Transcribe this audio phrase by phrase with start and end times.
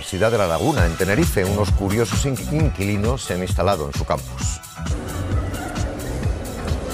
[0.00, 1.44] Universidad de La Laguna, en Tenerife.
[1.44, 4.58] Unos curiosos inquilinos se han instalado en su campus.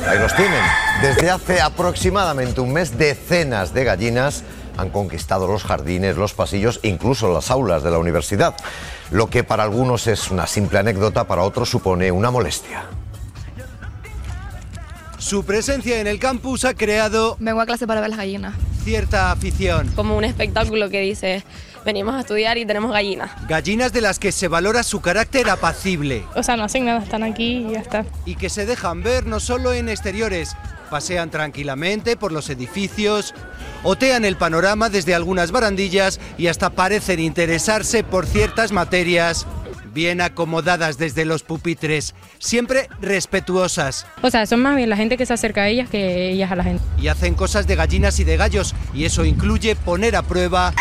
[0.09, 0.61] Ahí los tienen.
[1.01, 4.43] Desde hace aproximadamente un mes, decenas de gallinas
[4.77, 8.57] han conquistado los jardines, los pasillos, incluso las aulas de la universidad.
[9.13, 12.87] Lo que para algunos es una simple anécdota, para otros supone una molestia.
[15.19, 18.55] Su presencia en el campus ha creado Vengo a clase para ver las gallinas.
[18.83, 19.93] cierta afición.
[19.95, 21.45] como un espectáculo que dice,
[21.87, 23.31] venimos a estudiar y tenemos gallinas.
[23.49, 27.23] Gallinas de las que se valora su carácter apacible O sea, no hacen nada, están
[27.23, 28.05] aquí y ya está.
[28.27, 30.57] y que se dejan ver no solo en exteriores,
[30.91, 33.35] pasean tranquilamente por los edificios,
[33.83, 39.47] otean el panorama desde algunas barandillas y hasta parecen interesarse por ciertas materias,
[39.97, 44.07] bien acomodadas desde los pupitres, siempre respetuosas.
[44.23, 46.57] O sea, son más bien la gente que se acerca a ellas que ellas a
[46.57, 46.83] la gente.
[47.01, 50.75] y hacen cosas de gallinas y de gallos y eso incluye poner a prueba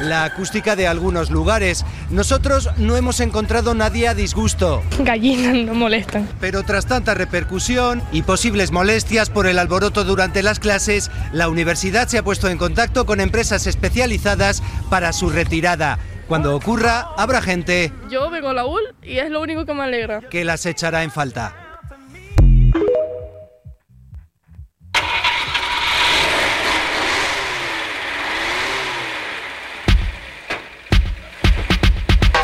[0.00, 1.84] la acústica de algunos lugares.
[2.10, 6.28] Nosotros no hemos encontrado nadie a disgusto, Gallinas no molestan.
[6.40, 12.06] pero tras tanta repercusión y posibles molestias por el alboroto durante las clases, la universidad
[12.08, 15.98] se ha puesto en contacto con empresas especializadas para su retirada.
[16.28, 19.84] Cuando ocurra, habrá gente Yo vengo a la UL y es lo único que me
[19.84, 20.20] alegra.
[20.28, 21.54] que las echará en falta.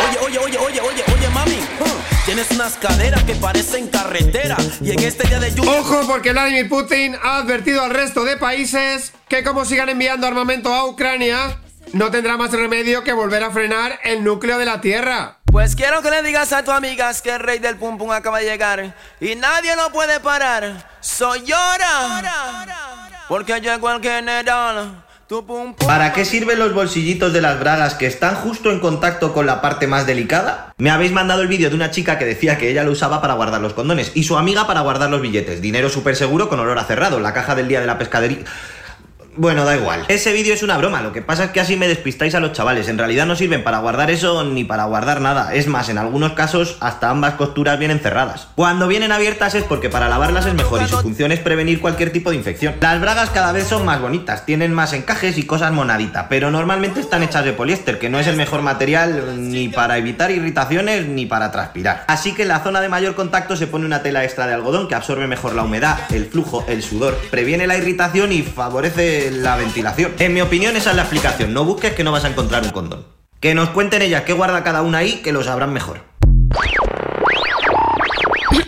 [0.08, 1.58] Oye, oye, oye, oye, oye, oye, mami.
[2.24, 4.56] Tienes unas caderas que parecen carretera.
[4.80, 5.70] Y en este día de lluvia.
[5.80, 10.72] Ojo porque Vladimir Putin ha advertido al resto de países que como sigan enviando armamento
[10.72, 11.58] a Ucrania,
[11.92, 15.38] no tendrá más remedio que volver a frenar el núcleo de la Tierra.
[15.44, 18.38] Pues quiero que le digas a tus amigas que el rey del pum pum acaba
[18.38, 18.94] de llegar.
[19.20, 20.88] Y nadie lo puede parar.
[21.00, 22.22] Soy llora.
[23.28, 25.04] Porque llegó el general.
[25.28, 25.86] Tu pum pum.
[25.86, 29.60] ¿Para qué sirven los bolsillitos de las bragas que están justo en contacto con la
[29.60, 30.72] parte más delicada?
[30.78, 33.34] Me habéis mandado el vídeo de una chica que decía que ella lo usaba para
[33.34, 35.60] guardar los condones y su amiga para guardar los billetes.
[35.60, 38.38] Dinero súper seguro con olor a cerrado, la caja del día de la pescadería.
[39.34, 40.04] Bueno, da igual.
[40.08, 42.52] Ese vídeo es una broma, lo que pasa es que así me despistáis a los
[42.52, 42.88] chavales.
[42.88, 45.54] En realidad no sirven para guardar eso ni para guardar nada.
[45.54, 48.48] Es más, en algunos casos hasta ambas costuras vienen cerradas.
[48.56, 52.12] Cuando vienen abiertas es porque para lavarlas es mejor y su función es prevenir cualquier
[52.12, 52.74] tipo de infección.
[52.80, 57.00] Las bragas cada vez son más bonitas, tienen más encajes y cosas monadita, pero normalmente
[57.00, 61.24] están hechas de poliéster, que no es el mejor material ni para evitar irritaciones ni
[61.24, 62.04] para transpirar.
[62.06, 64.88] Así que en la zona de mayor contacto se pone una tela extra de algodón
[64.88, 69.56] que absorbe mejor la humedad, el flujo, el sudor, previene la irritación y favorece la
[69.56, 70.12] ventilación.
[70.18, 72.70] En mi opinión esa es la explicación, no busques que no vas a encontrar un
[72.70, 73.06] condón.
[73.40, 76.00] Que nos cuenten ellas qué guarda cada una ahí, que lo sabrán mejor.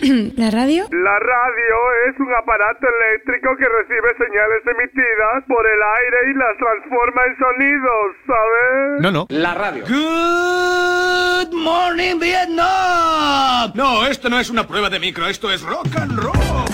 [0.37, 0.87] ¿La radio?
[0.91, 1.75] La radio
[2.09, 7.37] es un aparato eléctrico que recibe señales emitidas por el aire y las transforma en
[7.37, 9.01] sonidos, ¿sabes?
[9.01, 9.25] No, no.
[9.29, 9.83] La radio.
[9.87, 13.71] Good morning, Vietnam.
[13.73, 16.64] No, esto no es una prueba de micro, esto es rock and roll.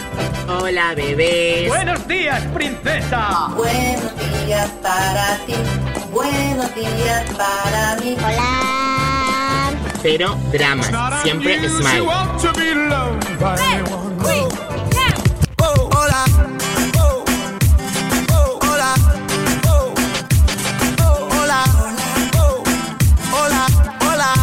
[0.47, 1.67] Hola, bebés.
[1.69, 3.49] Buenos días, princesa.
[3.55, 4.11] Buenos
[4.45, 5.55] días para ti,
[6.11, 8.15] buenos días para mí.
[8.17, 9.71] Hola.
[10.01, 10.89] Pero dramas.
[11.23, 12.01] Siempre smile.
[12.01, 12.37] Hola.
[15.93, 16.25] Hola.
[21.37, 21.65] Hola.
[23.33, 23.67] Hola.
[24.01, 24.33] Hola.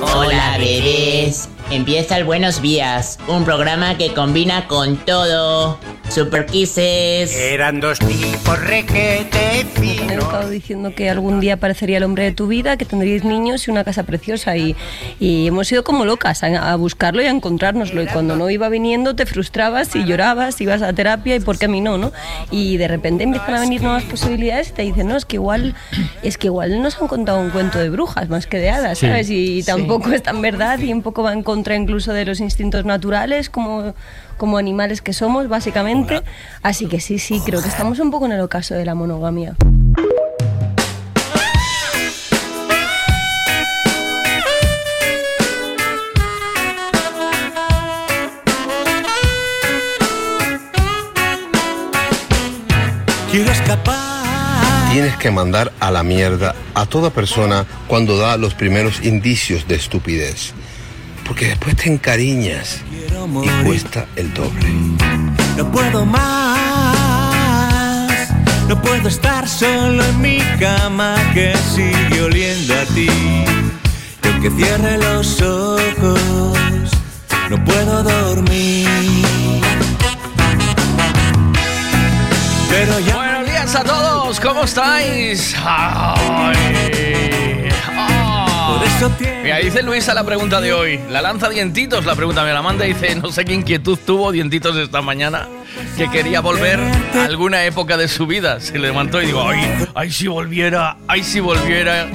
[0.00, 5.78] Hola bebés, empieza el Buenos Días, un programa que combina con todo.
[6.08, 7.34] Super Kisses.
[7.36, 12.32] Eran dos tipos requete Me han estado diciendo que algún día aparecería el hombre de
[12.32, 14.56] tu vida, que tendríais niños y una casa preciosa.
[14.56, 14.76] Y,
[15.18, 18.02] y hemos ido como locas a, a buscarlo y a encontrárnoslo.
[18.02, 21.64] Y cuando no iba viniendo, te frustrabas y llorabas, ibas a terapia y por qué
[21.64, 22.12] a mí no, ¿no?
[22.50, 25.74] Y de repente empiezan a venir nuevas posibilidades y te dicen, no, es que igual,
[26.22, 29.06] es que igual nos han contado un cuento de brujas más que de hadas, Sí.
[29.06, 29.30] ¿sabes?
[29.30, 29.66] Y Sí.
[29.66, 33.50] tampoco es tan verdad y un poco va en contra incluso de los instintos naturales,
[33.50, 33.94] como
[34.36, 36.22] como animales que somos, básicamente.
[36.62, 39.56] Así que sí, sí, creo que estamos un poco en el ocaso de la monogamia.
[53.34, 54.92] Quiero escapar.
[54.92, 59.74] Tienes que mandar a la mierda a toda persona cuando da los primeros indicios de
[59.74, 60.54] estupidez.
[61.26, 62.82] Porque después te encariñas
[63.42, 64.68] y cuesta el doble.
[65.56, 67.24] No puedo más.
[68.68, 73.08] No puedo estar solo en mi cama que sigue oliendo a ti.
[74.22, 76.90] Y aunque cierre los ojos,
[77.50, 78.88] no puedo dormir.
[82.70, 85.54] Pero ya Buenos días a todos, ¿cómo estáis?
[85.64, 87.53] Ay.
[89.42, 90.98] Mira, dice Luis a la pregunta de hoy.
[91.10, 92.84] La lanza dientitos, la pregunta me la manda.
[92.84, 95.48] Dice, no sé qué inquietud tuvo dientitos esta mañana,
[95.96, 98.60] que quería volver a alguna época de su vida.
[98.60, 102.08] Se levantó y digo, ay, ay, si volviera, ay, si volviera.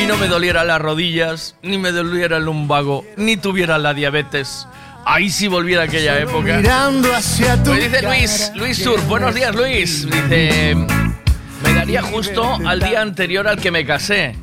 [0.00, 4.68] Y no me doliera las rodillas, ni me doliera el lumbago, ni tuviera la diabetes.
[5.04, 6.58] Ay, si volviera aquella época.
[6.58, 10.04] Mirando hacia tu Pues dice Luis, Luis Sur, buenos días Luis.
[10.04, 14.36] Dice, me daría justo al día anterior al que me casé.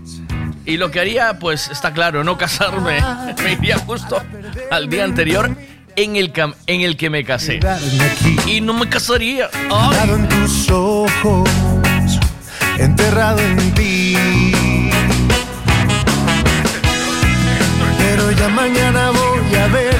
[0.65, 2.99] Y lo que haría, pues está claro, no casarme.
[3.43, 4.21] Me iría justo
[4.71, 5.55] al día anterior
[5.95, 7.59] en el, cam- en el que me casé.
[8.47, 9.49] Y no me casaría.
[9.69, 9.89] Ay.
[9.97, 11.49] Enterrado en tus ojos,
[12.77, 14.17] enterrado en ti.
[17.99, 19.92] Pero ya mañana voy a verte.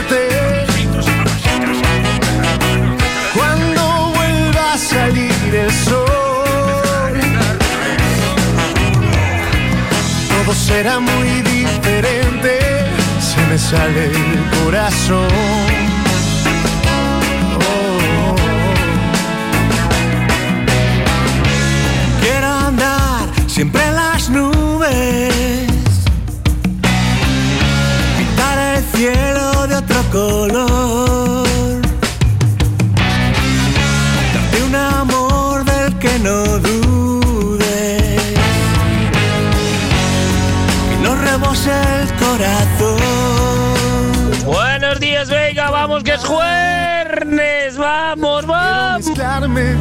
[10.53, 12.59] Será muy diferente.
[13.19, 15.27] Se me sale el corazón.
[17.59, 18.35] Oh.
[22.21, 25.33] Quiero andar siempre en las nubes,
[28.17, 31.02] pintar el cielo de otro color,
[44.43, 47.62] Buenos días, venga, vamos que es jueves,
[48.15, 49.05] vamos, vamos.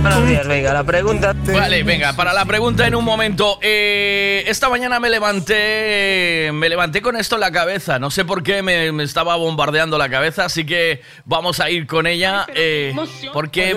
[0.03, 1.35] Buenos días, venga, la pregunta.
[1.53, 3.59] Vale, venga, para la pregunta en un momento.
[3.61, 7.99] Eh, esta mañana me levanté, me levanté con esto en la cabeza.
[7.99, 11.87] No sé por qué me, me estaba bombardeando la cabeza, así que vamos a ir
[11.87, 12.47] con ella.
[12.55, 12.95] Eh,
[13.33, 13.75] porque,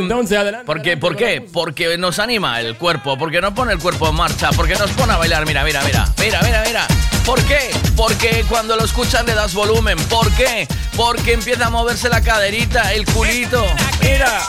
[0.66, 1.42] porque, ¿Por qué?
[1.42, 5.14] Porque nos anima el cuerpo, porque nos pone el cuerpo en marcha, porque nos pone
[5.14, 5.46] a bailar.
[5.46, 6.88] Mira, mira, mira, mira, mira, mira.
[7.26, 7.72] ¿Por qué?
[7.98, 9.98] Porque cuando lo escuchas le das volumen.
[10.10, 10.68] ¿Por qué?
[10.96, 13.66] Porque empieza a moverse la caderita, el culito.
[14.02, 14.45] Mira.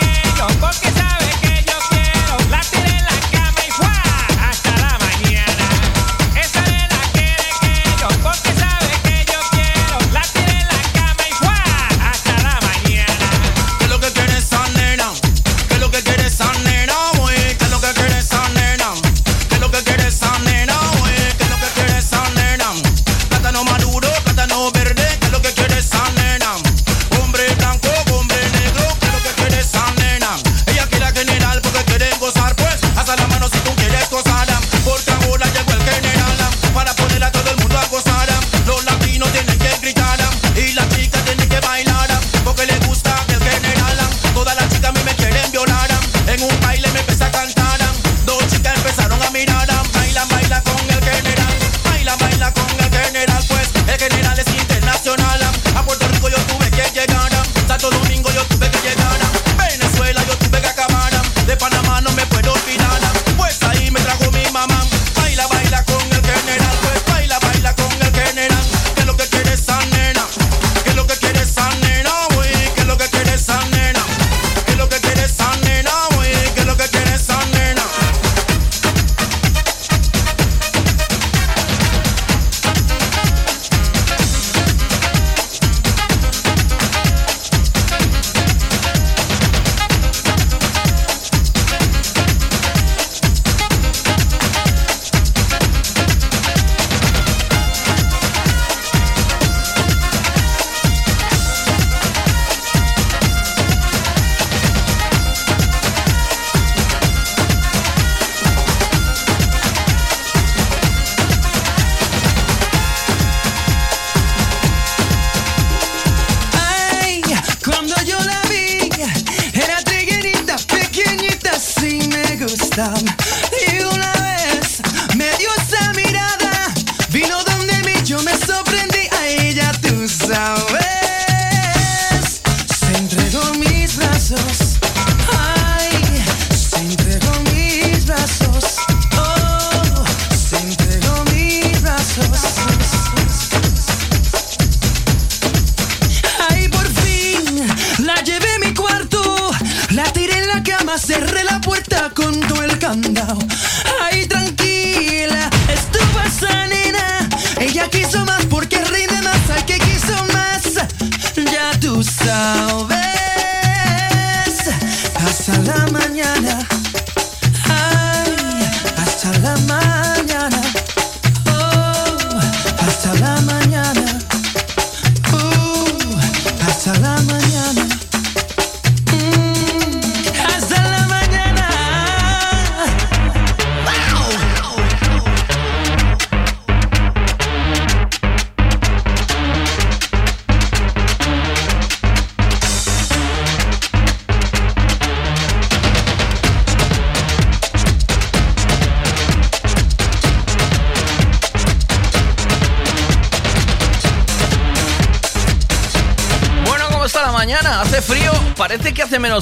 [0.60, 1.35] Porque sabe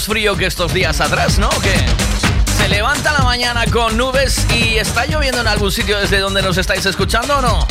[0.06, 1.49] frío que estos días atrás, ¿no?
[1.49, 1.75] ¿O qué?
[2.56, 6.56] Se levanta la mañana con nubes y está lloviendo en algún sitio desde donde nos
[6.58, 7.66] estáis escuchando o no?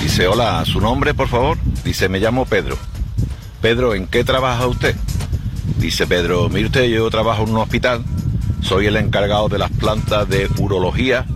[0.00, 1.58] Dice, hola, ¿su nombre, por favor?
[1.84, 2.76] Dice, me llamo Pedro.
[3.60, 4.94] Pedro, ¿en qué trabaja usted?
[5.82, 8.04] Dice Pedro, mire usted, yo trabajo en un hospital,
[8.60, 11.26] soy el encargado de las plantas de urología,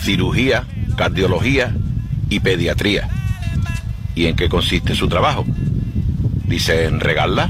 [0.00, 0.64] cirugía,
[0.96, 1.72] cardiología
[2.28, 3.08] y pediatría.
[4.16, 5.44] ¿Y en qué consiste su trabajo?
[6.48, 7.48] Dice, en regarla.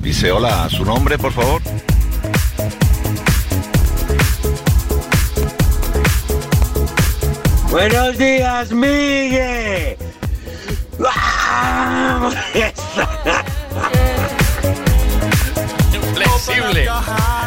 [0.00, 1.60] Dice, hola, ¿su nombre, por favor?
[7.68, 9.57] Buenos días, Miguel.
[16.14, 16.88] Flexible.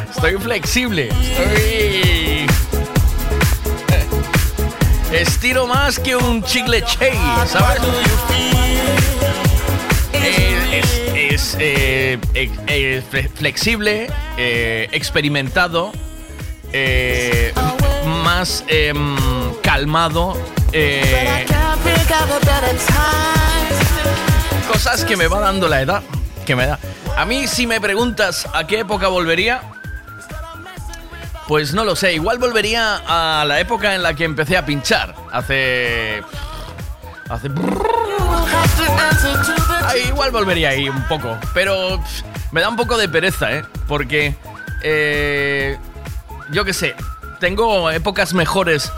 [0.10, 1.10] Estoy flexible.
[1.10, 2.48] Estoy...
[5.12, 7.82] Estiro más que un chicle chey, ¿sabes?
[10.14, 11.02] Eh, es
[11.34, 14.08] es, eh, eh, eh, fle- flexible,
[14.38, 15.92] eh, experimentado,
[16.72, 17.54] eh,
[18.24, 19.18] más em,
[19.62, 20.38] calmado.
[24.84, 26.02] Cosas que me va dando la edad,
[26.44, 26.80] que me da.
[27.16, 29.62] A mí si me preguntas a qué época volvería,
[31.48, 32.14] pues no lo sé.
[32.14, 35.14] Igual volvería a la época en la que empecé a pinchar.
[35.32, 36.24] Hace...
[37.30, 37.52] Hace...
[40.08, 41.38] Igual volvería ahí un poco.
[41.54, 42.02] Pero
[42.52, 43.64] me da un poco de pereza, ¿eh?
[43.88, 44.36] Porque...
[44.82, 45.78] eh,
[46.50, 46.96] yo qué sé.
[47.40, 48.92] Tengo épocas mejores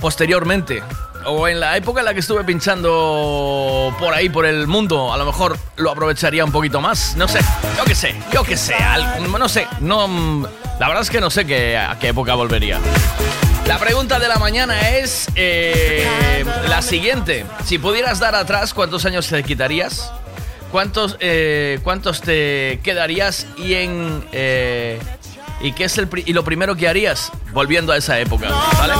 [0.00, 0.80] posteriormente.
[1.26, 5.16] O en la época en la que estuve pinchando por ahí, por el mundo, a
[5.16, 7.16] lo mejor lo aprovecharía un poquito más.
[7.16, 7.40] No sé,
[7.76, 8.74] yo qué sé, yo qué sé,
[9.38, 10.46] no sé, no, mm,
[10.80, 12.78] la verdad es que no sé qué, a qué época volvería.
[13.66, 17.46] La pregunta de la mañana es eh, la siguiente.
[17.64, 20.12] Si pudieras dar atrás, ¿cuántos años te quitarías?
[20.72, 23.46] ¿Cuántos, eh, cuántos te quedarías?
[23.56, 24.26] Y en...
[24.32, 24.98] eh,
[25.60, 28.48] ¿Y qué es el y lo primero que harías volviendo a esa época?
[28.78, 28.94] ¿Vale?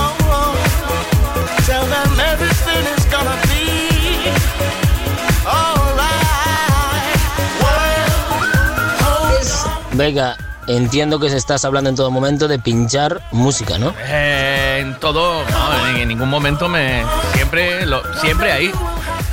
[9.95, 13.93] Venga, entiendo que se estás hablando en todo momento de pinchar música, ¿no?
[14.07, 17.03] Eh, en todo, no, en, ningún momento me...
[17.33, 18.71] Siempre, lo, siempre ahí.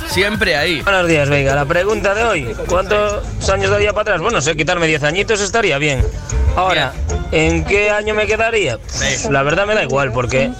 [0.07, 0.81] Siempre ahí.
[0.81, 1.55] Buenos días, venga.
[1.55, 2.55] La pregunta de hoy.
[2.67, 4.21] ¿Cuántos años daría para atrás?
[4.21, 6.05] Bueno, sé, quitarme 10 añitos estaría bien.
[6.55, 6.93] Ahora,
[7.31, 8.79] ¿en qué año me quedaría?
[9.29, 10.51] La verdad me da igual, porque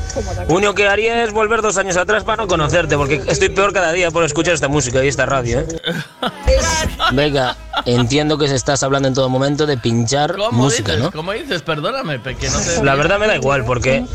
[0.47, 3.91] único que haría es volver dos años atrás para no conocerte, porque estoy peor cada
[3.93, 5.67] día por escuchar esta música y esta radio, ¿eh?
[7.13, 11.03] Venga, entiendo que se estás hablando en todo momento de pinchar ¿Cómo música, dices?
[11.05, 11.11] ¿no?
[11.11, 11.61] ¿Cómo dices?
[11.61, 12.83] Perdóname, pe- que no te...
[12.83, 14.05] La verdad me da igual, porque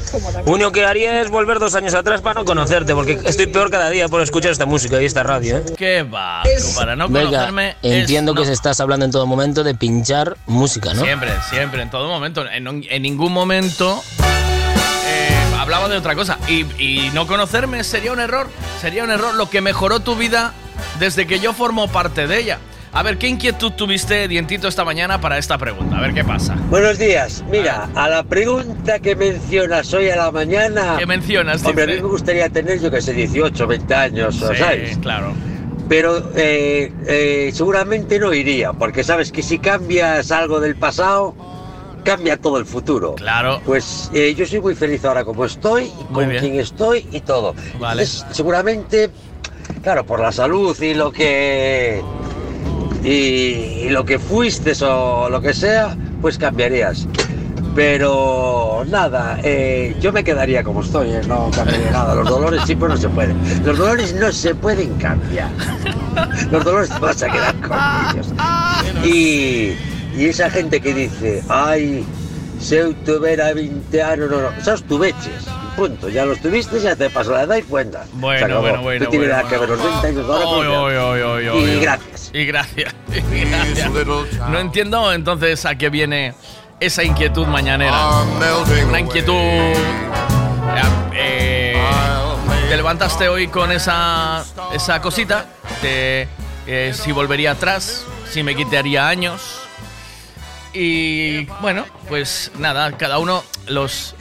[0.47, 3.91] único que haría es volver dos años atrás para no conocerte, porque estoy peor cada
[3.91, 5.65] día por escuchar esta música y esta radio, ¿eh?
[5.77, 6.43] ¿Qué va?
[6.75, 7.77] Para no Venga, conocerme...
[7.83, 8.41] es- entiendo no.
[8.41, 11.03] que se estás hablando en todo momento de pinchar música, ¿no?
[11.03, 12.45] Siempre, siempre, en todo momento.
[12.53, 14.03] En, en ningún momento
[15.07, 16.39] eh, hablaba de otra cosa.
[16.49, 18.49] Y, y no conocerme sería un error.
[18.81, 20.53] Sería un error lo que mejoró tu vida
[20.99, 22.59] desde que yo formo parte de ella.
[22.93, 25.99] A ver, ¿qué inquietud tuviste, Dientito, esta mañana para esta pregunta?
[25.99, 26.57] A ver qué pasa.
[26.71, 27.45] Buenos días.
[27.51, 30.97] Mira, a la pregunta que mencionas hoy a la mañana.
[30.99, 34.45] ¿Qué mencionas, Hombre, a mí me gustaría tener, yo que sé, 18, 20 años, Sí,
[34.57, 34.97] ¿sabes?
[34.99, 35.35] claro.
[35.91, 41.35] Pero eh, eh, seguramente no iría, porque sabes que si cambias algo del pasado,
[42.07, 43.17] cambia todo el futuro.
[43.17, 43.61] Claro.
[43.67, 47.55] Pues eh, yo soy muy feliz ahora como estoy, con quien estoy y todo.
[47.81, 48.03] Vale.
[48.05, 49.11] Entonces, seguramente,
[49.83, 52.01] claro, por la salud y lo que
[53.03, 57.09] y, y lo que fuiste o lo que sea, pues cambiarías.
[57.75, 62.15] Pero nada, eh, yo me quedaría como estoy, eh, no cambiaría nada.
[62.15, 63.37] Los dolores sí, pero no se pueden.
[63.67, 65.51] Los dolores no se pueden cambiar.
[66.51, 67.79] Los dolores te vas a quedar con
[68.15, 68.33] ellos.
[69.05, 69.77] Y,
[70.17, 72.05] y esa gente que dice, ay,
[72.61, 75.45] se tuviera 20 años, no, no, esos tuveches.
[75.77, 78.07] Punto, ya los tuviste, ya te pasó la edad y cuenta.
[78.15, 79.05] Bueno, bueno, bueno.
[79.05, 81.81] No tiene bueno, nada que ver los 20 años ahora oy, oy, oy, Y oy.
[81.81, 82.31] gracias.
[82.33, 82.95] Y gracias.
[83.33, 83.91] Y gracias.
[84.49, 86.35] No entiendo entonces a qué viene
[86.81, 88.23] esa inquietud mañanera.
[88.89, 89.35] Una inquietud.
[91.15, 91.77] eh,
[92.69, 94.45] te levantaste hoy con esa,
[94.75, 95.47] esa cosita
[95.83, 96.27] de
[96.67, 99.66] eh, si volvería atrás, si me quitaría años.
[100.79, 104.15] Y bueno, pues nada, cada uno los.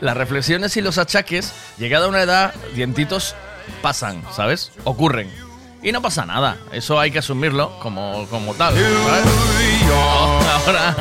[0.00, 3.34] Las reflexiones y los achaques, llegada a una edad, dientitos,
[3.82, 4.70] pasan, ¿sabes?
[4.84, 5.32] Ocurren.
[5.82, 6.58] Y no pasa nada.
[6.70, 8.74] Eso hay que asumirlo como, como tal.
[8.74, 9.24] ¿sabes?
[10.66, 10.94] Ahora,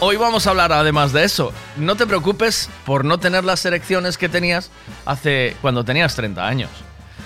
[0.00, 1.52] hoy vamos a hablar además de eso.
[1.76, 4.70] No te preocupes por no tener las erecciones que tenías
[5.04, 6.70] hace cuando tenías 30 años.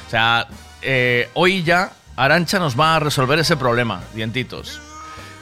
[0.08, 0.48] O sea,
[0.82, 4.80] eh, hoy ya Arancha nos va a resolver ese problema, dientitos.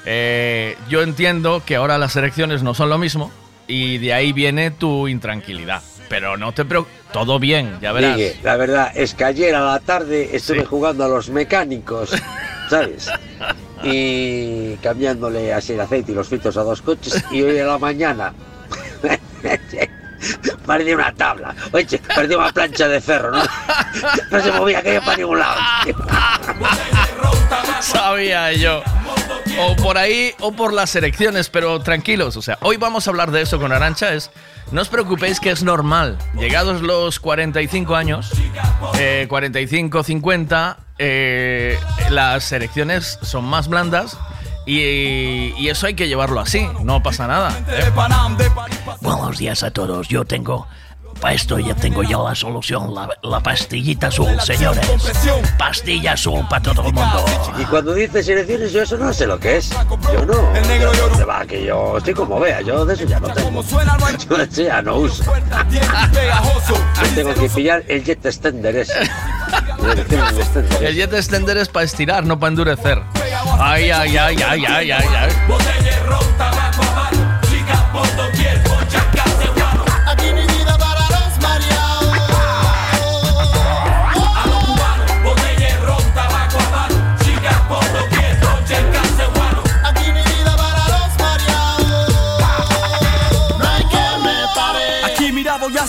[0.06, 3.32] Eh, yo entiendo que ahora las elecciones no son lo mismo
[3.66, 5.82] y de ahí viene tu intranquilidad.
[6.08, 8.16] Pero no te preocupes, todo bien, ya verás.
[8.16, 12.10] Miguel, la verdad es que ayer a la tarde estuve jugando a los mecánicos,
[12.70, 13.10] ¿sabes?
[13.82, 17.24] Y cambiándole así el aceite y los filtros a dos coches.
[17.32, 18.32] Y hoy a la mañana
[20.66, 21.54] perdí una tabla.
[21.72, 23.42] Oye, perdí una plancha de ferro, ¿no?
[24.30, 25.60] No se movía aquello para ningún lado.
[27.80, 28.82] Sabía yo.
[29.58, 32.36] O por ahí o por las elecciones, pero tranquilos.
[32.36, 34.12] O sea, hoy vamos a hablar de eso con Arancha.
[34.12, 34.30] Es,
[34.70, 36.18] no os preocupéis que es normal.
[36.38, 38.32] Llegados los 45 años,
[38.98, 41.78] eh, 45, 50, eh,
[42.10, 44.18] las elecciones son más blandas.
[44.66, 47.56] Y, eso hay que llevarlo así, no pasa nada.
[47.68, 47.90] ¿eh?
[49.00, 50.08] Buenos días a todos.
[50.08, 50.66] Yo tengo.
[51.20, 54.86] Para esto ya tengo ya la solución, la, la pastillita azul, señores.
[55.58, 57.24] Pastilla azul para todo el mundo.
[57.58, 59.70] Y cuando dices elecciones, yo eso no sé lo que es.
[60.12, 60.34] Yo no.
[60.34, 61.44] ¿Dónde va?
[61.46, 63.64] Que yo estoy como vea, yo de eso ya no tengo.
[64.28, 65.24] Yo de eso ya no uso.
[65.32, 68.92] Yo tengo que pillar el jet extender ese.
[70.80, 73.02] El jet extender es para estirar, no para endurecer.
[73.58, 75.30] Ay, ay, ay, ay, ay, ay, ay.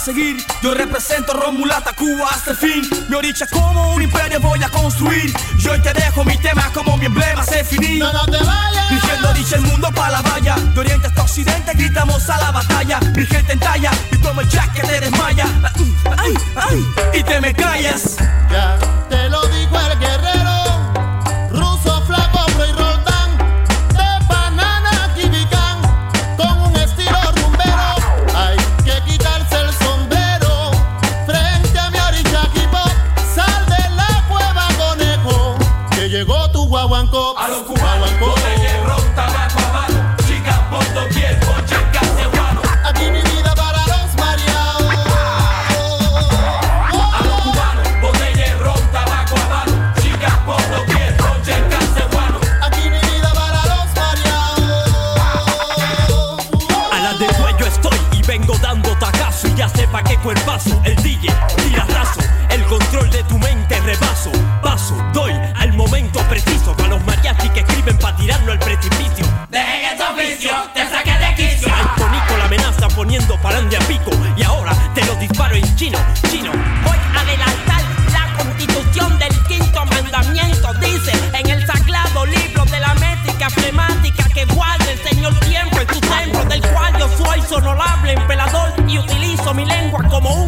[0.08, 2.90] Seguir, yo represento Romulata Cuba hasta el fin.
[3.10, 5.34] Mi oricha como un imperio voy a construir.
[5.58, 8.00] Yo hoy te dejo mi tema como mi emblema se finí.
[8.00, 8.90] No, no te vayas.
[8.90, 10.56] Dirigiendo dicha el mundo para la valla.
[10.56, 13.02] De oriente hasta occidente gritamos a la batalla.
[13.18, 15.46] Mi gente en talla y tomo el jack que te desmaya.
[16.18, 18.16] Ay, ay, y te me callas.
[18.50, 20.37] Ya te lo dijo el guerrero.
[59.88, 62.20] Sepa qué cuerpazo, el DJ tira raso.
[62.50, 64.32] El control de tu mente rebaso.
[64.62, 66.76] Paso, doy al momento preciso.
[66.76, 69.26] Para los mariachis que escriben para tirarlo al precipicio.
[69.50, 71.74] Dejen ese oficio, te saqué de quicio.
[71.98, 74.12] Tonico la amenaza poniendo palandia a pico.
[74.36, 76.52] Y ahora te lo disparo en chino, chino.
[76.84, 80.74] Voy a adelantar la constitución del quinto mandamiento.
[80.76, 85.88] Dice en el sagrado libro de la métrica flemática que guarda el Señor tiempo en
[85.88, 88.47] su templo, del cual yo soy sonorable emperador
[89.54, 90.47] mi lengua como un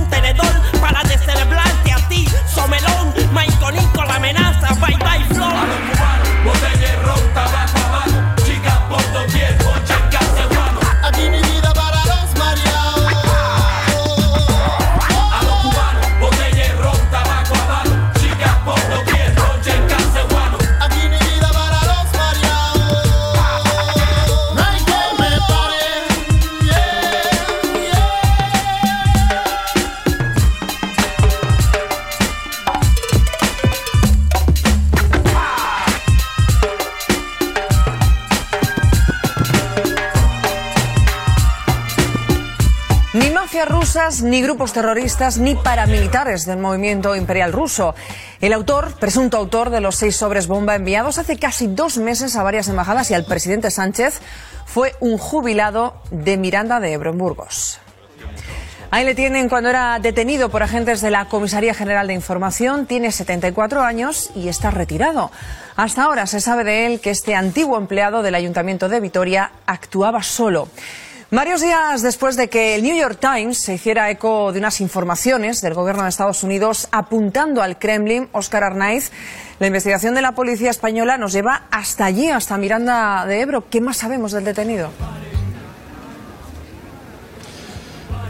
[43.89, 47.95] rusas, ni grupos terroristas, ni paramilitares del movimiento imperial ruso.
[48.39, 52.43] El autor, presunto autor de los seis sobres bomba enviados hace casi dos meses a
[52.43, 54.21] varias embajadas y al presidente Sánchez,
[54.67, 57.79] fue un jubilado de Miranda de Ebro en Burgos.
[58.91, 62.85] Ahí le tienen cuando era detenido por agentes de la Comisaría General de Información.
[62.85, 65.31] Tiene 74 años y está retirado.
[65.75, 70.21] Hasta ahora se sabe de él que este antiguo empleado del Ayuntamiento de Vitoria actuaba
[70.21, 70.67] solo.
[71.31, 75.61] Varios días después de que el New York Times se hiciera eco de unas informaciones
[75.61, 79.11] del gobierno de Estados Unidos apuntando al Kremlin, Oscar Arnaiz,
[79.59, 83.69] la investigación de la policía española nos lleva hasta allí, hasta Miranda de Ebro.
[83.69, 84.89] ¿Qué más sabemos del detenido?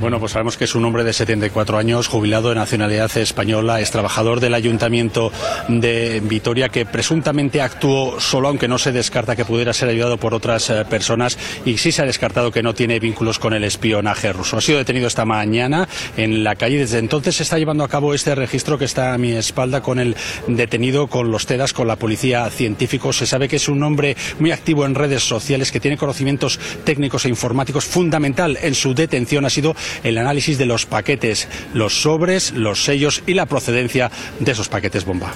[0.02, 3.92] Bueno, pues sabemos que es un hombre de 74 años, jubilado de nacionalidad española, es
[3.92, 5.30] trabajador del Ayuntamiento
[5.68, 10.34] de Vitoria, que presuntamente actuó solo, aunque no se descarta que pudiera ser ayudado por
[10.34, 14.32] otras eh, personas, y sí se ha descartado que no tiene vínculos con el espionaje
[14.32, 14.56] ruso.
[14.56, 16.78] Ha sido detenido esta mañana en la calle.
[16.78, 20.00] Desde entonces se está llevando a cabo este registro que está a mi espalda con
[20.00, 20.16] el
[20.48, 23.12] detenido, con los TEDAS, con la policía científico.
[23.12, 27.26] Se sabe que es un hombre muy activo en redes sociales, que tiene conocimientos técnicos
[27.26, 27.84] e informáticos.
[27.84, 33.24] Fundamental en su detención ha sido el análisis de los paquetes, los sobres, los sellos
[33.26, 35.34] y la procedencia de esos paquetes bomba.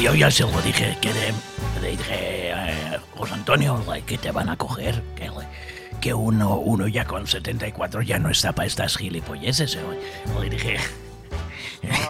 [0.00, 4.56] Yo ya se lo dije, que le, dije, eh, José Antonio, que te van a
[4.56, 5.30] coger, que,
[6.02, 9.76] que uno, uno ya con 74 ya no está para estas gilipolleces.
[9.76, 9.80] eh.
[10.42, 10.76] Le dije,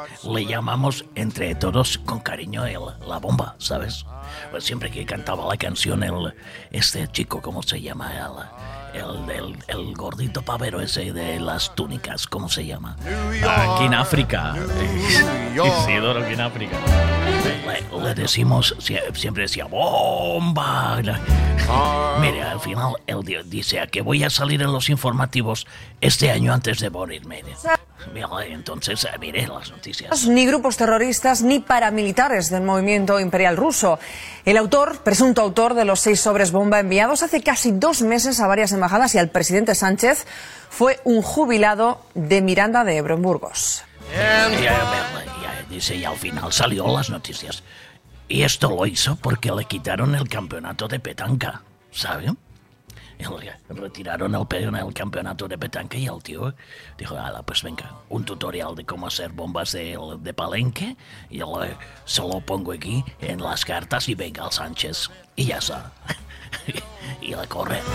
[0.33, 4.05] le llamamos entre todos con cariño el, la bomba, ¿sabes?
[4.51, 6.35] Pues siempre que cantaba la canción, el,
[6.71, 8.13] este chico, ¿cómo se llama?
[8.93, 12.97] El, el, el, el gordito pavero ese de las túnicas, ¿cómo se llama?
[13.49, 14.55] Aquí en África.
[15.53, 16.77] Isidoro, aquí en África.
[17.67, 20.97] Le, le decimos, sie- siempre decía, bomba.
[22.21, 25.67] Mire, al final él di- dice que voy a salir en los informativos
[26.01, 27.43] este año antes de morirme.
[28.49, 30.27] Entonces, eh, mire las noticias.
[30.27, 33.99] Ni grupos terroristas ni paramilitares del movimiento imperial ruso.
[34.45, 38.47] El autor, presunto autor de los seis sobres bomba enviados hace casi dos meses a
[38.47, 40.27] varias embajadas y al presidente Sánchez,
[40.71, 43.85] fue un jubilado de Miranda de Ebro en Burgos.
[44.13, 47.63] Ya, ya, ya, dice, y al final salió las noticias.
[48.29, 52.33] Y esto lo hizo porque le quitaron el campeonato de petanca, ¿sabe?
[53.69, 56.55] Retiraron el, pe- el campeonato de petanca y el tío
[56.99, 60.97] dijo, ala, pues venga, un tutorial de cómo hacer bombas de, de palenque
[61.31, 65.11] y yo le- se lo pongo aquí en las cartas y venga al Sánchez.
[65.37, 65.93] Y ya está.
[67.21, 67.81] y le corre.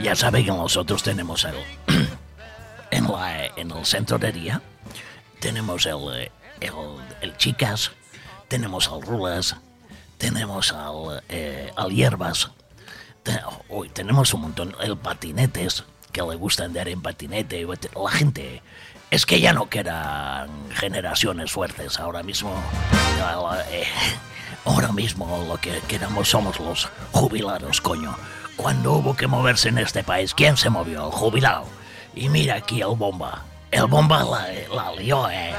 [0.00, 1.54] Ya saben que nosotros tenemos el...
[2.90, 4.62] en, la, en el centro de día
[5.40, 6.72] tenemos el, eh, el,
[7.20, 7.92] el chicas,
[8.48, 9.56] tenemos al rulas,
[10.18, 12.50] tenemos al, eh, al hierbas,
[13.68, 18.62] hoy tenemos un montón, el patinetes, que le gusta andar en patinete, la gente,
[19.10, 22.54] es que ya no quedan generaciones fuertes ahora mismo,
[23.70, 23.84] eh,
[24.64, 28.16] ahora mismo lo que quedamos somos los jubilados, coño.
[28.56, 31.06] Cuando hubo que moverse en este país, ¿quién se movió?
[31.06, 31.66] El jubilado.
[32.14, 33.44] Y mira aquí el bomba.
[33.70, 35.54] El bomba la, la lió, eh.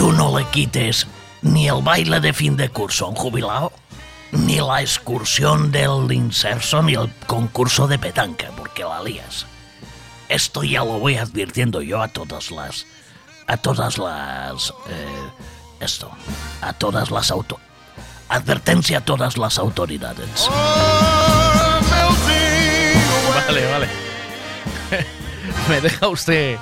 [0.00, 1.06] Tú no le quites
[1.42, 3.70] ni el baile de fin de curso a un jubilado,
[4.32, 9.44] ni la excursión del inserso, ni el concurso de petanca, porque la lías.
[10.30, 12.86] Esto ya lo voy advirtiendo yo a todas las...
[13.46, 14.72] A todas las...
[14.88, 15.30] eh,
[15.80, 16.10] esto.
[16.62, 17.60] A todas las auto...
[18.30, 20.48] Advertencia a todas las autoridades.
[23.34, 23.88] Vale, vale.
[25.68, 26.58] me deja usted.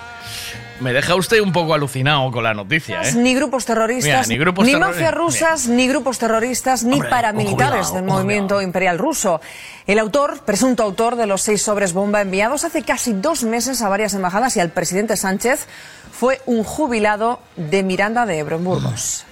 [0.80, 3.12] Me deja usted un poco alucinado con la noticia, ¿eh?
[3.14, 8.04] Ni grupos terroristas, Mira, ni grupos mafias rusas, ni grupos terroristas, ni Hombre, paramilitares del
[8.04, 9.40] movimiento imperial ruso.
[9.86, 13.88] El autor, presunto autor de los seis sobres bomba enviados hace casi dos meses a
[13.88, 15.66] varias embajadas y al presidente Sánchez,
[16.12, 19.24] fue un jubilado de Miranda de Ebro en Burgos.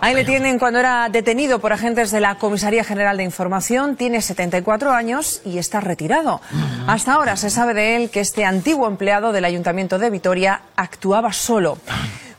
[0.00, 3.96] Ahí le tienen cuando era detenido por agentes de la Comisaría General de Información.
[3.96, 6.40] Tiene 74 años y está retirado.
[6.86, 11.32] Hasta ahora se sabe de él que este antiguo empleado del Ayuntamiento de Vitoria actuaba
[11.32, 11.78] solo.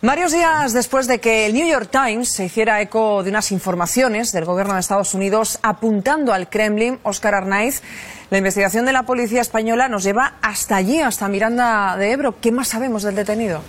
[0.02, 4.34] Varios días después de que el New York Times se hiciera eco de unas informaciones
[4.34, 7.82] del gobierno de Estados Unidos apuntando al Kremlin, Oscar Arnaiz,
[8.30, 12.36] la investigación de la policía española nos lleva hasta allí, hasta Miranda de Ebro.
[12.42, 13.62] ¿Qué más sabemos del detenido?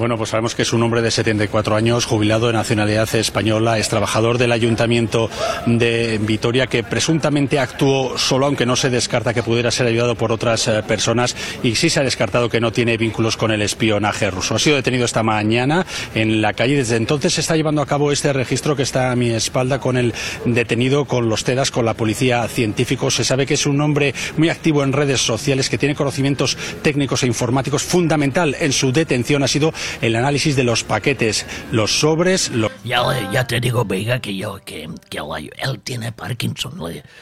[0.00, 3.90] Bueno, pues sabemos que es un hombre de 74 años, jubilado de nacionalidad española, es
[3.90, 5.28] trabajador del Ayuntamiento
[5.66, 10.32] de Vitoria, que presuntamente actuó solo, aunque no se descarta que pudiera ser ayudado por
[10.32, 14.30] otras eh, personas, y sí se ha descartado que no tiene vínculos con el espionaje
[14.30, 14.54] ruso.
[14.54, 15.84] Ha sido detenido esta mañana
[16.14, 16.76] en la calle.
[16.76, 19.98] Desde entonces se está llevando a cabo este registro que está a mi espalda con
[19.98, 20.14] el
[20.46, 23.10] detenido, con los TEDAS, con la policía científico.
[23.10, 27.22] Se sabe que es un hombre muy activo en redes sociales, que tiene conocimientos técnicos
[27.22, 27.82] e informáticos.
[27.82, 32.70] Fundamental en su detención ha sido el análisis de los paquetes, los sobres, los...
[32.84, 35.18] Ya, ya te digo, Vega, que yo, que, que
[35.58, 36.78] él tiene Parkinson.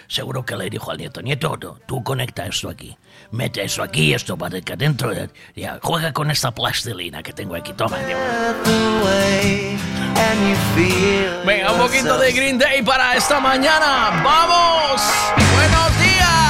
[0.06, 2.96] Seguro que le dijo al nieto, nieto, tú, tú conecta esto aquí.
[3.30, 5.12] Mete eso aquí, esto va de acá adentro.
[5.12, 7.72] eh, Ya, juega con esta plastilina que tengo aquí.
[7.72, 7.98] Toma.
[11.44, 14.22] Venga, un poquito de Green Day para esta mañana.
[14.24, 15.02] ¡Vamos!
[15.54, 16.47] ¡Buenos días!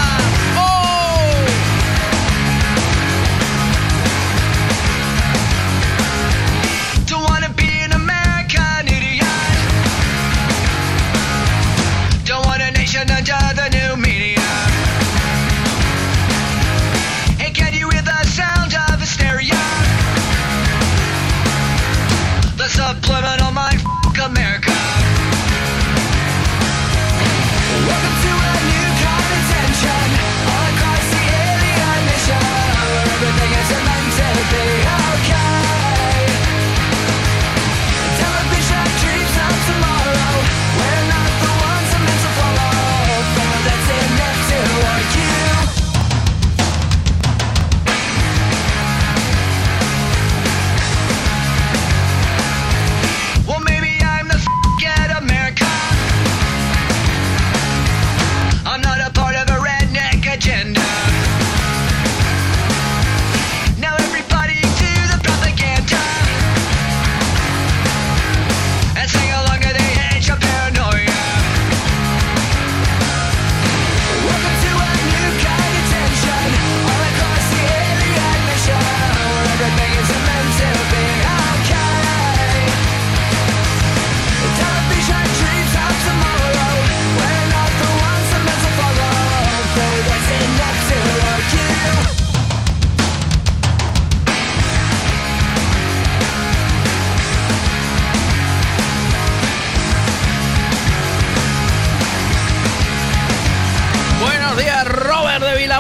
[23.09, 23.38] what I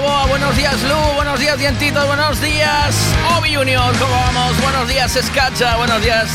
[0.00, 2.94] buenos días Lu, buenos días Dientitos, buenos días
[3.36, 4.60] Obi Junior, ¿cómo vamos?
[4.62, 6.30] Buenos días Escacha, buenos días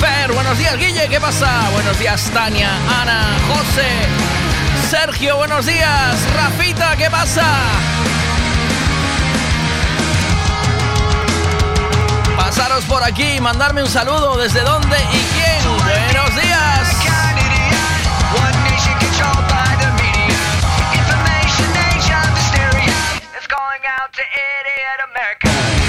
[0.00, 1.70] Fer, buenos días Guille, ¿qué pasa?
[1.72, 3.88] Buenos días Tania, Ana, José,
[4.90, 7.44] Sergio, buenos días Rafita, ¿qué pasa?
[12.36, 15.73] Pasaros por aquí, mandarme un saludo, ¿desde dónde y quién?
[24.14, 25.83] to idiot America.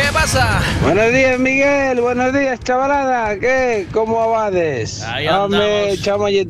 [0.00, 0.60] ¿Qué pasa?
[0.82, 2.00] Buenos días, Miguel.
[2.00, 3.38] Buenos días, chavalada.
[3.38, 3.86] ¿Qué?
[3.92, 5.02] ¿Cómo abades?
[5.02, 5.94] Ahí Hombre,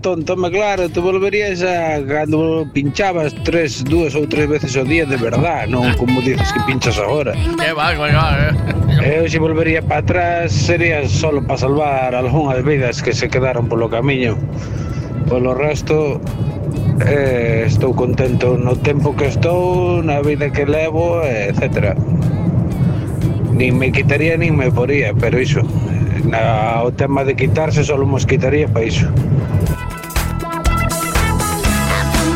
[0.00, 5.04] tonto, me claro, tú volverías a cuando pinchabas tres, dos ou tres veces ao día
[5.04, 7.34] de verdad, non como dices que pinchas agora.
[7.34, 9.18] ¿Qué va, qué va, eh?
[9.18, 13.90] Eu se volvería para atrás sería solo para salvar algunhas vidas que se quedaron polo
[13.90, 14.38] camiño.
[15.26, 16.22] Polo resto,
[17.02, 21.98] eh, estou contento no tempo que estou, na vida que levo, etcétera.
[23.61, 25.61] Nin me quitaría nin me poría, pero iso,
[26.25, 29.05] na, o tema de quitarse solo nos quitaría para iso.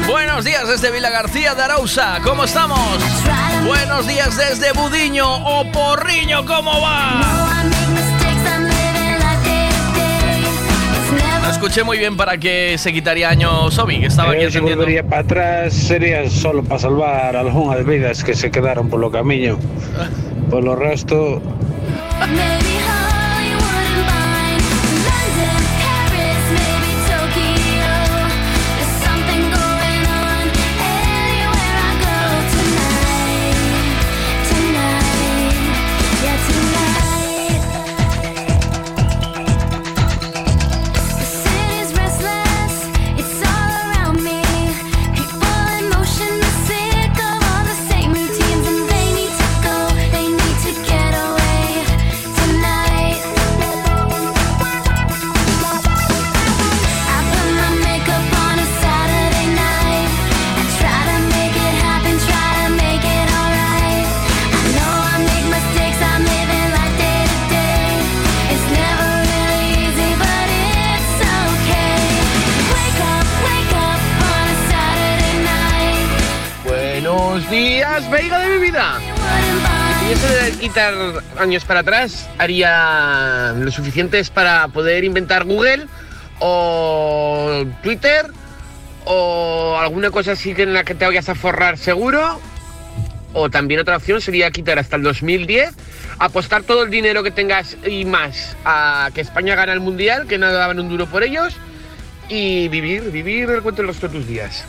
[0.06, 2.78] Buenos días desde Vila García de Arausa, ¿cómo estamos?
[3.64, 7.22] Buenos días desde Budiño o Porriño, ¿cómo va?
[11.40, 14.82] No escuché muy bien para qué se quitaría año Sobi, que estaba aquí atendiendo.
[14.82, 19.10] volvería para atrás sería solo para salvar algunhas vidas que se quedaron polo
[20.44, 20.50] camiño.
[20.50, 21.40] Polo resto,
[78.04, 78.98] Días, Veiga de mi vida.
[80.00, 80.94] Si eso de quitar
[81.38, 85.86] años para atrás haría lo suficientes para poder inventar Google
[86.40, 88.26] o Twitter
[89.04, 92.40] o alguna cosa así que en la que te vayas a forrar seguro.
[93.32, 95.74] O también otra opción sería quitar hasta el 2010,
[96.20, 100.38] apostar todo el dinero que tengas y más a que España gane el Mundial, que
[100.38, 101.56] no daban un duro por ellos,
[102.28, 104.64] y vivir, vivir el cuento de los tus días.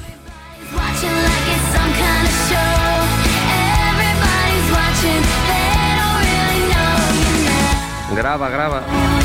[8.36, 9.25] Graba, graba.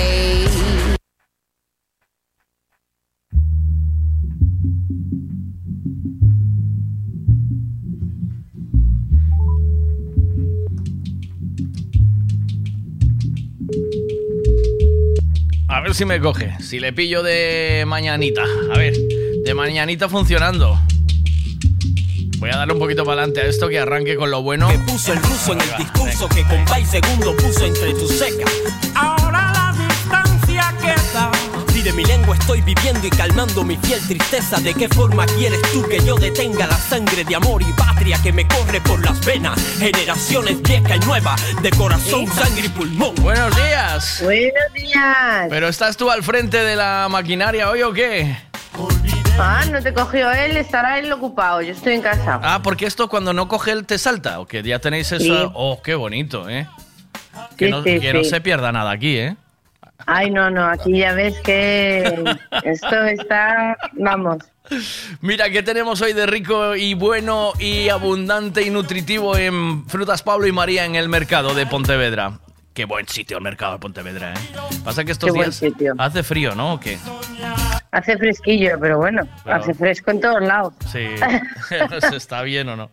[15.71, 16.53] A ver si me coge.
[16.59, 18.43] Si le pillo de mañanita.
[18.73, 20.77] A ver, de mañanita funcionando.
[22.39, 24.67] Voy a darle un poquito para adelante a esto que arranque con lo bueno.
[24.67, 28.51] Que puso el ruso en el discurso que con y segundo puso entre tus secas.
[28.95, 29.50] Ahora
[31.83, 35.87] de mi lengua estoy viviendo y calmando mi fiel tristeza, ¿de qué forma quieres tú
[35.87, 39.59] que yo detenga la sangre de amor y patria que me corre por las venas?
[39.79, 43.15] Generaciones vieja y nueva, de corazón, sangre y pulmón.
[43.15, 44.19] Buenos días.
[44.23, 45.47] Buenos días.
[45.49, 48.35] ¿Pero estás tú al frente de la maquinaria hoy o qué?
[49.39, 51.61] Ah, no te cogió él, estará él ocupado.
[51.61, 52.39] Yo estoy en casa.
[52.43, 54.39] Ah, porque esto cuando no coge él te salta.
[54.39, 55.23] ¿O que ya tenéis eso?
[55.23, 55.51] Sí.
[55.55, 56.67] Oh, qué bonito, ¿eh?
[57.57, 59.35] Que, Sí, no, sí, que no se pierda nada aquí, ¿eh?
[60.05, 62.23] Ay, no, no, aquí ya ves que
[62.63, 64.37] esto está, vamos.
[65.21, 70.47] Mira, ¿qué tenemos hoy de rico y bueno y abundante y nutritivo en Frutas Pablo
[70.47, 72.39] y María en el mercado de Pontevedra?
[72.73, 74.37] Qué buen sitio el mercado de Pontevedra, ¿eh?
[74.85, 75.61] Pasa que estos Qué días
[75.97, 76.73] hace frío, ¿no?
[76.75, 76.97] ¿O qué?
[77.91, 79.61] Hace fresquillo, pero bueno, Claro.
[79.61, 80.73] hace fresco en todos lados.
[80.89, 81.05] Sí,
[82.15, 82.89] ¿está bien o no?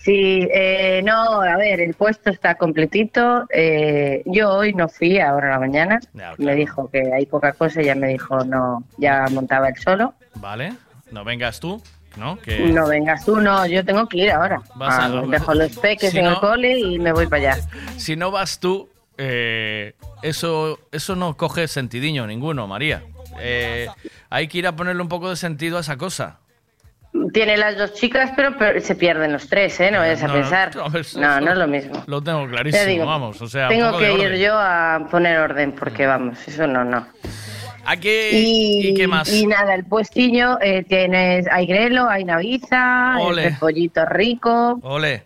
[0.00, 3.46] Sí, eh, no, a ver, el puesto está completito.
[3.50, 6.00] eh, yo hoy no fui, ahora a la mañana.
[6.38, 10.14] Me dijo que hay poca cosa, ya me dijo no, ya montaba el solo.
[10.36, 10.72] ¿Vale?
[11.10, 11.82] No vengas tú,
[12.16, 12.38] ¿no?
[12.38, 12.58] Que...
[12.70, 14.60] No vengas tú, no, yo tengo que ir ahora.
[14.76, 17.52] Vas a- Ah, dejo los peques Si en el no- cole y me voy para
[17.54, 17.68] allá.
[17.96, 23.02] Si no vas tú, eh, eso, eso no coge sentidiño ninguno, María.
[23.40, 23.88] Eh,
[24.30, 26.38] hay que ir a ponerle un poco de sentido a esa cosa.
[27.32, 29.90] Tiene las dos chicas, pero, pero se pierden los tres, ¿eh?
[29.90, 30.74] No vayas a pensar.
[30.76, 32.02] no, No, eso- no, es lo mismo.
[32.06, 33.40] Lo tengo clarísimo, digo, vamos.
[33.42, 37.06] O sea, Tengo que ir yo a poner orden, porque vamos, eso no, no.
[37.84, 39.32] ¿A qué, Y, ¿Y qué más?
[39.32, 44.78] y nada, el puestiño eh, tienes, hay grelo, hay naviza, el pollito rico.
[44.82, 45.24] Ole.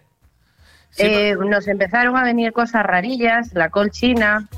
[0.98, 4.48] Eh, nos empezaron a venir cosas rarillas, la colchina.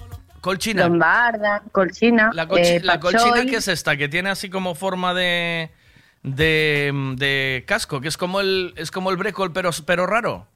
[0.41, 0.87] Colchina.
[0.89, 2.31] Lombarda, colchina.
[2.35, 5.71] La, colchi- eh, la colchina que es esta, que tiene así como forma de,
[6.25, 10.47] de, de casco, que es como el, es como el brécol, pero, pero raro.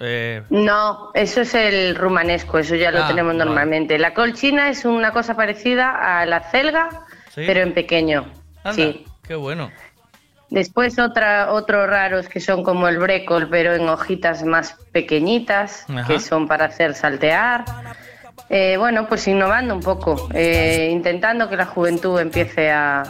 [0.00, 3.44] Eh, No, eso es el rumanesco, eso ya lo Ah, tenemos vale.
[3.44, 3.98] normalmente.
[3.98, 6.88] La colchina es una cosa parecida a la celga,
[7.34, 7.42] ¿Sí?
[7.46, 8.26] pero en pequeño.
[8.64, 9.04] anda, Sí.
[9.26, 9.70] qué bueno.
[10.50, 16.06] Después otra, otros raros que son como el brécol, pero en hojitas más pequeñitas, Ajá.
[16.06, 17.64] que son para hacer saltear.
[18.50, 23.02] Eh, bueno, pues innovando un poco, eh, intentando que la juventud empiece a,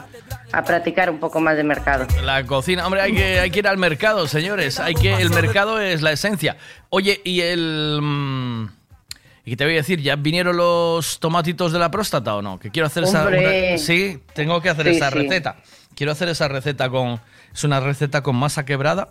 [0.51, 2.07] a practicar un poco más de mercado.
[2.25, 4.81] La cocina, hombre, hay que, hay que ir al mercado, señores.
[4.81, 6.57] Hay que, el mercado es la esencia.
[6.91, 8.01] Oye, y el.
[8.03, 8.69] mm,
[9.45, 10.03] ¿Y te voy a decir?
[10.03, 12.59] ¿Ya vinieron los tomatitos de la próstata o no?
[12.59, 13.23] Que quiero hacer esa.
[13.23, 13.79] Hombre.
[13.79, 15.19] sí, tengo que hacer Sí, esa sí.
[15.19, 15.57] receta.
[15.95, 17.21] Quiero hacer esa receta con.
[17.55, 19.09] Es una receta con masa quebrada,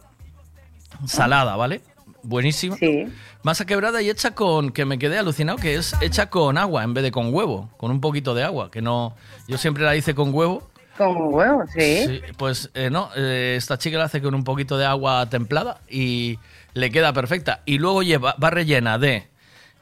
[1.06, 1.82] salada, ¿vale?
[2.28, 2.76] Buenísima.
[2.76, 3.08] Sí.
[3.42, 4.72] Masa quebrada y hecha con.
[4.72, 7.70] Que me quedé alucinado, que es hecha con agua en vez de con huevo.
[7.78, 8.70] Con un poquito de agua.
[8.70, 9.16] Que no.
[9.48, 10.70] Yo siempre la hice con huevo.
[10.98, 12.06] Con huevo, sí.
[12.06, 15.80] Sí, pues eh, no, eh, esta chica la hace con un poquito de agua templada
[15.90, 16.38] y
[16.74, 17.62] le queda perfecta.
[17.66, 19.28] Y luego lleva, va rellena de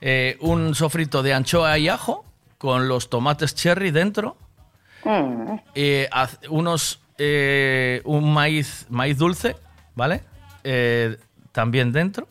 [0.01, 2.25] eh, un sofrito de anchoa y ajo
[2.59, 4.37] con los tomates cherry dentro,
[5.03, 5.59] Mm.
[6.49, 9.55] unos eh, un maíz maíz dulce,
[9.93, 10.23] ¿vale?
[11.51, 12.27] También dentro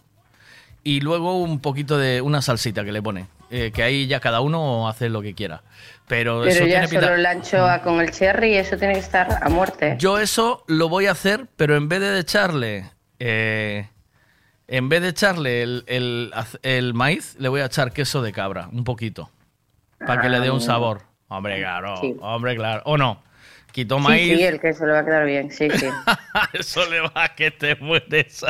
[0.84, 4.40] y luego un poquito de una salsita que le pone, eh, que ahí ya cada
[4.40, 5.62] uno hace lo que quiera.
[6.06, 9.38] Pero, Pero eso ya tiene solo la anchoa con el cherry, eso tiene que estar
[9.42, 9.96] a muerte.
[9.98, 12.90] Yo eso lo voy a hacer, pero en vez de echarle.
[13.18, 13.88] eh,
[14.68, 16.32] en vez de echarle el, el-
[16.62, 19.30] el maíz, le voy a echar queso de cabra, un poquito.
[19.98, 21.02] Para que le dé un Ah, sabor.
[21.28, 21.96] Hombre, claro.
[22.00, 22.14] Sí.
[22.20, 22.82] Hombre, claro.
[22.86, 23.22] ¿O no?
[23.72, 24.36] Quito Sí, maíz.
[24.38, 25.86] sí, el queso le va a quedar bien, sí, sí.
[26.52, 28.44] Eso le va a que te mueres.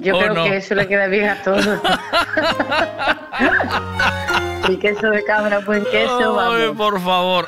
[0.00, 0.44] Yo ¿O creo no?
[0.44, 1.66] que eso le queda bien a todos.
[4.68, 6.76] el queso de cabra, pues queso, Ay, vamos.
[6.76, 7.46] por favor.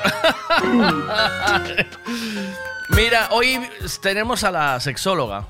[2.89, 3.69] Mira, hoy
[4.01, 5.45] tenemos a la sexóloga.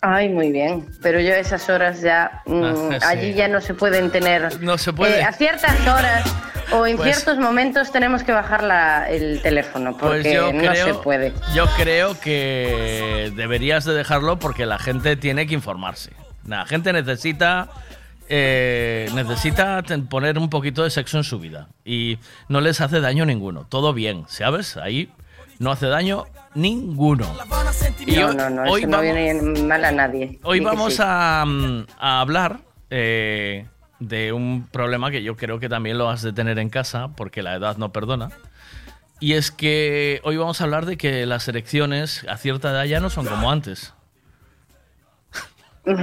[0.00, 0.88] Ay, muy bien.
[1.00, 3.06] Pero yo a esas horas ya, mm, Ah, sí.
[3.06, 4.60] allí ya no se pueden tener.
[4.60, 5.20] No se puede.
[5.20, 6.24] Eh, a ciertas horas
[6.74, 10.58] o en Pues- ciertos momentos tenemos que bajar la- el teléfono porque Pues yo no
[10.58, 11.32] creo, se puede.
[11.54, 16.10] Yo creo que deberías de dejarlo porque la gente tiene que informarse.
[16.46, 17.68] La gente necesita
[18.34, 22.18] eh, necesita poner un poquito de sexo en su vida y
[22.48, 23.66] no les hace daño ninguno.
[23.68, 24.76] Todo bien, ¿sabes?
[24.78, 25.10] Ahí
[25.58, 27.26] no hace daño ninguno.
[28.06, 30.38] Y no, no, no, hoy eso no viene mal a nadie.
[30.44, 31.02] Hoy vamos sí.
[31.04, 32.60] a, mm, a hablar
[32.90, 33.66] eh,
[34.08, 37.42] de un problema que yo creo que también lo has de tener en casa, porque
[37.42, 38.30] la edad no perdona.
[39.20, 43.00] Y es que hoy vamos a hablar de que las elecciones a cierta edad ya
[43.00, 43.94] no son como antes.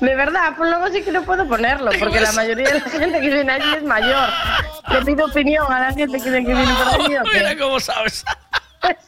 [0.00, 3.20] De verdad, pues luego sí que no puedo ponerlo, porque la mayoría de la gente
[3.20, 4.28] que viene allí es mayor.
[4.90, 7.16] Le pido opinión a la gente que, que viene por allí.
[7.32, 8.24] Mira cómo sabes.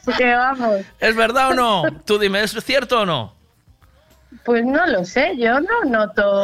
[0.07, 0.81] Es que vamos.
[0.99, 1.83] ¿Es verdad o no?
[2.03, 3.38] Tú dime, ¿es cierto o no?
[4.45, 6.43] Pues no lo sé, yo no noto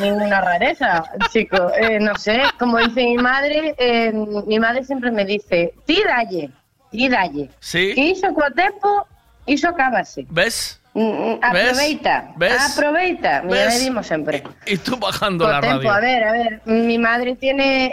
[0.00, 1.70] ninguna rareza, chico.
[1.74, 4.12] Eh, no sé, como dice mi madre, eh,
[4.46, 6.50] mi madre siempre me dice, ti dalle,
[6.90, 7.50] ti dalle.
[7.60, 7.92] Sí.
[7.94, 9.06] Que hizo co tempo,
[9.46, 10.26] hizo acabase.
[10.30, 10.80] ¿Ves?
[10.92, 12.72] Mm, mm, Aproveita, ¿Ves?
[12.72, 13.42] aproveita.
[13.42, 13.74] ¿Ves?
[13.74, 14.42] le dimos siempre.
[14.66, 15.88] Y tú bajando la radio.
[15.92, 17.92] a ver, a ver, mi madre tiene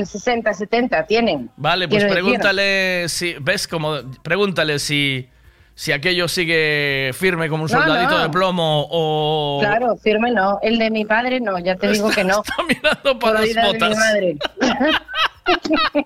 [0.00, 1.50] eh, 60, 70, tienen.
[1.56, 2.24] Vale, pues Quiero decir.
[2.24, 3.34] pregúntale si.
[3.40, 3.68] ¿Ves?
[3.68, 5.28] Como, pregúntale si,
[5.74, 8.22] si aquello sigue firme como un No, soldadito no.
[8.22, 9.58] de plomo o.
[9.60, 10.58] Claro, firme no.
[10.62, 12.42] El de mi padre no, ya te digo que no.
[12.46, 13.96] Está mirando para Por las vida de mi botas.
[13.98, 14.36] madre.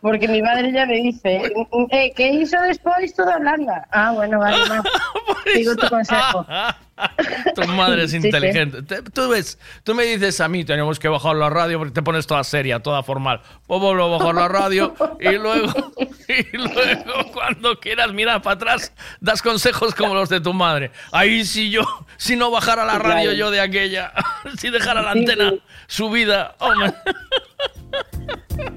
[0.00, 1.42] Porque mi madre ya me dice,
[1.90, 3.86] eh, ¿qué hizo después toda blanda?
[3.90, 4.82] Ah, bueno, vale, no.
[5.52, 6.46] Sigo tu consejo.
[7.54, 8.26] Tu madre es Sí, sí.
[8.28, 8.82] inteligente.
[8.82, 12.02] Te- Tú ves, tú me dices a mí, tenemos que bajar la radio porque te
[12.02, 13.40] pones toda seria, toda formal.
[13.66, 15.72] Pues vuelvo a bajar la radio y luego,
[16.28, 20.90] y luego cuando quieras mirar para atrás, das consejos como los de tu madre.
[21.12, 21.82] Ahí si yo,
[22.16, 24.12] si no bajara la radio yo de aquella,
[24.58, 25.52] si dejara la antena
[25.86, 26.94] subida, hombre.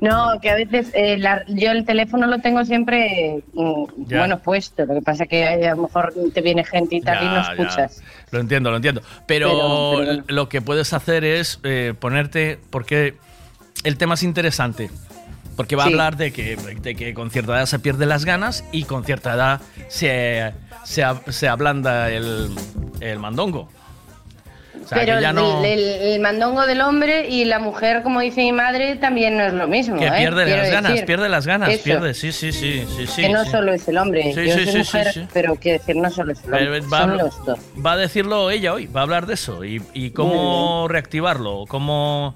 [0.01, 4.85] No, que a veces eh, la- yo el teléfono lo tengo siempre, mm, bueno, puesto.
[4.85, 7.89] Lo que pasa que a lo mejor te viene gente y tal y no ya.
[8.31, 9.01] Lo entiendo, lo entiendo.
[9.25, 10.23] Pero, Pero- pero bueno.
[10.27, 13.15] lo que puedes hacer es eh, ponerte, porque
[13.83, 14.89] el tema es interesante.
[15.55, 15.89] Porque va Sí.
[15.89, 19.03] a hablar de que, de que con cierta edad se pierden las ganas y con
[19.03, 20.53] cierta edad se,
[20.85, 22.49] se, se ablanda el,
[23.01, 23.69] el mandongo.
[24.75, 25.63] O sea, Pero que ya el, no...
[25.65, 29.53] el- el mandongo del hombre y la mujer, como dice mi madre, también no es
[29.53, 29.97] lo mismo.
[29.97, 30.11] que ¿eh?
[30.17, 33.21] pierde las ganas, pierde las ganas, eso, pierde, sí, sí, sí, sí, sí.
[33.23, 33.51] que no sí.
[33.51, 36.39] solo es el hombre, Sí, yo sí, soy mujer, pero quiero decir, no solo es
[36.43, 37.59] el hombre, Pero va, a son los dos.
[37.85, 42.35] va a decirlo ella hoy, va a hablar de eso y, y cómo reactivarlo, cómo...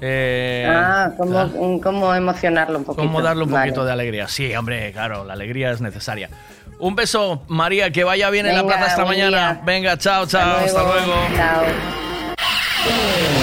[0.00, 3.02] eh, ah, cómo, cómo emocionarlo un poquito.
[3.06, 3.70] Cómo darle un Vale.
[3.70, 4.26] poquito de alegría.
[4.28, 6.28] Sí, hombre, claro, la alegría es necesaria.
[6.82, 9.52] Un beso, María, que vaya bien en la plaza esta mañana.
[9.52, 9.62] día.
[9.64, 11.14] Venga, chao, chao, hasta luego.
[11.36, 11.62] Chao.
[12.84, 13.41] Seems like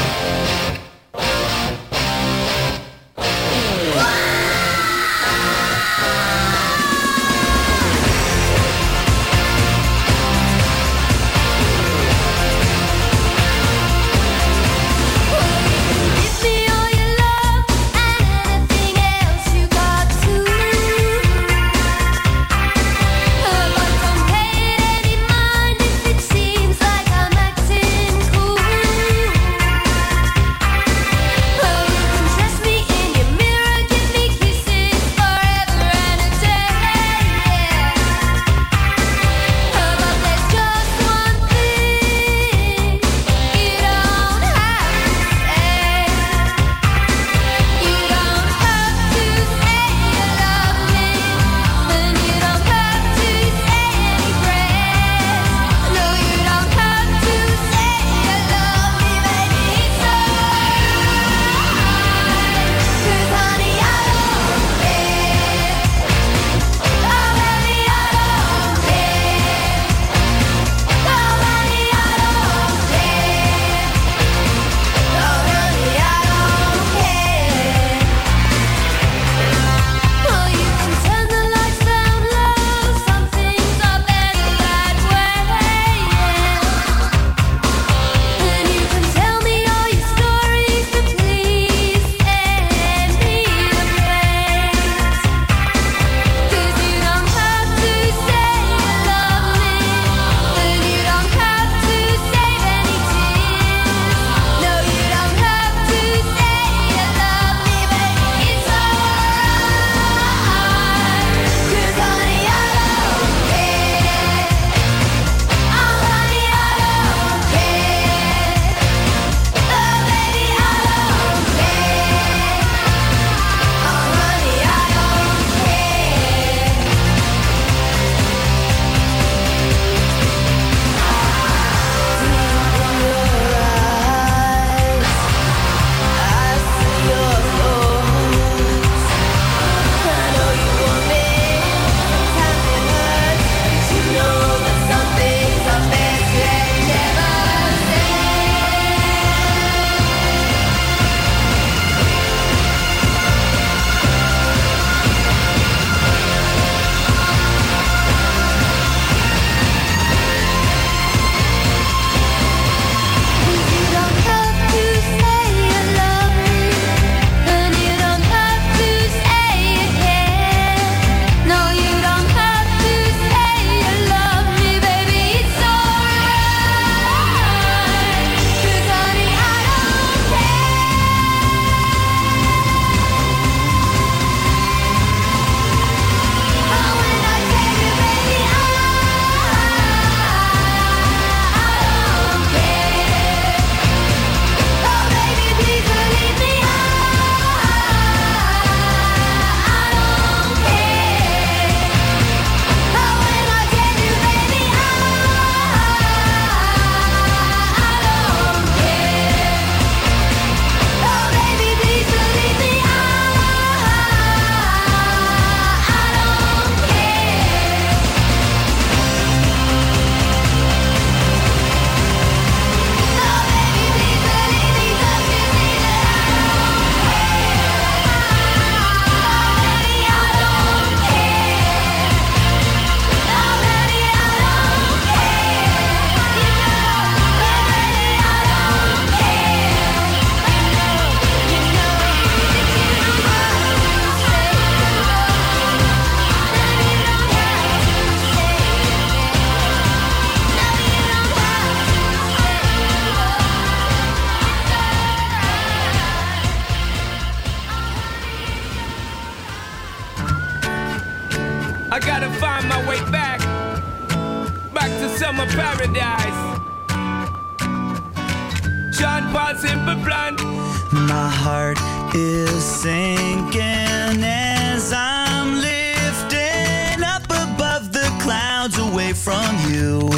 [279.23, 280.09] from you,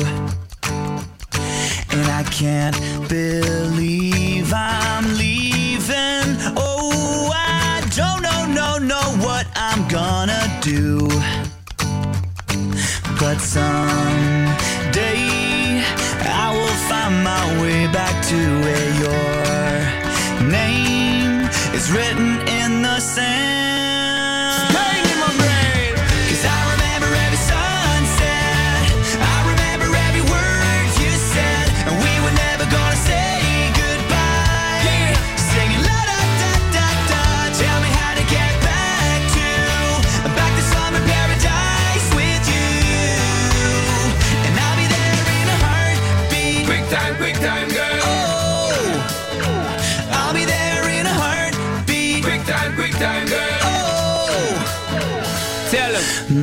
[1.91, 2.77] and I can't
[3.09, 3.60] build.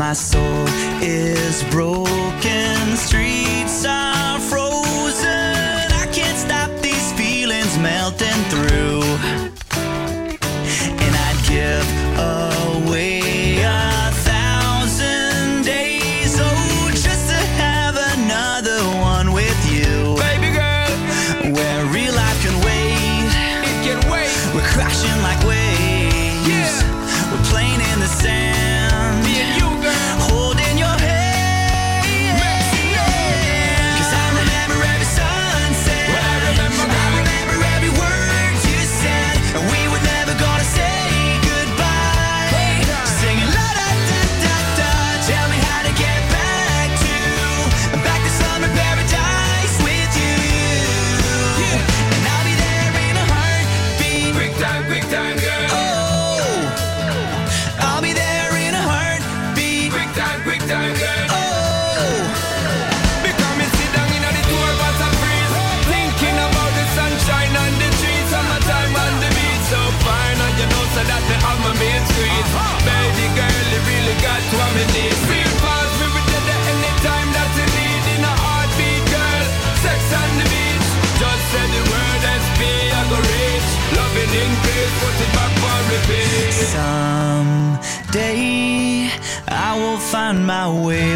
[0.09, 0.65] my soul
[1.03, 2.97] is broken.
[2.97, 4.28] Streets are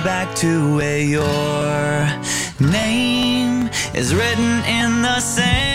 [0.05, 2.09] back to where your
[2.61, 5.72] name is written in the sand.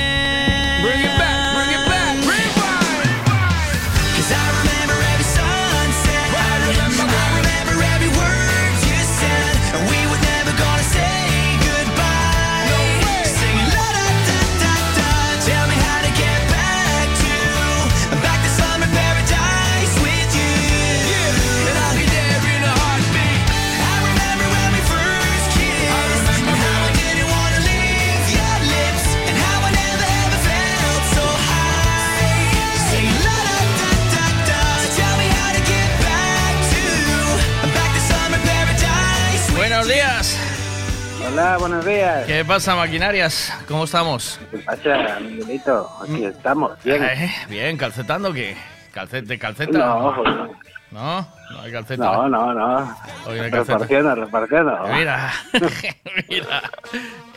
[41.39, 42.25] Hola, buenos días.
[42.25, 43.53] ¿Qué pasa, maquinarias?
[43.67, 44.39] ¿Cómo estamos?
[44.49, 45.88] ¿Qué pasa, Miguelito?
[46.01, 47.03] Aquí estamos, bien.
[47.03, 48.57] Eh, bien, ¿calcetando qué?
[48.91, 49.77] ¿Calcete, calceta?
[49.77, 50.49] No, no.
[50.89, 51.27] ¿No?
[51.61, 52.03] Hay calceta.
[52.03, 52.97] No, no, no.
[53.27, 53.51] Hoy hay.
[53.51, 54.79] Repartiendo, repartiendo.
[54.91, 55.31] Mira,
[56.27, 56.63] mira.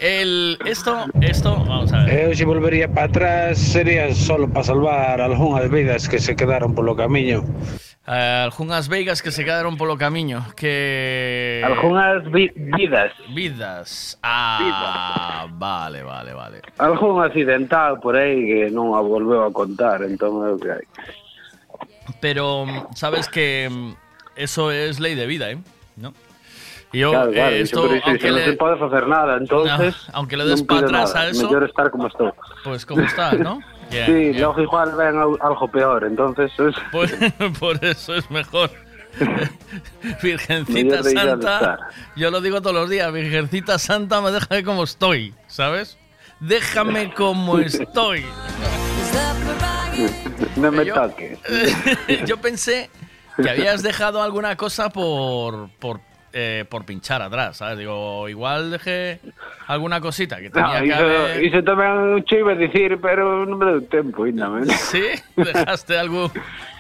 [0.00, 2.30] El, esto, esto, vamos a ver.
[2.30, 6.86] Yo si volvería para atrás sería solo para salvar algunas vidas que se quedaron por
[6.86, 7.44] lo camino.
[8.06, 15.58] Eh, Algunhas veigas que se quedaron polo camiño que Algunhas vi vidas Vidas Ah, vidas.
[15.58, 20.56] vale, vale, vale Algún accidental por aí que non a volveu a contar Entón é
[20.56, 20.80] que
[22.24, 23.92] Pero mm, sabes que mm,
[24.34, 25.60] eso es lei de vida, eh?
[26.00, 26.16] ¿No?
[26.92, 28.40] Yo, claro, claro, eh, esto, sí, aunque le...
[28.40, 29.94] no se puede hacer nada, entonces...
[30.08, 31.26] No, aunque le des no para atrás nada.
[31.26, 31.46] a eso...
[31.46, 32.08] Mejor estar como.
[32.64, 33.60] Pues como estás, ¿no?
[33.90, 34.32] Sí, yeah.
[34.38, 36.74] luego igual ven algo peor, entonces es...
[37.58, 38.70] por, eso es mejor.
[40.22, 41.78] Virgencita Santa,
[42.14, 45.98] yo lo digo todos los días, Virgencita Santa, me déjame como estoy, ¿sabes?
[46.38, 48.24] Déjame como estoy.
[50.56, 51.38] No me yo, toques.
[52.26, 52.90] yo pensé
[53.42, 56.00] que habías dejado alguna cosa por, por
[56.32, 57.78] eh, por pinchar atrás, ¿sabes?
[57.78, 59.20] Digo, igual dejé
[59.66, 61.44] alguna cosita que No, tenía que iso, haber...
[61.44, 64.66] iso tamén che iba a dicir, pero non me deu tempo ainda, men.
[64.90, 65.02] Sí,
[65.36, 66.30] dejaste algo,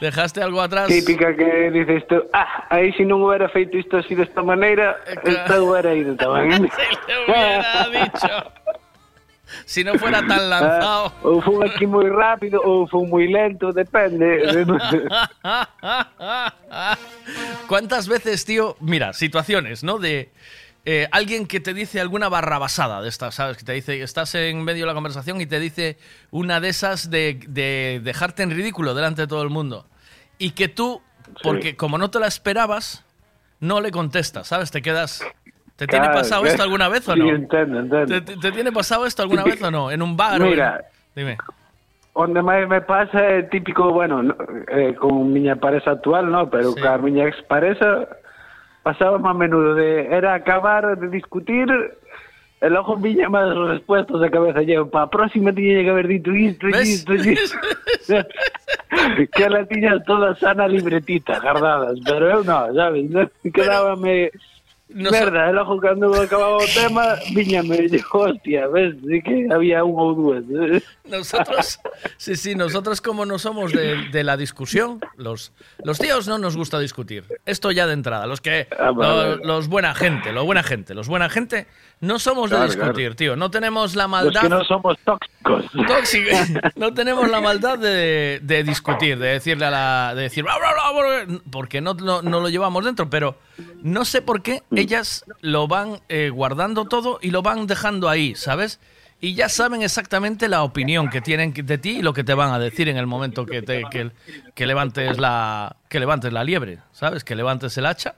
[0.00, 0.88] dejaste algo atrás.
[0.88, 5.94] Típica que dices tú, ah, aí se non hubiera feito isto así maneira, esta hubiera
[5.94, 6.68] ido tamén.
[6.76, 8.34] Se le hubiera dicho.
[9.64, 11.12] Si no fuera tan lanzado.
[11.12, 14.42] Ah, ou fun aquí moi rápido, ou fun moi lento, depende.
[17.66, 18.76] ¿Cuántas veces, tío?
[18.80, 19.98] Mira, situaciones, ¿no?
[19.98, 20.30] De
[20.84, 23.56] eh, alguien que te dice alguna barrabasada de estas, ¿sabes?
[23.56, 25.98] Que te dice, estás en medio de la conversación y te dice
[26.30, 29.86] una de esas de, de dejarte en ridículo delante de todo el mundo.
[30.38, 31.02] Y que tú,
[31.42, 33.04] porque como no te la esperabas,
[33.60, 34.70] no le contestas, ¿sabes?
[34.70, 35.22] Te quedas...
[35.80, 37.28] ¿Te tiene Claro, pasado que- esto alguna vez o Sí, no?
[37.30, 38.06] entendo, entendo.
[38.06, 39.90] ¿Te, te- te tiene pasado esto alguna vez o no?
[39.90, 40.38] ¿En un bar?
[40.38, 40.76] Mira.
[41.16, 41.38] en- Dime.
[42.12, 44.34] Onde máis me pasa é típico, bueno, no,
[44.68, 46.74] eh, con miña pareja actual, no, pero Sí.
[46.76, 46.82] sí.
[46.84, 48.04] ca miña expareja
[48.84, 51.64] pasaba máis a menudo de era acabar de discutir
[52.60, 56.28] e logo viña máis respuestas da cabeza llevo, pa a próxima tiña que haber dito
[56.36, 57.56] isto, isto, isto.
[59.32, 63.06] que ela tiña toda sana libretita guardadas, pero eu non, sabes?
[63.54, 64.28] Quedábame
[64.92, 70.14] Nos- Merda, e cando acababa o tema viñame, hostia, ves, sí que había un ou
[70.18, 70.42] dúas.
[71.06, 71.78] Nosotros,
[72.16, 75.52] sí, sí, nosotros como no somos de, de la discusión, los,
[75.84, 77.24] los tíos no nos gusta discutir.
[77.46, 78.26] Esto ya de entrada.
[78.26, 78.90] Los que, Ah,
[79.42, 81.66] los buena gente, los buena gente, los buena gente,
[82.00, 83.36] no somos Claro, de discutir, tío.
[83.36, 84.40] No tenemos la Los maldad.
[84.42, 85.64] que no somos tóxicos.
[85.86, 86.30] Tóxico.
[86.76, 90.14] No tenemos la maldad de, de discutir, de decirle a la.
[90.14, 90.42] de decir.
[90.44, 93.38] "Bla, bla, bla, bla", porque no, no, no lo llevamos dentro, pero
[93.82, 98.34] no sé por qué ellas lo van eh, guardando todo y lo van dejando ahí,
[98.34, 98.80] ¿sabes?
[99.22, 102.52] Y ya saben exactamente la opinión que tienen de ti y lo que te van
[102.54, 104.10] a decir en el momento que, te, que,
[104.54, 107.22] que levantes la que levantes la liebre, ¿sabes?
[107.24, 108.14] Que levantes el hacha,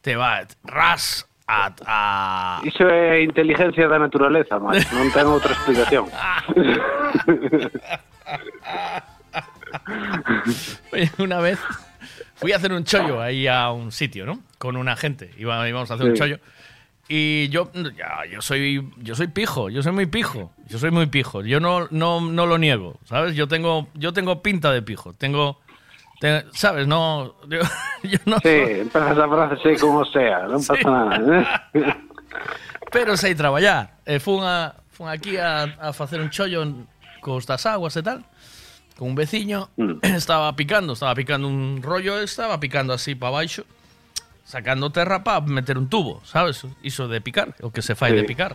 [0.00, 6.08] te va ras a, a, Iso é inteligencia da naturaleza, máis, non ten outra explicación.
[11.18, 11.58] Una vez
[12.36, 14.40] fui a hacer un chollo ahí a un sitio, ¿no?
[14.58, 15.30] Con una gente.
[15.38, 16.18] Iba- íbamos a hacer un Sí.
[16.20, 16.38] chollo.
[17.08, 21.06] Y yo, ya, yo soy, yo soy pijo, yo soy muy pijo, yo soy muy
[21.06, 21.42] pijo.
[21.42, 23.34] Yo no, no, no lo niego, ¿sabes?
[23.34, 25.12] Yo tengo, yo tengo pinta de pijo.
[25.14, 25.60] Tengo,
[26.22, 26.86] te- ¿sabes?
[26.86, 27.58] No, yo,
[28.06, 31.18] yo no Sí, soy- empezas a frase como sea, non pasa nada.
[31.18, 31.82] ¿eh?
[32.94, 33.98] pero sei traballar.
[34.06, 36.86] E fun, a, fun aquí a, a facer un chollo en-
[37.22, 38.22] costas aguas e tal,
[38.94, 39.70] con un veciño,
[40.02, 43.66] estaba picando, estaba picando un rollo, estaba picando así para baixo,
[44.44, 46.62] sacando terra para meter un tubo, sabes?
[46.82, 48.16] Iso de picar, o que se fai Sí.
[48.16, 48.54] de picar.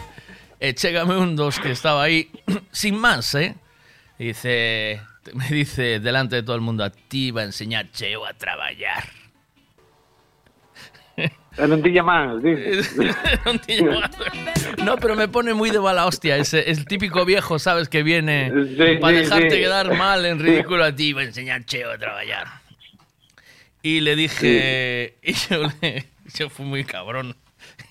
[0.62, 2.30] e chégame un dos que estaba aí,
[2.72, 3.56] sin más, eh?
[4.20, 5.00] E dice,
[5.34, 8.32] me dice delante de todo el mundo, a ti va a enseñar cheo a.
[11.58, 12.96] E mans, dices.
[13.44, 14.10] Non tiña más.
[14.82, 16.38] No, pero me pone muy de mala hostia.
[16.38, 17.88] Ese, el típico viejo, ¿sabes?
[17.88, 19.56] Que viene Sí, para sí, dejarte sí.
[19.58, 21.12] quedar mal en ridículo a ti.
[21.12, 22.46] Va a enseñar Cheo a trabajar.
[23.82, 25.18] Y le dije.
[25.22, 27.36] Y yo, le, yo fui muy cabrón.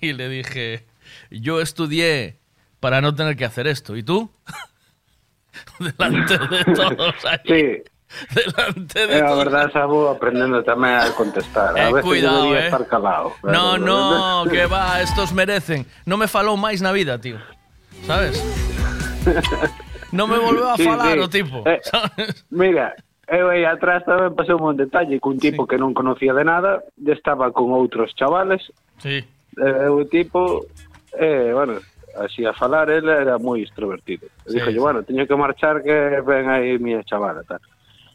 [0.02, 0.86] Y le dije.
[1.30, 2.38] Yo estudié
[2.80, 3.96] para no tener que hacer esto.
[3.96, 4.32] ¿Y tú?
[5.80, 7.40] delante de todos ahí.
[7.46, 7.84] Sí.
[8.36, 11.72] Delante de eh, é, a verdade, xa vou aprendendo tamén a contestar.
[11.76, 12.68] A eh, veces cuidado, eh.
[12.68, 13.32] estar calado.
[13.40, 15.88] No, no, que va, estos merecen.
[16.04, 17.40] No me falou máis na vida, tío.
[18.04, 18.36] Sabes?
[20.12, 21.20] No me volveu a sí, falar sí.
[21.20, 22.44] o tipo, eh, sabes?
[22.52, 22.96] Mira,
[23.32, 25.68] eu aí atrás tamén pasou un detalle cun tipo sí.
[25.72, 28.60] que non conocía de nada, estaba con outros chavales.
[29.00, 29.24] Sí.
[29.56, 30.68] Eh, o tipo,
[31.16, 31.80] eh, bueno,
[32.18, 34.28] así a falar, ele era moi extrovertido.
[34.48, 34.78] Sí, dixo, sí.
[34.80, 37.60] bueno, teño que marchar que ven aí miña chavala, tal.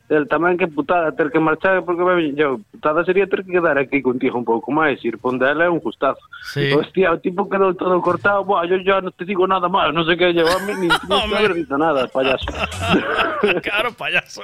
[0.07, 3.75] El tamén que putada ter que marchar porque ben, yo, putada sería ter que quedar
[3.75, 6.23] aquí contigo un pouco máis, ir ponde ela é un gustazo.
[6.55, 6.71] Sí.
[6.71, 10.07] Hostia, o tipo quedou todo cortado, Buah, yo ya no te digo nada mal, no
[10.07, 12.47] sé qué, yo mí ni no te dicho nada, payaso.
[13.67, 14.43] claro, payaso.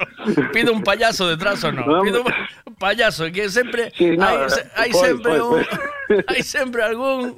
[0.53, 2.03] Pido un payaso detrás o no.
[2.03, 2.25] Pido
[2.67, 6.83] un payaso, que siempre Sí, no, hay, se- hay foi, siempre foi, un- hay siempre
[6.83, 7.37] algún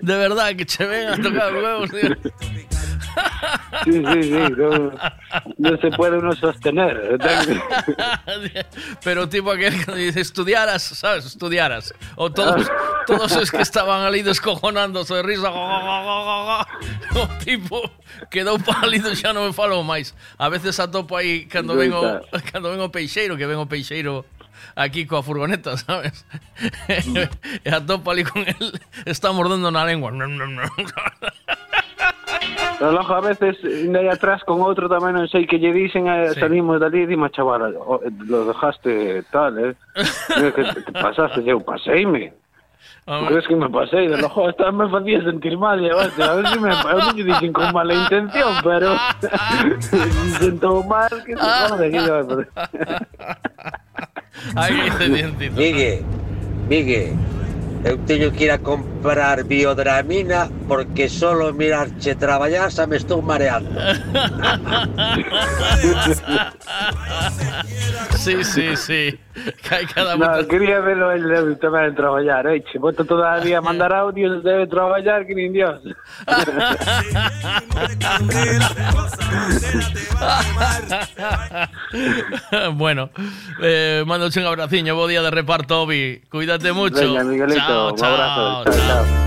[0.00, 1.90] de verdad, que se venga a tocar huevos.
[1.90, 2.16] Tío.
[3.84, 4.52] Sí, sí, sí.
[4.56, 4.92] No,
[5.58, 7.18] no, se puede uno sostener.
[9.02, 11.24] Pero tipo aquel que dice, estudiaras, ¿sabes?
[11.24, 11.94] Estudiaras.
[12.16, 12.70] O todos,
[13.06, 15.50] todos es que estaban ali descojonándose de risa.
[15.50, 17.90] O tipo
[18.30, 20.12] quedou pálido xa non me falo máis.
[20.36, 24.24] A veces atopo aí cando vengo, cuando cando ven peixeiro, que vengo peixeiro
[24.76, 26.24] aquí coa furgoneta, sabes?
[27.64, 30.12] e atopo ali con él, está mordendo na lengua.
[32.78, 36.36] Logo a veces, ainda aí atrás con outro tamén non sei que lle dicen, eh,
[36.36, 36.44] Sí.
[36.44, 39.72] salimos dali e dime, chavala, oh, lo dejaste tal, eh?
[40.54, 42.36] Que te pasaste, eu paseime.
[43.06, 43.96] ¿Tú crees que me pasé?
[44.12, 47.16] De lojo, esta me hacía sentir mal, ya vas, a ver si me eu non
[47.16, 48.92] lle dixen con mala intención, pero
[50.36, 52.14] siento mal que se jode que yo
[54.54, 55.56] Ahí ese dientito.
[55.56, 56.02] Migue,
[56.68, 57.12] Migue,
[57.86, 63.70] eu teño que ir a comprar biodramina porque solo mirarche traballar xa me estou mareando.
[68.26, 69.20] Sí, sí, sí.
[69.70, 74.42] Hai cada No, quería verlo el debe tamén traballar, oiche, boto todavía a mandar audios,
[74.42, 75.84] debe traballar que nin Dios.
[82.74, 83.10] bueno,
[83.60, 86.22] eh, mándoche un abraciño, bo día de reparto, Obi.
[86.32, 87.12] Cuídate mucho.
[87.12, 89.04] Venga, Miguelito, Chao, un chao, abrazo, chao, chao.
[89.04, 89.25] chao.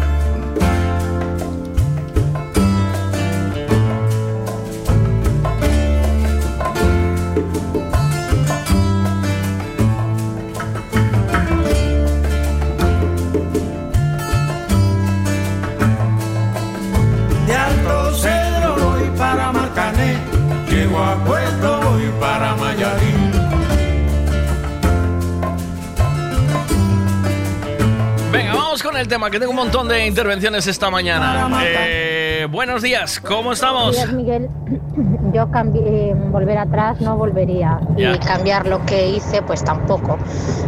[28.69, 31.49] Vamos con el tema, que tengo un montón de intervenciones esta mañana.
[31.63, 33.95] Eh, buenos días, ¿cómo estamos?
[33.95, 34.47] Días, Miguel.
[35.33, 38.13] Yo cambi- eh, volver atrás no volvería Ya.
[38.15, 40.19] y cambiar lo que hice pues tampoco.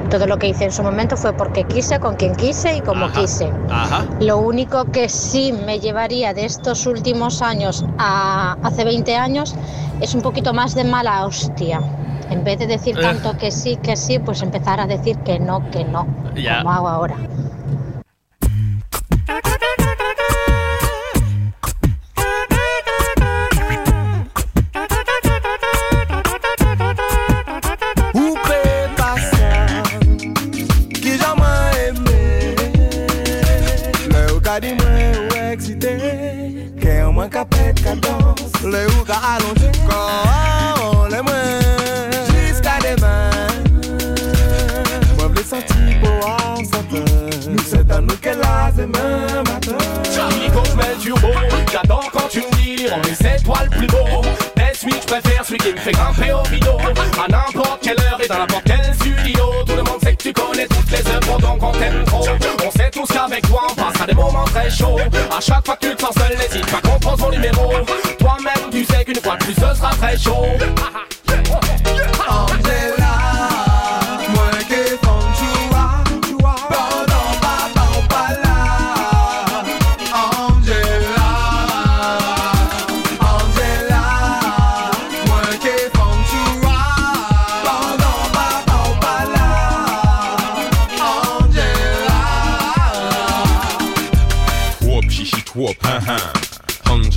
[0.10, 3.12] Todo lo que hice en su momento fue porque quise, con quien quise y como
[3.12, 3.52] quise.
[3.70, 4.06] Ajá.
[4.20, 9.56] Lo único que sí me llevaría de estos últimos años a hace 20 años
[10.00, 11.80] es un poquito más de mala hostia.
[12.32, 13.02] En vez de decir Eh.
[13.02, 16.60] tanto que sí, que sí, pues empezar a decir que no, que no, Ya.
[16.60, 17.16] como hago ahora.
[39.12, 43.64] Ka alonje Kon le mwen Jiska deman
[45.18, 47.10] Mwen vle santi pou an satan
[47.52, 49.82] Nou se dan nou ke la zeman matin.
[50.14, 51.34] Charlie Cosmel Turbo,
[51.72, 54.22] j'adore quand tu me dis On est c'est toi le plus beau
[54.56, 56.78] Best je préfère celui qui me fait grimper au rideau.
[57.24, 60.92] À n'importe quelle heure et dans n'importe quel studio Tout le monde tu connais toutes
[60.92, 62.24] les œuvres donc on t'aime trop
[62.66, 64.98] On sait tous qu'avec toi on passera des moments très chauds
[65.36, 67.74] À chaque fois que tu te sens seul, n'hésite pas qu'on prend son numéro
[68.20, 70.46] Toi-même tu sais qu'une fois de plus ce sera très chaud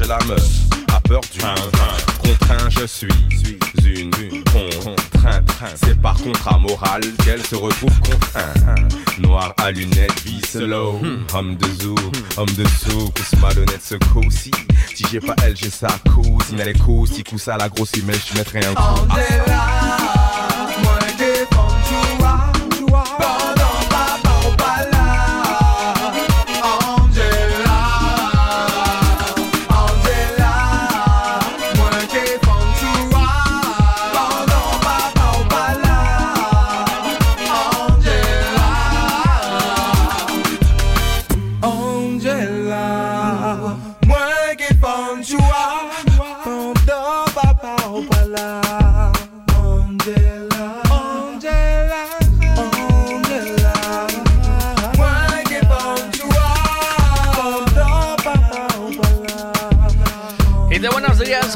[0.05, 0.50] Angela meuf.
[0.92, 3.09] A peur du contraint, je suis
[3.84, 4.11] une
[4.44, 5.50] contrainte.
[5.76, 8.94] C'est par contre à morale qu'elle se retrouve contrainte.
[9.18, 11.00] Noir à lunettes, vie slow,
[11.32, 11.94] homme de zoo,
[12.36, 14.50] homme de souk, se malhonnête ce coup-ci.
[14.94, 18.14] Si j'ai pas elle, j'ai sa cousine, elle est coussi, coup ça la grosse mais
[18.14, 19.09] je mettrai un coup.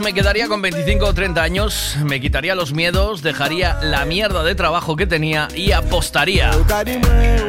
[0.09, 4.55] Me quedaría con 25 o 30 años, me quitaría los miedos, dejaría la mierda de
[4.55, 6.51] trabajo que tenía y apostaría.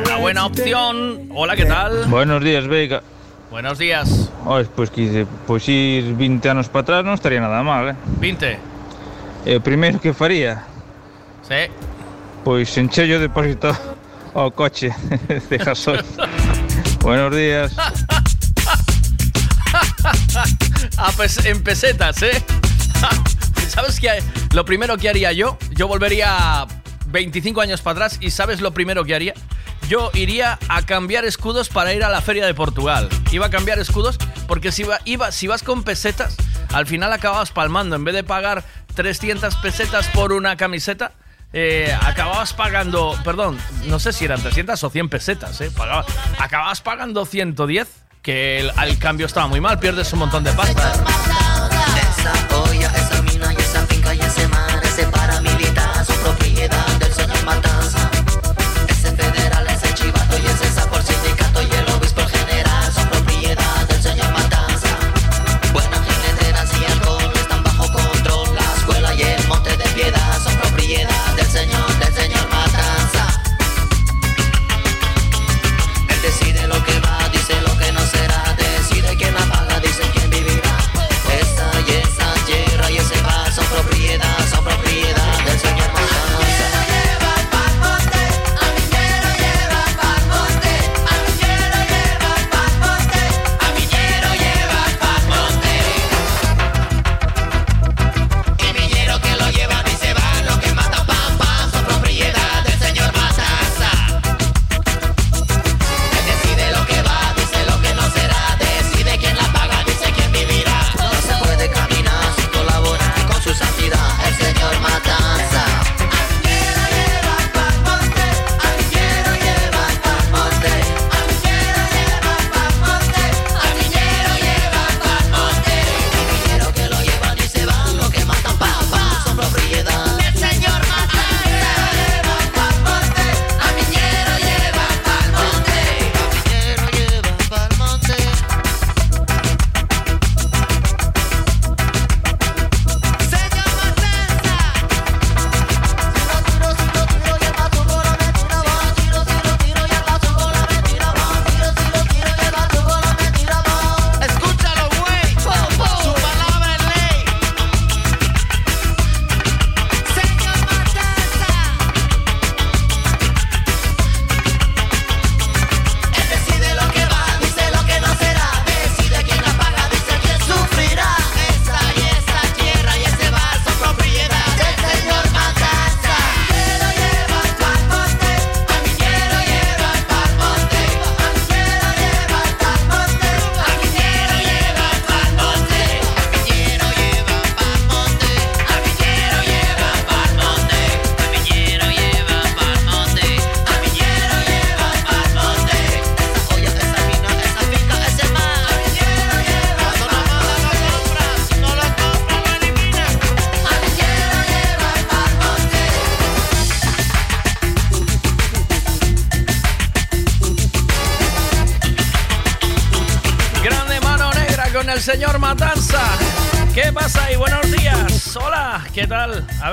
[0.06, 1.30] Una buena opción.
[1.34, 2.04] Hola, ¿qué tal?
[2.08, 3.02] Buenos días, Veiga.
[3.50, 4.30] Buenos días.
[4.76, 7.96] Pues, quise, pues ir 20 anos para atrás non estaría nada mal, eh?
[8.20, 8.60] 20.
[9.48, 10.68] E o primeiro que faría,
[11.48, 11.72] Sí.
[12.44, 13.72] pois encher o depósito
[14.36, 14.92] ao coche
[15.48, 15.58] de.
[17.08, 17.72] Buenos días.
[21.02, 22.44] Ah, pues, en pesetas, ¿eh?
[23.70, 24.22] ¿Sabes qué?
[24.54, 26.68] Lo primero que haría yo, yo volvería
[27.08, 29.34] 25 años para atrás y ¿sabes lo primero que haría?
[29.88, 33.08] Yo iría a cambiar escudos para ir a la feria de Portugal.
[33.32, 36.36] Iba a cambiar escudos porque si, iba, si vas con pesetas,
[36.74, 37.96] al final acababas palmando.
[37.96, 41.14] En vez de pagar 300 pesetas por una camiseta,
[41.54, 46.08] eh, acababas pagando, perdón, no sé si eran 300 o 100 pesetas, eh, pagabas,
[46.40, 47.88] acababas pagando 110
[48.22, 51.49] que el, al cambio estaba muy mal, pierdes un montón de pasta.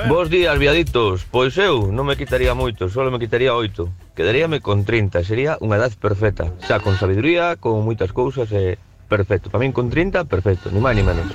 [0.09, 1.27] Bos días, viaditos.
[1.29, 3.91] Pois eu non me quitaría moito, só me quitaría oito.
[4.15, 6.47] Quedaríame con 30, sería unha edad perfecta.
[6.63, 8.79] Xa con sabiduría, con moitas cousas e
[9.11, 9.51] perfecto.
[9.51, 11.27] Para min con 30, perfecto, ni máis ni menos.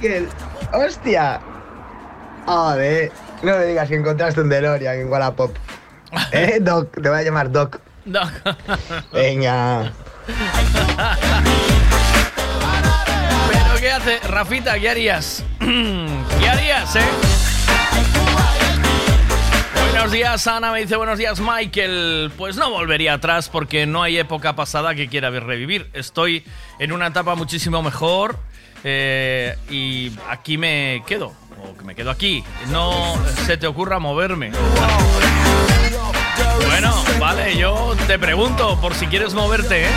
[0.00, 0.28] Miquel.
[0.72, 1.40] ¡Hostia!
[2.46, 5.54] Joder, no me digas que encontraste un DeLorean en Wallapop.
[6.32, 6.92] ¿Eh, Doc?
[6.94, 7.80] Te voy a llamar Doc.
[8.06, 8.30] Doc.
[9.12, 9.92] Venga.
[13.48, 14.18] Pero ¿qué hace?
[14.20, 15.44] Rafita, ¿qué harías?
[15.60, 17.04] ¿Qué harías, eh?
[19.90, 20.72] Buenos días, Ana.
[20.72, 22.32] Me dice buenos días, Michael.
[22.38, 25.90] Pues no volvería atrás porque no hay época pasada que quiera revivir.
[25.92, 26.42] Estoy
[26.78, 28.38] en una etapa muchísimo mejor
[28.84, 32.44] eh, y aquí me quedo, o que me quedo aquí.
[32.70, 33.14] No
[33.46, 34.52] se te ocurra moverme.
[36.66, 39.90] Bueno, vale, yo te pregunto por si quieres moverte, ¿eh?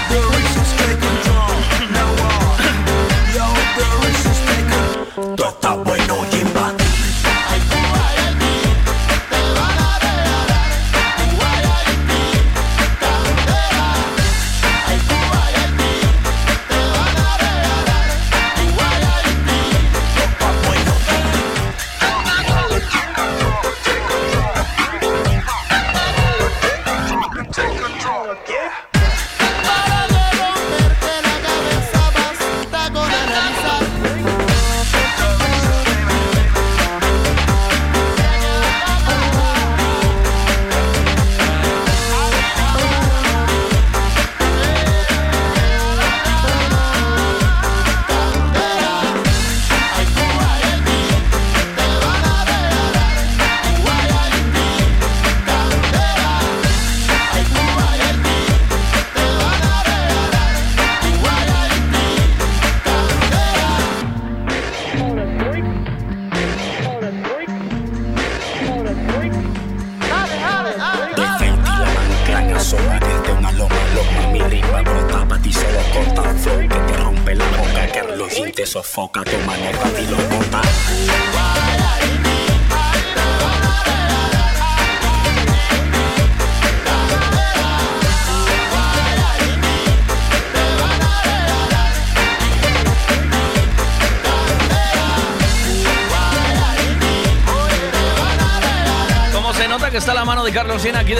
[5.86, 6.23] Bueno.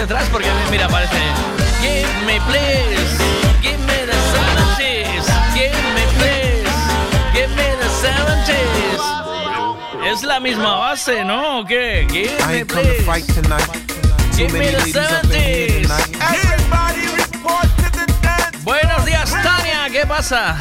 [0.04, 0.28] Detrás?
[0.30, 1.16] Porque mira, parece.
[1.82, 3.18] Give me please,
[3.62, 6.70] give me the 70s, give me please,
[7.34, 9.02] give me the 70s.
[10.06, 11.60] Es la misma base, ¿no?
[11.62, 12.06] ¿O qué?
[12.12, 13.04] Give I me ain't come to please.
[13.06, 13.70] fight tonight.
[14.38, 15.88] Give me the ladies up in here 70s.
[15.88, 16.18] tonight.
[18.64, 20.56] Buenos días, Tania, ¿qué pasa?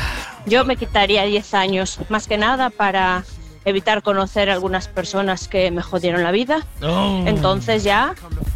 [0.46, 3.24] Yo me quitaría 10 años, más que nada para
[3.64, 6.66] evitar conocer a algunas personas que me jodieron la vida.
[6.82, 7.22] Oh.
[7.26, 8.14] Entonces ya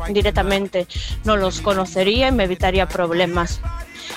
[0.09, 0.86] directamente
[1.24, 3.61] no los conocería y me evitaría problemas.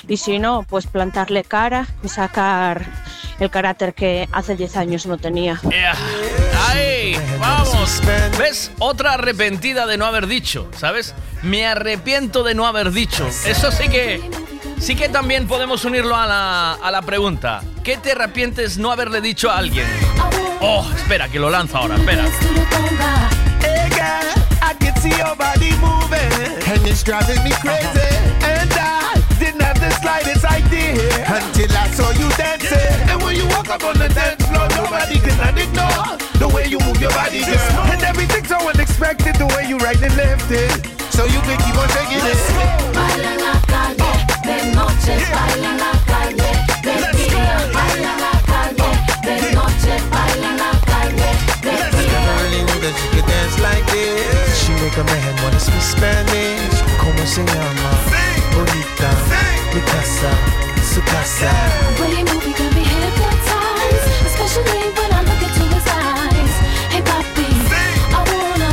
[0.08, 2.86] Y si no, pues plantarle cara y sacar
[3.38, 5.60] el carácter que hace 10 años no tenía.
[5.70, 5.94] Ea.
[6.68, 7.16] ¡Ahí!
[7.38, 8.00] ¡Vamos!
[8.38, 8.70] ¿Ves?
[8.78, 11.14] Otra arrepentida de no haber dicho, ¿sabes?
[11.42, 13.26] Me arrepiento de no haber dicho.
[13.46, 14.20] Eso sí que.
[14.78, 17.60] Sí que también podemos unirlo a la, a la pregunta.
[17.84, 19.86] ¿Qué te arrepientes no haberle dicho a alguien?
[20.60, 22.24] Oh, espera, que lo lanzo ahora, espera.
[25.00, 26.28] See your body moving,
[26.68, 28.12] and it's driving me crazy.
[28.44, 33.08] And I didn't have the slightest idea until I saw you dancing.
[33.08, 36.78] And when you walk up on the dance floor, nobody can ignore the way you
[36.80, 37.56] move your body, girl.
[37.88, 40.70] And everything's so unexpected, the way you right and left it.
[41.16, 42.40] So you can keep on shaking it.
[42.92, 44.12] Baila la calle,
[44.44, 46.09] de noche, baila la calle,
[55.00, 56.78] a man wanna speak Spanish.
[56.98, 57.90] Como se llama?
[58.54, 59.10] Bonita.
[59.74, 60.30] Mi casa,
[60.92, 61.50] su casa.
[61.96, 66.54] The way you move, you got me hypnotized, especially when I look into his eyes.
[66.92, 67.48] Hey, papi,
[68.18, 68.70] I wanna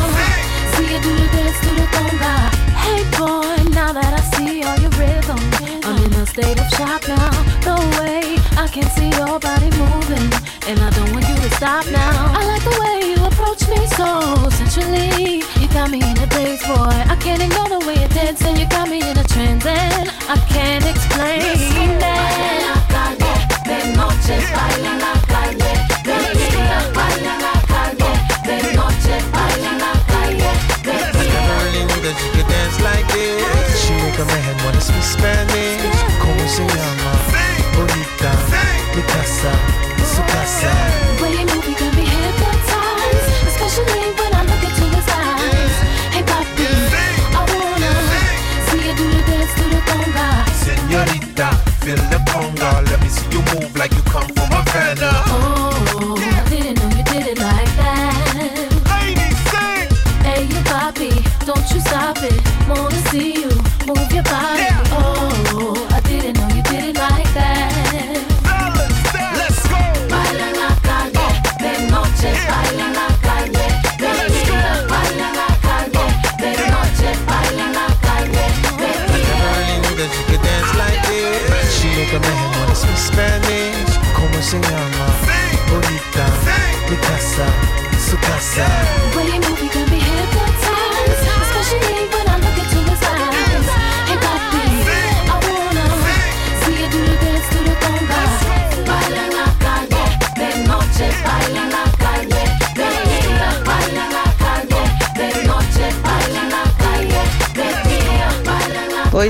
[0.73, 2.35] see you do the dance to the conga.
[2.83, 5.39] Hey, boy, now that I see all your rhythm,
[5.85, 7.31] I'm in a state of shock now.
[7.65, 10.29] No way, I can see your body moving,
[10.68, 12.34] and I don't want you to stop now.
[12.35, 15.41] I like the way you approach me so sensually.
[15.61, 16.91] You got me in a daze, boy.
[17.07, 18.57] I can't ignore the way you're dancing.
[18.57, 22.84] You got me in a trance, and I can't explain that.
[23.64, 25.76] De noche baila la calle,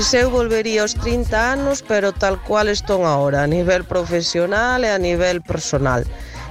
[0.08, 4.88] Pois eu volvería aos 30 anos, pero tal cual estou agora, a nivel profesional e
[4.88, 6.00] a nivel personal.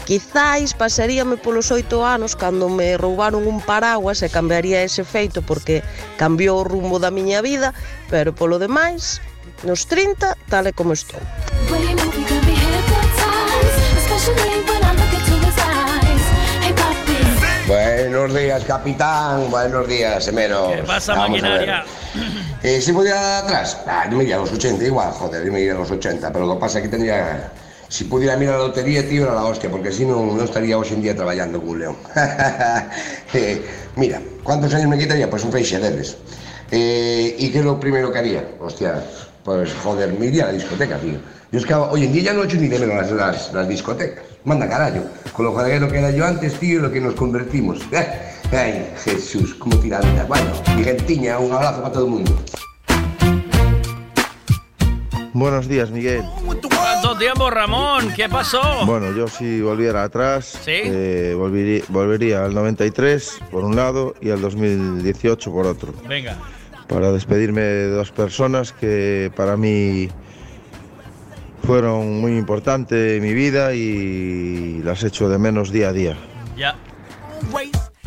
[0.06, 5.82] Quizáis pasaríame polos oito anos cando me roubaron un paraguas e cambiaría ese feito porque
[6.22, 7.74] cambiou o rumbo da miña vida,
[8.14, 9.26] pero polo demais,
[9.66, 11.18] nos 30, tal e como estou.
[17.66, 19.50] Buenos días, capitán.
[19.50, 20.78] Buenos días, Semero.
[20.78, 21.82] ¿Qué pasa, Vamos maquinaria?
[21.82, 22.07] A ver.
[22.68, 25.62] Eh, si pudiera atrás, ah, yo me iría a los 80 igual, joder, yo me
[25.62, 27.50] iría a los 80, pero lo que pasa es que tendría...
[27.88, 30.86] Si pudiera mirar la lotería, tío, era la hostia, porque si no, no estaría hoy
[30.92, 31.96] en día trabajando con un león.
[33.34, 33.66] Eh,
[33.96, 35.30] mira, ¿cuántos años me quitaría?
[35.30, 36.18] Pues un feixe deles.
[36.70, 38.46] Eh, ¿Y qué es lo primero que haría?
[38.60, 39.02] Hostia,
[39.46, 41.20] pues joder, me iría a la discoteca, tío.
[41.54, 44.26] Yo es que hoy en día ya no he hecho ni de menos las, discotecas.
[44.44, 45.06] Manda carajo.
[45.32, 47.80] Con lo jodeguero que era yo antes, tío, lo que nos convertimos.
[48.52, 50.24] Ay, Jesús, cómo tiranda.
[50.26, 52.32] Bueno, mi gentiña, un abrazo para todo el mundo.
[55.34, 56.24] Buenos días, Miguel.
[56.70, 58.12] ¿Cuánto tiempo, Ramón?
[58.16, 58.62] ¿Qué pasó?
[58.86, 60.72] Bueno, yo si volviera atrás, ¿Sí?
[60.84, 66.38] eh, volvería, volvería al 93 por un lado y al 2018 por otro, Venga.
[66.88, 70.10] para despedirme de dos personas que para mí
[71.64, 76.18] fueron muy importantes en mi vida y las echo de menos día a día.
[76.58, 76.76] Ya.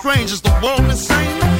[0.00, 1.59] Strange, is the world insane?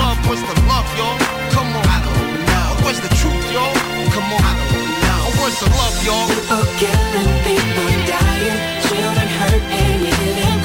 [0.00, 0.18] love.
[0.26, 1.18] Where's the love, y'all?
[1.54, 1.86] Come on.
[1.86, 2.68] I don't know.
[2.84, 3.74] Where's the truth, y'all?
[4.14, 4.42] Come on.
[4.42, 5.22] I don't know.
[5.40, 6.26] Where's the love, y'all?
[6.28, 10.16] People killing, people dying, children hurt and you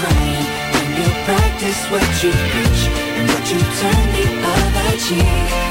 [0.01, 0.47] crying.
[0.73, 2.81] When you practice what you preach
[3.17, 5.70] and what you turn the other cheek.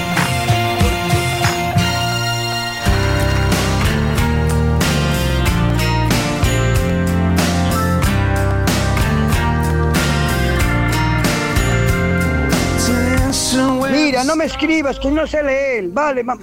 [13.91, 16.23] Mira, no me escribas, que no sé leer, vale.
[16.23, 16.37] ma-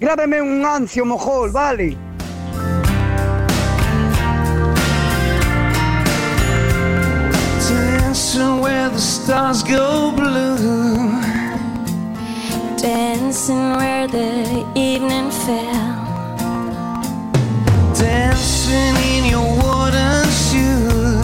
[0.00, 1.96] Grábame un ancio mojol, vale.
[7.68, 11.10] Dancing where the stars go blue.
[12.76, 15.96] Dancing where the evening fell.
[17.94, 21.21] Dancing in your wooden shoes.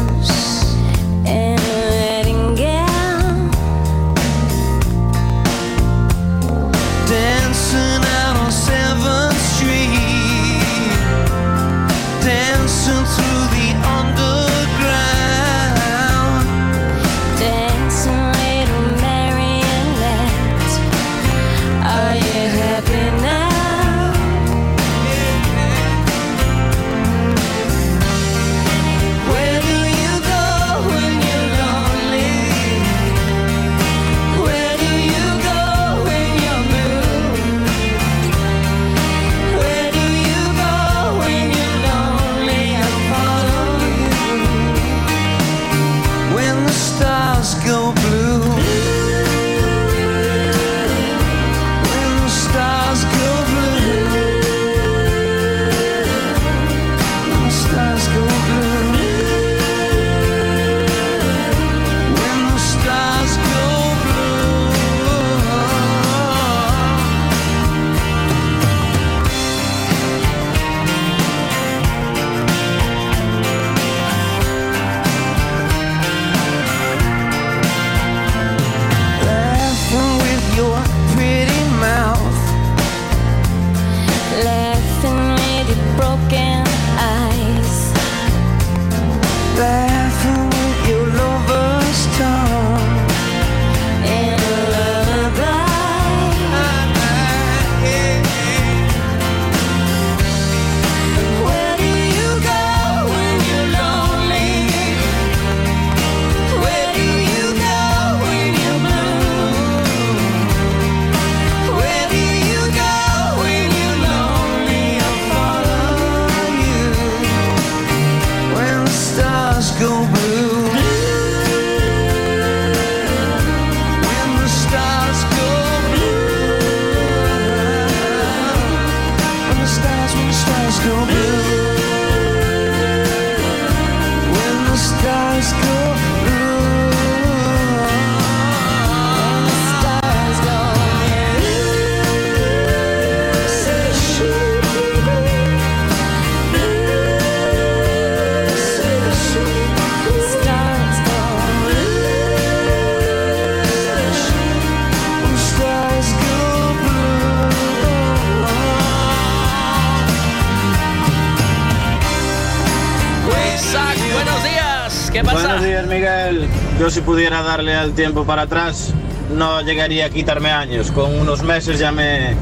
[167.19, 168.95] Pudiera darle al tiempo para atrás,
[169.35, 170.93] no llegaría a quitarme años.
[170.93, 172.37] Con unos meses ya me,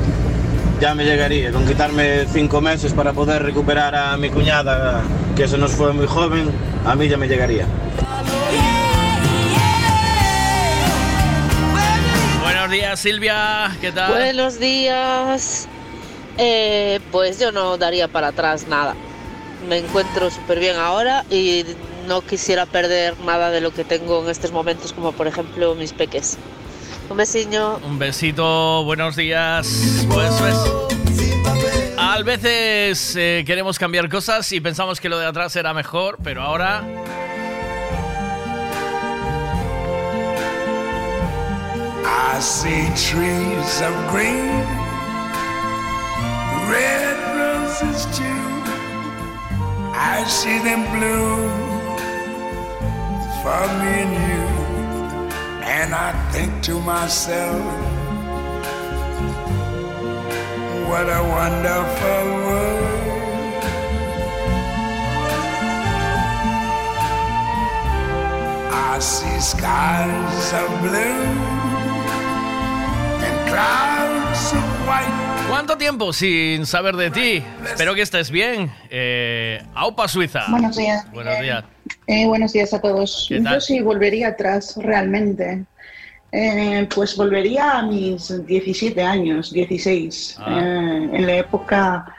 [0.83, 1.51] ya me llegaría.
[1.51, 5.01] Con quitarme cinco meses para poder recuperar a mi cuñada,
[5.35, 6.51] que se nos fue muy joven,
[6.85, 7.67] a mí ya me llegaría.
[12.43, 13.75] Buenos días, Silvia.
[13.81, 14.13] ¿Qué tal?
[14.13, 15.69] Buenos días.
[16.37, 18.95] Eh, pues yo no daría para atrás nada.
[19.71, 21.65] Me encuentro súper bien ahora y
[22.07, 25.93] no quisiera perder nada de lo que tengo en estos momentos, como por ejemplo mis
[25.93, 26.39] peques.
[27.09, 27.77] Un besiño.
[27.85, 30.07] Un besito, buenos días.
[30.09, 30.57] Pues, pues,
[31.99, 36.43] a veces eh, queremos cambiar cosas y pensamos que lo de atrás era mejor, pero
[36.43, 36.85] ahora
[42.37, 44.61] I see trees of green,
[46.69, 48.47] red roses too.
[49.95, 51.66] I see them bloom
[53.47, 54.45] for me and you.
[55.79, 57.63] And I think to myself,
[60.89, 63.63] what a wonderful world.
[68.73, 71.23] I see skies of blue
[73.27, 75.15] and clouds of white.
[75.49, 77.45] ¿Cuánto tiempo sin saber de ti?
[77.65, 78.73] Espero que estés bien.
[78.91, 80.47] Eh, Aupa Suiza.
[80.51, 81.07] Buenos días.
[81.13, 81.76] Buenos días.
[82.07, 83.29] Eh, buenos días a todos.
[83.29, 85.65] Yo sí volvería atrás, realmente.
[86.33, 90.61] Eh, pues volvería a mis 17 años, 16, Ah.
[90.61, 92.15] eh, en la época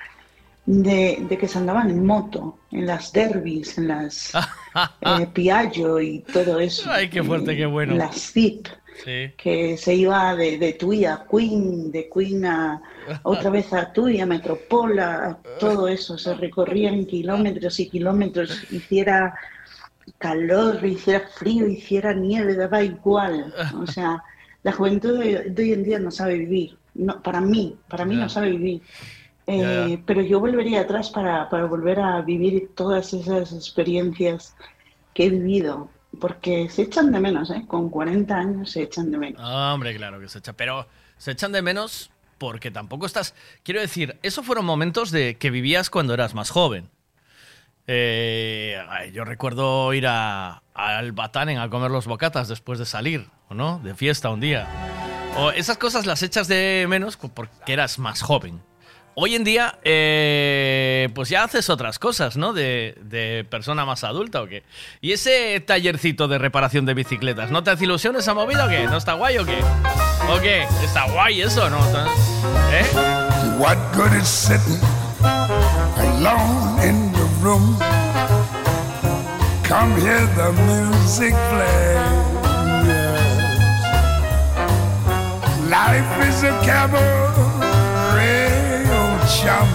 [0.66, 2.58] de, de que se andaban en moto.
[2.72, 4.34] en las derbis, en las
[5.02, 6.90] eh, Piaggio y todo eso.
[6.92, 7.94] Ay, qué fuerte, qué bueno.
[7.94, 8.68] En las Zip,
[9.06, 9.32] Sí.
[9.38, 12.82] que se iba de, de Tui a Queen, de Queen a
[13.24, 19.34] otra vez a Tui, a Metropola, todo eso, se recorrían kilómetros y kilómetros, hiciera
[20.18, 23.54] calor, hiciera frío, hiciera nieve, daba igual.
[23.80, 24.24] O sea,
[24.64, 26.78] la juventud de, de hoy en día no sabe vivir.
[26.96, 28.82] No, para mí, para mí no sabe vivir.
[29.48, 30.02] Eh.
[30.06, 34.56] Pero yo volvería atrás para, para volver a vivir todas esas experiencias
[35.14, 35.90] que he vivido,
[36.20, 37.64] porque se echan de menos, ¿eh?
[37.66, 39.42] Con 40 años se echan de menos.
[39.44, 40.54] Ah, Hombre, claro que se echa.
[40.54, 43.34] Pero se echan de menos porque tampoco estás.
[43.64, 46.90] Quiero decir, esos fueron momentos de que vivías cuando eras más joven.
[47.88, 48.78] Eh,
[49.14, 53.80] yo recuerdo ir a, al Batanen a comer los bocatas después de salir, ¿o no?
[53.80, 54.68] De fiesta un día.
[55.38, 58.62] O esas cosas las echas de menos porque eras más joven.
[59.20, 62.54] Hoy en día, eh, pues ya haces otras cosas, ¿no?
[62.54, 64.64] De, de persona más adulta o qué.
[65.02, 68.86] Y ese tallercito de reparación de bicicletas, ¿no te hace ilusión esa movida o qué?
[68.86, 69.60] ¿No está guay o qué?
[70.30, 70.64] ¿O qué?
[70.84, 71.80] ¿Está guay eso no?
[72.72, 72.86] ¿Eh?
[73.58, 74.80] What good is sitting
[75.98, 77.07] alone in
[77.48, 77.68] room?
[79.64, 81.94] Come hear the music play.
[82.90, 83.24] Yes.
[85.76, 87.72] Life is a cabaret,
[89.00, 89.70] oh chum.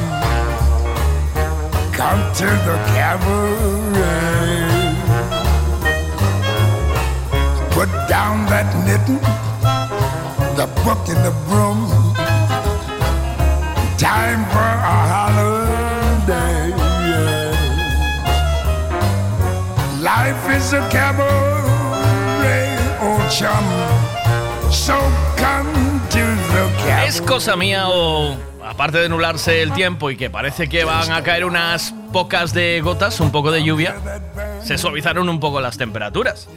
[1.99, 4.61] Come to the cabaret.
[7.77, 9.23] Put down that knitting,
[10.59, 11.81] the book and the broom.
[13.97, 15.52] Time for a holiday.
[20.63, 23.65] Is a cabaret, oh chum.
[24.71, 24.95] So
[25.37, 26.19] come to
[26.53, 27.09] the cabaret.
[27.09, 31.23] ¿Es cosa mía o, aparte de nublarse el tiempo y que parece que van a
[31.23, 33.97] caer unas pocas de gotas, un poco de lluvia,
[34.63, 36.49] se suavizaron un poco las temperaturas?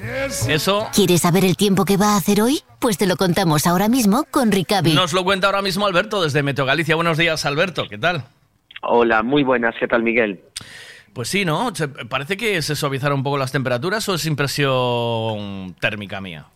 [0.47, 2.61] Eso ¿Quieres saber el tiempo que va a hacer hoy?
[2.79, 4.93] Pues te lo contamos ahora mismo con Ricavi.
[4.93, 6.95] nos lo cuenta ahora mismo Alberto desde Meteo Galicia.
[6.95, 8.25] Buenos días, Alberto, ¿qué tal?
[8.83, 10.39] Hola, muy buenas, ¿qué tal Miguel?
[11.15, 11.71] Pues sí, ¿no?
[12.09, 16.47] Parece que se suavizaron un poco las temperaturas o es impresión térmica mía.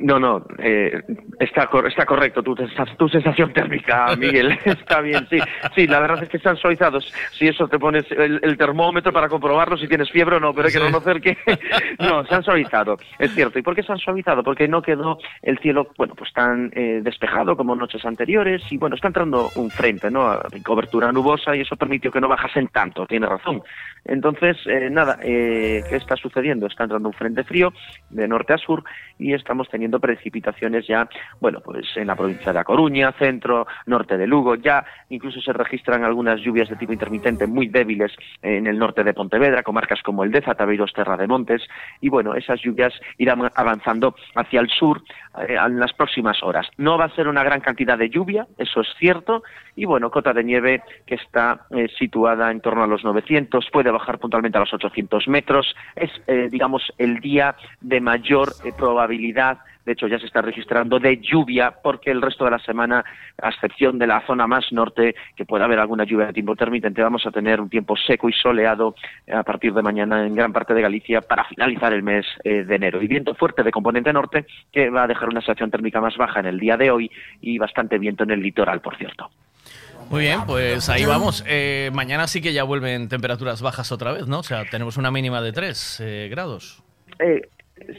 [0.00, 1.02] No, no, eh,
[1.40, 4.56] está, está correcto tu, tu sensación térmica, Miguel.
[4.64, 5.38] está bien, sí.
[5.74, 7.12] Sí, la verdad es que están suavizados.
[7.32, 10.68] Si eso te pones el, el termómetro para comprobarlo si tienes fiebre o no, pero
[10.68, 11.36] hay que reconocer que
[11.98, 12.96] no, se han suavizado.
[13.18, 13.58] Es cierto.
[13.58, 14.44] ¿Y por qué se han suavizado?
[14.44, 18.94] Porque no quedó el cielo, bueno, pues tan eh, despejado como noches anteriores y bueno,
[18.94, 20.38] está entrando un frente, ¿no?
[20.64, 23.62] Cobertura nubosa y eso permitió que no bajasen tanto, tiene razón.
[24.04, 26.66] Entonces, eh, nada, eh, ¿qué está sucediendo?
[26.66, 27.72] Está entrando un frente frío
[28.10, 28.84] de norte a sur
[29.18, 31.08] y estamos teniendo precipitaciones ya,
[31.40, 35.52] bueno, pues en la provincia de A Coruña, centro, norte de Lugo, ya incluso se
[35.52, 38.12] registran algunas lluvias de tipo intermitente muy débiles
[38.42, 41.62] en el norte de Pontevedra, comarcas como el Deza, Tabeiros, Terra de Montes,
[42.00, 45.02] y bueno, esas lluvias irán avanzando hacia el sur
[45.40, 46.66] eh, en las próximas horas.
[46.76, 49.42] No va a ser una gran cantidad de lluvia, eso es cierto,
[49.76, 53.90] y bueno, cota de nieve que está eh, situada en torno a los 900, puede
[53.90, 59.58] bajar puntualmente a los 800 metros, es, eh, digamos, el día de mayor probabilidad
[59.88, 63.02] de hecho, ya se está registrando de lluvia porque el resto de la semana,
[63.40, 67.02] a excepción de la zona más norte, que puede haber alguna lluvia de tiempo intermitente,
[67.02, 68.94] vamos a tener un tiempo seco y soleado
[69.26, 72.64] eh, a partir de mañana en gran parte de Galicia para finalizar el mes eh,
[72.64, 73.00] de enero.
[73.00, 76.40] Y viento fuerte de componente norte que va a dejar una sensación térmica más baja
[76.40, 77.10] en el día de hoy
[77.40, 79.30] y bastante viento en el litoral, por cierto.
[80.10, 81.42] Muy bien, pues ahí vamos.
[81.46, 84.40] Eh, mañana sí que ya vuelven temperaturas bajas otra vez, ¿no?
[84.40, 86.82] O sea, tenemos una mínima de 3 grados.
[87.20, 87.40] Eh,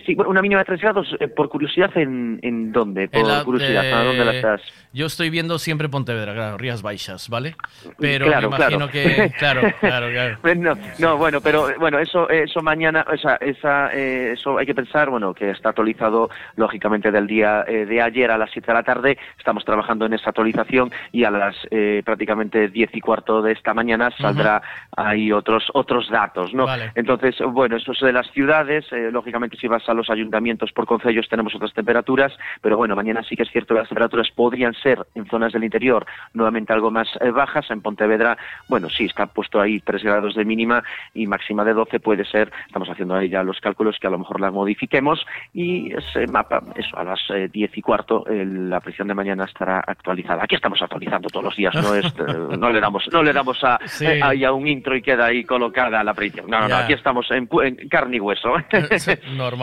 [0.06, 3.08] sí, bueno, una mínima de 3 grados, eh, por curiosidad, ¿en, en dónde?
[3.08, 4.62] Por En la- curiosidad, ¿a dónde la eh, estás?
[4.94, 7.56] Yo estoy viendo siempre Pontevedra, claro, Rías Baixas, ¿vale?
[8.00, 8.92] Pero Claro, me imagino claro.
[8.92, 9.32] que.
[9.38, 10.38] Claro, claro, claro.
[10.42, 14.58] Pues No, no, bueno, pero eh, bueno, eso, eso mañana, o sea, esa, eh, eso
[14.58, 18.50] hay que pensar, bueno, que está actualizado lógicamente del día eh, de ayer a las
[18.52, 19.18] 7 de la tarde.
[19.38, 23.74] Estamos trabajando en esa actualización y a las eh, prácticamente 10 y cuarto de esta
[23.74, 24.62] mañana saldrá
[24.98, 26.66] ahí otros otros datos, ¿no?
[26.66, 26.92] Vale.
[26.96, 28.86] Entonces, bueno, eso es de las ciudades.
[28.92, 33.24] eh, lógicamente, si vas a los ayuntamientos por concellos tenemos otras temperaturas, pero bueno, mañana
[33.24, 36.92] sí que es cierto que las temperaturas podrían ser en zonas del interior nuevamente algo
[36.92, 37.70] más eh, bajas.
[37.72, 38.38] En Pontevedra,
[38.68, 40.84] bueno, sí, está puesto ahí 3 grados de mínima
[41.14, 42.52] y máxima de 12 puede ser.
[42.68, 46.62] Estamos haciendo ahí ya los cálculos que a lo mejor la modifiquemos y ese mapa,
[46.76, 50.44] eso, a las eh, 10 y cuarto, eh, la presión de mañana estará actualizada.
[50.44, 52.14] Aquí estamos actualizando todos los días, no es,
[52.60, 54.06] no le damos, no le damos a, Sí.
[54.06, 56.50] eh, a un intro y queda ahí colocada la predicción.
[56.50, 57.48] No, no, no, aquí estamos en
[57.90, 58.54] carne y hueso.
[59.36, 59.59] Normal.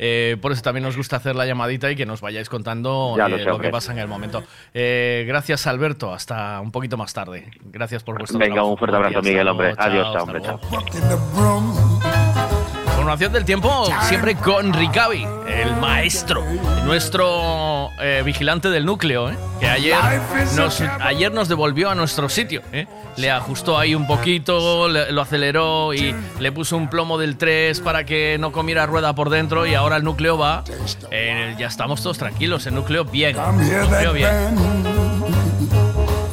[0.00, 3.28] Eh, por eso también nos gusta hacer la llamadita y que nos vayáis contando Ya
[3.28, 4.44] lo eh, sé, lo que pasa en el momento.
[4.72, 6.14] Eh, gracias, Alberto.
[6.14, 7.50] Hasta un poquito más tarde.
[7.64, 8.72] Gracias por vuestro Venga, trabajo.
[8.72, 9.74] un fuerte abrazo, Miguel, luego, hombre.
[9.74, 10.60] chao, Adiós, hasta hombre, chao.
[12.90, 16.44] Información del tiempo siempre con Ricavi, el maestro,
[16.84, 19.36] nuestro eh, vigilante del núcleo, ¿eh?
[19.60, 19.96] que ayer
[20.56, 22.62] nos, ayer nos devolvió a nuestro sitio.
[22.72, 22.86] ¿eh?
[23.16, 27.80] Le ajustó ahí un poquito, le- lo aceleró y le puso un plomo del 3
[27.80, 30.64] para que no comiera rueda por dentro y ahora el núcleo va.
[31.10, 33.36] eh, ya estamos todos tranquilos, el núcleo bien.
[33.36, 34.28] El núcleo bien.
[34.28, 34.58] band.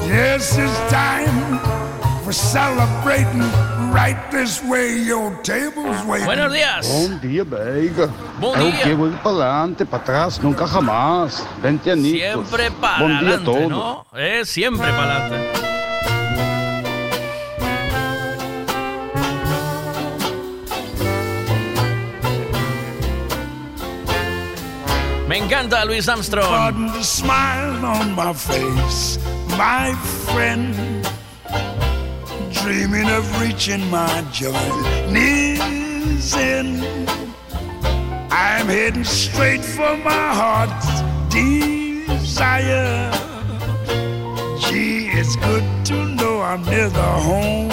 [0.07, 1.59] Yes, it's time
[2.23, 3.43] for celebrating
[3.95, 4.99] right this way.
[4.99, 6.25] Your table's waiting.
[6.27, 6.85] Buenos días.
[7.45, 8.07] Beiga.
[8.39, 8.69] Bom é dia.
[8.69, 8.89] o que?
[8.89, 11.47] Ir para adelante, para trás, nunca jamás.
[11.61, 12.49] Vente anitos.
[12.49, 13.69] Siempre para a adelante, todos.
[13.69, 14.05] ¿no?
[14.13, 15.65] Eh, siempre para adelante.
[25.27, 26.47] Me encanta Luis Armstrong.
[26.47, 29.19] Pardon the smile on my face,
[29.57, 29.93] my
[30.27, 31.14] friend.
[32.65, 36.83] Dreaming of reaching my journey's end.
[38.31, 40.87] I'm heading straight for my heart's
[41.31, 43.11] desire.
[44.61, 47.69] Gee, it's good to know I'm near the home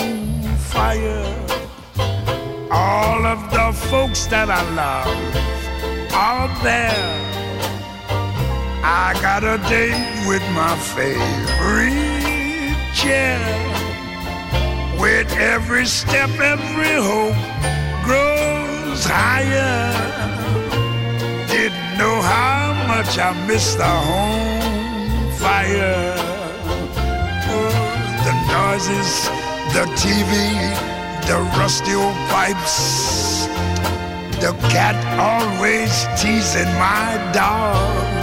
[0.58, 1.24] fire.
[2.70, 5.08] All of the folks that I love
[6.12, 7.18] are there.
[8.84, 13.71] I got a date with my favorite chair.
[15.02, 17.34] With every step, every hope
[18.06, 19.90] grows higher.
[21.48, 26.14] Didn't know how much I missed the home fire.
[27.50, 27.74] Oh,
[28.26, 29.10] the noises,
[29.74, 30.30] the TV,
[31.26, 33.46] the rusty old pipes.
[34.38, 35.92] The cat always
[36.22, 38.22] teasing my dog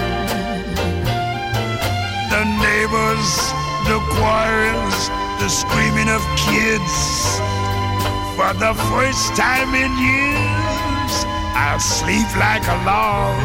[2.29, 3.29] the neighbors,
[3.89, 6.95] the quarrels, the screaming of kids.
[8.35, 11.13] For the first time in years,
[11.55, 13.39] I'll sleep like a log.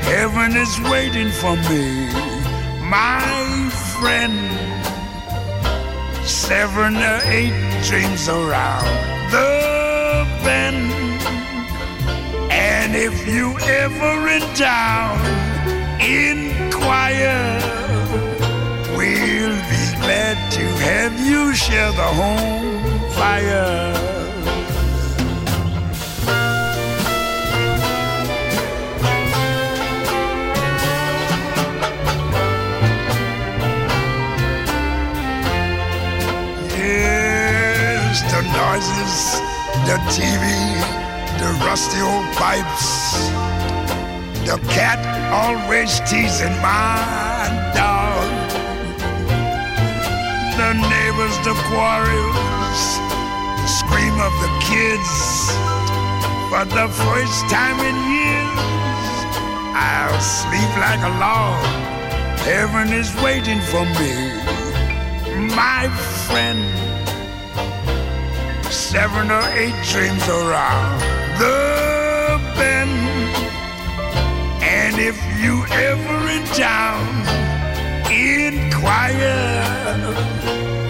[0.00, 2.08] Heaven is waiting for me,
[2.88, 3.20] my
[4.00, 4.38] friend.
[6.26, 8.88] Seven or eight dreams around
[9.30, 10.90] the bend.
[12.50, 15.20] And if you ever in town,
[16.00, 17.60] inquire.
[18.96, 19.79] We'll be
[20.80, 23.92] have you share the home fire.
[36.78, 39.14] Yes, the noises,
[39.86, 40.46] the TV,
[41.40, 43.28] the rusty old pipes,
[44.48, 45.00] the cat
[45.30, 48.49] always teasing my dog.
[50.60, 52.80] The neighbors, the quarrels,
[53.60, 55.50] the scream of the kids.
[56.50, 58.60] For the first time in years,
[59.72, 61.64] I'll sleep like a log.
[62.40, 64.12] Heaven is waiting for me,
[65.56, 65.88] my
[66.28, 66.60] friend.
[68.70, 71.00] Seven or eight dreams around
[71.40, 72.92] the bend.
[74.62, 77.59] And if you ever in town,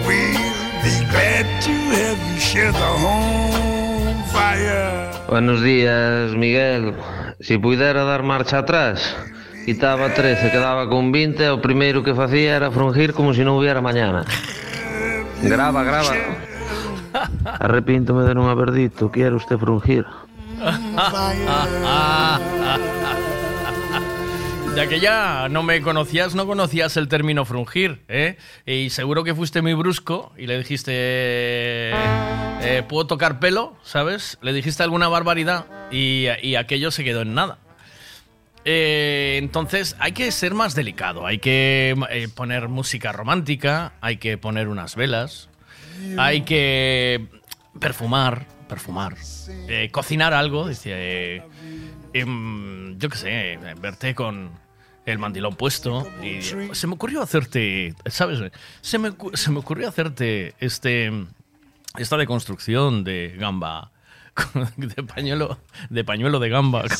[0.07, 0.39] We'll
[0.83, 5.11] be glad to have you share the home fire.
[5.27, 6.95] Buenos días, Miguel.
[7.41, 9.15] Si puidera dar marcha atrás,
[9.65, 13.81] quitaba 13, quedaba con 20, o primeiro que facía era frungir como si non hubiera
[13.81, 14.23] mañana.
[15.43, 16.15] Grava, grava.
[17.59, 20.05] Arrepíntome de non haber dito, quero usted frungir.
[24.75, 28.37] Ya que ya no me conocías, no conocías el término frungir, ¿eh?
[28.65, 33.75] Y seguro que fuiste muy brusco y le dijiste, eh, ¿puedo tocar pelo?
[33.83, 34.37] ¿Sabes?
[34.41, 37.59] Le dijiste alguna barbaridad y, y aquello se quedó en nada.
[38.63, 44.37] Eh, entonces hay que ser más delicado, hay que eh, poner música romántica, hay que
[44.37, 45.49] poner unas velas,
[46.17, 47.27] hay que
[47.79, 49.15] perfumar, perfumar,
[49.67, 51.41] eh, cocinar algo, eh,
[52.13, 54.60] em, yo qué sé, verte con
[55.05, 58.39] el mandilón puesto y se me ocurrió hacerte, ¿sabes?
[58.81, 61.11] Se me, se me ocurrió hacerte este
[61.97, 63.91] esta deconstrucción de gamba
[64.77, 65.57] de pañuelo
[65.89, 66.83] de pañuelo de gamba.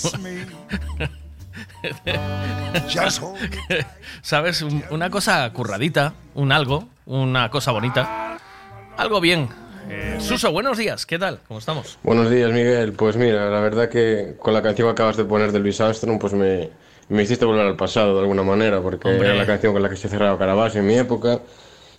[4.22, 4.62] ¿Sabes?
[4.62, 8.38] Un- Una cosa curradita, un algo, una cosa bonita.
[8.98, 9.48] Algo bien,
[9.90, 11.40] Eh, Suso, buenos días, ¿qué tal?
[11.48, 11.98] ¿Cómo estamos?
[12.04, 12.94] Buenos días, Miguel.
[12.94, 16.20] Pues mira, la verdad que con la canción que acabas de poner de Luis Armstrong,
[16.20, 16.70] pues me,
[17.12, 19.28] me hiciste volver al pasado de alguna manera, porque Hombre.
[19.30, 21.40] era la canción con la que se cerraba Caravaggio en mi época.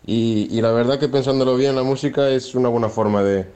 [0.06, 3.46] Y, y la verdad que pensándolo bien, la música es una buena forma de,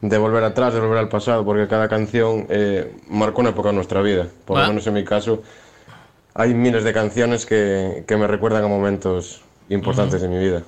[0.00, 3.76] de volver atrás, de volver al pasado, porque cada canción eh, marcó una época en
[3.76, 4.26] nuestra vida.
[4.44, 4.62] Por Ah.
[4.62, 5.42] lo menos en mi caso,
[6.34, 10.62] hay miles de canciones que, que me recuerdan a momentos importantes de mi vida.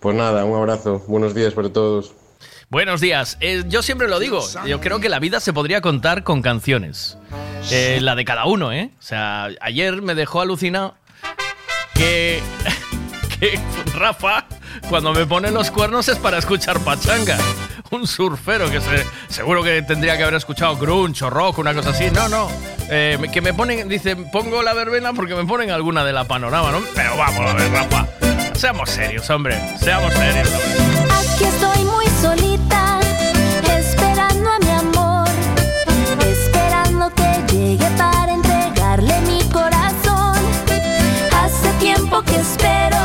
[0.00, 2.12] Pues nada, un abrazo, buenos días para todos.
[2.70, 3.36] Buenos días.
[3.40, 7.18] Eh, yo siempre lo digo, yo creo que la vida se podría contar con canciones.
[7.70, 8.90] Eh, la de cada uno, ¿eh?
[8.98, 10.96] O sea, ayer me dejó alucinado
[11.94, 12.42] que,
[13.38, 13.58] que
[13.94, 14.46] Rafa,
[14.88, 17.38] cuando me pone los cuernos es para escuchar pachanga.
[17.90, 21.90] Un surfero que se, seguro que tendría que haber escuchado grunge o rock, una cosa
[21.90, 22.10] así.
[22.10, 22.50] No, no.
[22.90, 26.72] Eh, que me ponen, dice, pongo la verbena porque me ponen alguna de la panorama,
[26.72, 26.82] ¿no?
[26.94, 28.06] Pero vamos a ver, Rafa.
[28.54, 29.56] Seamos serios, hombre.
[29.78, 30.48] Seamos serios.
[30.48, 31.04] hombre.
[31.12, 31.83] Aquí estoy
[42.22, 42.96] que espero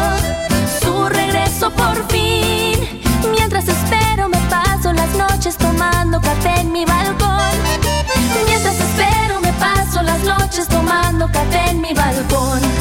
[0.81, 3.01] su regreso por fin.
[3.31, 7.49] Mientras espero me paso las noches tomando café en mi balcón.
[8.45, 12.78] Mientras espero me paso las noches tomando café en mi balcón.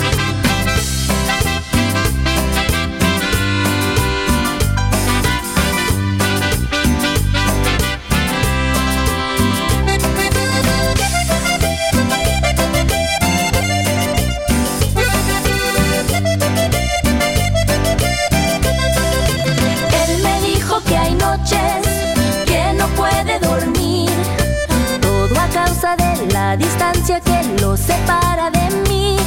[26.48, 29.18] La distancia que lo separa de mí.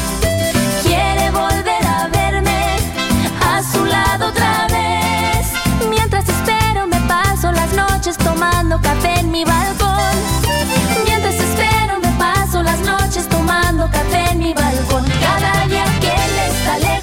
[0.81, 2.61] Quiere volver a verme
[3.53, 5.45] a su lado otra vez.
[5.87, 10.15] Mientras espero me paso las noches tomando café en mi balcón.
[11.05, 15.05] Mientras espero me paso las noches tomando café en mi balcón.
[15.27, 17.00] Cada día que él está lejos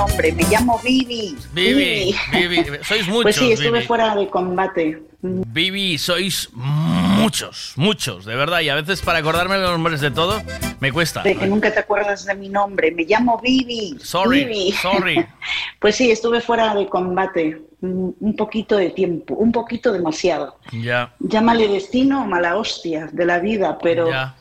[0.00, 0.32] nombre.
[0.32, 1.36] Me llamo Vivi.
[1.52, 3.22] Vivi, Vivi, sois muchos.
[3.22, 3.86] Pues sí, estuve Vivi.
[3.86, 5.02] fuera de combate.
[5.22, 8.60] Vivi, sois muchos, muchos, de verdad.
[8.60, 10.40] Y a veces para acordarme los nombres de todo
[10.80, 11.22] me cuesta.
[11.22, 12.90] De que nunca te acuerdas de mi nombre.
[12.92, 13.98] Me llamo Vivi.
[14.02, 14.72] Sorry, Vivi.
[14.72, 15.26] sorry.
[15.78, 17.62] Pues sí, estuve fuera de combate.
[17.82, 20.58] Un un poquito de tiempo, un poquito demasiado.
[20.72, 24.34] Ya, Llámale destino o mala hostia de la vida, pero ya.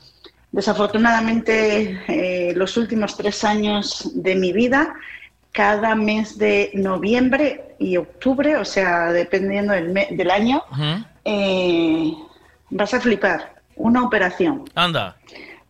[0.51, 4.93] desafortunadamente eh, los últimos tres años de mi vida,
[5.51, 10.63] cada mes de noviembre y octubre, o sea, dependiendo del, año,
[11.25, 12.13] eh,
[12.69, 13.55] vas a flipar.
[13.75, 14.65] Una operación.
[14.75, 15.15] Anda.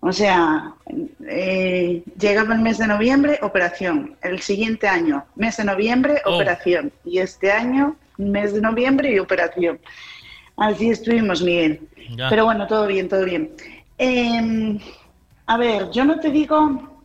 [0.02, 0.74] O sea,
[1.28, 4.16] eh, llegaba el mes de noviembre, operación.
[4.22, 6.36] El siguiente año, mes de noviembre, Oh.
[6.36, 6.92] operación.
[7.06, 9.80] Y este año, mes de noviembre y operación.
[10.58, 11.82] Así estuvimos, Miguel.
[12.18, 12.30] Ya.
[12.30, 13.52] Pero bueno, todo bien, todo bien.
[13.98, 14.80] Eh,
[15.46, 16.99] a ver, yo no te digo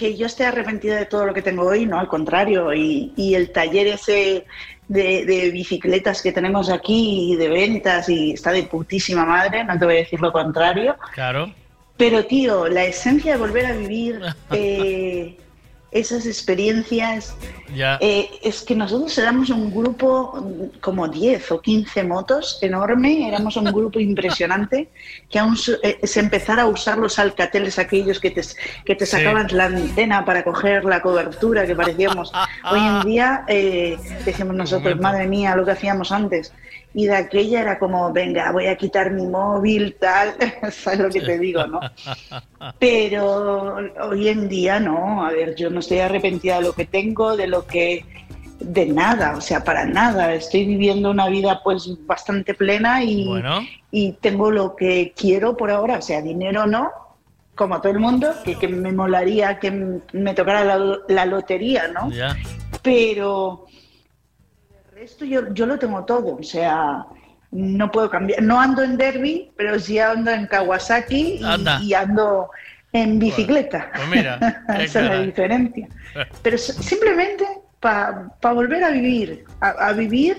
[0.00, 2.72] que yo esté arrepentida de todo lo que tengo hoy, no, al contrario.
[2.72, 4.46] Y, y el taller ese
[4.88, 9.78] de, de bicicletas que tenemos aquí y de ventas y está de putísima madre, no
[9.78, 10.96] te voy a decir lo contrario.
[11.12, 11.52] Claro.
[11.98, 14.22] Pero, tío, la esencia de volver a vivir,
[14.52, 15.36] eh,
[15.92, 17.34] esas experiencias.
[18.00, 23.56] Eh, es que nosotros éramos un grupo mm, como 10 o 15 motos enorme, éramos
[23.56, 24.88] un grupo impresionante
[25.28, 28.42] que aún eh, se empezara a usar los alcateles aquellos que te,
[28.84, 29.16] que te Sí.
[29.16, 32.32] sacaban la antena para coger la cobertura, que parecíamos.
[32.70, 36.52] Hoy en día eh, decimos nosotros, madre mía, lo que hacíamos antes.
[36.92, 40.34] Y de aquella era como, venga, voy a quitar mi móvil, tal,
[40.72, 41.80] ¿sabes lo que te digo, no?
[42.78, 43.76] Pero
[44.08, 47.46] hoy en día no, a ver, yo no estoy arrepentida de lo que tengo, de
[47.46, 48.04] lo que
[48.58, 50.34] de nada, o sea, para nada.
[50.34, 53.60] Estoy viviendo una vida pues bastante plena y, Bueno.
[53.90, 56.90] y tengo lo que quiero por ahora, o sea, dinero no,
[57.54, 62.10] como todo el mundo, que, que me molaría que me tocara la, la lotería, ¿no?
[62.10, 62.36] Ya.
[62.82, 63.66] Pero
[65.00, 67.06] resto yo, yo lo tengo todo, o sea,
[67.50, 68.42] no puedo cambiar.
[68.42, 71.80] No ando en derby, pero sí ando en Kawasaki y, Anda.
[71.82, 72.50] y ando
[72.92, 73.90] en bicicleta.
[73.94, 75.88] Pues mira, Esa es la diferencia.
[76.42, 77.46] Pero simplemente
[77.80, 80.36] para volver a vivir, a, a vivir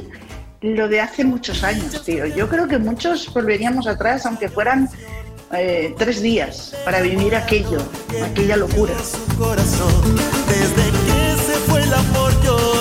[0.61, 2.27] lo de hace muchos años, tío.
[2.27, 4.88] Yo creo que muchos volveríamos atrás, aunque fueran
[5.53, 7.79] eh, tres días, para vivir aquello,
[8.23, 8.93] aquella locura.
[10.47, 12.80] Desde que se fue el amor yo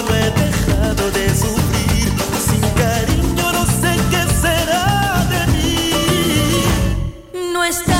[7.70, 7.99] No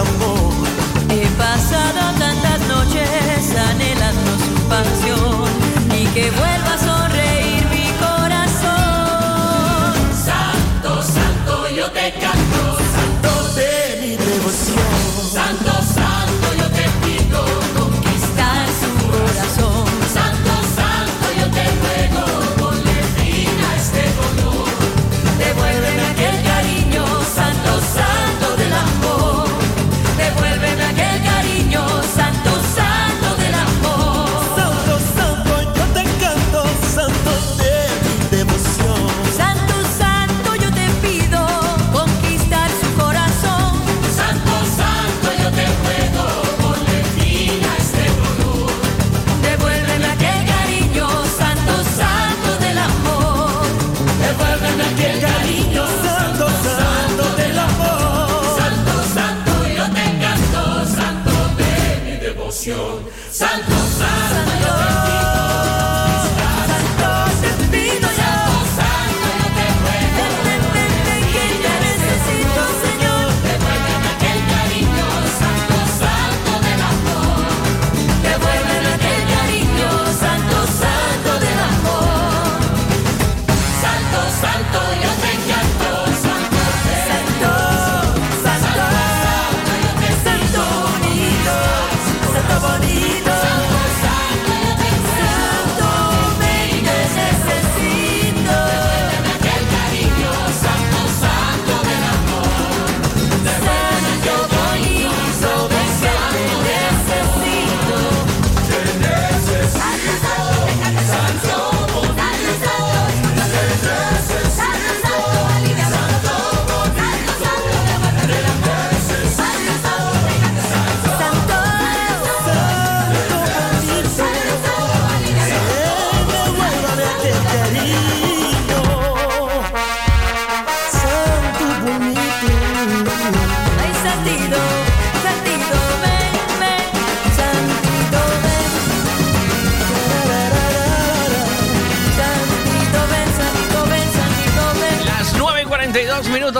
[0.00, 0.52] amor.
[1.10, 5.48] He pasado tantas noches anhelando su pasión
[6.00, 9.94] y que vuelva a sonreír mi corazón.
[10.28, 12.43] Santo, santo, yo te canto,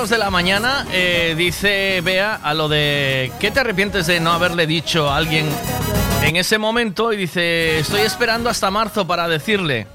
[0.05, 4.21] 42 minutos de la mañana, eh, dice Bea a lo de ¿qué te arrepientes de
[4.21, 5.47] no haberle dicho a alguien
[6.23, 7.13] en ese momento?
[7.13, 9.87] Y dice, estoy esperando hasta marzo para decirle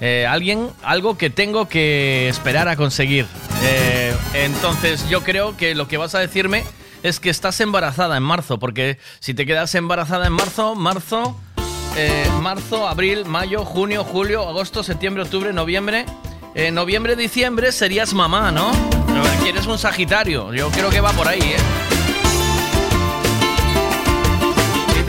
[0.00, 3.26] eh, alguien algo que tengo que esperar a conseguir.
[3.62, 6.64] Eh, entonces yo creo que lo que vas a decirme
[7.02, 11.38] es que estás embarazada en marzo, porque si te quedas embarazada en marzo, marzo,
[11.96, 16.04] eh, marzo, abril, mayo, junio, julio, agosto, septiembre, octubre, noviembre,
[16.72, 18.97] noviembre, diciembre serías mamá, ¿no?
[19.22, 21.56] Pero Quieres un Sagitario, yo creo que va por ahí, ¿eh?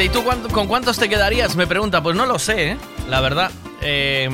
[0.04, 0.24] ¿y tú
[0.54, 1.58] con cuántos te quedarías?
[1.58, 2.78] Me pregunta, pues no lo sé, ¿eh?
[3.10, 3.52] La verdad.
[3.82, 4.30] Eh,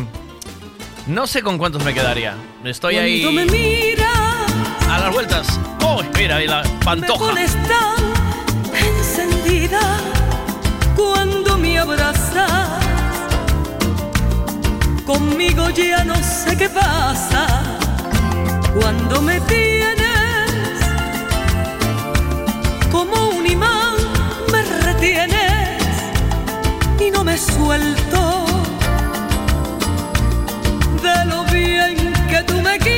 [1.07, 2.35] no sé con cuántos me quedaría.
[2.63, 4.07] Estoy ahí Cuando me miras,
[4.89, 5.59] a las vueltas.
[5.81, 6.05] ¡Uy!
[6.15, 7.33] mira, ahí la me pantoja.
[7.33, 8.03] tan
[8.77, 9.81] encendida
[10.95, 12.69] cuando me abrazas.
[15.03, 17.84] Conmigo ya no sé qué pasa
[18.75, 19.95] cuando me tienes
[22.91, 23.95] como un imán
[24.51, 25.81] me retienes
[26.99, 28.45] y no me suelto
[31.01, 32.94] de lo bien que tú me quieres.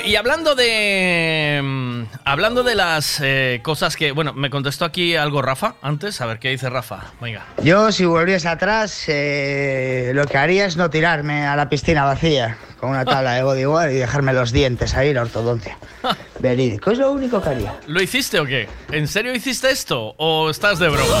[0.00, 1.60] Bueno, y hablando de.
[1.62, 4.12] mm, Hablando de las eh, cosas que.
[4.12, 6.20] Bueno, me contestó aquí algo Rafa antes.
[6.22, 7.12] A ver qué dice Rafa.
[7.20, 7.44] Venga.
[7.62, 12.56] Yo, si volviese atrás, eh, lo que haría es no tirarme a la piscina vacía
[12.78, 15.76] con una tabla de bodyguard y dejarme los dientes ahí, la ortodoncia.
[16.38, 17.74] Verídico, es lo único que haría.
[17.86, 18.68] ¿Lo hiciste o qué?
[18.92, 20.14] ¿En serio hiciste esto?
[20.16, 21.18] ¿O estás de broma?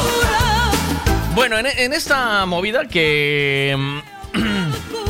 [1.34, 3.76] Bueno, en, en esta movida que.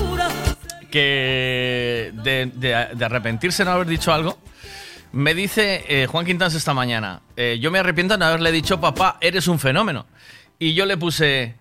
[0.90, 2.12] que.
[2.14, 4.38] De, arrepentirse no haber dicho algo.
[5.12, 7.20] Me dice eh, Juan Quintans esta mañana.
[7.36, 10.06] eh, yo me arrepiento de no haberle dicho, papá, eres un fenómeno.
[10.58, 11.54] Y yo le puse.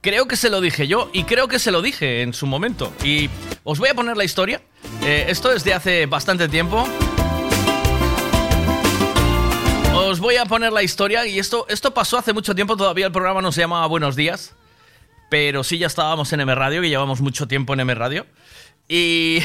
[0.00, 2.92] Creo que se lo dije yo y creo que se lo dije en su momento.
[3.04, 3.28] Y
[3.64, 4.62] os voy a poner la historia.
[5.02, 6.88] Eh, esto es de hace bastante tiempo.
[9.94, 13.12] Os voy a poner la historia y esto, esto pasó hace mucho tiempo, todavía el
[13.12, 14.54] programa no se llamaba Buenos Días,
[15.28, 18.24] pero sí ya estábamos en M Radio, que llevamos mucho tiempo en M Radio.
[18.88, 19.40] Y...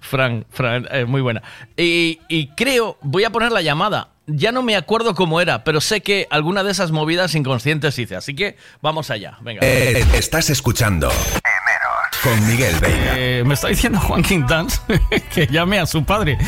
[0.00, 1.42] Fran, Fran, eh, muy buena.
[1.76, 4.08] Y, y creo, voy a poner la llamada.
[4.26, 8.16] Ya no me acuerdo cómo era, pero sé que alguna de esas movidas inconscientes hice.
[8.16, 9.38] Así que vamos allá.
[9.40, 9.60] Venga.
[9.62, 11.10] Eh, estás escuchando
[12.22, 13.14] con Miguel Veiga.
[13.16, 14.82] Eh, me está diciendo Juan Quintans
[15.34, 16.38] que llame a su padre.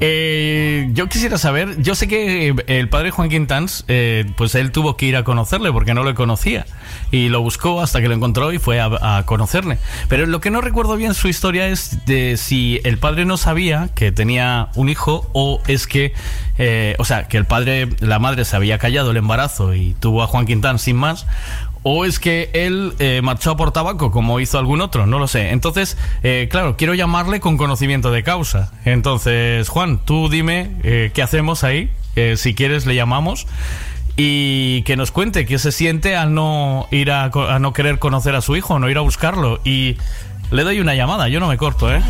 [0.00, 4.96] Eh, yo quisiera saber, yo sé que el padre Juan Quintans, eh, pues él tuvo
[4.96, 6.66] que ir a conocerle porque no lo conocía.
[7.10, 9.78] Y lo buscó hasta que lo encontró y fue a, a conocerle.
[10.08, 13.90] Pero lo que no recuerdo bien su historia es de si el padre no sabía
[13.94, 16.12] que tenía un hijo o es que,
[16.58, 20.22] eh, o sea, que el padre, la madre se había callado el embarazo y tuvo
[20.22, 21.26] a Juan Quintans sin más.
[21.84, 25.06] ¿O es que él eh, marchó por tabaco como hizo algún otro?
[25.06, 25.50] No lo sé.
[25.50, 28.70] Entonces, eh, claro, quiero llamarle con conocimiento de causa.
[28.84, 31.90] Entonces, Juan, tú dime eh, qué hacemos ahí.
[32.14, 33.46] Eh, si quieres, le llamamos.
[34.16, 38.36] Y que nos cuente qué se siente al no ir a, a no querer conocer
[38.36, 39.60] a su hijo, no ir a buscarlo.
[39.64, 39.96] Y
[40.50, 42.02] le doy una llamada, yo no me corto, ¿eh?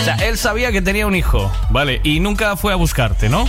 [0.00, 2.00] O sea, él sabía que tenía un hijo, ¿vale?
[2.02, 3.46] Y nunca fue a buscarte, ¿no?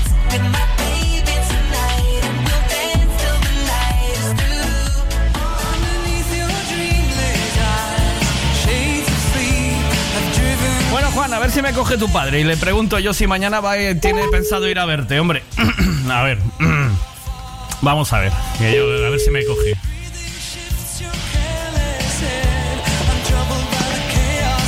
[11.53, 14.67] Si me coge tu padre y le pregunto yo si mañana va, eh, tiene pensado
[14.67, 15.43] ir a verte, hombre.
[16.11, 16.39] a ver.
[17.81, 18.31] Vamos a ver.
[18.57, 19.75] que yo- a ver si me coge.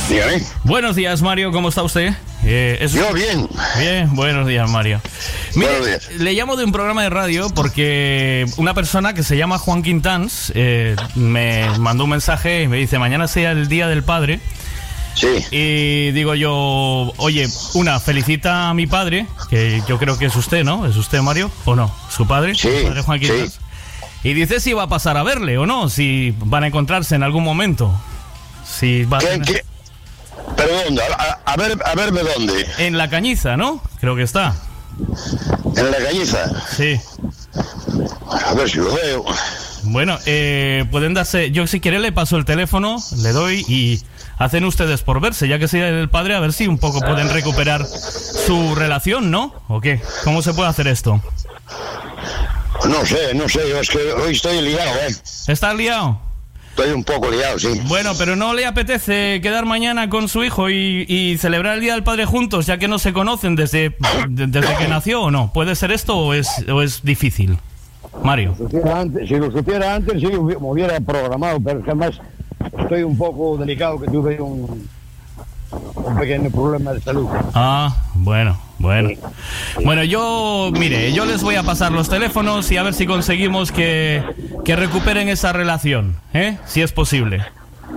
[0.08, 0.40] Dígame.
[0.62, 1.50] Buenos días, Mario.
[1.50, 2.12] ¿Cómo está usted?
[2.44, 3.48] Eh, Yo bien.
[3.78, 5.00] Bien, buenos días, Mario.
[5.56, 6.08] Mire, Buenos días.
[6.20, 10.52] le llamo de un programa de radio porque una persona que se llama Juan Quintans
[10.54, 14.38] eh, me mandó un mensaje y me dice, mañana sea el Día del Padre.
[15.16, 15.28] Sí.
[15.50, 16.52] Y digo yo,
[17.16, 20.86] oye, una, felicita a mi padre, que yo creo que es usted, ¿no?
[20.86, 21.50] ¿Es usted, Mario?
[21.64, 21.90] ¿O no?
[22.10, 22.54] ¿Su padre?
[22.54, 23.58] Sí, ¿Su padre Juan Quintans?
[24.22, 27.22] Y dice si va a pasar a verle o no, si van a encontrarse en
[27.22, 27.92] algún momento.
[28.68, 29.64] Si va a tener-
[30.56, 31.02] ¿Pero dónde?
[31.02, 31.06] A,
[31.46, 32.66] a- a ver, a verme dónde.
[32.78, 33.82] En la cañiza, ¿no?
[34.00, 34.54] Creo que está.
[35.76, 36.50] ¿En la cañiza?
[36.76, 37.00] Sí.
[38.44, 39.24] A ver si lo veo.
[39.84, 41.50] Bueno, eh, pueden darse.
[41.52, 44.02] Yo, si quiere, le paso el teléfono, le doy y
[44.38, 47.28] hacen ustedes por verse, ya que soy el padre, a ver si un poco pueden
[47.30, 49.54] recuperar su relación, ¿no?
[49.68, 50.00] ¿O qué?
[50.24, 51.20] ¿Cómo se puede hacer esto?
[52.88, 55.14] No sé, no sé, yo es que hoy estoy liado, ¿eh?
[55.48, 56.20] ¿Está liado?
[56.70, 57.68] Estoy un poco liado, sí.
[57.86, 61.94] Bueno, pero ¿no le apetece quedar mañana con su hijo y, y celebrar el Día
[61.94, 63.96] del Padre juntos, ya que no se conocen desde,
[64.28, 65.52] de- desde que nació o no?
[65.54, 67.58] ¿Puede ser esto o es, o es difícil?
[68.22, 68.54] Mario.
[68.56, 71.90] Si lo supiera antes, si lo supiera antes, sí, me hubiera programado, pero es que
[71.92, 72.20] además
[72.78, 74.88] estoy un poco delicado que tuve un,
[75.94, 77.28] un pequeño problema de salud.
[77.54, 78.58] Ah, bueno.
[78.78, 79.08] Bueno.
[79.84, 83.72] Bueno, yo, mire, yo les voy a pasar los teléfonos y a ver si conseguimos
[83.72, 84.22] que,
[84.66, 86.58] que recuperen esa relación, ¿eh?
[86.66, 87.38] Si es posible.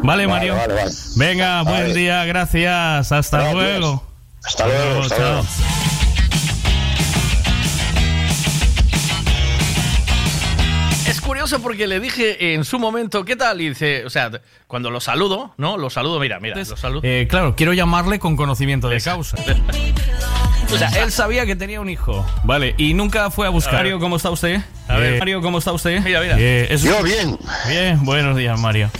[0.01, 0.55] ¿Vale, Vale, Mario?
[0.55, 0.91] vale, vale.
[1.17, 3.11] Venga, buen día, gracias.
[3.11, 4.03] Hasta luego.
[4.45, 5.25] Hasta luego, hasta chao.
[5.27, 5.41] luego.
[5.41, 5.98] Es
[11.49, 13.59] curioso porque le dije en su momento, ¿qué tal?
[13.61, 14.29] Y dice, o sea,
[14.67, 15.77] cuando lo saludo, ¿no?
[15.77, 17.01] Lo saludo, mira, mira, lo saludo.
[17.03, 19.37] Eh, claro, quiero llamarle con conocimiento de causa.
[20.71, 22.23] O sea, él sabía que tenía un hijo.
[22.43, 23.73] Vale, y nunca fue a buscar.
[23.73, 23.77] A.
[23.77, 24.61] Mario, ¿cómo está usted?
[24.87, 25.15] A ver.
[25.15, 25.99] Eh, Mario, ¿cómo está usted?
[26.03, 26.35] Mira, mira.
[26.37, 27.39] Eh, es- Yo bien.
[27.67, 28.91] Bien, buenos días, Mario.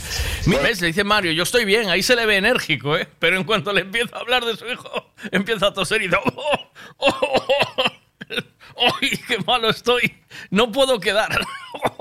[0.46, 0.80] ¿Ves?
[0.80, 3.06] Le dice Mario, yo estoy bien, ahí se le ve enérgico, ¿eh?
[3.20, 4.90] Pero en cuanto le empieza a hablar de su hijo,
[5.30, 6.32] empieza a toser y dice, ¡Oh,
[6.96, 7.44] oh, oh,
[7.76, 7.99] oh!
[9.00, 10.16] ¡Ay, qué malo estoy!
[10.50, 11.30] No puedo quedar.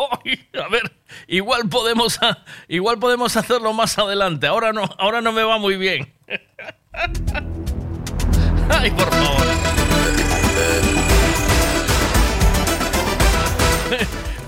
[0.04, 0.92] A ver,
[1.28, 2.20] igual podemos,
[2.68, 4.48] igual podemos hacerlo más adelante.
[4.48, 6.14] Ahora no, ahora no me va muy bien.
[8.70, 9.48] Ay, por favor.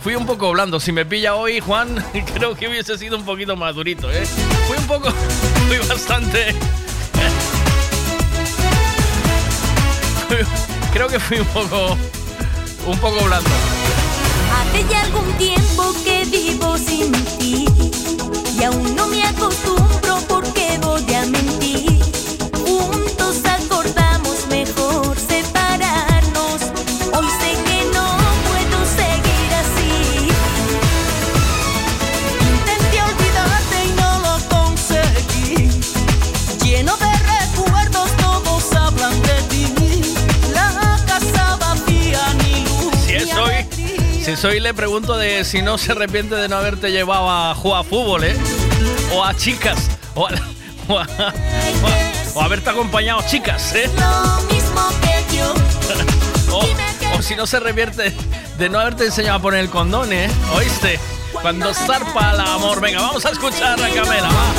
[0.03, 0.79] Fui un poco blando.
[0.79, 2.03] Si me pilla hoy, Juan,
[2.33, 4.25] creo que hubiese sido un poquito más durito, ¿eh?
[4.67, 5.11] Fui un poco.
[5.67, 6.55] Fui bastante.
[10.93, 11.97] Creo que fui un poco.
[12.85, 13.49] Un poco blando.
[14.53, 17.65] Hace ya algún tiempo que vivo sin ti
[18.59, 19.90] y aún no me acostumbro
[44.37, 48.23] soy le pregunto de si no se arrepiente de no haberte llevado a jugar fútbol,
[48.23, 48.35] ¿eh?
[49.13, 49.89] O a chicas.
[50.15, 50.31] O a,
[50.87, 53.89] o a- o a- o haberte acompañado chicas, ¿eh?
[56.51, 58.13] O, o si no se revierte
[58.57, 60.29] de no haberte enseñado a poner el condón, ¿eh?
[60.55, 60.99] ¿Oíste?
[61.41, 62.81] Cuando zarpa el amor.
[62.81, 64.53] Venga, vamos a escuchar a Camela, va.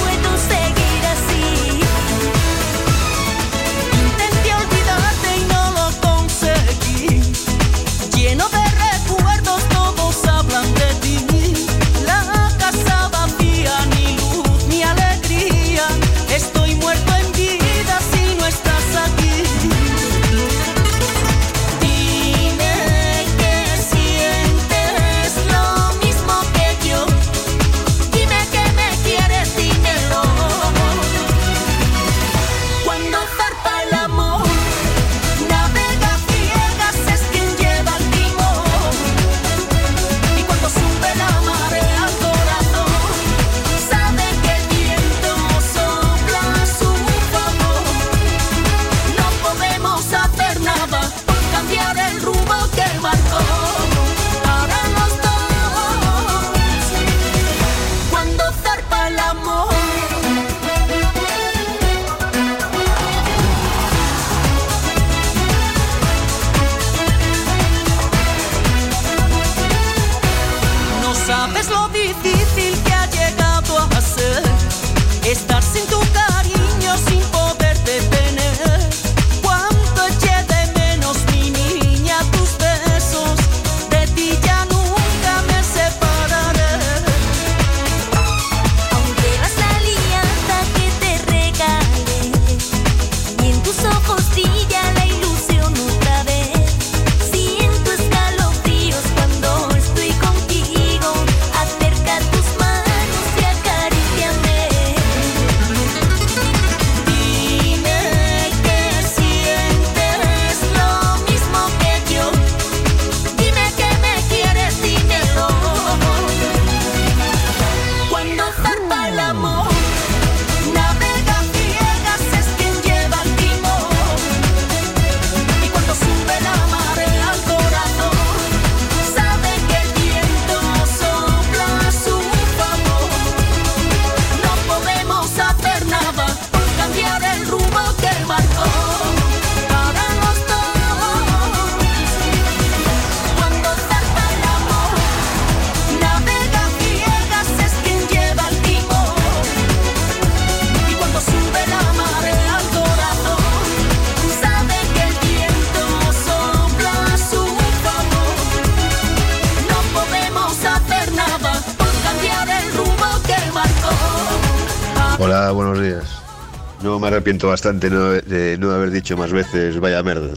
[167.33, 170.29] Arrepiento bastante no- de no haber dicho más veces vaya merda.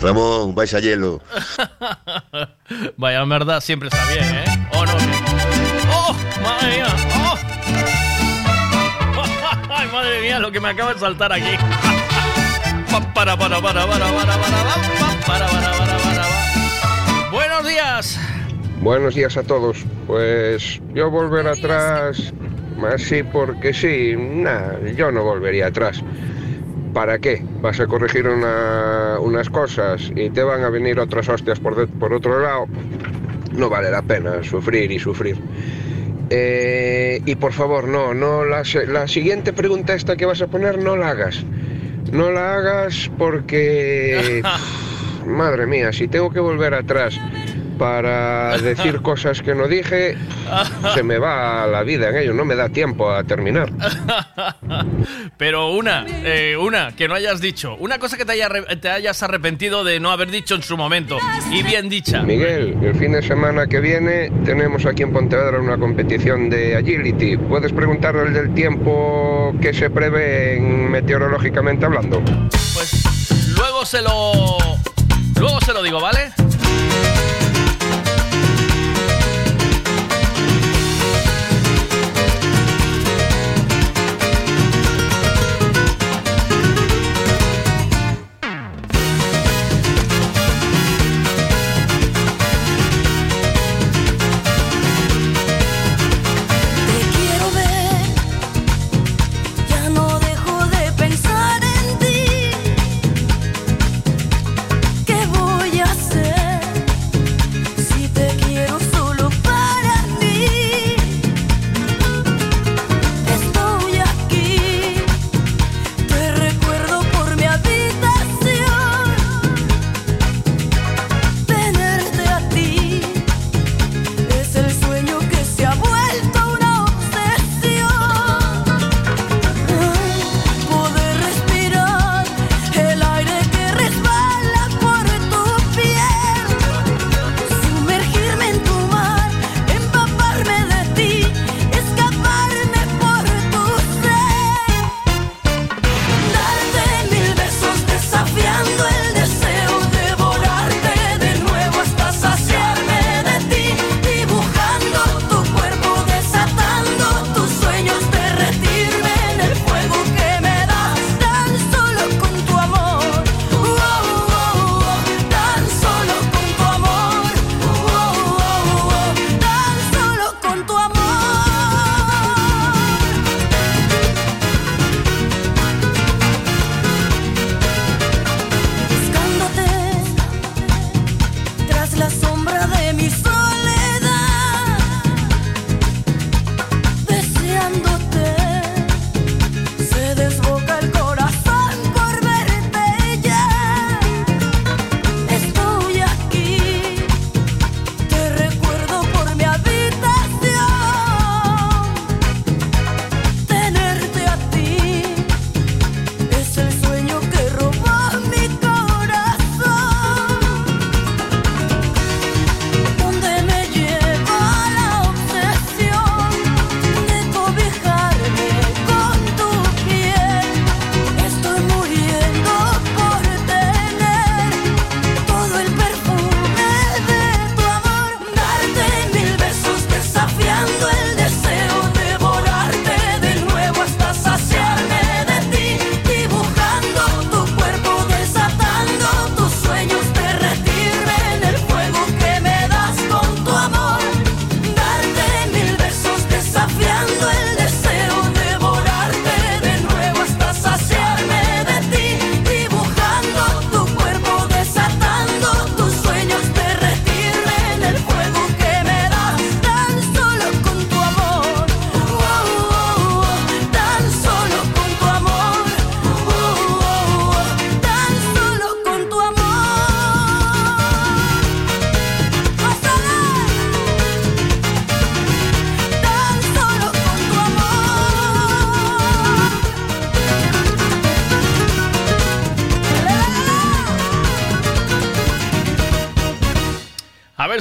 [0.00, 1.20] Ramón, vais a hielo.
[2.96, 4.44] Vaya merda, siempre está bien, ¿eh?
[4.72, 4.92] ¿O no?
[5.92, 6.86] ¡Oh, madre mía!
[7.16, 7.38] ¡Oh!
[9.70, 11.44] ¡Ay, madre mía, lo que me acaba de saltar aquí!
[12.90, 14.36] Pa, para, para, para, para, para, para, pa,
[15.26, 17.30] para, para, para, para, pa.
[17.30, 18.18] Buenos días.
[18.80, 19.78] Buenos días a todos.
[20.06, 22.31] Pues yo volver atrás,
[22.86, 26.02] así porque sí, nada, yo no volvería atrás.
[26.92, 27.42] ¿Para qué?
[27.62, 31.86] Vas a corregir una- unas cosas y te van a venir otras hostias por, de-
[31.86, 32.66] por otro lado.
[33.56, 35.36] No vale la pena sufrir y sufrir.
[36.30, 40.78] Eh, y por favor, no, no, la, la siguiente pregunta esta que vas a poner,
[40.82, 41.44] no la hagas.
[42.10, 44.42] No la hagas porque...
[45.26, 47.18] Madre mía, si tengo que volver atrás
[47.78, 50.16] para decir cosas que no dije,
[50.94, 53.70] se me va la vida en ello, no me da tiempo a terminar.
[55.36, 57.74] Pero una, eh, una, que no hayas dicho.
[57.76, 60.76] Una cosa que te, haya arre- te hayas arrepentido de no haber dicho en su
[60.76, 61.18] momento.
[61.50, 62.22] Y bien dicha.
[62.22, 67.36] Miguel, el fin de semana que viene tenemos aquí en Pontevedra una competición de agility.
[67.36, 72.22] ¿Puedes preguntarle el del tiempo que se prevé en meteorológicamente hablando?
[72.74, 74.56] Pues luego se lo.
[75.40, 76.30] Luego se lo digo, ¿vale?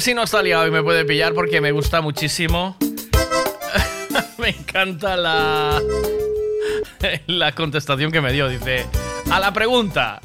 [0.02, 2.76] Si no está liado y me puede pillar porque me gusta muchísimo.
[4.38, 5.82] me encanta la.
[7.28, 8.50] la contestación que me dio.
[8.50, 8.86] Dice:
[9.32, 10.22] A la pregunta,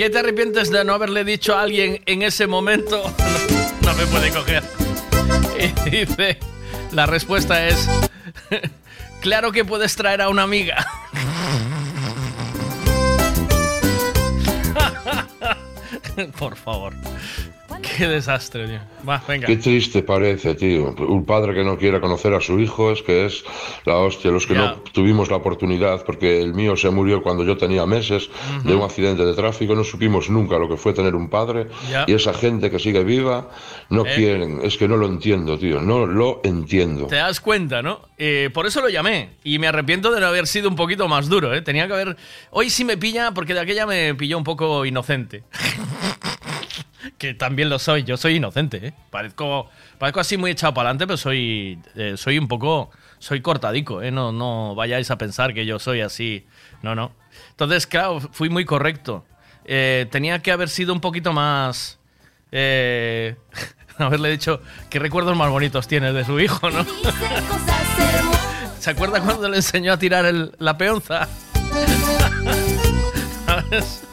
[0.00, 3.02] ¿Qué te arrepientes de no haberle dicho a alguien en ese momento?
[3.82, 4.62] No, me puede coger.
[5.58, 6.38] Y dice,
[6.92, 7.88] la respuesta es,
[9.20, 10.86] claro que puedes traer a una amiga.
[16.38, 16.94] Por favor.
[17.96, 18.80] Qué desastre, tío.
[19.08, 19.46] Va, venga.
[19.46, 20.94] Qué triste parece, tío.
[20.98, 23.44] Un padre que no quiera conocer a su hijo es que es
[23.84, 24.30] la hostia.
[24.30, 24.60] Los que Ya.
[24.60, 28.28] no tuvimos la oportunidad, porque el mío se murió cuando yo tenía meses
[28.64, 31.68] de un accidente de tráfico, no supimos nunca lo que fue tener un padre.
[31.90, 32.04] Ya.
[32.06, 33.48] Y esa gente que sigue viva
[33.88, 34.12] no Eh.
[34.14, 34.60] quieren.
[34.62, 35.80] Es que no lo entiendo, tío.
[35.80, 37.06] No lo entiendo.
[37.06, 38.00] Te das cuenta, ¿no?
[38.18, 39.30] Eh, por eso lo llamé.
[39.44, 41.62] Y me arrepiento de no haber sido un poquito más duro, ¿eh?
[41.62, 42.16] Tenía que haber...
[42.50, 45.42] Hoy sí me pilla, porque de aquella me pilló un poco inocente.
[47.18, 48.04] que también lo soy.
[48.04, 48.92] Yo soy inocente, ¿eh?
[49.10, 49.68] Parezco,
[49.98, 52.90] parezco así muy echado para adelante, pero soy, eh, soy un poco...
[53.18, 54.10] Soy cortadico, ¿eh?
[54.10, 56.46] No, no vayáis a pensar que yo soy así.
[56.82, 57.12] No, no.
[57.50, 59.26] Entonces, claro, fui muy correcto.
[59.66, 61.98] Eh, tenía que haber sido un poquito más...
[62.50, 63.36] Eh,
[63.98, 66.86] haberle dicho qué recuerdos más bonitos tienes de su hijo, ¿no?
[68.78, 71.28] ¿Se acuerda cuando le enseñó a tirar la peonza?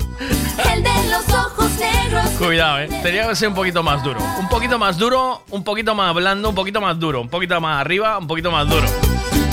[0.74, 1.97] El de los ojos negros.
[2.38, 2.90] Cuidado, eh.
[3.04, 4.20] Tenía que ser un poquito más duro.
[4.40, 7.22] Un poquito más duro, un poquito más blando, un poquito más duro.
[7.22, 8.88] Un poquito más arriba, un poquito más duro.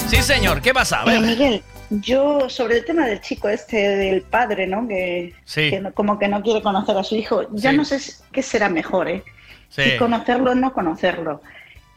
[0.08, 0.60] Sí, señor.
[0.60, 1.00] ¿Qué pasa?
[1.00, 1.20] A Eh, ver.
[1.20, 4.86] Miguel, yo sobre el tema del chico este, del padre, ¿no?
[4.86, 5.70] Que, Sí.
[5.70, 7.76] que como que no quiere conocer a su hijo, ya Sí.
[7.76, 7.98] no sé
[8.32, 9.24] qué será mejor, ¿eh?
[9.70, 9.82] Sí.
[9.82, 11.42] Si conocerlo o no conocerlo.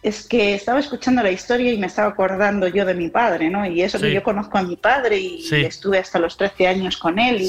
[0.02, 3.66] Es que estaba escuchando la historia y me estaba acordando yo de mi padre, ¿no?
[3.66, 7.20] Y eso que yo conozco a mi padre y estuve hasta los 13 años con
[7.20, 7.42] él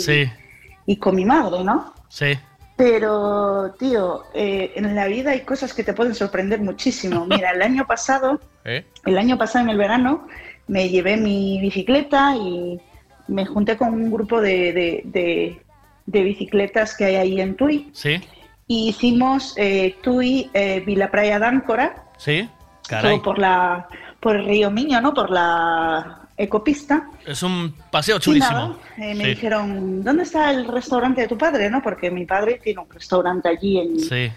[0.86, 1.94] y con mi madre, ¿no?
[2.08, 2.36] sí.
[2.78, 7.26] Pero, tío, eh, en la vida hay cosas que te pueden sorprender muchísimo.
[7.28, 8.86] Mira, el año pasado ¿Eh?
[9.04, 10.28] el año pasado en el verano
[10.68, 12.80] me llevé mi bicicleta y
[13.26, 15.60] me junté con un grupo de, de- de-
[16.06, 18.20] de bicicletas que hay ahí en Tui Sí,
[18.68, 22.48] y hicimos eh, Tui eh, Vila Praia d'Áncora, sí.
[22.88, 23.16] Caray.
[23.16, 23.88] todo por la
[24.20, 25.12] por el río Miño, ¿no?
[25.12, 27.08] Por la ecopista.
[27.26, 28.52] Es un paseo Y chulísimo.
[28.56, 29.30] nada, eh, me Sí.
[29.30, 31.68] dijeron, ¿dónde está el restaurante de tu padre?
[31.68, 31.82] ¿no?
[31.82, 34.30] Porque mi padre tiene un restaurante allí en, Sí,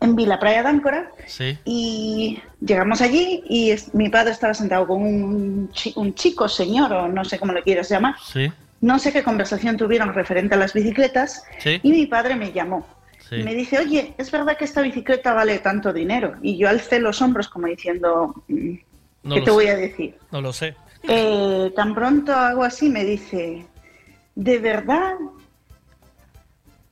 [0.00, 1.10] en Vila Praia d'Áncora.
[1.26, 1.58] sí.
[1.64, 7.08] Y llegamos allí y es- mi padre estaba sentado con un, un chico, señor, o
[7.08, 8.14] no sé cómo le quieras llamar.
[8.24, 8.50] Sí,
[8.80, 11.44] No sé qué conversación tuvieron referente a las bicicletas.
[11.60, 11.78] Sí.
[11.84, 12.84] Y mi padre me llamó.
[13.30, 16.34] Y me dice, oye, ¿es verdad que esta bicicleta vale tanto dinero?
[16.42, 18.74] Y yo alcé los hombros como diciendo, mm,
[19.22, 19.50] No ¿qué te sé.
[19.52, 20.18] voy a decir?
[20.32, 20.74] No lo sé.
[21.04, 23.66] Eh, tan pronto hago así, me dice,
[24.34, 25.14] ¿de verdad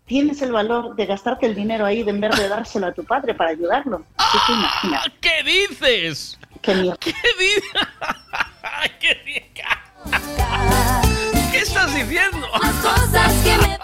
[0.07, 3.35] tienes el valor de gastarte el dinero ahí en vez de dárselo a tu padre
[3.35, 4.05] para ayudarlo?
[4.17, 5.03] Así que imagina.
[5.21, 6.39] ¿Qué dices?
[6.67, 7.71] Mi- ¿Qué dices?
[8.99, 9.45] ¿Qué, di-
[11.53, 12.47] ¿Qué estás diciendo?
[12.83, 13.79] Cosas que me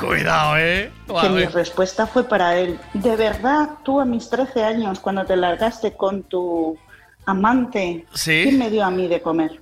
[0.06, 0.92] Cuidado, eh.
[1.20, 2.78] Que mi respuesta fue para él.
[2.94, 6.78] ¿De verdad tú a mis 13 años, cuando te largaste con tu
[7.26, 8.44] amante, Sí.
[8.44, 9.60] ¿qué me dio a mí de comer?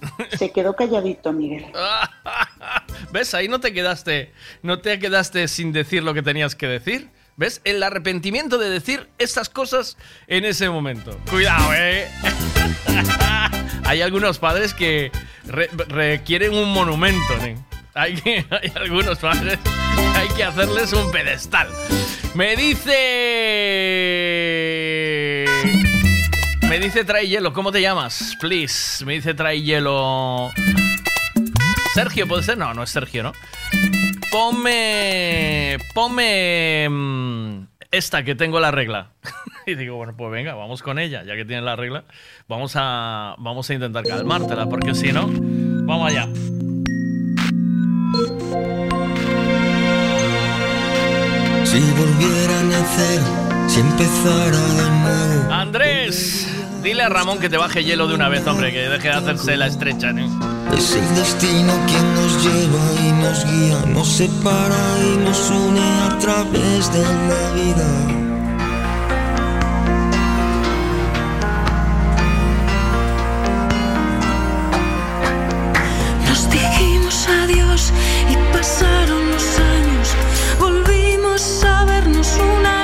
[0.38, 1.66] Se quedó calladito, Miguel.
[3.12, 3.32] ¿Ves?
[3.34, 4.32] Ahí no te quedaste,
[4.62, 7.08] no te quedaste sin decir lo que tenías que decir.
[7.36, 7.60] ¿Ves?
[7.64, 9.96] El arrepentimiento de decir estas cosas
[10.28, 11.18] en ese momento.
[11.30, 12.06] Cuidado, eh.
[13.84, 15.10] hay algunos padres que
[15.44, 17.56] re- requieren un monumento, ¿eh?
[17.94, 19.70] Hay, que- hay algunos padres que
[20.18, 21.68] hay que hacerles un pedestal.
[22.34, 23.04] Me dice.
[26.68, 27.52] Me dice trae hielo.
[27.52, 28.36] ¿Cómo te llamas?
[28.40, 29.04] Please.
[29.04, 30.50] Me dice trae hielo.
[31.94, 32.58] Sergio, ¿puede ser?
[32.58, 33.32] No, no es Sergio, ¿no?
[34.30, 35.78] Ponme.
[35.94, 36.88] Ponme.
[36.90, 39.10] mm, Esta que tengo la regla.
[39.66, 41.22] y digo, bueno, pues venga, vamos con ella.
[41.24, 42.04] Ya que tiene la regla,
[42.48, 46.26] vamos a, vamos a intentar calmártela, porque si no, vamos allá.
[51.64, 53.20] Si volviera a nacer,
[53.68, 55.52] si empezara de nuevo.
[55.52, 56.46] Andrés,
[56.82, 59.56] dile a Ramón que te baje hielo de una vez, hombre, que deje de hacerse
[59.56, 60.26] la estrecha, ¿no?
[60.72, 66.18] Es el destino quien nos lleva y nos guía, nos separa y nos une a
[66.18, 67.88] través de la vida.
[76.28, 77.92] Nos dijimos adiós
[78.30, 80.08] y pasaron los años.
[80.58, 82.83] Volvimos a vernos una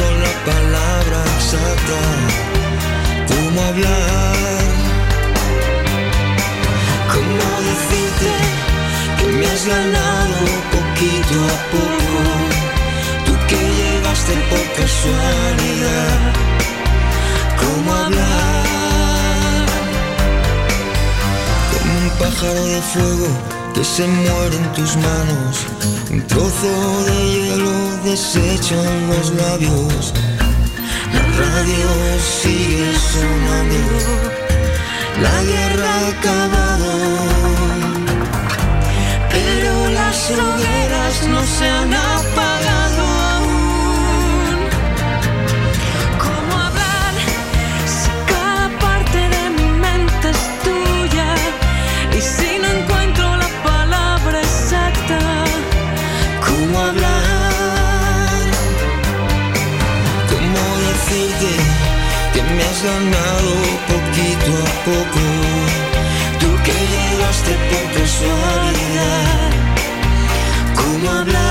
[0.00, 2.00] encuentro la palabra exacta.
[3.28, 4.36] ¿Cómo hablar?
[7.14, 8.32] ¿Cómo decirte
[9.18, 10.36] que me has ganado
[10.74, 12.22] poquito a poco?
[13.26, 16.18] Tú que llegaste por casualidad.
[17.60, 19.66] ¿Cómo hablar?
[21.72, 25.66] Como un pájaro de fuego que se muere en tus manos.
[26.10, 30.14] Un trozo de hielo deshecho en los labios.
[31.14, 31.90] La radio
[32.42, 33.82] sigue sonando.
[35.22, 36.90] La guerra ha acabado.
[39.32, 42.59] Pero las hogueras no se han apagado
[62.82, 63.52] ganado
[63.88, 65.22] poquito a poco?
[66.40, 69.50] Tú que llegaste por casualidad.
[70.76, 71.49] ¿Cómo hablar?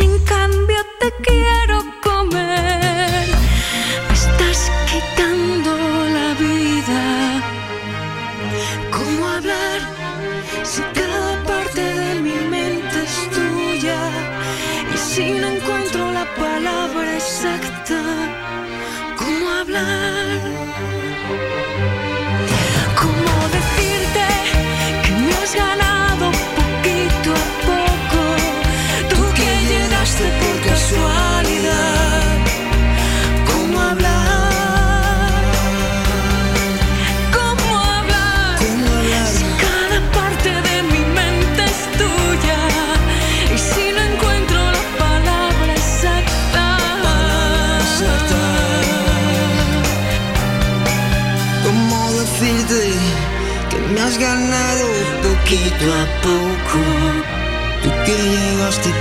[0.00, 0.69] Otras en cambio
[55.50, 56.80] poquito a poco?
[57.82, 57.88] Tú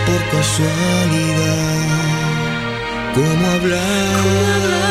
[0.05, 1.85] por casualidad.
[3.13, 4.89] ¿Cómo hablar?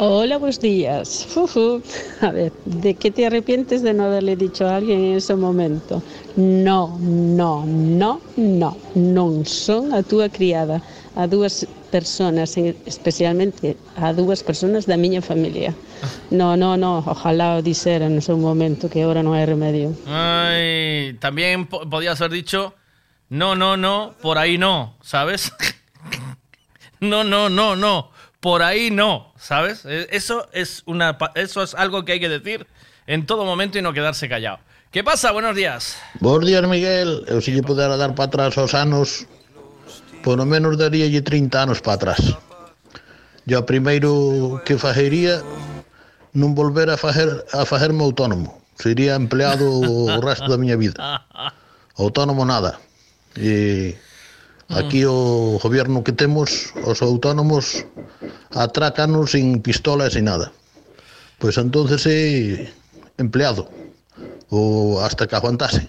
[0.00, 1.26] Hola, buenos días.
[1.26, 1.82] Fufu.
[2.20, 6.02] A ver, ¿de qué te arrepientes de no haberle dicho a alguien en ese momento?
[6.36, 8.76] No, no, no, no.
[8.94, 10.82] Non son a túa criada,
[11.18, 15.74] a dúas personas, en- especialmente a dúas personas da miña familia.
[16.30, 19.98] No, no, no, ojalá o dixera no seu momento que ahora non hai remedio.
[20.06, 22.70] Ay, también po- podías haber dicho,
[23.34, 25.50] no, no, no, por ahí no, ¿sabes?
[27.00, 29.82] no, no, no, no, por ahí no, ¿sabes?
[29.84, 32.66] Eh, Eso es, una, eso es algo que hay que decir
[33.06, 34.58] en todo momento y no quedarse callado.
[34.90, 35.32] ¿Qué pasa?
[35.32, 35.98] Buenos días.
[36.20, 37.24] Bos días, Miguel.
[37.28, 39.26] Eu se lle pudera dar para atrás aos anos,
[40.22, 42.20] polo menos daríalle 30 anos para atrás.
[43.48, 45.40] Yo o primeiro que fajería
[46.36, 48.60] non volver a fajer a fajerme autónomo.
[48.76, 50.94] Sería empleado o resto da miña vida.
[51.96, 52.78] Autónomo nada.
[53.34, 53.96] E
[54.68, 57.88] aquí o gobierno que temos, os autónomos
[58.52, 60.52] atrácanos sin pistola e sin nada.
[61.40, 62.68] Pois entonces é
[63.18, 63.66] empleado
[64.52, 65.88] ou hasta que aguantase.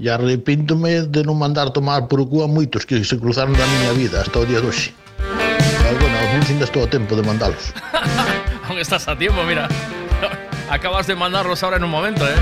[0.00, 4.24] E arrepíntome de non mandar tomar por cua moitos que se cruzaron da miña vida
[4.24, 4.96] hasta o día de hoxe.
[5.20, 7.76] Pero bueno, algúns ainda estou a tempo de mandalos.
[8.64, 9.68] Aún estás a tiempo, mira.
[10.72, 12.32] Acabas de mandarlos ahora en un momento, eh?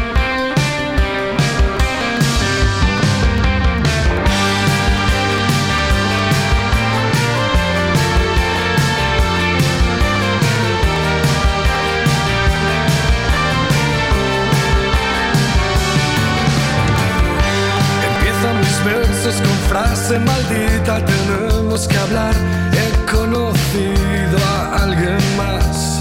[19.68, 22.34] Frase maldita, tenemos que hablar.
[22.72, 26.00] He conocido a alguien más,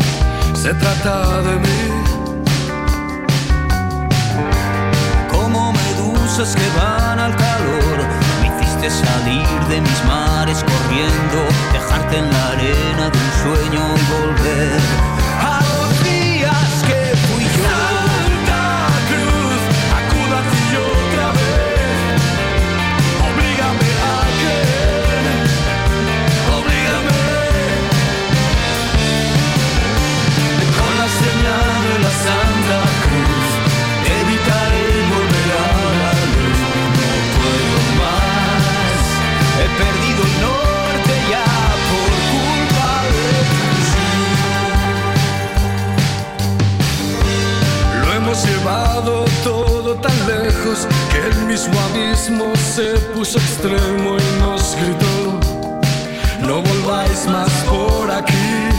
[0.53, 2.07] se trata de mí.
[5.29, 7.97] como medusas que van al calor.
[8.41, 11.37] Me hiciste salir de mis mares corriendo,
[11.73, 15.26] dejarte en la arena de un sueño y volver
[52.77, 55.39] se puso extremo y nos gritó,
[56.41, 58.69] no volváis más por aquí.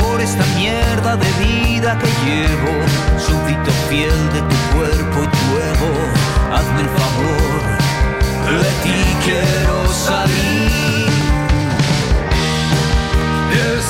[0.00, 2.72] Por esta mierda de vida que llevo,
[3.18, 5.92] súbdito fiel de tu cuerpo y tu ego,
[6.54, 7.60] hazme el favor,
[8.62, 11.10] de ti quiero salir.
[13.52, 13.84] Es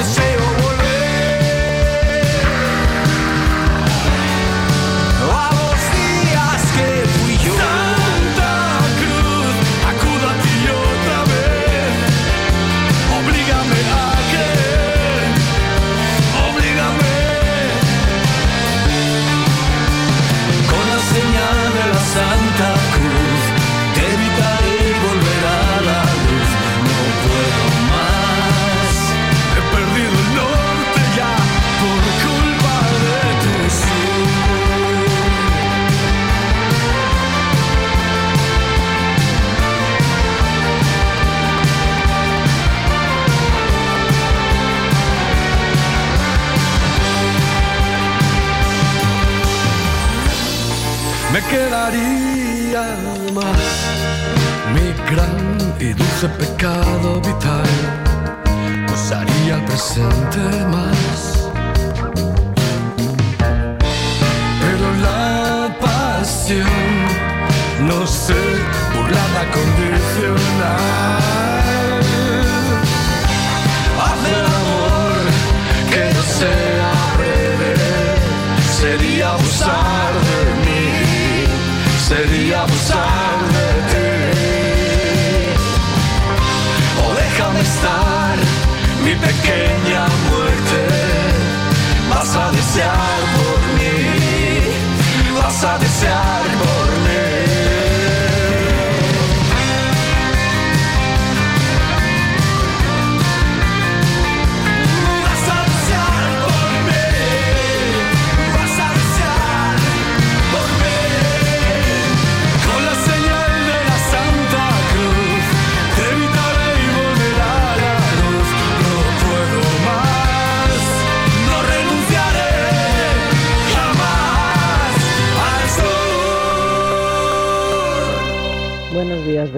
[0.00, 0.39] olvides, deseo
[51.50, 52.84] quedaría
[53.34, 53.70] más
[54.74, 57.70] mi gran y dulce pecado vital.
[58.94, 60.42] Usaría el presente
[60.74, 61.50] más.
[64.62, 66.84] Pero la pasión,
[67.88, 68.42] no sé,
[68.94, 71.19] burlada condicional.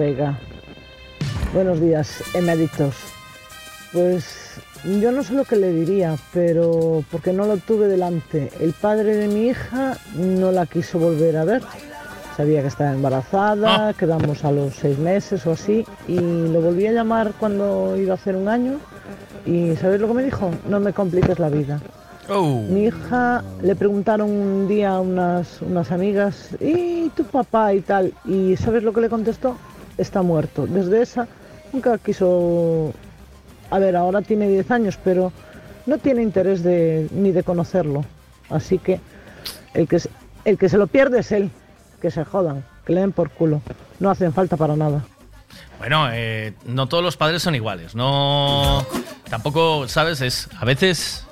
[0.03, 0.37] Vega.
[1.53, 2.93] Buenos días, eméritos.
[3.93, 4.59] Pues
[4.99, 8.51] yo no sé lo que le diría, pero porque no lo tuve delante.
[8.59, 11.61] El padre de mi hija no la quiso volver a ver.
[12.35, 16.91] Sabía que estaba embarazada, quedamos a los seis meses o así, y lo volví a
[16.91, 18.79] llamar cuando iba a hacer un año.
[19.45, 20.51] Y ¿sabéis lo que me dijo?
[20.67, 21.79] No me compliques la vida.
[22.69, 28.13] Mi hija le preguntaron un día a unas, unas amigas, ¿y tu papá y tal?
[28.25, 29.55] Y ¿sabes lo que le contestó?
[29.97, 30.65] Está muerto.
[30.67, 31.27] Desde esa
[31.71, 32.93] nunca quiso...
[33.69, 35.31] A ver, ahora tiene 10 años, pero
[35.85, 38.05] no tiene interés de, ni de conocerlo.
[38.49, 38.99] Así que
[39.73, 40.09] el, que se-
[40.45, 41.49] el que se lo pierde es él.
[42.01, 43.61] Que se jodan, que le den por culo.
[43.99, 45.03] No hacen falta para nada.
[45.79, 47.95] Bueno, eh, no todos los padres son iguales.
[47.95, 48.85] No.
[49.29, 50.21] Tampoco, ¿sabes?
[50.21, 50.49] Es.
[50.59, 51.25] A veces.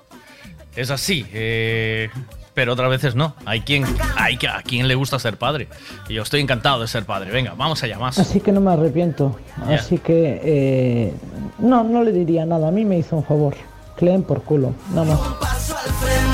[0.75, 1.25] Es así.
[1.33, 2.09] eh,
[2.53, 3.35] pero otras veces no.
[3.45, 3.85] Hay quien.
[4.15, 5.67] Hay que a quien le gusta ser padre.
[6.09, 7.31] Y yo estoy encantado de ser padre.
[7.31, 8.19] Venga, vamos allá más.
[8.19, 9.37] Así que no me arrepiento.
[9.67, 11.13] Así que eh,
[11.59, 12.67] no, no le diría nada.
[12.67, 13.55] A mí me hizo un favor.
[13.97, 16.30] Que le den por culo, nada más.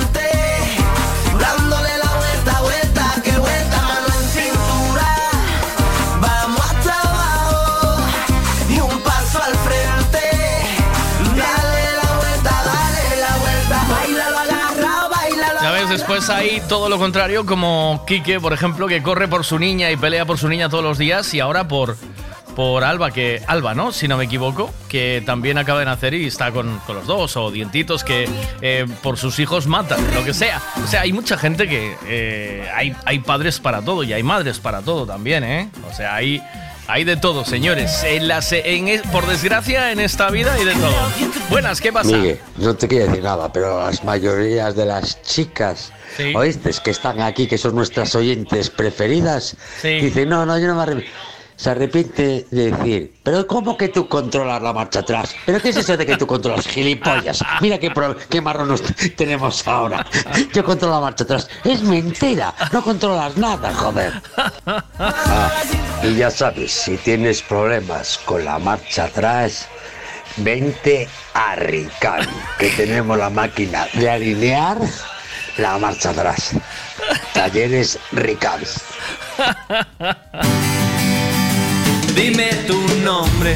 [16.18, 19.91] Ves, después hay todo lo contrario, como Quique, por ejemplo, que corre por su niña
[19.91, 21.95] y pelea por su niña todos los días, y ahora por,
[22.56, 23.91] por Alba, que Alba, ¿no?
[23.91, 27.38] Si no me equivoco, que también acaba de nacer y está con, con los dos,
[27.38, 28.27] o dientitos que
[28.61, 30.60] eh, por sus hijos matan, lo que sea.
[30.84, 34.57] O sea, hay mucha gente que eh, hay, hay padres para todo y hay madres
[34.60, 35.69] para todo también, ¿eh?
[35.88, 36.41] O sea, hay,
[36.88, 38.03] hay de todo, señores.
[38.03, 40.95] En la en es- por desgracia, en esta vida hay de todo.
[41.52, 42.18] Buenas, ¿qué pasa?
[42.18, 46.34] Miguel, no te quiero decir nada, pero las mayorías de las chicas, Sí.
[46.35, 46.72] ¿oíste?
[46.84, 49.99] Que están aquí, que son nuestras oyentes preferidas, Sí.
[50.02, 51.11] dicen, no, no, yo no me arrepiento.
[51.56, 55.34] se arrepiente de decir, pero ¿cómo que tú controlas la marcha atrás?
[55.44, 57.44] ¿Pero qué es eso de que tú controlas gilipollas?
[57.61, 57.91] Mira qué,
[58.30, 58.84] qué marronos
[59.15, 60.06] tenemos ahora.
[60.53, 61.49] Yo controlo la marcha atrás.
[61.64, 64.14] Es mentira, no controlas nada, joder.
[64.99, 65.52] Ah,
[66.03, 69.68] y ya sabes, si tienes problemas con la marcha atrás,
[70.38, 72.27] vente a Ricán,
[72.60, 74.77] que tenemos la máquina de alinear
[75.58, 76.52] la marcha atrás.
[77.34, 78.62] Talleres Ricán.
[82.16, 83.56] Dime tu nombre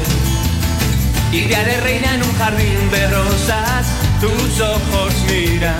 [1.32, 3.86] y te reina en un jardín de rosas.
[4.20, 5.74] Tus ojos miran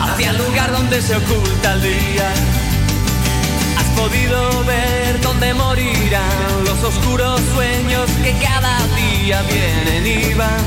[0.00, 2.32] hacia el lugar donde se oculta el día.
[3.78, 10.64] Has podido ver dónde morirán los oscuros sueños que cada día vienen y van.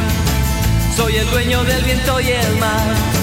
[0.95, 3.22] Soy el dueño del viento y el mar.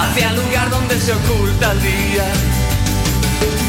[0.00, 2.26] hacia el lugar donde se oculta el día.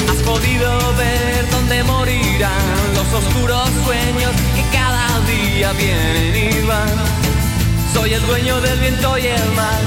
[0.09, 6.89] Has podido ver dónde morirán los oscuros sueños que cada día vienen y van.
[7.93, 9.81] Soy el dueño del viento y el mar.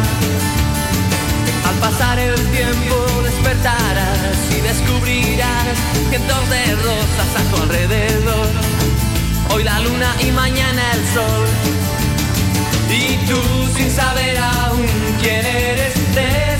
[1.69, 5.77] Al pasar el tiempo despertarás y descubrirás
[6.11, 8.49] cientos de rosas a tu alrededor.
[9.51, 11.47] Hoy la luna y mañana el sol.
[12.91, 13.41] Y tú
[13.77, 14.87] sin saber aún
[15.21, 15.94] quién eres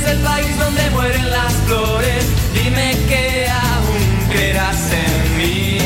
[0.07, 5.79] el país donde mueren las flores, dime que aún creerás en mí.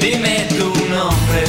[0.00, 1.44] Dime tu nombre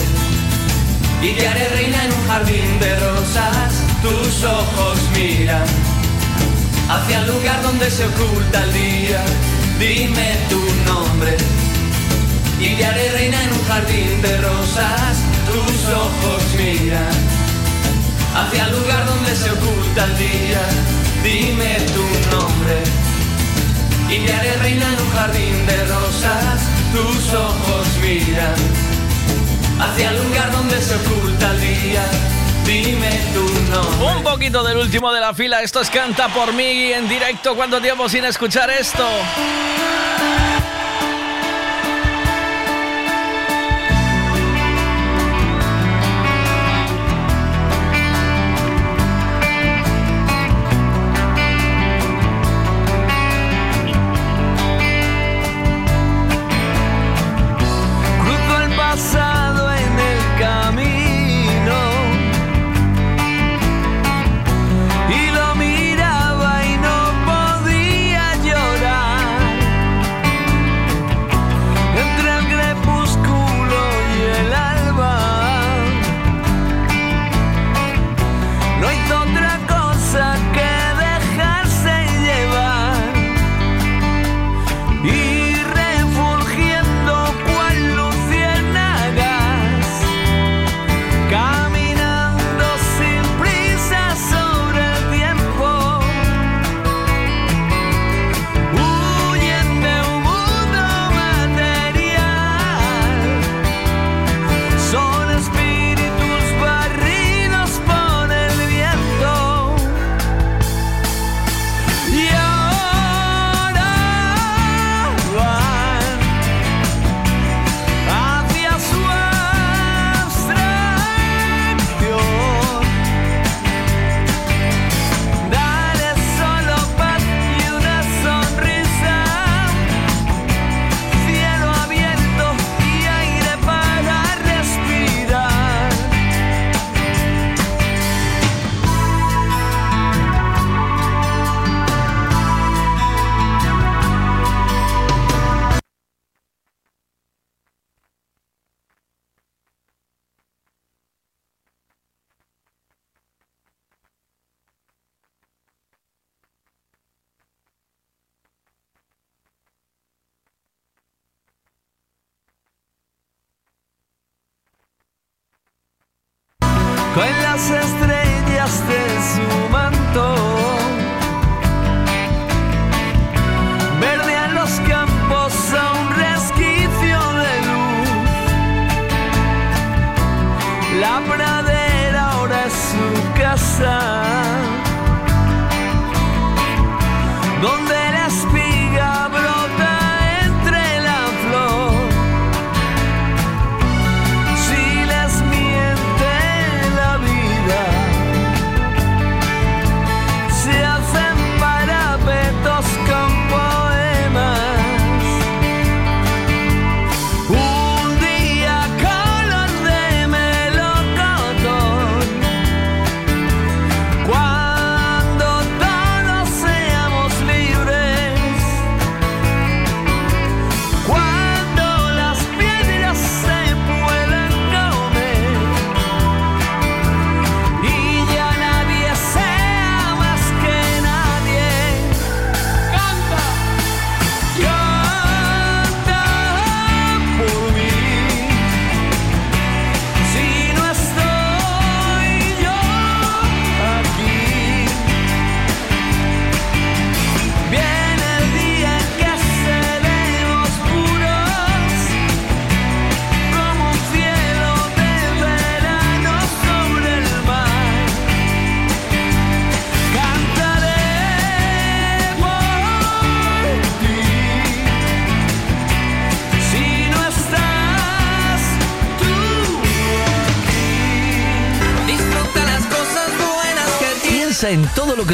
[1.21, 3.73] y te haré reina en un jardín de rosas.
[4.01, 5.65] Tus ojos miran
[6.89, 9.21] hacia el lugar donde se oculta el día.
[9.79, 11.37] Dime tu nombre
[12.59, 15.17] y te haré reina en un jardín de rosas.
[15.47, 17.15] Tus ojos miran
[18.35, 21.04] hacia el lugar donde se oculta el día.
[21.25, 22.83] Dime tu nombre
[24.11, 26.61] y te haré reina en un jardín de rosas.
[26.93, 28.53] Tus ojos miran
[29.79, 32.03] hacia el lugar donde se oculta el día.
[32.63, 34.17] Dime tu nombre.
[34.17, 35.63] Un poquito del último de la fila.
[35.63, 37.55] Esto es Canta por mí en directo.
[37.55, 39.07] ¿Cuánto tiempo sin escuchar esto?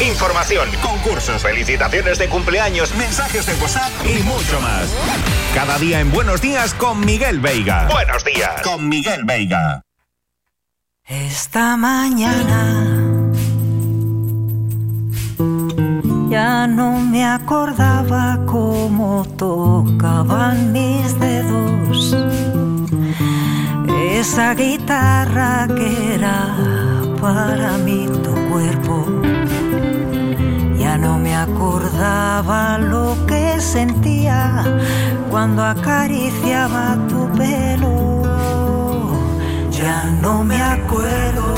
[0.00, 4.88] Información, concursos, felicitaciones de cumpleaños, mensajes de WhatsApp y mucho más.
[5.54, 7.86] Cada día en Buenos Días con Miguel Veiga.
[7.90, 9.82] Buenos días con Miguel Veiga.
[11.04, 12.96] Esta mañana
[16.30, 22.16] ya no me acordaba cómo tocaban mis dedos
[24.20, 26.54] esa guitarra que era
[27.20, 29.39] para mí tu cuerpo.
[31.00, 34.62] No me acordaba lo que sentía
[35.30, 38.22] cuando acariciaba tu pelo.
[39.70, 41.50] Ya no me acuerdo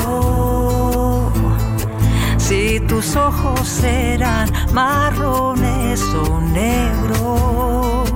[2.37, 8.09] si tus ojos eran marrones o negros,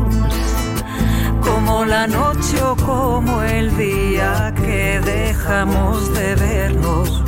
[1.41, 7.23] como la noche o como el día que dejamos de vernos.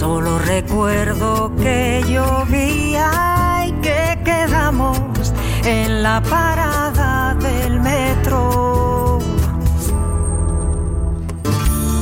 [0.00, 4.98] Solo recuerdo que llovía y que quedamos
[5.62, 9.18] en la parada del metro.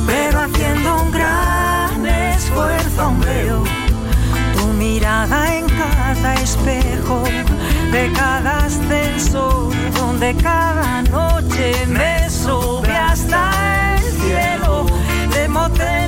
[0.07, 3.63] Pero haciendo un gran esfuerzo veo
[4.55, 7.21] tu mirada en cada espejo
[7.91, 14.85] de cada ascensor donde cada noche me sube hasta el cielo
[15.33, 15.98] de moteles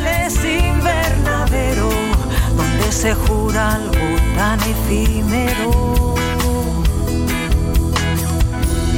[2.92, 3.94] se jura algo
[4.36, 6.16] tan efímero.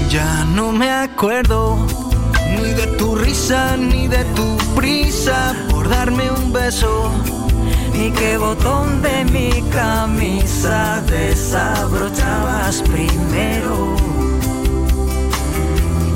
[0.10, 1.78] Ya no me acuerdo
[2.56, 7.12] ni de tu risa ni de tu prisa por darme un beso.
[7.94, 13.96] Ni qué botón de mi camisa desabrochabas primero.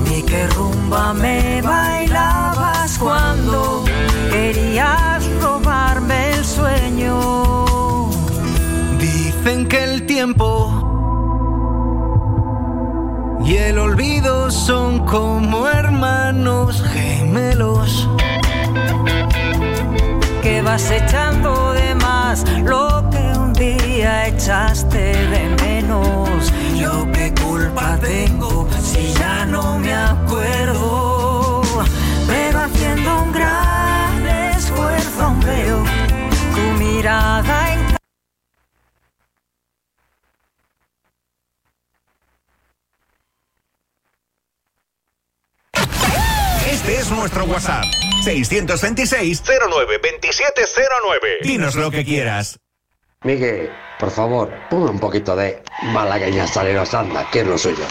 [0.10, 3.86] Ni qué rumba me bailabas cuando
[4.32, 7.67] querías robarme el sueño.
[9.48, 10.52] Dicen que el tiempo
[13.46, 18.10] y el olvido son como hermanos gemelos
[20.42, 26.52] que vas echando de más lo que un día echaste de menos.
[26.76, 31.62] Yo qué culpa tengo si ya no me acuerdo,
[32.28, 35.86] pero haciendo un gran esfuerzo veo
[36.54, 37.88] tu mirada en
[46.88, 47.84] Este es nuestro WhatsApp.
[48.24, 51.28] 626 09 2709.
[51.42, 52.62] Dinos lo que quieras.
[53.24, 57.84] Miguel, por favor, ponme un poquito de malagueña salero santa, que es lo suyo.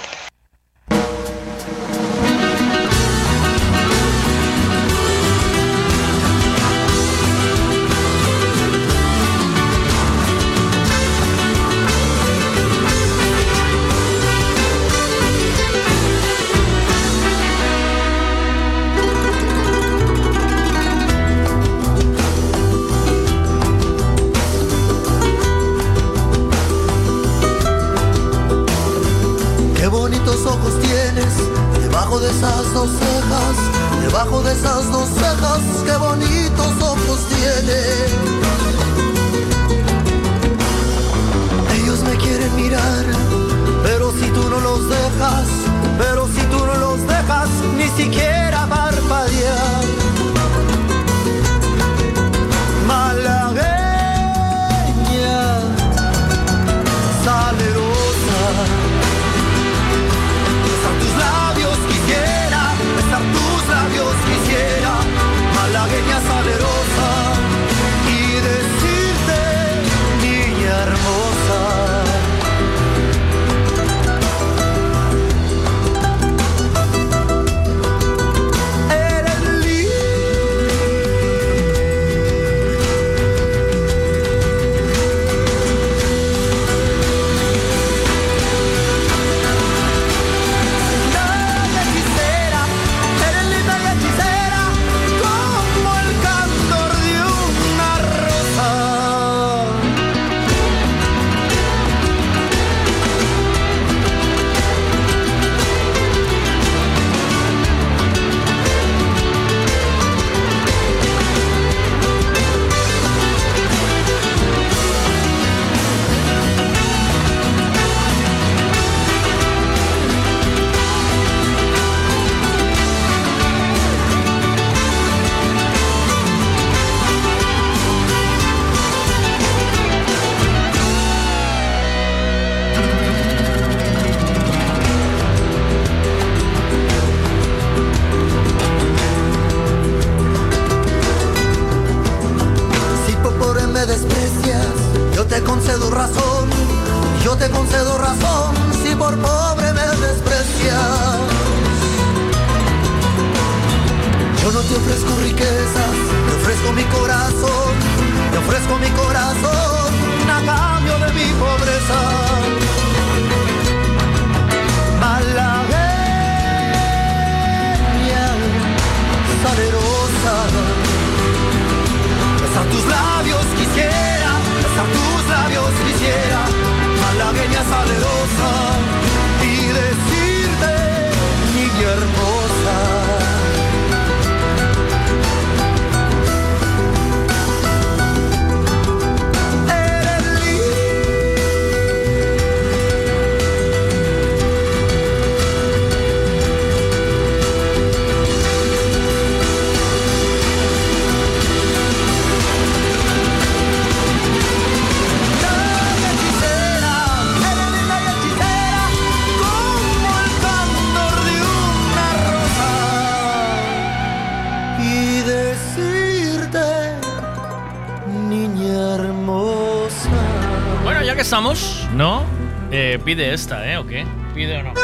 [223.07, 223.79] Pide esta, ¿eh?
[223.79, 224.05] ¿O qué?
[224.35, 224.75] ¿Pide o no?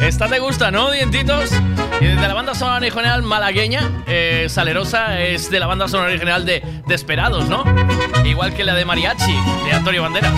[0.00, 1.50] Esta te gusta, ¿no, dientitos?
[2.00, 6.46] Y de la banda sonora original malagueña, eh, Salerosa es de la banda sonora original
[6.46, 7.62] de Desperados, ¿no?
[8.24, 9.36] Igual que la de Mariachi,
[9.66, 10.32] de Antonio Banderas.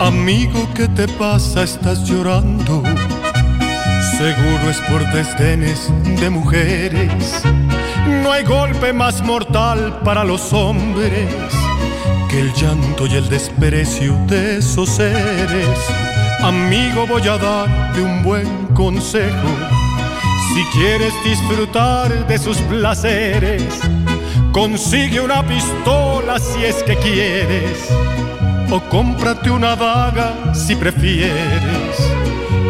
[0.00, 1.62] Amigo, ¿qué te pasa?
[1.62, 2.82] Estás llorando.
[4.18, 7.42] Seguro es por desdenes de mujeres.
[8.08, 11.28] No hay golpe más mortal para los hombres
[12.28, 15.78] que el llanto y el desprecio de esos seres.
[16.42, 19.48] Amigo, voy a darte un buen consejo.
[20.54, 23.62] Si quieres disfrutar de sus placeres,
[24.52, 27.90] consigue una pistola si es que quieres
[28.70, 31.96] o cómprate una daga si prefieres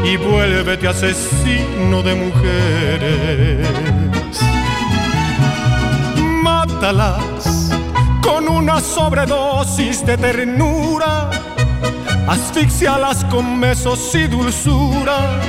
[0.04, 3.97] y vuélvete asesino de mujeres.
[6.80, 7.70] Mátalas
[8.22, 11.28] con una sobredosis de ternura,
[12.28, 15.40] asfixialas con besos y dulzura,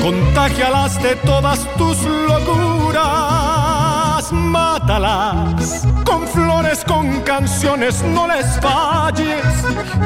[0.00, 3.02] contagialas de todas tus locuras,
[4.32, 9.44] mátalas con flores, con canciones, no les falles,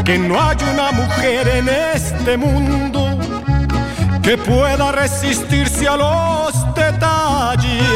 [0.04, 3.16] que no hay una mujer en este mundo
[4.24, 7.95] que pueda resistirse a los detalles.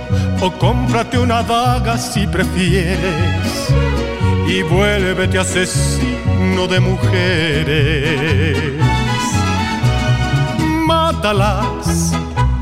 [0.41, 3.67] o cómprate una daga si prefieres
[4.47, 8.57] y vuélvete asesino de mujeres.
[10.87, 12.13] Mátalas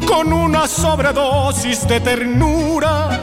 [0.06, 3.18] con una sobredosis de ternura,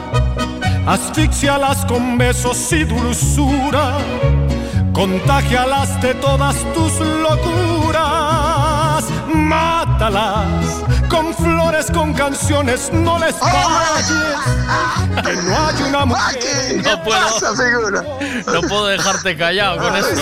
[0.87, 3.99] asfixialas con besos y dulzura,
[4.91, 7.93] contagialas de todas tus locuras,
[9.33, 10.83] mátalas
[11.67, 14.07] con flores, con canciones, no les falles.
[15.23, 16.81] Que no hay una mujer.
[16.83, 20.21] No puedo, no puedo dejarte callado con esto.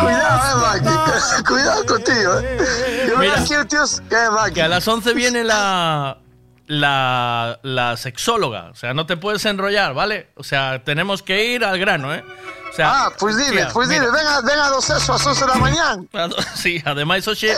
[0.00, 1.44] Cuidado, eh, Maki.
[1.44, 3.06] Cuidado contigo, eh.
[3.08, 3.44] Yo Mira.
[3.46, 4.54] Quiero, tíos, que Maki.
[4.54, 6.18] Que a las 11 viene la,
[6.66, 8.70] la, la sexóloga.
[8.70, 10.30] O sea, no te puedes enrollar, ¿vale?
[10.36, 12.24] O sea, tenemos que ir al grano, ¿eh?
[12.74, 14.10] O sea, Ah, pues tía, pues mira.
[14.10, 16.02] venga, venga a dos eso a las 11 da mañana.
[16.56, 17.54] Sí, ademais hoxe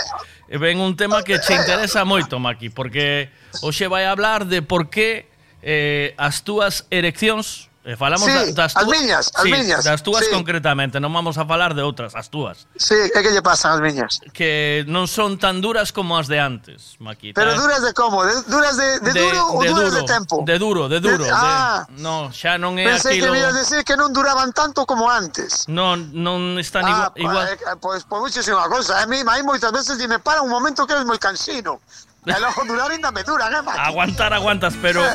[0.48, 3.30] ven un tema que che interesa moito, Maki, porque
[3.62, 5.24] hoxe vai a hablar de por que
[5.62, 9.84] eh, as túas ereccións eh, falamos Sí, da- das as túas- miñas, as sí, miñas,
[9.86, 10.30] das túas sí.
[10.34, 13.74] concretamente, non vamos a falar de outras, as túas, Sí, ¿qué, qué le pasan a
[13.78, 14.18] las niñas?
[14.34, 17.30] que non son tan duras como as de antes, Maki.
[17.32, 18.26] Pero Tan- duras de cómo?
[18.26, 20.34] ¿De, ¿Duras de, de, duro de duras duro, de tempo?
[20.44, 21.22] De duro, de duro.
[21.24, 21.86] De- ah.
[21.86, 23.32] de, no, xa non é Pensé que aquilo...
[23.32, 25.70] me ibas a decir que no duraban tanto como antes.
[25.70, 27.78] Non, non están Ah, igual, igual.
[27.78, 28.98] Pues, pues, pues muchísima cosa.
[28.98, 31.78] A mí, a mí muchas veces y me para un momento que eres muy cansino.
[32.36, 33.78] El ojo durar ainda me dura, ¿eh, Maki?
[33.80, 35.14] Aguantar, aguantas, pero é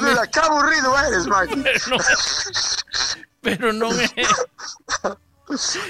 [0.00, 0.14] me.
[0.30, 1.64] Qué aburrido eres, Maki.
[3.42, 4.08] pero non é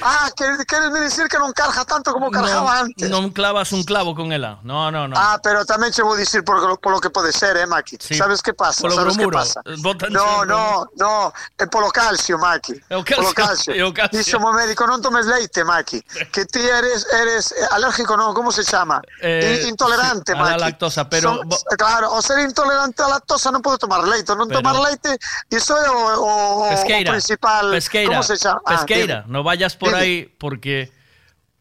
[0.03, 3.11] Ah, queres me decir que non carga tanto como cargaba non, antes.
[3.11, 4.59] non clavas un clavo con ela.
[4.62, 5.15] No, no, no.
[5.19, 7.99] Ah, pero tamén che vou dicir por, por lo que pode ser, eh, Maki.
[7.99, 8.15] Sí.
[8.15, 8.83] Sabes que pasa?
[8.83, 9.61] Polo Sabes que pasa?
[9.83, 12.78] Botan No, no, no, é polo calcio, Maki.
[12.89, 13.73] É o calcio, Polo calcio.
[13.75, 14.15] é o calcio.
[14.19, 16.03] Dixo o médico, non tomes leite, Maki.
[16.31, 19.03] Que ti eres, eres eh, alérgico, non, como se chama?
[19.20, 20.61] Eh, In- Intolerante, sí, a la Maki.
[20.61, 24.35] lactosa, pero Son- claro, o ser intolerante á lactosa non podo tomar leite.
[24.39, 25.19] Non Pero- tomar leite,
[25.51, 26.31] iso é o, o,
[26.67, 27.11] o Pesqueira.
[27.11, 27.70] principal...
[27.75, 28.11] pesqueira.
[28.11, 28.61] Como se chama?
[28.65, 29.25] Ah, pesqueira.
[29.27, 29.33] dime.
[29.33, 30.01] no vayas por Dime.
[30.01, 30.93] ahí porque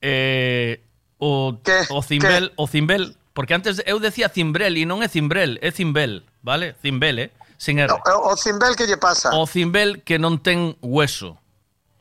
[0.04, 0.84] eh,
[1.18, 1.88] o, ¿Qué?
[1.90, 2.54] o Cimbel, ¿Qué?
[2.60, 6.76] o Cimbel, porque antes eu decía Cimbrel e non é Cimbrel, é Cimbel, vale?
[6.84, 7.30] Cimbel, eh?
[7.58, 7.90] Sin R.
[7.90, 7.98] O,
[8.30, 9.34] o Cimbel que lle pasa?
[9.34, 11.40] O Cimbel que non ten hueso.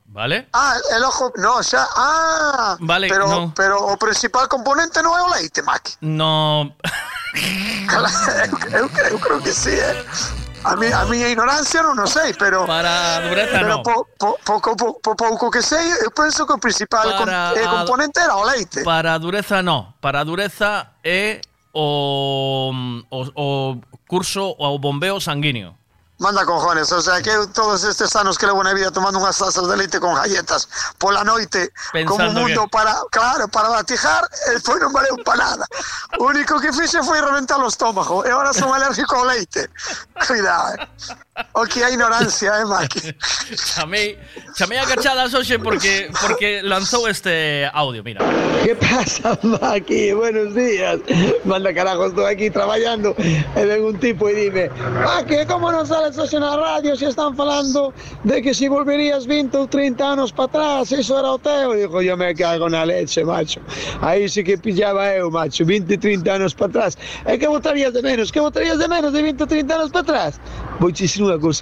[0.07, 0.49] Vale?
[0.53, 3.53] Ah, el ojo, no, xa, ah, vale, pero, no.
[3.57, 5.97] pero o principal componente non é o leite, Mac.
[6.01, 6.73] No.
[7.91, 8.03] eu,
[8.71, 10.05] eu, eu creo que sí, eh
[10.67, 13.87] a, mi, a miña ignorancia non o sei, pero para a dureza pero no.
[13.87, 17.61] po, po, pouco, po, po, pouco que sei, eu penso que o principal para com,
[17.61, 18.83] eh, componente era o leite.
[18.83, 22.75] Para a dureza no, para a dureza é o
[23.11, 23.81] o, o
[24.11, 25.79] curso o bombeo sanguíneo.
[26.19, 29.69] Manda cojones, o sea que todos estes anos que levo na vida tomando unhas tazas
[29.69, 30.65] de leite con galletas
[30.97, 31.69] pola noite
[32.09, 35.65] como un Pensando mundo que- para, claro, para batijar, e foi non valeu para nada.
[36.17, 39.69] O único que fixe foi reventar o estómago e agora son alérgico ao leite.
[40.25, 40.89] Cuidado, eh.
[41.53, 43.15] O que a ignorancia, eh, Maki.
[43.57, 44.19] Chamei,
[44.57, 48.21] chamei a cachadas hoxe porque, porque lanzou este audio, mira.
[48.65, 50.13] ¿Qué pasa, Maki?
[50.13, 51.01] Buenos días.
[51.45, 53.15] Manda carajo, estoy aquí trabajando
[53.55, 54.71] e ven un tipo y dime
[55.05, 57.93] Maki, ¿cómo no sales hoxe na radio se están falando
[58.25, 61.75] de que si volverías 20 ou 30 anos para atrás, eso era o teo?
[61.75, 63.61] Dijo, yo me cago na leche, macho.
[64.01, 66.99] Aí sí que pillaba eu, macho, 20, 30 anos para atrás.
[67.27, 68.33] E que votarías de menos?
[68.33, 70.41] Que votarías de menos de 20 ou 30 anos para atrás?
[70.81, 70.91] Vou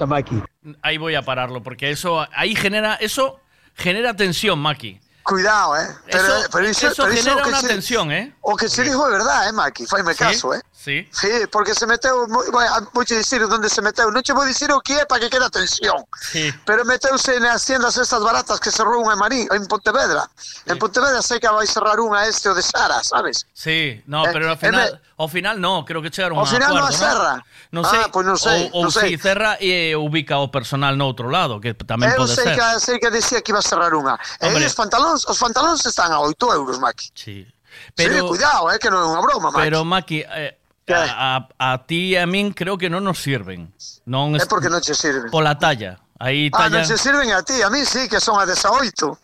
[0.07, 0.43] Maki.
[0.83, 3.41] Ahí voy a pararlo, porque eso ahí genera, eso
[3.75, 5.01] genera tensión, Maki.
[5.23, 5.87] Cuidado, eh.
[6.11, 8.35] Pero, Eso- pero iso, eso pero iso genera una se- tensión, eh.
[8.43, 9.87] O que se dijo é verdade, eh, Maki.
[9.87, 10.61] Faime Sí, caso, eh.
[10.85, 11.09] Sí.
[11.11, 14.69] Sí, porque se meteu, bueno, vou te dicir onde se meteu, non che vou dicir
[14.69, 16.05] o que é para que quede tensión.
[16.21, 16.53] Sí.
[16.67, 20.29] Pero meteuse nas tiendas estas baratas que cerrou unha en Marí, en Pontevedra.
[20.37, 20.69] Sí.
[20.69, 23.49] En Pontevedra sei que vai cerrar unha este o de Sara, sabes?
[23.57, 26.45] Sí, no, eh, pero ao eh, final, eh, ao final no, creo que chegaron ao
[26.45, 27.35] a final acuerdo, non a cerra.
[27.73, 29.09] Non, non sei, ah, pois pues non sei, ou, ou non sei.
[29.09, 32.45] si cerra e eh, ubica o personal no outro lado, que tamén Eu pode sei
[32.45, 32.61] ser.
[32.61, 34.21] Que, sei que decía que iba a cerrar unha.
[34.37, 37.09] E eh, os pantalóns, os pantalóns están a 8 euros, Maki.
[37.17, 37.49] Sí.
[37.97, 39.65] Pero, sí, cuidado, eh, que non é unha broma, Maki.
[39.65, 40.61] Pero, Maki, eh,
[40.93, 43.73] a, a, a ti e a min creo que non nos sirven.
[44.05, 45.31] Non É porque non che sirven.
[45.31, 45.97] Pola talla.
[46.21, 49.19] Aí Ah, talla non se sirven a ti, a mí sí, que son a 18.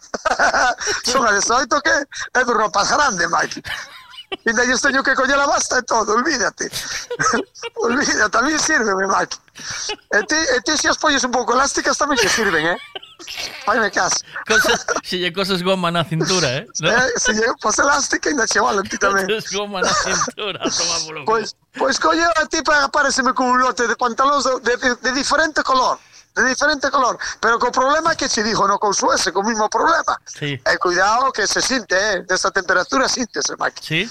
[1.05, 1.95] son a 18 que
[2.33, 3.63] é do ropas grande, Mike.
[4.47, 6.71] E daí os teño que coller a basta e todo, olvídate.
[7.83, 9.37] olvídate, a mí sirve, Mike.
[10.15, 12.79] E ti, e ti se as polles un pouco elásticas tamén che sirven, eh?
[13.65, 14.25] Faime caso.
[14.47, 16.67] Cosas, se lle cosas goma na cintura, eh?
[16.81, 16.91] ¿no?
[16.91, 19.27] eh se lle pos elástica ainda che valen ti tamén.
[19.27, 23.59] Cosas goma na cintura, toma polo Pois, pois colle a ti para apareceme con un
[23.61, 25.99] lote de pantalóns de, de, de diferente color
[26.35, 30.21] de diferente color, pero co problema que se dijo, no con ese, co mismo problema.
[30.25, 30.55] Sí.
[30.55, 33.83] E eh, cuidado que se sinte, eh, desta temperatura síntese, Maki.
[33.83, 34.11] Sí.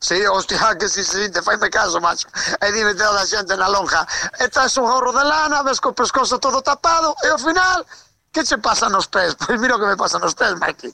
[0.00, 2.28] Sí, hostia, que si se sinte, faime caso, macho.
[2.62, 4.06] E dime toda a xente na lonja,
[4.38, 7.84] e traes un gorro de lana, ves co pescozo todo tapado, e ao final
[8.32, 9.34] que se pasa nos pés?
[9.34, 10.92] Pois mira o que me pasa nos pés, Maki.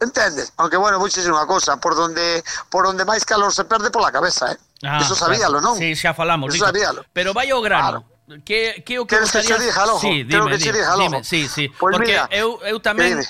[0.00, 0.52] Entendes?
[0.56, 4.52] Aunque, bueno, vou unha cousa, por onde, por onde máis calor se perde pola cabeza,
[4.52, 4.58] eh?
[4.82, 5.78] Ah, Eso sabíalo, non?
[5.78, 6.52] Sí, xa falamos.
[6.52, 7.06] Eso sabíalo.
[7.14, 8.04] Pero vai ao grano.
[8.04, 8.42] Claro.
[8.44, 9.56] Que, que o que gustaría...
[9.56, 11.68] Que dixa, sí, dime, que dime, dime, sí, sí.
[11.78, 13.20] Pois Porque mira, eu, eu tamén...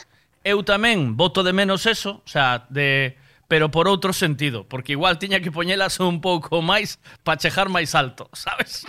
[0.44, 3.16] Eu tamén voto de menos eso, o sea, de
[3.48, 7.96] pero por outro sentido, porque igual tiña que poñelas un pouco máis para chejar máis
[7.96, 8.84] alto, sabes?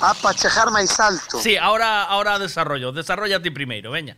[0.00, 1.40] Ah, para chejar máis alto.
[1.42, 4.16] Sí, ahora ahora desarrollo, desarrolla ti primeiro, veña.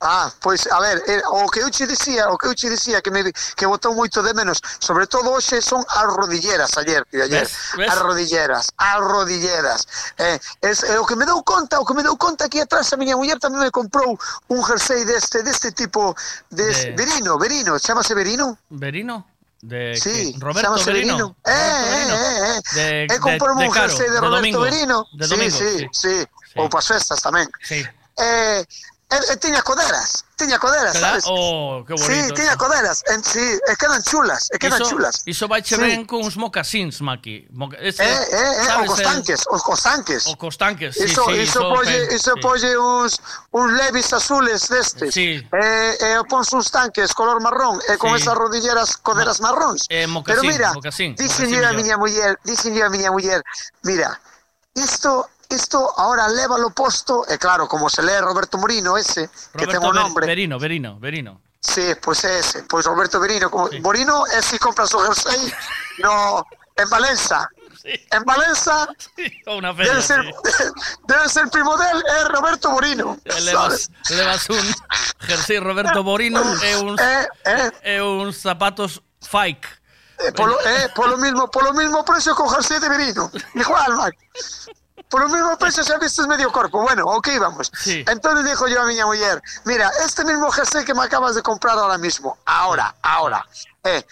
[0.00, 3.02] Ah, pois, a ver, eh, o que eu che dicía, o que eu che dicía
[3.02, 3.26] que me
[3.58, 7.74] que botou moito de menos, sobre todo hoxe son as rodilleras ayer, e ayer, Ves?
[7.74, 7.90] Ves?
[7.90, 9.80] as rodilleras, as rodilleras.
[10.16, 12.92] Eh, es, eh, o que me dou conta, o que me dou conta aquí atrás
[12.92, 14.14] a miña muller tamén me comprou
[14.54, 16.14] un jersey deste deste tipo
[16.54, 18.54] de, De- Verino, Verino, chamase Verino?
[18.70, 19.26] Verino?
[19.60, 21.36] De Sí, Roberto chámase Verino.
[21.44, 23.06] Eh, eh, eh, eh.
[23.08, 25.06] De, E comprou de, un Caro, jersey de, de Roberto.
[25.12, 27.46] De sí, sí, sí, Ou para as festas tamén.
[27.62, 27.82] Sí.
[28.18, 28.62] Eh,
[29.10, 31.24] e, e tiña coderas, tiña coderas, sabes?
[31.26, 32.12] Oh, que bonito.
[32.12, 35.22] Sí, tiña coderas, en, sí, e quedan chulas, e quedan Iso- chulas.
[35.24, 35.80] Iso vai che Sí.
[35.80, 37.48] ben con uns mocasins, Maki.
[37.56, 38.86] Moca- ese, Eh, eh, eh, os
[39.64, 40.26] cos tanques.
[40.28, 42.40] O cos tanques, sí, Iso, sí, iso iso polle, iso sí.
[42.40, 43.16] polle uns,
[43.50, 45.14] uns levis azules destes.
[45.14, 45.40] Sí.
[45.52, 48.22] Eh, e pons uns tanques color marrón e con Sí.
[48.22, 49.86] esas rodilleras coderas marróns.
[49.88, 53.40] Eh, mocasín, Pero mira, mocasín, dixenlle a miña muller, dixenlle a miña muller,
[53.82, 54.20] mira,
[54.74, 59.86] isto isto ahora lévalo posto, e claro, como se lee Roberto Morino ese, que Roberto
[59.88, 60.26] o Ver- nombre.
[60.26, 61.40] Verino, Verino, Verino.
[61.60, 65.52] Sí, é ese, pois Roberto Verino, como Morino é si compras o jersey
[65.98, 66.44] no
[66.76, 67.48] en Valença.
[68.12, 68.86] En Valença
[69.48, 69.96] O unha feria.
[69.96, 70.20] debe ser
[71.08, 73.16] debe ser primo del é Roberto Morino.
[73.24, 73.40] sí.
[73.48, 74.60] Levas, levas un
[75.26, 79.66] jersey Roberto Borino e uns, Eh, e uns zapatos fake.
[80.18, 83.30] Eh, polo, eh, polo mismo polo mismo precio que o jersey de Verino.
[83.54, 84.12] Igual, man.
[85.08, 86.82] Polo mismo precio xa vistes medio corpo.
[86.82, 87.72] Bueno, ok, vamos.
[87.74, 88.04] Sí.
[88.06, 91.78] Entonces dijo yo a miña muller, mira, este mismo jersey que me acabas de comprar
[91.78, 93.46] ahora mismo, ahora, ahora,
[93.84, 94.04] eh,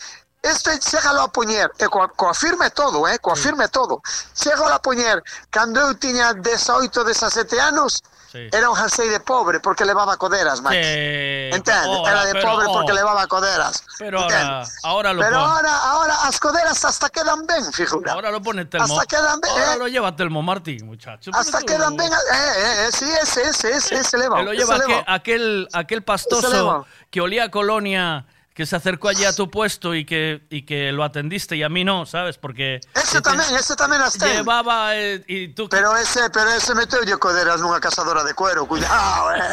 [0.43, 4.01] este chégalo a poñer, e coa, coa firme todo, eh, coa firme todo.
[4.33, 8.49] Chégalo a poñer cando eu tiña 18, 17 anos, Sí.
[8.53, 10.61] era un jersey de pobre porque levaba coderas.
[10.61, 11.81] Que- Entende?
[11.81, 13.85] ahora, era de pero, pobre porque oh, levaba coderas.
[13.99, 18.13] Pero ahora, ahora lo Pero pon- ahora, ahora as coderas hasta quedan ben, figura.
[18.13, 18.85] Ahora lo pone Telmo.
[19.01, 19.79] Hasta quedan ben, Ahora eh.
[19.79, 21.31] lo lleva Telmo Martín, muchacho.
[21.35, 25.05] Hasta tú- quedan ben, eh, eh, eh, sí, ese, ese, ese, ese ese aquel, leva.
[25.07, 26.85] aquel, aquel Ese pastoso leva.
[27.11, 30.91] que olía a colonia que se acercó allí a tu puesto y que, y que
[30.91, 32.39] lo atendiste y a mí no, ¿sabes?
[32.39, 32.81] Porque...
[32.95, 34.33] Ese tamén, ese tamén as ten.
[34.33, 35.69] Llevaba eh, y tú...
[35.69, 39.53] Pero ese, pero ese meteu coderas nunha cazadora de cuero, cuidado, eh.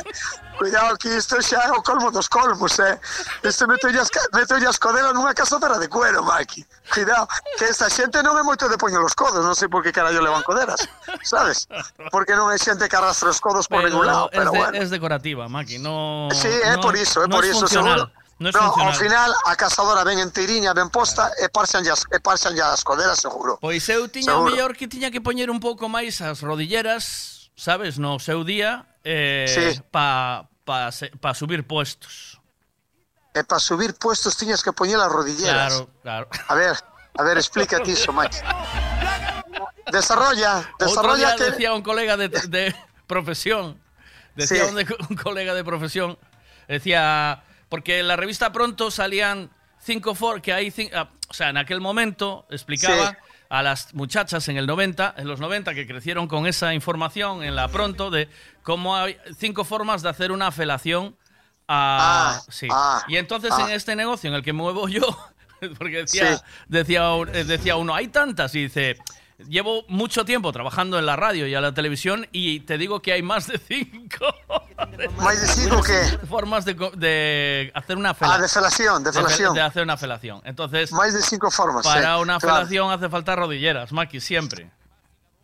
[0.55, 2.95] Cuidado que isto xa é o colmo dos colmos, eh.
[3.43, 6.63] Este meteu as, meteu as coderas nunha cazadora de cuero, Maki.
[6.95, 7.27] Cuidado,
[7.59, 10.23] que esta xente non é moito de poño los codos, non sei por que carallo
[10.23, 10.79] levan coderas,
[11.27, 11.67] sabes?
[12.07, 14.75] Porque non é xente que arrastra os codos por ningún lado, es, pero de- bueno.
[14.79, 16.31] es decorativa, Maki, no...
[16.31, 18.22] Sí, é no- por iso, é no por iso, funcional, seguro.
[18.41, 21.45] non é no, ao final a cazadora ben enteriña, ben posta claro.
[21.45, 23.61] e parxan as, e parxan as coderas, seguro.
[23.61, 24.41] Pois eu tiña seguro.
[24.41, 28.89] o mellor que tiña que poñer un pouco máis as rodilleras, sabes, no seu día
[29.05, 29.81] eh sí.
[29.93, 30.89] pa pa
[31.21, 32.41] pa subir puestos.
[33.33, 35.85] E para subir puestos tiñas que poñer as rodilleras.
[36.01, 36.49] Claro, claro.
[36.49, 36.75] A ver,
[37.17, 38.41] a ver, explícate iso, Max.
[39.91, 41.43] Desarrolla, desarrolla Outro día que...
[41.53, 42.73] decía un colega de, de
[43.05, 43.77] profesión,
[44.35, 44.69] decía sí.
[44.69, 46.17] un, de, un colega de profesión,
[46.67, 51.49] decía porque en la revista Pronto salían cinco for que hay cin- ah, o sea,
[51.49, 53.17] en aquel momento explicaba Sí.
[53.49, 57.55] a las muchachas en el 90, en los 90 que crecieron con esa información en
[57.55, 58.29] la Pronto de
[58.61, 61.17] cómo hay cinco formas de hacer una felación
[61.67, 62.67] a Ah, sí.
[62.71, 63.63] ah, y entonces ah.
[63.65, 65.01] en este negocio en el que muevo yo
[65.79, 66.43] porque decía, Sí.
[66.67, 68.97] decía, eh, decía uno, hay tantas, y dice,
[69.49, 73.13] llevo mucho tiempo trabajando en la radio y a la televisión y te digo que
[73.13, 74.25] hay más de cinco
[75.17, 76.27] Máis de cinco que...
[76.27, 78.39] formas de, de hacer una felación.
[78.39, 79.53] Ah, de felación, de fe- felación.
[79.53, 80.41] De, hacer una felación.
[80.45, 82.55] Entonces, Máis de cinco formas, para sí, una claro.
[82.57, 84.69] felación hace falta rodilleras, Maki, siempre.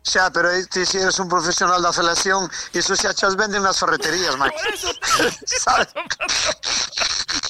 [0.02, 4.32] Xa, pero ti si eres un profesional da felación, iso xa chas venden nas ferreterías,
[4.40, 4.56] Maki.
[5.44, 5.88] Sabes?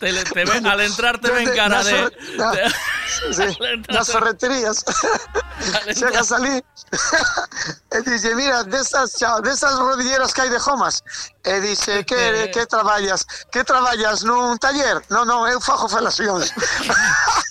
[0.00, 2.10] Te, le- te ven, al entrar te ven cara de...
[2.36, 2.74] na- de-
[3.32, 4.84] Sí, al entrar nas te- ferreterías.
[5.94, 6.58] Chegas ali
[7.92, 11.04] e dice, mira, desas, xa, desas rodilleras que hai de Jomas.
[11.44, 13.26] E dice, que, que traballas?
[13.52, 14.98] Que traballas nun taller?
[15.08, 16.50] Non, non, eu fajo felacións.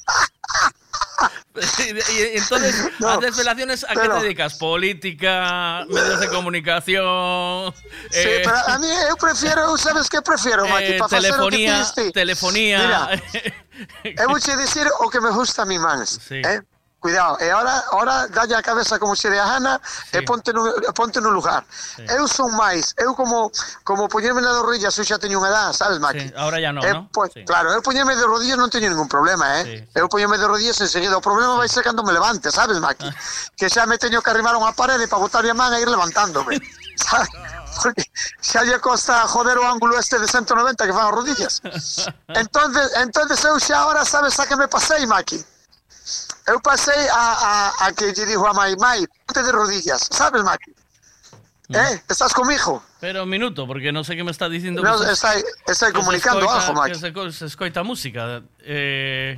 [1.56, 4.56] Y, y entonces, No, haces felaciones, ¿a qué pero- te dedicas?
[4.56, 7.74] Política, medios de comunicación...
[8.12, 12.80] Sí, eh, pero a mí eu prefiero, sabes que prefiero, Maki, eh, telefonía, telefonía.
[12.80, 16.20] Mira, eu vou che dicir o que me gusta a mi mans.
[16.28, 16.42] Sí.
[16.44, 16.62] Eh?
[17.00, 19.80] Cuidado, e ahora, ahora dalle a cabeza como se de a Hanna
[20.12, 21.64] e ponte no, ponte no lugar.
[22.12, 23.48] Eu son máis, eu como
[23.88, 26.28] como poñerme na de rodillas, eu xa teño unha edad, sabes, Maki?
[26.28, 27.08] Sí, ahora ya no, Eh, ¿no?
[27.16, 29.88] pues, Claro, eu poñerme de rodillas non teño ningún problema, eh?
[29.96, 31.16] Eu poñerme de rodillas enseguida.
[31.16, 33.08] O problema vai ser cando me levante, sabes, Maki?
[33.56, 36.60] Que xa me teño que arrimar unha parede para botar a man e ir levantándome.
[37.00, 37.32] sabes?
[37.80, 38.04] Porque
[38.44, 41.54] xa lle costa joder o ángulo este de 190 que fan as rodillas.
[42.36, 45.40] Entonces, entonces eu xa ahora sabes a que me pasei, Maki?
[46.50, 50.42] Eu pasei a, a, a que lle dijo a mai, mai, ponte de rodillas, sabes,
[50.42, 50.74] Maki?
[51.70, 51.76] Mm.
[51.76, 52.82] Eh, estás comigo?
[53.00, 54.82] Pero un minuto, porque non sei que me está dicindo...
[54.82, 55.38] No, que está,
[55.70, 56.98] está comunicando escoita, algo, Maki.
[56.98, 58.42] Que se, se escoita música.
[58.66, 59.38] Eh...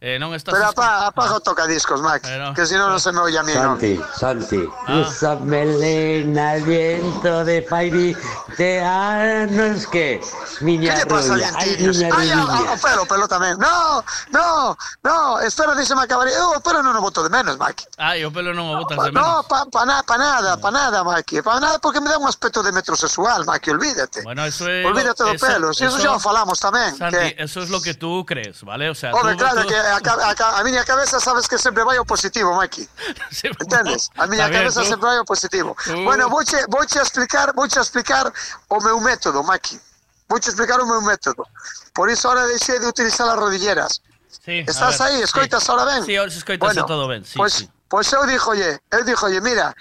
[0.00, 0.52] eh, non estás...
[0.54, 3.42] Pero apa, apaga o tocadiscos, Mac, Pero- que si no, no se me oye a
[3.42, 3.74] mí, ¿no?
[3.78, 5.00] Santi, Santi, Ah.
[5.06, 8.16] esa melena, viento de Fairi,
[8.56, 10.20] te anos que,
[10.60, 13.56] miña ¿Qué te pasa, rubia, ay, miña Ay, a, pelo, pelo tamén.
[13.58, 16.28] No, no, no, espera, díxeme acabar.
[16.28, 17.80] Eu o pelo non o boto de menos, Mac.
[17.96, 19.24] Ai, o pelo non o botas de menos.
[19.24, 21.40] No, pa, pa, na, pa nada, pa nada, Maki.
[21.40, 24.22] Pa nada porque me dá un aspecto de metrosexual, Maki, olvídate.
[24.22, 24.84] Bueno, eso es...
[24.84, 26.92] Olvídate do eso- pelo, si eso, eso- xa o falamos tamén.
[26.96, 28.90] Santi, que, eso es lo que tú crees, ¿vale?
[28.90, 31.84] O sea, Home, tú- claro, tú- que a, a, a, miña cabeza sabes que sempre
[31.84, 32.88] vai ao positivo, Maki.
[33.60, 34.10] Entendes?
[34.16, 35.76] A miña Está cabeza sempre vai ao positivo.
[35.86, 36.04] Uh.
[36.04, 38.32] Bueno, vouche, vouche explicar, vouche explicar
[38.68, 39.80] o meu método, Maki.
[40.28, 41.46] Vouche explicar o meu método.
[41.92, 44.00] Por iso ahora deixei de utilizar as rodilleras.
[44.44, 45.70] Sí, Estás ver, aí, escoitas sí.
[45.70, 46.04] ahora ben?
[46.04, 47.24] Sí, ahora escoitas bueno, todo ben.
[47.24, 47.70] Sí, pois, pues, sí.
[47.88, 49.74] pois pues eu dixolle, eu dixolle, mira,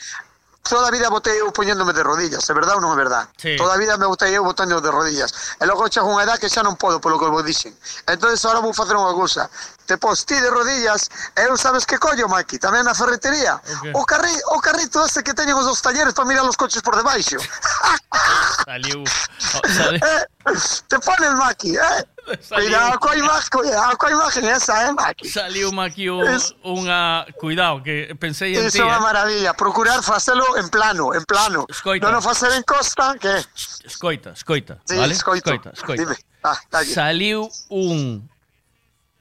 [0.64, 3.28] toda a vida botei eu poñéndome de rodillas, é verdade ou non é verdade?
[3.36, 3.56] Sí.
[3.60, 5.58] Toda a vida me botei eu botando de rodillas.
[5.60, 7.76] E logo chego unha edad que xa non podo polo que vos dixen.
[8.08, 9.52] Entón, agora vou facer unha cousa.
[9.86, 13.60] Te pos ti de rodillas, eu sabes que collo, Maki, tamén na ferretería.
[13.84, 13.92] qué?
[13.92, 16.96] O, carri, o carrito este que teñen os dos talleres para mirar os coches por
[16.96, 17.36] debaixo.
[18.66, 19.04] Saliu...
[19.04, 20.24] oh, saliu- Eh,
[20.88, 22.00] te pone el Maki, eh?
[22.40, 25.28] Saliu- Cuidado coa imagen, cuidado coa imagen esa, eh, Maki.
[25.30, 27.26] Saliu aquí un, Es- unha...
[27.40, 29.04] Cuidado, que pensei en ti, Iso é unha eh.
[29.04, 31.68] maravilla, procurar facelo en plano, en plano.
[31.68, 32.08] Escoita.
[32.08, 33.32] Non o facer en costa, que
[33.84, 35.12] Escoita, escoita, Sí, vale?
[35.12, 35.52] escoito.
[35.52, 36.00] Escoita, escoita.
[36.08, 36.16] Dime.
[36.44, 36.92] Ah, dalle.
[36.96, 38.24] Saliu un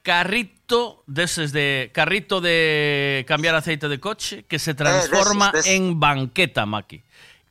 [0.03, 5.65] carrito carrito deses de carrito de cambiar aceite de coche que se transforma eh, deses,
[5.65, 5.79] deses.
[5.79, 7.03] en banqueta, Maki.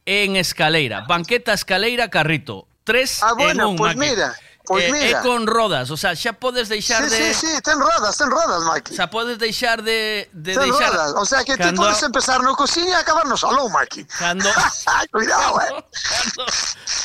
[0.04, 2.66] En escaleira, banqueta, escaleira, carrito.
[2.84, 4.10] Tres ah, bueno, en un, pues Maki.
[4.10, 4.34] mira.
[4.64, 5.20] pues eh, eh mira.
[5.20, 7.34] É con rodas, o sea, xa podes deixar sí, de...
[7.34, 8.92] Sí, sí, ten rodas, ten rodas, Maki.
[8.92, 10.90] O sea, podes deixar de, de ten deixar...
[10.90, 11.70] rodas, o sea, que cando...
[11.70, 14.04] ti podes empezar no cociña e acabar no salón, Maki.
[14.18, 14.50] Cando...
[15.12, 15.70] Cuidado, eh.
[15.78, 16.42] Cando...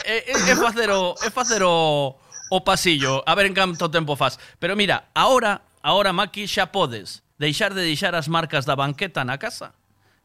[0.06, 1.14] É, é, é facer o...
[1.22, 2.16] É facer o...
[2.50, 7.24] O pasillo, a ver en canto tempo faz Pero mira, ahora Ahora, Maki, xa podes
[7.38, 9.74] deixar de deixar as marcas da banqueta na casa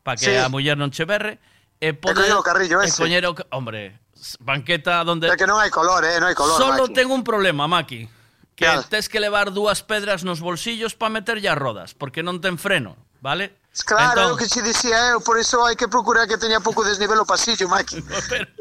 [0.03, 0.37] para que sí.
[0.37, 1.39] a muller non che berre
[1.79, 3.03] e podes e o carrillo ese.
[3.05, 3.21] E.
[3.53, 4.01] Hombre,
[4.41, 5.29] banqueta donde...
[5.29, 6.19] É que non hai color, eh?
[6.19, 6.95] Non hai color, Solo Maki.
[6.95, 8.09] ten un problema, Maki.
[8.55, 8.85] Que claro.
[8.87, 12.99] tes que levar dúas pedras nos bolsillos para meterlle as rodas, porque non ten freno,
[13.25, 13.62] vale?
[13.87, 16.61] Claro, é Entón- o que che dicía eu, por iso hai que procurar que teña
[16.61, 18.05] pouco desnivel o pasillo, Maki.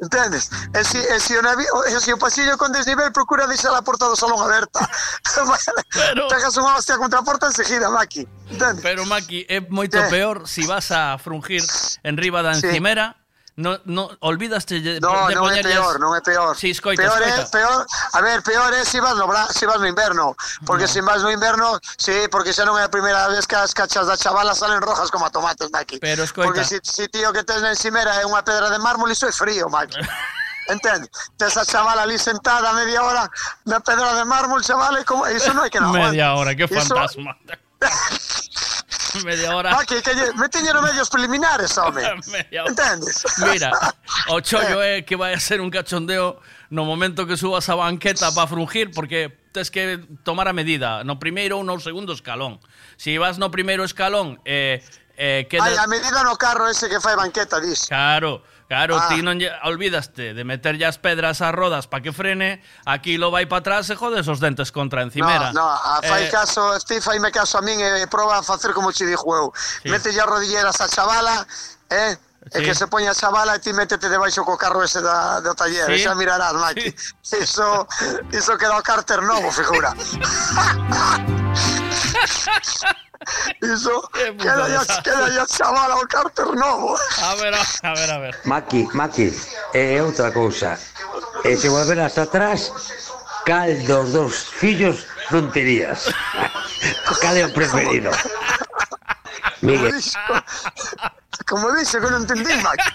[0.02, 0.48] Entendes?
[0.72, 4.08] E e o, navi, o, e si o pasillo con desnivel, procura deixar a porta
[4.08, 4.80] do salón aberta.
[5.92, 6.28] Pero...
[6.32, 8.24] Pegas unha hostia contra a porta enseguida, Maki.
[8.56, 8.80] Entendes?
[8.84, 10.08] Pero Maki, é moito Eh.
[10.08, 11.64] peor si vas a frungir
[12.08, 12.72] en riba da Sí.
[13.58, 16.56] No, no, olvidaste de, No, de non é poñerlles- peor, non é peor.
[16.56, 17.44] Sí, escoita, peor escoita.
[17.44, 20.34] é, peor, a ver, peor é se vas no, se vas no inverno,
[20.66, 23.76] porque se vas no inverno, sí, porque xa non é a primeira vez que as
[23.76, 26.00] cachas da chavala salen rojas como a tomates, Maki.
[26.00, 26.48] Pero escoita.
[26.48, 29.34] Porque si, si tío que tes na encimera é unha pedra de mármol, iso é
[29.36, 30.00] frío, Maki.
[30.72, 31.10] Entende?
[31.36, 33.28] Tes a chavala ali sentada media hora
[33.68, 36.66] na pedra de mármol, chaval, e como, iso non hai que non Media hora, qué
[36.72, 37.36] Iso- fantasma.
[39.26, 39.78] media hora.
[39.78, 42.04] Ah, que, que lle, meteñero medios preliminares, home.
[42.52, 43.24] Entendes?
[43.40, 43.72] Mira,
[44.30, 48.32] o chollo é que vai a ser un cachondeo no momento que subas a banqueta
[48.32, 52.60] para frungir, porque tes que tomar a medida no primeiro ou no segundo escalón.
[52.96, 54.80] Se si vas no primeiro escalón, eh,
[55.18, 55.68] eh, queda...
[55.68, 57.88] Ai, a medida no carro ese que fai banqueta, dis.
[57.92, 59.12] Claro, Claro, ah.
[59.12, 63.28] ti non lle, olvidaste de meter as pedras ás rodas para que frene, aquí lo
[63.28, 65.52] vai para atrás e jodes os dentes contra a encimera.
[65.52, 68.42] No, no, a eh, fai eh, caso, ti faime caso a min e proba a
[68.42, 69.52] facer como che dixo eu.
[69.84, 69.92] Sí.
[69.92, 71.46] Mete ya rodilleras a chavala,
[71.92, 72.16] eh?
[72.48, 72.64] Sí.
[72.64, 75.52] E que se poña a chavala e ti métete debaixo co carro ese da, do
[75.52, 76.08] taller, sí.
[76.08, 76.96] xa mirarás, Maki.
[77.20, 77.44] Sí.
[77.44, 77.84] Iso,
[78.32, 79.92] iso queda o cárter novo, figura.
[83.62, 86.98] iso, queda ya, queda ya chavala o cárter novo.
[87.22, 88.36] A ver, a, a ver, a ver.
[88.46, 89.34] Maki, Maki,
[89.74, 90.78] e outra cousa.
[91.46, 92.72] E se volveras atrás,
[93.46, 96.10] cal dos dos fillos non terías?
[97.22, 98.12] cal é o preferido?
[99.62, 100.02] Como Miguel.
[101.46, 102.90] como dixo, que non entendí, Maki.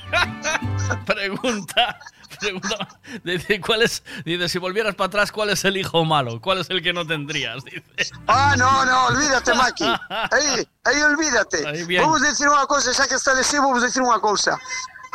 [1.06, 1.94] Pregunta,
[3.24, 6.40] dice, ¿cuál es, dice, si volvieras para atrás, ¿cuál es el hijo malo?
[6.40, 7.64] ¿Cuál es el que no tendrías?
[7.64, 7.82] Dice.
[8.26, 9.84] Ah, no, no, olvídate, Maki.
[10.10, 11.62] Aí, aí olvídate.
[12.00, 14.58] Vamos decir unha cousa, xa que está de sí, vamos decir unha cousa.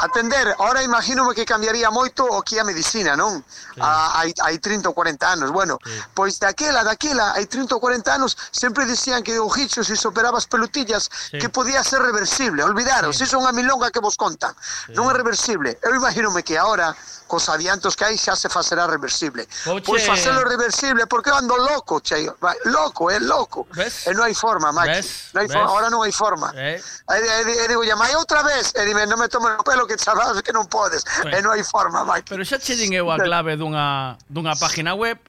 [0.01, 0.55] atender.
[0.57, 3.41] Ahora imagínome que cambiaría moito o que a medicina, non?
[3.41, 3.79] Sí.
[3.79, 5.49] Ah, hai, hai 30 ou 40 anos.
[5.53, 5.91] Bueno, sí.
[6.13, 10.49] pois daquela, daquela, hai 30 ou 40 anos, sempre dicían que o gicho, se operabas
[10.49, 11.37] pelutillas, sí.
[11.37, 12.63] que podía ser reversible.
[12.63, 13.23] Olvidaros, sí.
[13.23, 14.51] iso é unha milonga que vos contan.
[14.57, 14.97] Sí.
[14.97, 15.77] Non é reversible.
[15.85, 16.91] Eu imagínome que ahora,
[17.29, 19.47] cos adiantos que hai, xa se facerá reversible.
[19.69, 19.85] Oche.
[19.85, 22.27] Pois facelo reversible, porque eu ando loco, che.
[22.65, 23.67] Loco, é eh, loco.
[23.71, 24.07] ¿Ves?
[24.07, 24.99] E non hai forma, Maki.
[25.31, 25.69] Non hai forma.
[25.69, 26.51] Ahora non hai forma.
[26.57, 26.81] Eh.
[26.81, 28.73] E, e, e digo, llamai outra vez.
[28.75, 31.35] E dime, non me tomes o pelo, que sabes que non podes bueno.
[31.35, 32.31] e non hai forma, Maki.
[32.31, 35.19] Pero xa che din eu a clave dunha, dunha página web,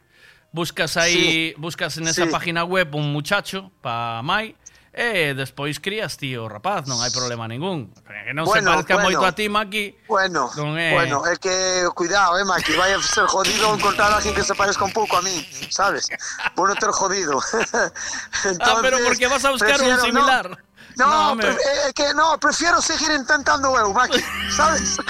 [0.55, 1.59] buscas aí, sí.
[1.59, 2.31] buscas nesa sí.
[2.31, 4.55] página web un muchacho pa mai,
[4.93, 7.89] E despois crías ti o rapaz, non hai problema ningún.
[8.05, 10.05] Que non bueno, se parezca bueno, moito a ti, Maki.
[10.05, 10.93] Bueno, non é...
[10.93, 14.53] bueno, é que cuidado, eh, Maki, vai a ser jodido encontrar a alguén que se
[14.53, 15.33] parezca un pouco a mí,
[15.73, 16.13] sabes?
[16.53, 17.41] Vou non ter jodido.
[17.41, 20.47] Entonces, ah, pero porque vas a buscar prefiero, un similar.
[20.53, 20.72] No,
[21.07, 21.53] No, no, hombre.
[21.55, 24.21] pre- é que no, prefiero seguir intentando eu, Maki,
[24.55, 24.97] sabes?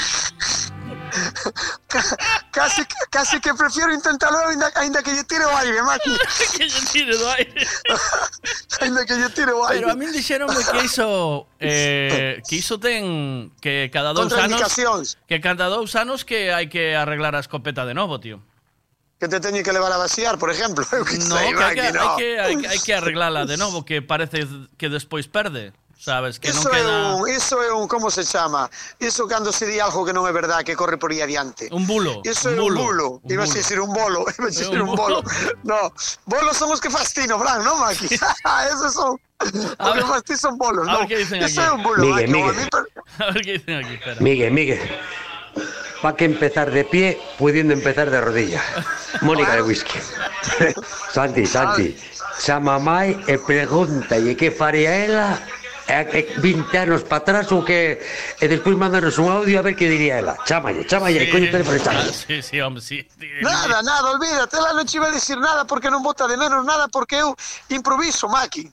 [1.88, 2.16] Ca-
[2.50, 6.08] casi, casi que prefiero intentarlo ainda, ainda que lle tire o aire, Maki.
[6.56, 7.66] que lle tire do aire.
[8.80, 9.82] ainda que lle tire o aire.
[9.84, 14.72] Pero a min dixeronme que iso eh, que iso ten que cada dous anos
[15.28, 18.40] que cada dous anos que hai que arreglar a escopeta de novo, tío.
[19.20, 20.82] Que te teño que levar a vaciar, por exemplo.
[20.88, 23.84] Que No, sei, que hai que, hai que, hai, que- hai que arreglala de novo,
[23.84, 24.48] que parece
[24.80, 26.38] que despois perde, sabes?
[26.42, 28.66] Que non Iso é queda un, iso é un, como se chama?
[28.98, 31.70] Iso cando se di algo que non é verdad, que corre por aí adiante.
[31.70, 32.18] un bulo.
[32.26, 32.82] Iso un é un bulo.
[32.82, 33.06] bulo.
[33.22, 33.60] un Ibas a bulo.
[33.62, 34.20] dicir un bolo.
[34.34, 35.22] Ibas a dicir un un bolo.
[35.22, 35.30] bulo.
[35.62, 35.80] No,
[36.26, 38.10] bolos son os que fastino, Fran, non, Maki?
[38.74, 39.14] Esos son...
[39.78, 41.08] A ver- fastí son bolos, a ver non?
[41.08, 41.54] qué dicen aquí.
[41.62, 42.42] é un bulo, Miguel, Maki.
[42.42, 42.56] a Miguel.
[42.58, 42.66] mí
[43.22, 44.18] A ver qué dicen aquí, espera.
[44.20, 44.82] Miguel, Miguel.
[46.02, 48.58] Pa que empezar de pie, pudiendo empezar de rodilla.
[49.22, 50.00] Mónica de whisky.
[51.14, 51.94] Santi, Santi.
[52.42, 55.38] Chama a mai e pregúntalle que faría ela
[55.92, 58.00] e, e 20 anos para atrás ou que
[58.40, 60.40] e despois mandanos un audio a ver que diría ela.
[60.48, 63.04] Chámalle, chámalle, coño o teléfono Ah, sí, sí, hombre, sí.
[63.42, 66.64] Nada, nada, olvídate, ela non che iba a dicir nada porque non bota de menos
[66.64, 67.36] nada porque eu
[67.68, 68.64] improviso, Maki.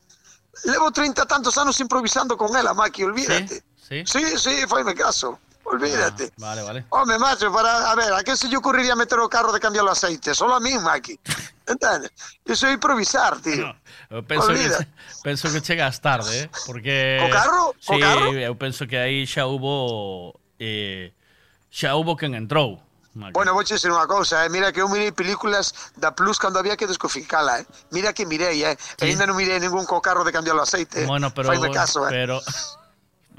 [0.66, 3.64] Levo 30 tantos anos improvisando con ela, Maki, olvídate.
[3.76, 5.40] Sí, sí, sí faime caso.
[5.70, 6.34] Olvídate.
[6.38, 6.86] Vale, vale.
[6.90, 9.86] Home, macho, para, a ver, a que se lle ocurriría meter o carro de cambiar
[9.86, 10.34] o aceite?
[10.34, 11.20] Solo a mí, Maki.
[11.68, 12.10] Entendes?
[12.46, 13.70] Iso é improvisar, tío.
[14.10, 14.66] Eu penso que,
[15.24, 16.50] penso que chegas tarde, eh?
[16.66, 17.22] Porque...
[17.22, 17.76] Co carro?
[17.80, 18.34] Sí, carro?
[18.34, 20.34] eu penso que aí xa hubo...
[20.58, 21.14] Eh,
[21.70, 22.82] xa hubo quen entrou.
[23.14, 23.34] Maki.
[23.34, 24.50] Bueno, vou dizer unha cousa, eh?
[24.50, 27.66] mira que eu mirei películas da Plus cando había que descoficala, eh?
[27.94, 28.74] Mira que mirei, eh?
[28.74, 31.06] E ainda non mirei ningún co carro de cambiar o aceite.
[31.06, 31.50] Bueno, pero.
[31.50, 32.14] Faime caso, eh?
[32.14, 32.42] Pero.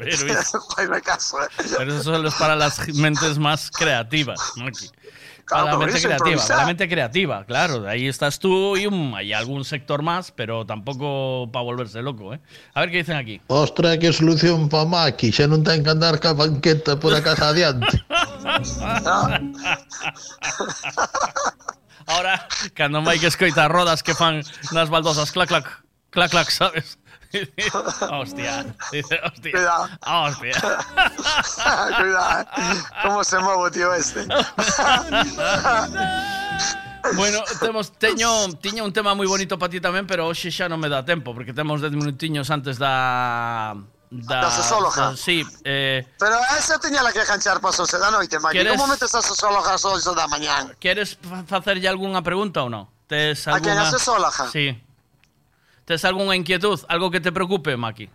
[0.06, 1.76] Eh?
[1.76, 4.88] pero eso solo es para las mentes más creativas, Maki.
[5.48, 6.56] Para la mente creativa, para improvisar.
[6.58, 7.88] la mente creativa, claro.
[7.88, 12.40] Ahí estás tú y un- hay algún sector más, pero tampoco para volverse loco, ¿eh?
[12.72, 13.40] A ver qué dicen aquí.
[13.48, 15.90] Ostra, que solución pa Maki, xa non ten que
[16.32, 17.98] banqueta por a casa adiante.
[22.06, 25.66] Ahora, cando hai que escoitar rodas que fan nas baldosas, clac, clac,
[26.14, 26.98] clac, clac, sabes?
[28.10, 29.52] hostia, dice, hostia.
[29.52, 29.88] Cuidado.
[30.06, 30.52] Hostia.
[31.98, 32.44] Cuidado, ¿eh?
[33.02, 34.26] ¿Cómo se mueve, tío, este?
[37.14, 40.76] Bueno, temos teño tiña un tema moi bonito para ti tamén, pero hoxe xa non
[40.76, 43.72] me dá tempo porque temos 10 minutiños antes da
[44.10, 45.10] da, da sosóloga.
[45.10, 46.04] Da, sí, eh...
[46.18, 48.58] Pero esa tiña la que canchar para sose da noite, Maki.
[48.58, 48.76] Queres...
[48.76, 50.76] Como metes a sosóloga ás da mañán?
[50.76, 51.16] Queres
[51.48, 52.84] facerlle algunha pregunta ou non?
[53.08, 53.56] Tes alguna...
[53.56, 54.44] A quen a sosóloga?
[54.52, 54.76] Sí.
[55.90, 56.78] ¿Tes alguna inquietud?
[56.86, 58.08] ¿Algo que te preocupe, Maki?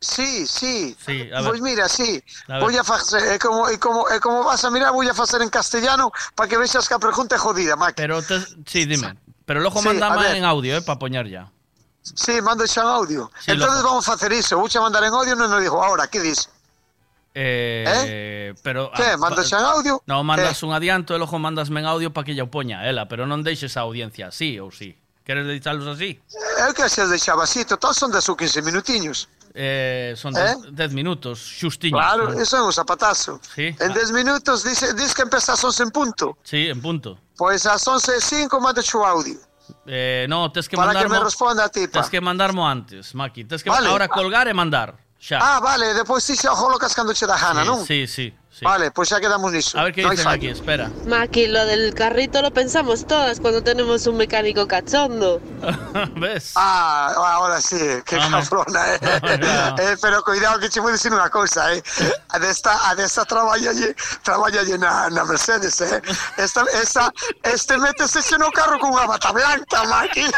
[0.00, 0.96] Sí, sí.
[0.98, 1.50] sí a ver.
[1.50, 2.24] Pois mira, sí.
[2.48, 5.12] A vou a facer, é como, é como, é como vas a mirar, voy a
[5.12, 8.00] facer en castellano para que vexas que a pregunta é jodida, Maki.
[8.00, 9.20] Pero, te, sí, dime.
[9.44, 11.52] Pero logo sí, manda máis en audio, eh, para poñer ya.
[12.00, 13.30] Sí, mando xa en audio.
[13.36, 14.00] Sí, Entonces loco.
[14.00, 14.56] vamos a facer iso.
[14.56, 16.48] Vou xa mandar en audio non nos dijo ahora, que dis?
[17.36, 18.54] Eh, eh?
[18.64, 20.00] pero ah, que, mandas en audio?
[20.08, 20.64] No, mandas eh.
[20.64, 23.44] un adianto e logo mandasme en audio para que lla o poña ela, pero non
[23.44, 24.96] deixes a audiencia así ou sí.
[25.28, 26.16] Queres deixalos así?
[26.56, 29.28] Eu que se deixaba así, total son 10 ou 15 minutiños.
[29.52, 30.56] Eh, son Eh?
[30.72, 32.00] 10 minutos, xustiños.
[32.00, 32.40] Claro, ¿no?
[32.40, 33.36] eso é un zapatazo.
[33.54, 33.76] Sí.
[33.76, 36.38] En 10 minutos dice, dice que empeza ás 11 en punto.
[36.42, 37.20] Sí, en punto.
[37.36, 39.36] Pois ás 11 e 5 mando o audio.
[39.84, 41.88] Eh, no, tes que Para que me responda a ti.
[41.88, 43.44] Tes que mandarmo antes, Maki.
[43.44, 43.88] Tes que Vale.
[43.92, 44.96] ahora colgar e mandar.
[45.20, 45.38] Xa.
[45.42, 47.84] Ah, vale, depois ti xa o colocas cando che dá gana, sí, non?
[47.84, 48.62] sí, sí, sí.
[48.62, 49.74] Vale, pois xa quedamos niso.
[49.74, 50.86] A ver qué No dicen aquí, espera.
[51.10, 55.42] Maki, lo del carrito lo pensamos todas cuando tenemos un mecánico cachondo.
[56.22, 56.52] ¿Ves?
[56.54, 58.46] Ah, ahora sí, que Hombre.
[58.46, 58.98] cabrona, eh.
[59.90, 59.96] eh.
[60.00, 61.82] Pero cuidado que che vou dicir unha cousa, eh.
[62.30, 65.98] A desta, a desta traballa lle, traballa lle na, na Mercedes, eh.
[66.38, 67.10] Esta, esa,
[67.42, 70.30] este métese xe no carro con unha bata blanca, Maki.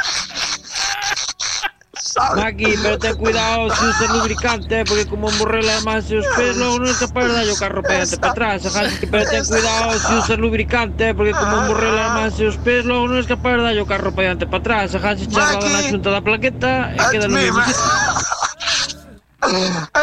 [2.16, 6.90] Maki, pero ten cuidado se usas lubricante, porque como emborrela máis os pés, logo non
[6.90, 8.58] é capaz de darlle o carro para diante para atrás.
[8.66, 13.24] Ajaxe, pero ten cuidado se usas lubricante, porque como máis os pés, logo non é
[13.26, 14.88] capaz de darlle o carro para diante para atrás.
[14.94, 17.78] Ajaxe, charlada na xunta da plaqueta e queda no mesmo sitio.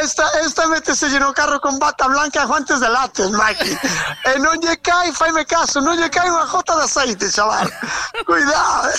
[0.01, 3.77] Esta, esta métese no carro con bata blanca guantes de látex, Maki.
[4.25, 7.69] E non lle cae, faime caso, non lle cae unha gota de aceite, chaval.
[8.25, 8.89] Cuidado.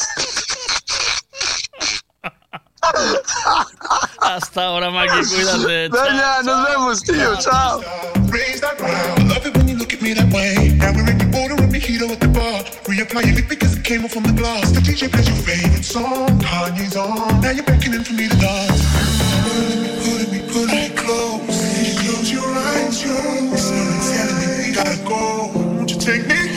[4.21, 5.89] Hasta ahora, Maki, cuídate.
[5.89, 7.37] Venga, nos vemos, tío.
[7.39, 7.81] Chao.
[8.31, 9.29] Raise that round.
[9.29, 10.75] Love it when you look at me that way.
[10.77, 12.63] Now we're in your border and mojito at the bar.
[12.85, 14.71] Reapply your lip because it came off from the glass.
[14.73, 16.41] The DJ plays your favorite song.
[16.41, 17.41] Kanye's on.
[17.41, 18.83] Now you're beckoning for me to dance.
[20.05, 21.41] Pulling me, pulling me close.
[22.05, 23.17] Close your eyes, yo.
[23.55, 23.71] It's
[24.13, 25.51] telling me we gotta go.
[25.55, 26.48] Won't you take me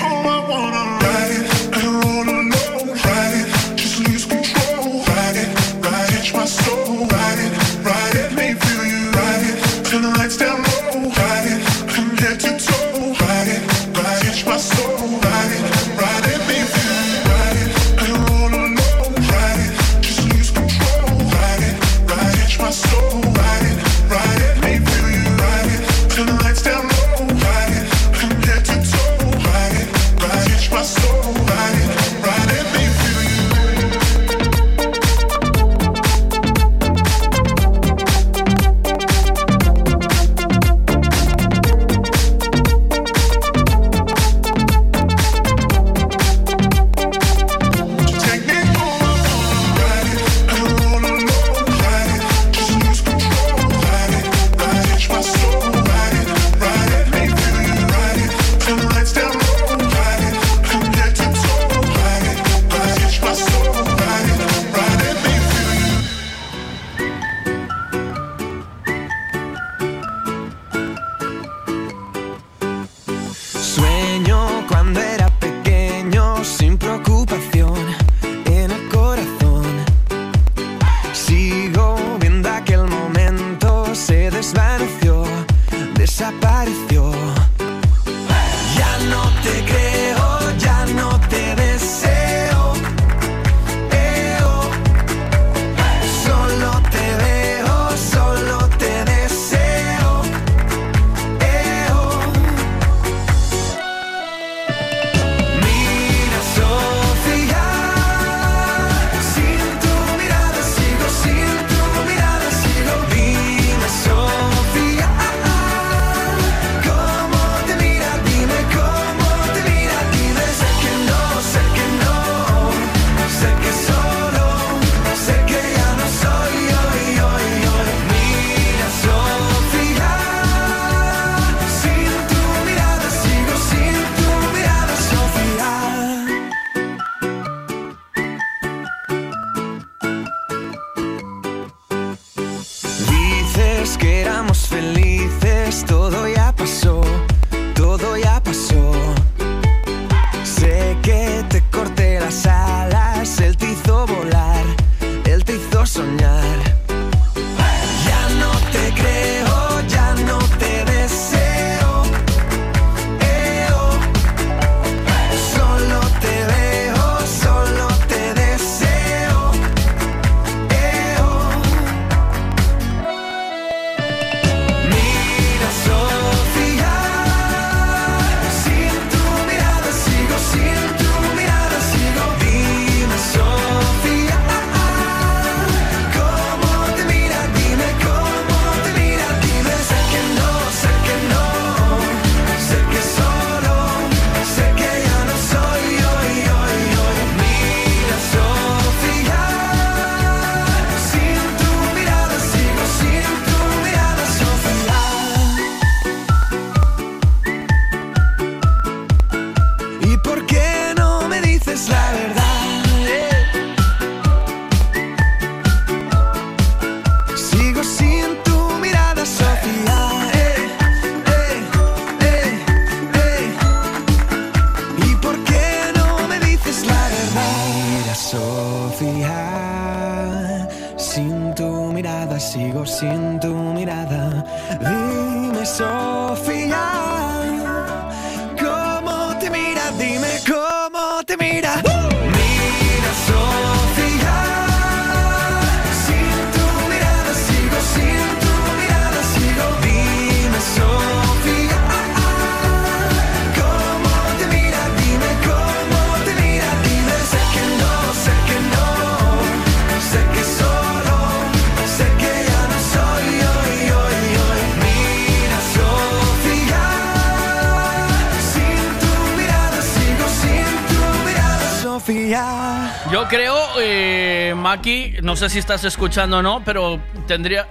[274.81, 277.67] Maki, no sé si estás escuchando o no, pero tendría.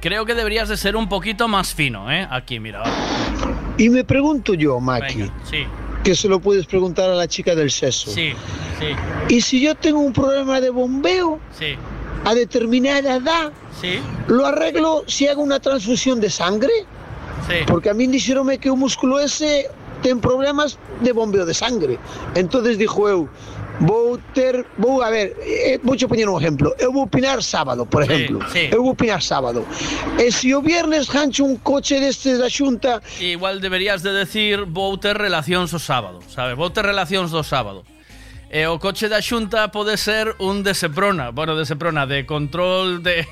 [0.00, 2.26] Creo que deberías de ser un poquito más fino, ¿eh?
[2.28, 2.82] Aquí, mira.
[3.76, 5.64] Y me pregunto yo, Maki, Venga, sí,
[6.02, 8.10] que se lo puedes preguntar a la chica del sexo.
[8.10, 8.32] sí,
[8.80, 8.86] sí,
[9.32, 11.76] Y si yo tengo un problema de bombeo sí,
[12.24, 16.72] a determinada edad, sí, ¿lo arreglo si hago una transfusión de sangre?
[17.46, 17.54] sí.
[17.68, 19.70] Porque a mí dijeronme que un músculo ese
[20.02, 21.98] ten problemas de bombeo de sangre.
[22.34, 23.28] Entonces dijo eu,
[23.80, 25.36] vou ter, vou a ver,
[25.74, 26.74] eh, vou poñer un exemplo.
[26.78, 28.40] Eu vou opinar sábado, por exemplo.
[28.48, 28.74] Sí, sí.
[28.74, 29.66] Eu vou opinar sábado.
[30.16, 33.02] E se o viernes gancho un coche destes da Xunta...
[33.20, 36.56] Igual deberías de decir vou ter relacións o sábado, sabes?
[36.56, 37.84] Vou ter relacións do sábado.
[38.48, 43.02] E o coche da Xunta pode ser un de Seprona, bueno, de Seprona, de control
[43.04, 43.28] de...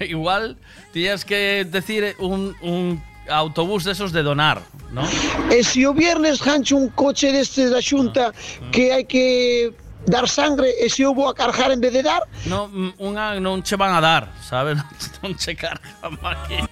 [0.00, 0.56] Igual
[0.92, 5.04] tienes que decir un, un autobús de esos de donar, ¿no?
[5.50, 8.70] E se o viernes gancho un coche destes da Xunta ah, ah.
[8.72, 12.70] que hai que dar sangre e se eu a cargar en vez de dar, No,
[12.98, 14.78] unha non che van a dar, sabes?
[15.22, 16.58] Non che cargan aquí.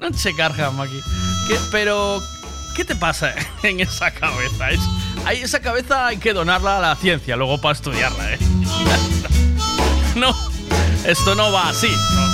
[0.00, 0.78] non che cargan
[1.70, 2.22] pero,
[2.76, 4.70] ¿qué te pasa en esa cabeza?
[4.70, 4.80] Es,
[5.24, 8.38] hay, esa cabeza hay que donarla a la ciencia luego para estudiarla, ¿eh?
[10.16, 10.32] No,
[11.04, 11.90] esto no va así.
[11.90, 12.33] ¿no?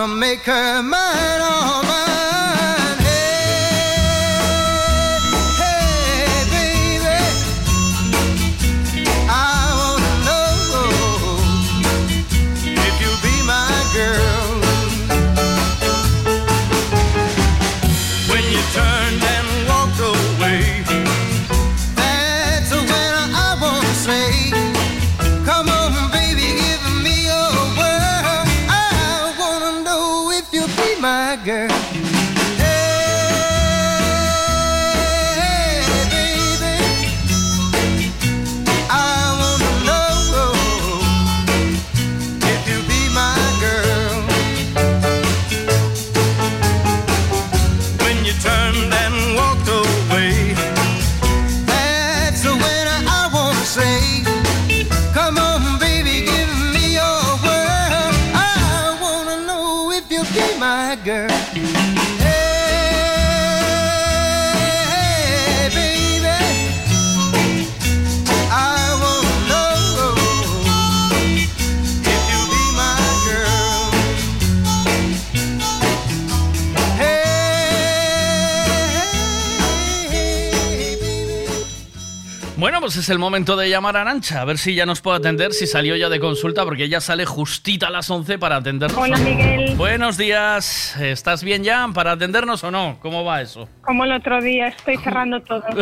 [0.00, 1.89] Gonna make her mine, oh,
[82.70, 85.16] Bueno, pues es el momento de llamar a Arancha, a ver si ya nos puede
[85.16, 88.96] atender, si salió ya de consulta, porque ella sale justita a las 11 para atendernos.
[88.96, 89.74] Hola, Miguel.
[89.74, 92.98] Buenos días, ¿estás bien ya para atendernos o no?
[93.02, 93.68] ¿Cómo va eso?
[93.82, 95.64] Como el otro día, estoy cerrando todo.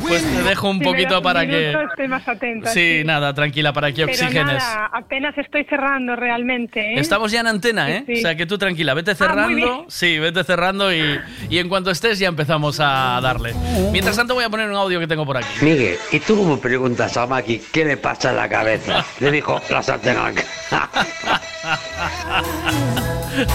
[0.00, 1.68] Pues te dejo un Si me poquito das para un que...
[1.68, 2.70] minuto, Estoy más atenta.
[2.70, 4.46] Sí, nada, tranquila, para que Pero oxígenes.
[4.58, 6.80] nada, apenas estoy cerrando realmente.
[6.80, 7.00] ¿eh?
[7.00, 8.04] Estamos ya en antena, ¿eh?
[8.06, 8.18] Sí, sí.
[8.20, 9.54] O sea que tú tranquila, vete Ah, cerrando.
[9.56, 9.70] bien.
[9.88, 13.54] sí, vete cerrando y, y en cuanto estés ya empezamos a darle.
[13.92, 15.64] Mientras tanto voy a poner un audio que tengo por aquí.
[15.64, 19.04] Miguel, ¿y tú cómo preguntas a Maki qué le pasa en la cabeza?
[19.20, 20.34] Le dijo la sartén al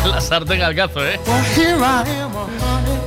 [0.05, 1.19] La sartén al cazo, ¿eh?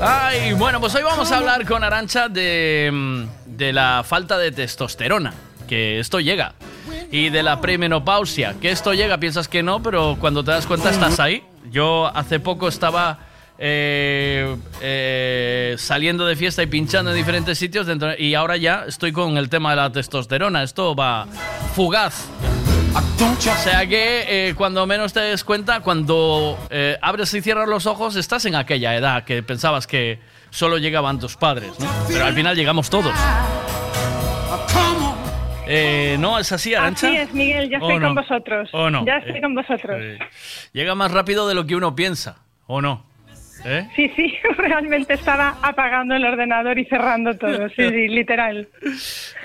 [0.01, 4.53] Ay, bueno, pues hoy vamos a hablar con Arancha de, mm, de la falta de
[4.53, 5.35] testosterona,
[5.69, 6.55] que esto llega.
[7.11, 10.91] Y de la premenopausia, que esto llega, piensas que no, pero cuando te das cuenta
[10.91, 11.45] estás ahí.
[11.71, 13.19] Yo hace poco estaba
[13.59, 19.13] eh, eh, saliendo de fiesta y pinchando en diferentes sitios dentro- y ahora ya estoy
[19.13, 20.63] con el tema de la testosterona.
[20.63, 21.27] Esto va
[21.75, 22.29] fugaz.
[22.95, 27.87] O sea que eh, cuando menos te des cuenta, cuando eh, abres y cierras los
[27.87, 30.19] ojos, estás en aquella edad que pensabas que
[30.51, 31.89] solo llegaban tus padres, ¿no?
[32.09, 33.15] Pero al final llegamos todos.
[35.67, 37.07] Eh, ¿No es así, Arancha?
[37.07, 38.07] Así es, Miguel, ya ¿O estoy no?
[38.09, 38.69] con vosotros.
[38.73, 39.07] ¿O no?
[39.07, 39.97] Ya estoy Eh, con vosotros.
[40.01, 40.19] eh,
[40.73, 43.07] Llega más rápido de lo que uno piensa, ¿o no?
[43.65, 43.87] ¿Eh?
[43.95, 47.69] Sí, sí, realmente estaba apagando el ordenador y cerrando todo.
[47.71, 48.69] Sí, sí, literal.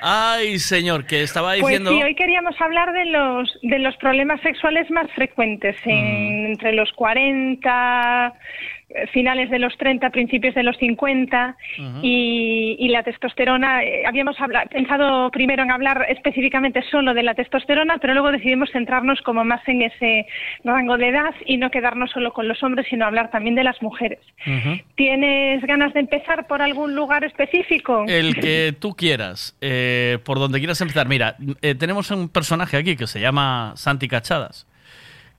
[0.02, 1.92] Ay, señor, que estaba Pues diciendo...
[1.92, 6.46] sí, hoy queríamos hablar de los, de los problemas sexuales más frecuentes en- Mm.
[6.48, 8.77] entre los 40, eh,
[9.12, 12.00] finales de los 30, principios de los 50 Ujú.
[12.02, 13.84] y, y la testosterona.
[13.84, 14.38] eh, habíamos
[14.72, 19.62] pensado primero en hablar específicamente solo de la testosterona, pero luego decidimos centrarnos como más
[19.68, 20.26] en ese
[20.64, 23.82] rango de edad y no quedarnos solo con los hombres, sino hablar también de las
[23.82, 24.20] mujeres.
[24.96, 28.06] ¿Tienes ganas de empezar por algún lugar específico?
[28.08, 31.08] El que tú quieras, eh, por donde quieras empezar.
[31.08, 34.66] Mira, eh, tenemos un personaje aquí que se llama Santi Cachadas,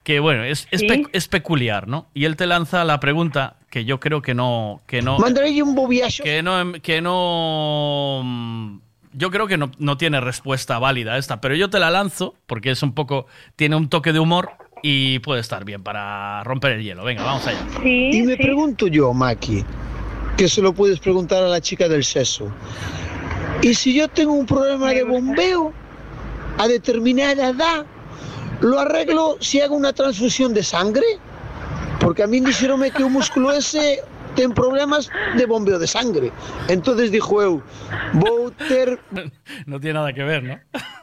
[0.03, 0.87] que bueno, es, es, Sí.
[0.87, 2.07] pe- es peculiar, ¿no?
[2.13, 4.81] Y él te lanza la pregunta que yo creo que no...
[4.87, 6.23] Que no Mandaré un bobiacho.
[6.23, 6.71] que no...
[6.81, 8.77] Que no mm,
[9.13, 12.71] yo creo que no, no tiene respuesta válida esta, pero yo te la lanzo porque
[12.71, 13.25] es un poco...
[13.55, 17.03] Tiene un toque de humor y puede estar bien para romper el hielo.
[17.03, 17.59] Venga, vamos allá.
[17.83, 19.63] y me pregunto yo, Maki,
[20.37, 22.49] que se lo puedes preguntar a la chica del sexo.
[23.61, 25.73] ¿Y si yo tengo un problema de bombeo
[26.57, 27.85] a determinada edad,
[28.61, 31.05] lo arreglo si hago una transfusión de sangre?
[31.99, 34.01] Porque a mí dijeron que un músculo ese
[34.35, 36.31] ten problemas de bombeo de sangre.
[36.67, 37.61] Entonces dijo eu,
[38.13, 38.99] vou ter...
[39.65, 40.59] No tiene nada que ver, ¿no?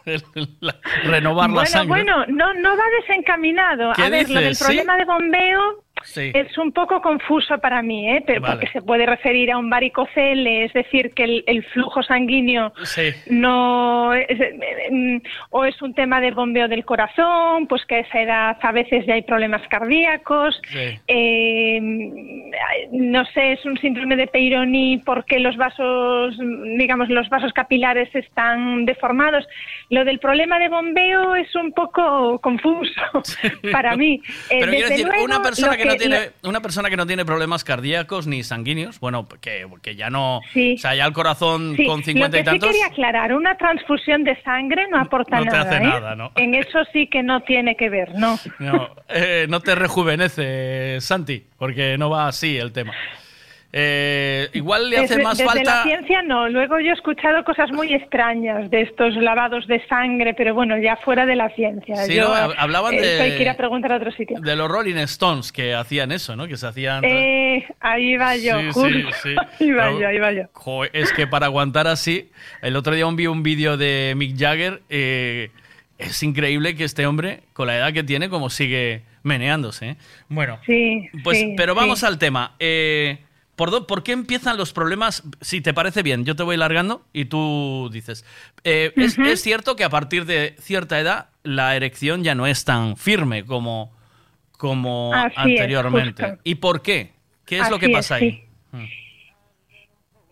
[1.05, 1.89] Renovar la sangre.
[1.89, 3.93] bueno, no, no va desencaminado.
[3.94, 4.65] ¿Qué A ver, lo del dices?
[4.65, 4.99] problema ¿Sí?
[5.01, 6.31] de bombeo Sí.
[6.34, 8.23] es un poco confuso para mí, ¿eh?
[8.26, 8.55] Pero Vale.
[8.55, 13.10] porque se puede referir a un varicocele, es decir, que el, el flujo sanguíneo Sí.
[13.28, 14.57] no es, eh,
[14.91, 15.16] mm,
[15.50, 19.05] o es un tema de bombeo del corazón, pues que a esa edad a veces
[19.07, 20.60] ya hay problemas cardíacos.
[20.68, 20.99] Sí.
[21.08, 21.81] Eh,
[22.92, 26.36] no sé, es un síndrome de Peyronie porque los vasos,
[26.78, 29.47] digamos, los vasos capilares están deformados.
[29.89, 32.90] Lo del problema de bombeo es un poco confuso
[33.73, 34.20] para mí.
[34.50, 37.06] Eh, Pero quiero desde decir, luego, una persona que, no tiene una persona que no
[37.06, 40.74] tiene problemas cardíacos ni sanguíneos, bueno, que, que ya no, Sí.
[40.74, 42.68] o sea, ya el corazón Sí, con 50 lo que y tantos.
[42.68, 45.62] sí quería aclarar, una transfusión de sangre no aporta no te nada.
[45.62, 45.81] hace ¿eh?
[45.86, 46.32] nada, ¿no?
[46.36, 48.39] En eso sí que no tiene que ver, ¿no?
[48.58, 52.92] No, eh, no te rejuvenece, Santi, porque no va así el tema.
[53.78, 55.82] Eh, igual le hace Desde- más desde la falta.
[55.82, 56.48] ciencia no.
[56.48, 60.96] Luego yo he escuchado cosas muy extrañas de estos lavados de sangre, pero bueno, ya
[60.96, 61.94] fuera de la ciencia.
[62.56, 64.40] Hablaban eh, de- hay que ir a preguntar a otro sitio.
[64.40, 66.46] De los Rolling Stones que hacían eso, ¿no?
[66.48, 67.05] Que se hacían.
[67.05, 68.88] Eh, ahí va yo, Sí, justo.
[68.88, 69.34] sí, sí.
[69.60, 70.44] Ahí va yo, ahí va yo.
[70.94, 72.30] Es que para aguantar así,
[72.62, 74.80] el otro día vi un vídeo de Mick Jagger.
[74.88, 75.50] eh,
[75.98, 79.88] es increíble que este hombre, con la edad que tiene, como sigue meneándose.
[79.90, 79.96] ¿eh?
[80.28, 82.06] Bueno, Sí, pues, sí, pero vamos sí.
[82.06, 82.52] al tema.
[82.58, 83.18] Eh,
[83.57, 85.23] ¿por, do- por qué empiezan los problemas?
[85.41, 88.25] Si te parece bien, yo te voy largando y tú dices.
[88.65, 92.97] Eh, es, cierto que a partir de cierta edad la erección ya no es tan
[92.97, 93.93] firme como,
[94.52, 96.39] como Así anteriormente.
[96.44, 97.12] ¿Y por qué?
[97.44, 98.44] ¿Qué es lo que pasa es, ahí?
[98.73, 99.06] sí.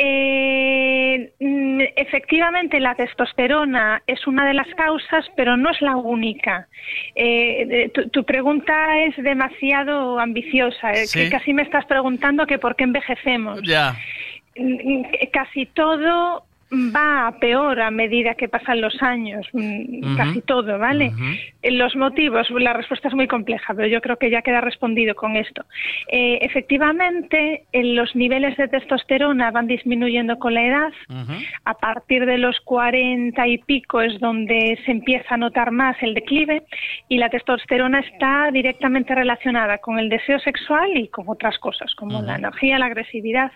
[0.07, 6.69] Eh, mm, efectivamente, la testosterona es una de las causas, pero no es la única.
[7.15, 10.93] Eh, tu, tu pregunta es demasiado ambiciosa.
[10.93, 11.31] eh, Sí.
[11.31, 13.61] casi me estás preguntando que por qué envejecemos.
[13.63, 13.97] Ya.
[14.57, 15.03] Mm,
[15.33, 16.45] Casi todo
[16.95, 21.13] va a peor a medida que pasan los años, mm, casi todo, ¿vale?
[21.63, 25.15] Eh, Los motivos, la respuesta es muy compleja, pero yo creo que ya queda respondido
[25.15, 25.65] con esto.
[26.09, 30.93] Eh, efectivamente, en los niveles de testosterona van disminuyendo con la edad.
[31.65, 36.15] A partir de los 40 y pico es donde se empieza a notar más el
[36.15, 36.63] declive
[37.09, 42.23] y la testosterona está directamente relacionada con el deseo sexual y con otras cosas, como
[42.23, 43.53] la energía, la agresividad.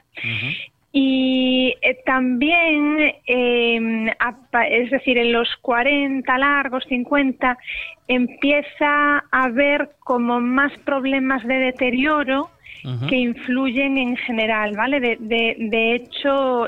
[0.90, 4.14] Y eh, también, eh,
[4.70, 7.58] es decir, en los 40 largos, 50,
[8.08, 12.50] empieza a haber como más problemas de deterioro
[13.08, 15.00] que influyen en general, ¿vale?
[15.00, 16.66] De, de- de hecho,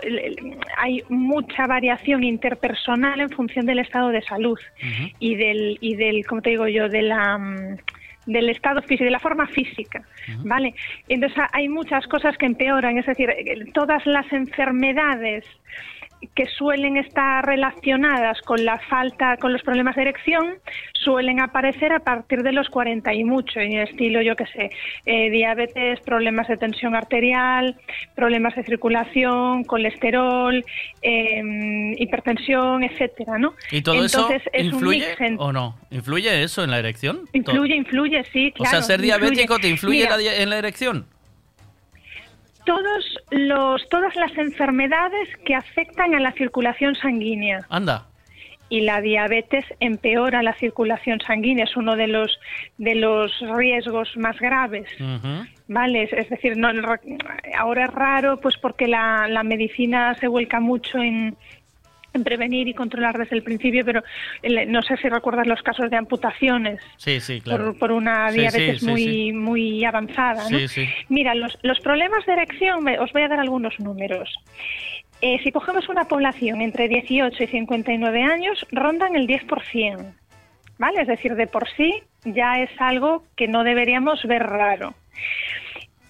[0.76, 4.58] hay mucha variación interpersonal en función del estado de salud
[5.20, 7.76] y del, y del, como te digo yo, de la mm,
[8.32, 10.02] del estado físico, de la forma física,
[10.44, 10.74] ¿vale?
[11.08, 13.28] Entonces ha- hay muchas cosas que empeoran, es decir,
[13.74, 15.44] todas las enfermedades
[16.34, 20.54] que suelen estar relacionadas con la falta, con los problemas de erección,
[20.92, 24.70] suelen aparecer a partir de los 40 y mucho, en estilo, yo qué sé,
[25.06, 27.76] eh, diabetes, problemas de tensión arterial,
[28.14, 30.62] problemas de circulación, colesterol,
[31.02, 31.42] eh,
[31.98, 33.54] hipertensión, etcétera, ¿no?
[33.70, 35.76] ¿Y todo Entonces, eso es un influye en- o no?
[35.90, 37.20] ¿Influye eso en la erección?
[37.32, 38.70] Influye, influye, sí, o claro.
[38.70, 39.60] sea, ser diabético influye.
[39.62, 41.06] te influye Mira, en la di- en la erección.
[42.70, 47.66] Todos los, todas las enfermedades que afectan a la circulación sanguínea.
[47.68, 48.06] Anda.
[48.68, 52.38] Y la diabetes empeora la circulación sanguínea, es uno de los,
[52.78, 54.88] de los riesgos más graves.
[55.66, 56.68] Vale, es, es decir, no,
[57.58, 61.36] ahora es raro pues porque la, la medicina se vuelca mucho en,
[62.12, 64.02] en prevenir y controlar desde el principio, pero
[64.42, 67.66] el- no sé si recuerdas los casos de amputaciones Sí, sí, claro.
[67.66, 70.42] por, por una diabetes sí, muy, muy avanzada.
[70.50, 70.58] ¿no?
[70.58, 70.88] Sí, sí.
[71.08, 74.28] Mira, los, los problemas de erección, os voy a dar algunos números.
[75.22, 80.14] Eh, si cogemos una población entre 18 y 59 años, rondan el 10%.
[80.78, 81.02] ¿Vale?
[81.02, 81.92] Es decir, de por sí
[82.24, 84.94] ya es algo que no deberíamos ver raro.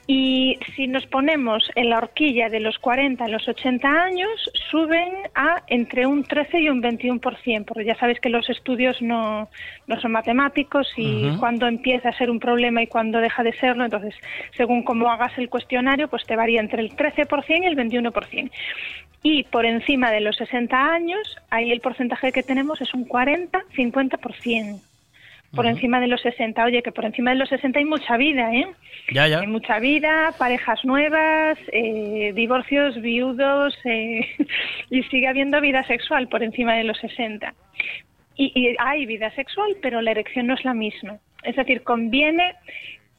[0.06, 5.12] Y si nos ponemos en la horquilla de los 40 a los 80 años, suben
[5.34, 9.48] a entre un 13 y un 21%, porque ya sabéis que los estudios no,
[9.86, 11.38] no son matemáticos y Ujú.
[11.38, 14.14] cuando empieza a ser un problema y cuando deja de serlo, entonces
[14.56, 18.50] según cómo hagas el cuestionario, pues te varía entre el 13% y el 21%.
[19.22, 24.80] Y por encima de los 60 años, ahí el porcentaje que tenemos es un 40-50%.
[25.54, 26.64] Por encima de los 60.
[26.64, 28.66] Oye, que por encima de los 60 hay mucha vida, ¿eh?
[29.12, 29.40] Ya, ya.
[29.40, 34.28] Hay mucha vida, parejas nuevas, eh, divorcios, viudos, eh,
[34.90, 37.52] y sigue habiendo vida sexual por encima de los 60.
[38.36, 41.18] Y, y hay vida sexual, pero la erección no es la misma.
[41.42, 42.54] Es decir, conviene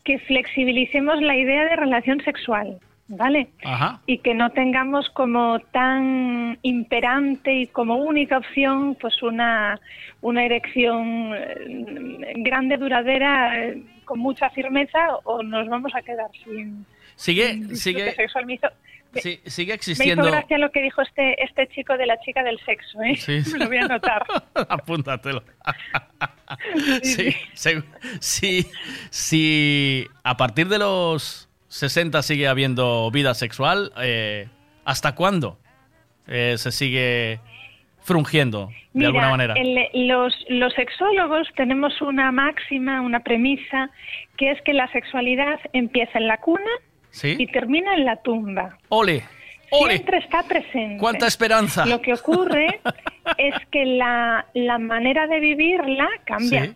[0.03, 2.79] que flexibilicemos la idea de relación sexual,
[3.11, 3.49] ¿vale?
[3.63, 4.01] Ajá.
[4.05, 9.79] y que no tengamos como tan imperante y como única opción pues una,
[10.21, 16.85] una erección eh, grande, duradera, eh, con mucha firmeza o nos vamos a quedar sin
[17.15, 18.15] Sigue, disfrute sigue,
[19.13, 20.23] sí, sigue me hizo existiendo.
[20.23, 23.15] gracia lo que dijo este, este chico de la chica del sexo, ¿eh?
[23.15, 23.41] Sí.
[23.51, 24.25] Me lo voy a anotar.
[24.69, 25.43] Apúntatelo.
[27.03, 27.35] sí,
[28.19, 28.65] sí,
[29.09, 34.49] sí, a partir de los 60 sigue habiendo vida sexual, eh,
[34.83, 35.57] ¿hasta cuándo
[36.27, 37.39] eh, se sigue
[38.01, 39.53] frungiendo de Mira, alguna manera?
[39.55, 43.89] el- los, los sexólogos tenemos una máxima, una premisa,
[44.37, 46.69] que es que la sexualidad empieza en la cuna
[47.11, 47.35] ¿Sí?
[47.39, 48.77] y termina en la tumba.
[48.89, 49.23] ¡Ole!
[49.71, 49.93] ¡Ole!
[49.93, 50.97] Siempre está presente.
[50.97, 51.85] ¡Cuánta esperanza!
[51.85, 52.81] Lo que ocurre
[53.37, 56.65] es que la, la manera de vivirla cambia.
[56.65, 56.75] Sí,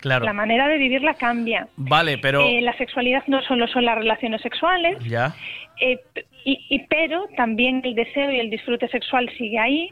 [0.00, 0.24] claro.
[0.24, 1.68] La manera de vivirla cambia.
[1.76, 2.40] Vale, pero...
[2.42, 5.34] Eh, la sexualidad no solo son las relaciones sexuales, Ya.
[5.80, 5.98] eh,
[6.44, 9.90] y, y- pero también el deseo y el disfrute sexual sigue ahí,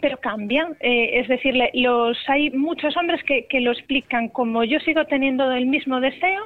[0.00, 0.76] pero cambian.
[0.80, 5.50] Eh, es decir, los hay muchos hombres que, que lo explican como yo sigo teniendo
[5.52, 6.42] el mismo deseo,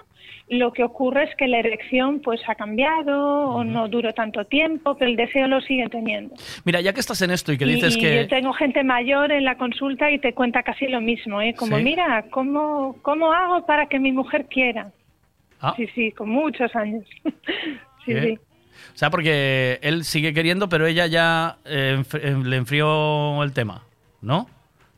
[0.49, 4.97] lo que ocurre es que la erección pues ha cambiado o no duró tanto tiempo,
[4.97, 6.35] pero el deseo lo siguen teniendo.
[6.65, 8.17] Mira, ya que estás en esto y que dices y que...
[8.17, 11.55] yo tengo gente mayor en la consulta y te cuenta casi lo mismo, ¿eh?
[11.55, 11.83] Como, ¿Sí?
[11.83, 14.93] mira, ¿cómo, ¿cómo hago para que mi mujer quiera?
[15.61, 15.73] Ah.
[15.77, 17.05] Sí, sí, con muchos años.
[18.05, 18.21] sí, ¿Qué?
[18.23, 18.39] sí.
[18.95, 23.83] O sea, porque él sigue queriendo, pero ella ya eh, eh, le enfrió el tema,
[24.21, 24.47] ¿no?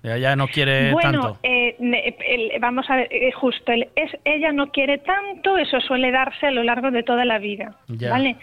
[0.06, 1.38] Ella ya no quiere bueno, tanto.
[1.42, 6.10] eh, el- vamos a ver, eh, justo, el- es, ella no quiere tanto, eso suele
[6.12, 8.10] darse a lo largo de toda la vida, Ya.
[8.10, 8.36] ¿vale?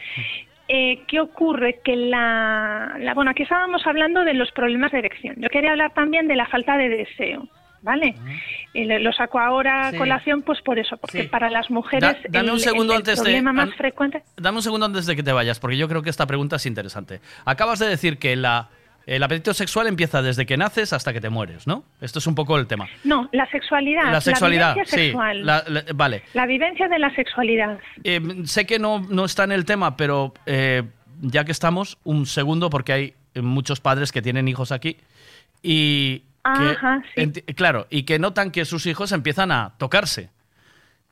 [0.68, 1.80] eh, ¿qué ocurre?
[1.84, 5.36] Que la, la- Bueno, aquí estábamos hablando de los problemas de erección.
[5.38, 7.48] Yo quería hablar también de la falta de deseo.
[7.86, 8.16] ¿Vale?
[8.74, 9.98] Y le- lo saco ahora a Sí.
[9.98, 11.28] colación, pues por eso, porque Sí.
[11.28, 13.74] para las mujeres Da- dame el, un segundo el- el antes de- problema más an-
[13.76, 16.56] frecuente Dame un segundo antes de que te vayas, porque yo creo que esta pregunta
[16.56, 17.20] es interesante.
[17.44, 18.70] Acabas de decir que la,
[19.06, 21.84] el apetito sexual empieza desde que naces hasta que te mueres, ¿no?
[22.02, 22.88] Esto es un poco el tema.
[23.04, 24.12] No, la sexualidad.
[24.12, 24.96] la sexualidad, sí.
[24.98, 25.46] sexual.
[25.46, 26.24] la- la- vale.
[26.34, 27.80] La vivencia de la sexualidad.
[28.04, 30.84] Eh, sé que no, no está en el tema, pero eh,
[31.22, 34.98] ya que estamos, un segundo, porque hay muchos padres que tienen hijos aquí
[35.62, 37.32] y que, Ajá, sí.
[37.56, 40.30] claro, y que notan que sus hijos empiezan a tocarse.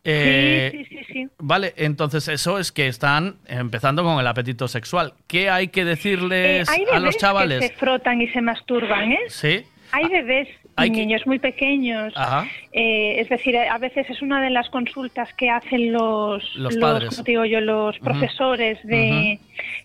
[0.03, 1.27] Eh, sí, sí, sí, sí.
[1.37, 5.13] Vale, entonces eso es que están empezando con el apetito sexual.
[5.27, 7.59] ¿Qué hay que decirles Eh, hay a bebés los chavales?
[7.61, 9.19] que se frotan y se masturban, ¿eh?
[9.27, 9.63] Sí.
[9.93, 12.13] Hay bebés y hay que- niños muy pequeños.
[12.15, 12.47] Ajá.
[12.71, 17.21] Eh, es decir, a veces es una de las consultas que hacen los, Los padres.
[17.23, 19.37] te digo yo, los profesores de,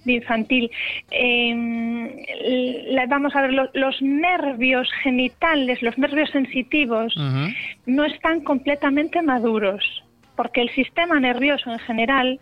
[0.04, 0.70] de infantil.
[1.10, 7.14] Eh, vamos a ver, lo- los nervios genitales, los nervios sensitivos,
[7.86, 10.04] no están completamente maduros,
[10.36, 12.40] porque el sistema nervioso en general.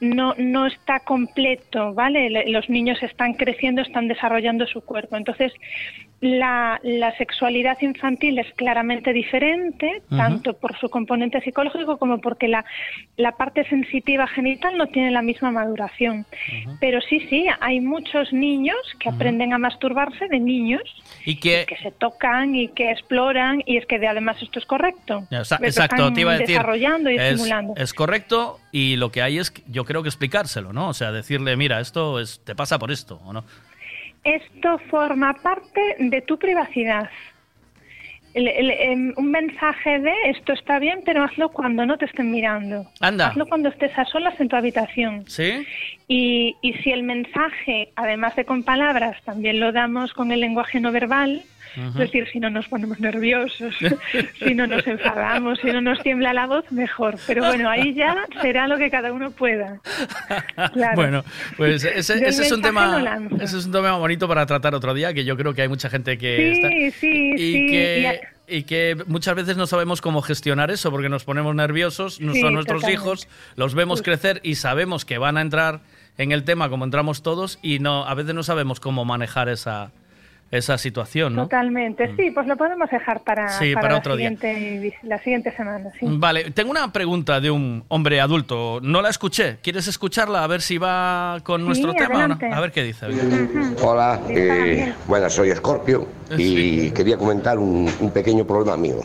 [0.00, 2.30] No, no está completo, ¿vale?
[2.30, 5.16] Le- Los niños están creciendo, están desarrollando su cuerpo.
[5.16, 5.52] Entonces,
[6.20, 12.62] la, la sexualidad infantil es claramente diferente, tanto por su componente psicológico como porque la,
[13.16, 16.26] la parte sensitiva genital no tiene la misma maduración.
[16.78, 20.82] Pero sí, sí, hay muchos niños que aprenden a masturbarse de niños,
[21.24, 21.64] Y que...
[21.66, 25.26] que se tocan y que exploran, y es que de- además esto es correcto.
[25.30, 26.56] O sea, exacto, están te iba a decir.
[26.56, 27.74] Desarrollando y es, estimulando.
[27.78, 30.88] es correcto y lo que hay es, que- yo creo que explicárselo, ¿no?
[30.88, 33.44] O sea, decirle, mira, esto es, te pasa por esto, ¿o no?
[34.22, 37.10] Esto forma parte de tu privacidad.
[38.32, 42.30] El- el- em, un mensaje de esto está bien, pero hazlo cuando no te estén
[42.30, 42.86] mirando.
[43.00, 43.26] Anda.
[43.30, 45.24] Hazlo cuando estés a solas en tu habitación.
[45.26, 45.66] ¿Sí?
[46.06, 50.78] Y, y si el mensaje, además de con palabras, también lo damos con el lenguaje
[50.78, 51.42] no verbal,
[51.76, 53.74] es decir, si no nos ponemos nerviosos,
[54.38, 57.16] si no nos enfadamos, si no nos tiembla la voz, mejor.
[57.26, 59.80] Pero bueno, ahí ya será lo que cada uno pueda.
[60.72, 60.96] Claro.
[60.96, 61.24] Bueno,
[61.56, 65.12] pues ese, es un tema, no ese es un tema bonito para tratar otro día,
[65.14, 67.66] que yo creo que hay mucha gente que está Sí, sí, y sí.
[67.70, 72.40] que y que muchas veces no sabemos cómo gestionar eso porque nos ponemos nerviosos, Sí,
[72.40, 72.92] son nuestros totalmente.
[72.92, 75.80] hijos, los vemos crecer y sabemos que van a entrar
[76.18, 79.92] en el tema como entramos todos y no a veces no sabemos cómo manejar esa
[80.50, 81.42] esa situación, ¿no?
[81.44, 84.30] Totalmente, sí, pues lo podemos dejar para, Sí, para para la, otro día.
[84.30, 85.90] siguiente, la siguiente semana.
[85.98, 86.06] Sí.
[86.08, 88.80] Vale, tengo una pregunta de un hombre adulto.
[88.82, 89.58] No la escuché.
[89.62, 90.42] ¿Quieres escucharla?
[90.42, 92.38] A ver si va con Sí, nuestro tema o no.
[92.52, 93.06] A ver qué dice.
[93.82, 96.06] Hola, eh, bueno, soy Scorpio
[96.36, 99.00] y quería comentar un, un pequeño problema mío.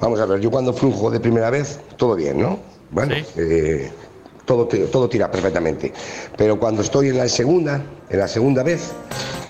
[0.00, 2.58] Vamos a ver, yo cuando flujo de primera vez, todo bien, ¿no?
[2.90, 3.92] Bueno, eh,
[4.50, 5.92] todo, todo tira perfectamente.
[6.36, 8.92] Pero cuando estoy en la segunda, en la segunda vez,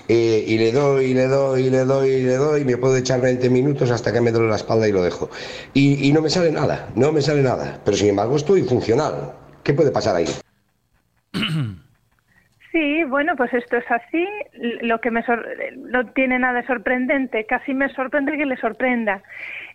[0.07, 2.95] eh, y le doy, y le doy, y le doy, y le doy, me puedo
[2.97, 5.29] echar 20 minutos hasta que me duele la espalda y lo dejo.
[5.73, 7.79] Y, y no me sale nada, no me sale nada.
[7.83, 9.33] Pero sin embargo estoy funcional.
[9.63, 10.25] ¿Qué puede pasar ahí?
[12.71, 14.25] Sí, bueno, pues esto es así.
[14.81, 15.45] Lo que me sor-
[15.77, 17.45] no tiene nada de sorprendente.
[17.45, 19.23] Casi me sorprende que le sorprenda.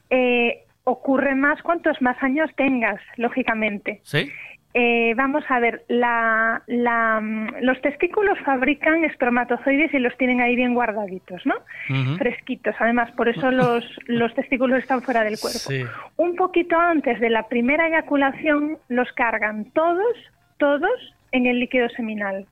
[0.08, 4.00] Eh, ocurre más cuantos más años tengas, lógicamente.
[4.04, 4.30] ¿Sí?
[4.78, 10.54] Eh, vamos a ver, la, la, mm, los testículos fabrican espermatozoides y los tienen ahí
[10.54, 11.54] bien guardaditos, ¿no?
[12.18, 15.58] Fresquitos, además, por eso los, los testículos están fuera del cuerpo.
[15.60, 15.82] Sí.
[16.18, 20.14] Un poquito antes de la primera eyaculación los cargan todos,
[20.58, 22.46] todos en el líquido seminal.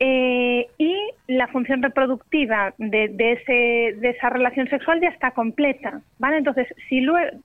[0.00, 0.94] Eh, y
[1.26, 6.36] la función reproductiva de, de, ese, de esa relación sexual ya está completa, ¿vale?
[6.36, 7.36] Entonces, si luego,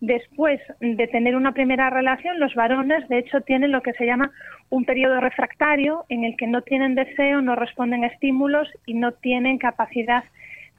[0.00, 4.30] después de tener una primera relación, los varones, de hecho, tienen lo que se llama
[4.68, 9.12] un periodo refractario en el que no tienen deseo, no responden a estímulos y no
[9.12, 10.24] tienen capacidad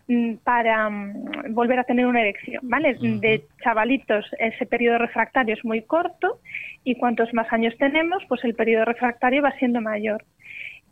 [0.08, 2.94] mm, para mm, volver a tener una erección, ¿vale?
[2.94, 6.40] De chavalitos ese periodo refractario es muy corto
[6.84, 10.24] y cuantos más años tenemos, pues el periodo refractario va siendo mayor.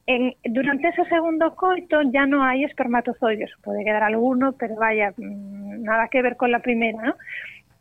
[0.07, 5.83] En- durante ese segundo coito ya no hay espermatozoides, puede quedar alguno, pero vaya, mm,
[5.83, 7.15] nada que ver con la primera, ¿no?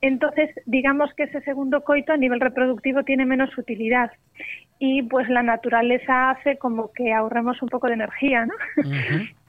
[0.03, 4.11] Entonces, digamos que ese segundo coito a nivel reproductivo tiene menos utilidad
[4.79, 8.55] y pues la naturaleza hace como que ahorremos un poco de energía, ¿no?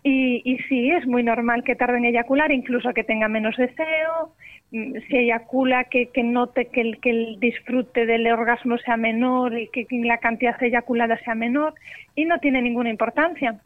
[0.03, 4.33] Y, y sí, es muy normal que tarde en eyacular, incluso que tenga menos deseo.
[4.71, 9.57] Mm, Si eyacula, que, que note que el, que el disfrute del orgasmo sea menor
[9.57, 11.73] y que, que la cantidad eyaculada sea menor.
[12.15, 13.59] Y no tiene ninguna importancia.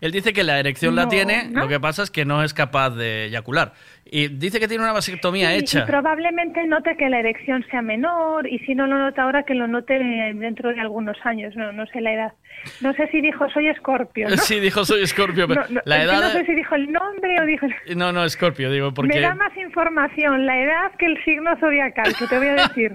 [0.00, 1.60] Él dice que la erección la tiene, ¿no?
[1.60, 3.72] lo que pasa es que no es capaz de eyacular.
[4.12, 5.80] Y dice que tiene una vasectomía Sí, hecha.
[5.80, 9.54] Y probablemente note que la erección sea menor y si no lo nota ahora que
[9.54, 9.94] lo note
[10.34, 12.32] dentro de algunos años, no, no sé la edad.
[12.80, 14.36] No sé si dijo soy escorpio, ¿no?
[14.50, 16.22] Sí, dijo soy escorpio, pero No, no, la edad...
[16.22, 17.66] no sé si dijo el nombre o dijo...
[17.96, 22.14] No, no, escorpio, digo, porque Me da más información la edad que el signo zodiacal,
[22.16, 22.92] que te voy a decir.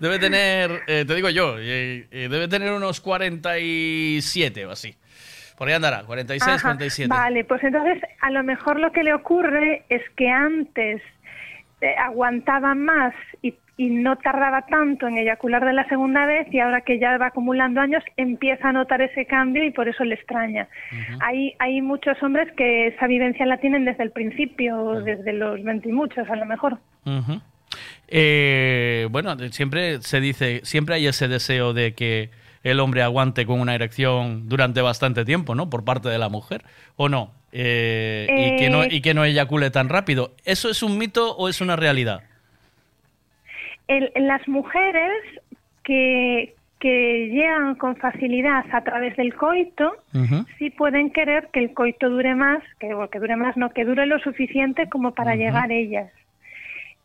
[0.00, 4.94] debe tener, eh, te digo yo, eh, eh, debe tener unos 47 o así.
[5.62, 7.06] Por ahí andará, 46, Ajá, 47.
[7.08, 11.00] Vale, pues entonces a lo mejor lo que le ocurre es que antes
[11.80, 16.58] eh, aguantaba más y, y no tardaba tanto en eyacular de la segunda vez y
[16.58, 20.16] ahora que ya va acumulando años empieza a notar ese cambio y por eso le
[20.16, 20.66] extraña.
[21.20, 25.88] hay, hay muchos hombres que esa vivencia la tienen desde el principio, desde los 20
[25.88, 26.80] y muchos a lo mejor.
[28.08, 32.30] Eh, bueno, siempre se dice, siempre hay ese deseo de que
[32.62, 35.68] el hombre aguante con una erección durante bastante tiempo, ¿no?
[35.70, 36.62] Por parte de la mujer,
[36.96, 37.32] ¿o no?
[37.52, 40.32] Eh, y, que no Eh, y que no eyacule tan rápido.
[40.44, 42.22] ¿Eso es un mito o es una realidad?
[43.88, 45.12] El- las mujeres
[45.82, 49.92] que, que llegan con facilidad a través del coito,
[50.58, 54.06] sí pueden querer que el coito dure más, que, que dure más, no, que dure
[54.06, 56.10] lo suficiente como para llegar ellas.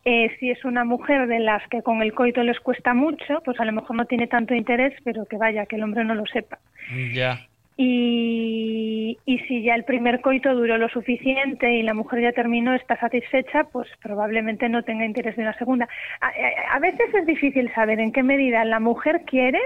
[0.09, 3.59] Eh, si es una mujer de las que con el coito les cuesta mucho, pues
[3.59, 6.25] a lo mejor no tiene tanto interés, pero que vaya, que el hombre no lo
[6.27, 6.59] sepa.
[7.13, 7.41] Ya.
[7.75, 12.73] Y, y si ya el primer coito duró lo suficiente y la mujer ya terminó,
[12.73, 15.87] está satisfecha, pues probablemente no tenga interés de una segunda.
[16.21, 19.59] A, a- a veces es difícil saber en qué medida la mujer quiere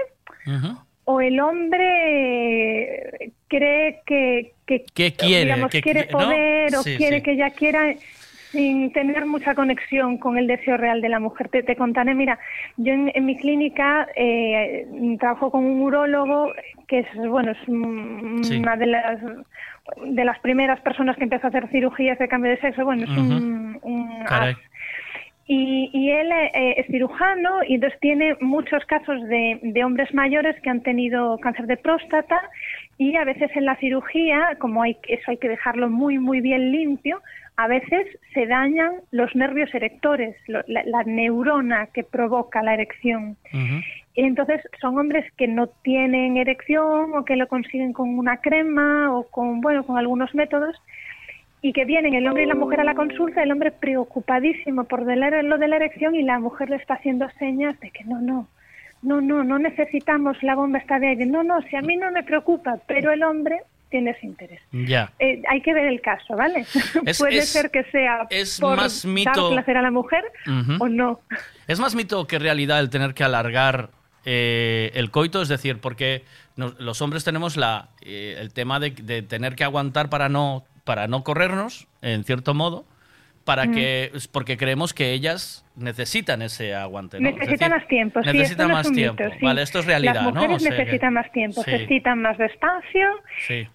[1.04, 5.44] o el hombre cree que, que ¿Qué quiere?
[5.44, 6.18] digamos, ¿Qué quiere no?
[6.18, 7.22] poder o quiere sí.
[7.22, 7.94] que ella quiera
[8.52, 11.48] sin tener mucha conexión con el deseo real de la mujer.
[11.48, 12.38] Te, te contaré, mira,
[12.76, 14.86] yo en, en mi clínica eh,
[15.18, 16.52] trabajo con un urólogo
[16.86, 17.58] que es, bueno, es
[18.46, 18.58] Sí.
[18.58, 19.18] una de las
[20.06, 22.84] de las primeras personas que empezó a hacer cirugías de cambio de sexo.
[22.84, 24.54] Bueno, es un, un Caray.
[25.46, 30.54] y, y él eh, es cirujano y entonces tiene muchos casos de, de hombres mayores
[30.62, 32.40] que han tenido cáncer de próstata
[32.96, 36.70] y a veces en la cirugía, como hay, eso hay que dejarlo muy, muy bien
[36.70, 37.20] limpio,
[37.56, 43.36] a veces se dañan los nervios erectores, lo- la, la neurona que provoca la erección.
[44.14, 49.14] Y entonces son hombres que no tienen erección o que lo consiguen con una crema
[49.14, 50.76] o con, bueno, con algunos métodos
[51.62, 55.02] y que vienen el hombre y la mujer a la consulta, el hombre preocupadísimo por
[55.04, 58.48] lo de la erección y la mujer le está haciendo señas de que no, no,
[59.02, 62.10] no, no, no necesitamos la bomba esta de aire, no, no, si a mí no
[62.10, 63.60] me preocupa, pero el hombre
[63.92, 64.60] tiene ese interés.
[64.72, 65.12] Ya.
[65.20, 66.66] Eh, hay que ver el caso, ¿vale?
[67.06, 70.24] Es- Puede es- ser que sea es por más dar placer a la mujer
[70.80, 71.20] o no.
[71.68, 73.90] ¿Es más mito que realidad el tener que alargar
[74.24, 75.40] eh, el coito?
[75.42, 76.24] Es decir, porque
[76.56, 80.64] nos- los hombres tenemos la, eh, el tema de, de tener que aguantar para no,
[80.84, 82.84] para no corrernos, en cierto modo,
[83.44, 83.72] para Mm.
[83.74, 87.18] que, porque creemos que ellas necesitan ese aguante.
[87.18, 87.28] ¿no?
[87.28, 89.22] Es Necesita decir, más tiempo, sí, necesita esto no más tiempo.
[89.24, 89.44] mito, sí.
[89.44, 90.30] Vale, esto es realidad, Las ¿no?
[90.54, 91.70] O sea que- necesitan más tiempo, Sí.
[91.72, 93.08] excitan más despacio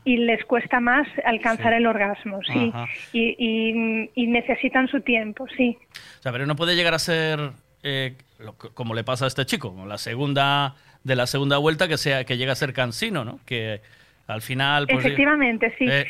[0.05, 2.71] y les cuesta más alcanzar el orgasmo, sí.
[3.13, 5.77] Y, y- y necesitan su tiempo, sí.
[6.19, 7.39] O sea, pero no puede llegar a ser
[7.83, 11.87] eh, lo como le pasa a este chico, como la segunda de la segunda vuelta
[11.87, 13.39] que sea que llega a ser cansino, ¿no?
[13.45, 13.81] Que
[14.27, 15.85] al final pues, Efectivamente, sí.
[15.89, 16.05] eh,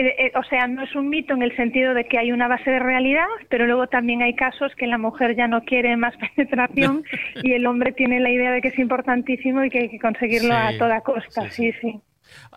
[0.00, 2.48] Eh, eh, o sea, no es un mito en el sentido de que hay una
[2.48, 6.14] base de realidad, pero luego también hay casos que la mujer ya no quiere más
[6.36, 7.04] penetración
[7.42, 10.54] y el hombre tiene la idea de que es importantísimo y que hay que conseguirlo
[10.54, 11.50] Sí, a toda costa.
[11.50, 12.00] Sí, sí.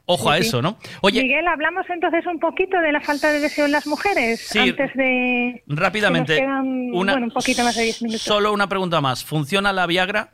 [0.06, 0.42] ojo a sí.
[0.48, 0.78] eso, ¿no?
[1.02, 4.60] Oye, Miguel, hablamos entonces un poquito de la falta de deseo en las mujeres Sí,
[4.60, 8.22] antes de rápidamente, que nos quedan, una- bueno, un poquito más de 10 minutos.
[8.22, 9.26] solo una pregunta más.
[9.26, 10.30] ¿Funciona la Viagra?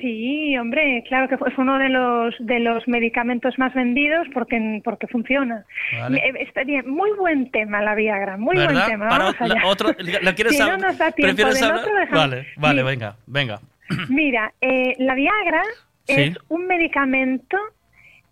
[0.00, 5.06] Sí, hombre, claro que es uno de los de los medicamentos más vendidos porque porque
[5.06, 5.64] funciona.
[6.00, 6.18] Vale.
[6.18, 9.08] Eh, Estaría muy buen tema la Viagra, muy buen tema.
[9.08, 9.62] Para Vamos allá.
[9.66, 9.88] otro,
[10.22, 10.80] ¿La quieres Si no saber?
[10.80, 11.84] nos da tiempo ¿Prefieres del hablar?
[11.84, 12.90] otro, Vale, vale, Mira.
[12.90, 13.58] venga, venga.
[14.08, 15.62] Mira, eh, la Viagra
[16.04, 16.14] Sí.
[16.22, 17.56] es un medicamento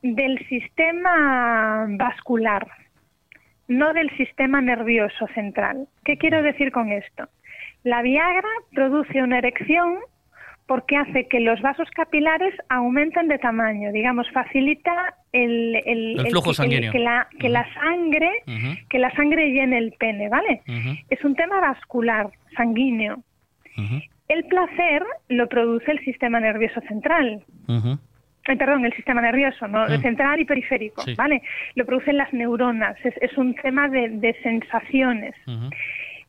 [0.03, 2.67] del sistema vascular,
[3.69, 5.87] no del sistema nervioso central.
[6.05, 7.29] ¿Qué quiero decir con esto?
[7.85, 9.97] La Viagra produce una erección
[10.67, 16.51] porque hace que los vasos capilares aumenten de tamaño, digamos, facilita el, el- El flujo
[16.51, 16.91] que- sanguíneo.
[16.93, 18.31] que, la, que la sangre
[18.91, 20.63] que la sangre llene el pene, ¿vale?
[21.09, 23.23] Es un tema vascular, sanguíneo.
[24.29, 27.45] El placer lo produce el sistema nervioso central.
[28.49, 29.85] Eh, perdón, el sistema nervioso, ¿no?
[29.87, 30.01] Mm.
[30.03, 31.15] central y periférico, Sí.
[31.15, 31.43] ¿vale?
[31.75, 35.35] Lo producen las neuronas, es, es un tema de, de sensaciones.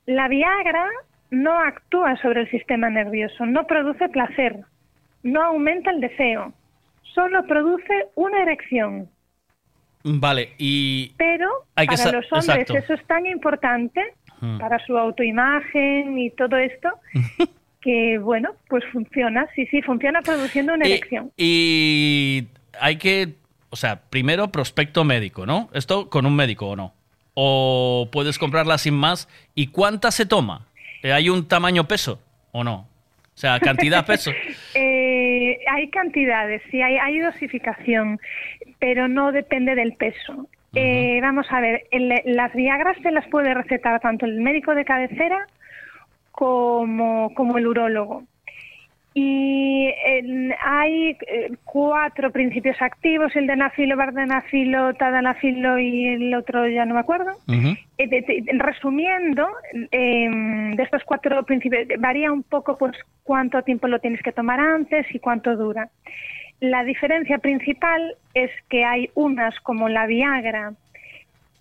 [0.05, 0.85] La Viagra
[1.29, 4.57] no actúa sobre el sistema nervioso, no produce placer,
[5.23, 6.53] no aumenta el deseo,
[7.13, 9.09] solo produce una erección.
[10.03, 11.13] Vale, y...
[11.17, 12.77] Pero Hay para los hombres exacto.
[12.77, 14.01] eso es tan importante
[14.39, 14.59] Mm.
[14.59, 16.89] para su autoimagen y todo esto
[17.81, 19.47] que, bueno, pues funciona.
[19.55, 21.31] Sí, sí, funciona produciendo una Y- erección.
[21.37, 22.47] Y
[22.79, 23.33] hay que,
[23.71, 25.69] o sea, primero prospecto médico, ¿no?
[25.73, 26.93] Esto con un médico o no.
[27.33, 29.27] O puedes comprarla sin más.
[29.55, 30.66] ¿Y cuánta se toma?
[31.03, 32.19] Eh, ¿Hay un tamaño peso
[32.51, 32.75] o no?
[33.35, 34.31] O sea, cantidad peso.
[34.75, 38.19] Eh, hay cantidades, sí, hay, hay dosificación,
[38.79, 40.47] pero no depende del peso.
[40.75, 44.85] Eh, vamos a ver, el- las Viagras se las puede recetar tanto el médico de
[44.85, 45.47] cabecera
[46.31, 48.23] como, como el urólogo.
[49.19, 56.85] Y en- hay eh, cuatro principios activos, el denafilo, vardenafilo, tadalafilo y el otro ya
[56.85, 57.31] no me acuerdo.
[57.97, 59.47] Eh, de- de- resumiendo,
[59.91, 60.29] eh,
[60.75, 62.91] de estos cuatro principios, varía un poco pues
[63.23, 65.89] cuánto tiempo lo tienes que tomar antes y cuánto dura.
[66.59, 70.73] La diferencia principal es que hay unas como la Viagra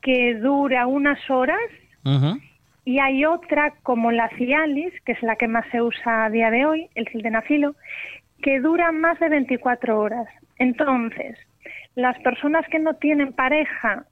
[0.02, 1.59] que dura unas horas
[2.87, 6.53] y hay otra como la Cialis, que es la que más se usa a día
[6.53, 7.75] de hoy, el sildenafilo,
[8.41, 10.29] que dura más de 24 horas.
[10.57, 11.37] Entonces,
[11.97, 14.05] las personas que no tienen pareja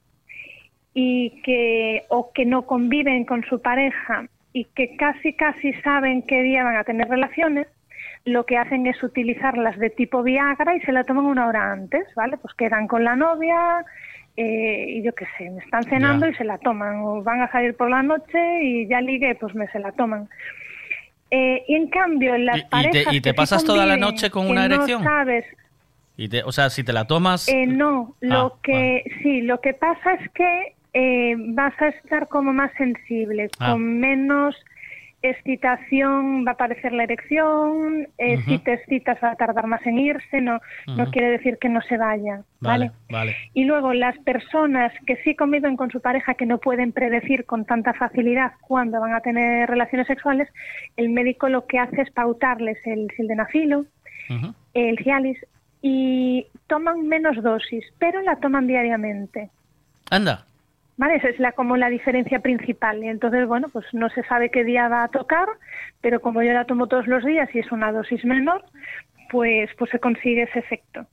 [0.93, 6.43] y que o que no conviven con su pareja y que casi casi saben qué
[6.43, 7.67] día van a tener relaciones,
[8.25, 12.07] lo que hacen es utilizarlas de tipo Viagra y se la toman una hora antes,
[12.13, 12.35] ¿vale?
[12.35, 13.85] Pues quedan con la novia
[14.37, 16.31] eh, y yo qué sé, me están cenando Ya.
[16.31, 19.55] y se la toman, o van a salir por la noche y ya ligué, pues
[19.55, 20.27] me se la toman.
[21.31, 23.85] Eh, y en cambio, las ¿Y- y te- parejas y te que sí pasas toda
[23.85, 25.03] la noche con una no erección?
[25.03, 25.45] sabes
[26.17, 27.47] Y te- o sea, si te la tomas...
[27.49, 32.29] eh, no, lo Ah, que sí, lo que pasa es que eh, vas a estar
[32.29, 33.71] como más sensible, Ah.
[33.71, 34.55] con menos
[35.29, 39.99] excitación va a aparecer la erección, eh, si te excitas va a tardar más en
[39.99, 42.87] irse, no, no quiere decir que no se vaya, ¿vale?
[42.87, 43.35] Vale, vale.
[43.53, 47.65] Y luego las personas que sí conviven con su pareja que no pueden predecir con
[47.65, 50.49] tanta facilidad cuándo van a tener relaciones sexuales,
[50.97, 53.85] el médico lo que hace es pautarles el sildenafilo,
[54.73, 55.37] el Cialis
[55.81, 59.49] y toman menos dosis, pero la toman diariamente.
[60.09, 60.45] Anda.
[60.97, 61.15] ¿Vale?
[61.17, 63.03] Esa es la, como la diferencia principal.
[63.03, 65.47] Y entonces, bueno, pues no se sabe qué día va a tocar,
[66.01, 68.63] pero como yo la tomo todos los días y es una dosis menor,
[69.29, 71.05] pues, pues se consigue ese efecto.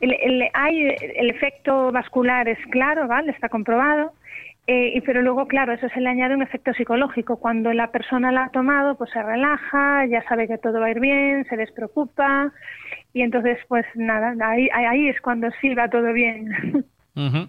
[0.00, 3.30] El, el- hay, el efecto vascular es claro, ¿vale?
[3.32, 4.12] Está comprobado.
[4.66, 7.38] eh, pero luego, claro, eso se le añade un efecto psicológico.
[7.38, 10.90] Cuando la persona la ha tomado, pues se relaja, ya sabe que todo va a
[10.90, 12.50] ir bien, se despreocupa.
[13.12, 16.48] Y entonces, pues nada, ahí, ahí- es cuando sí va todo bien.
[17.16, 17.46] Ujú.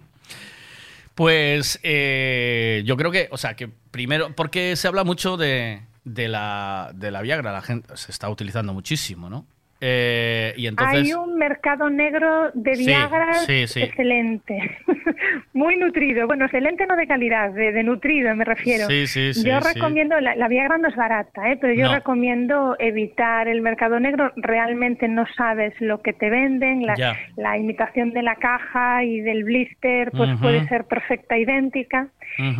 [1.16, 6.28] Pues eh, yo creo que, o sea, que primero, porque se habla mucho de, de
[6.28, 9.46] la, de la Viagra, la gente se está utilizando muchísimo, ¿no?
[9.80, 11.04] Eh, y entonces...
[11.04, 13.82] Hay un mercado negro de Viagra sí, sí.
[13.82, 14.78] excelente,
[15.52, 16.26] muy nutrido.
[16.26, 18.88] Bueno, excelente no de calidad, de, de nutrido me refiero.
[18.88, 21.58] Yo recomiendo, la, la Viagra no es barata, ¿eh?
[21.60, 21.94] pero yo No.
[21.94, 24.32] recomiendo evitar el mercado negro.
[24.36, 30.10] Realmente no sabes lo que te venden, la, imitación de la caja y del blister
[30.10, 32.08] pues puede ser perfecta, idéntica.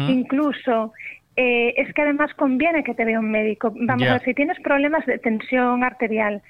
[0.08, 0.92] Incluso
[1.36, 3.70] eh, es que además conviene que te vea un médico.
[3.74, 4.10] Vamos Ya.
[4.10, 6.42] a ver, si tienes problemas de tensión arterial,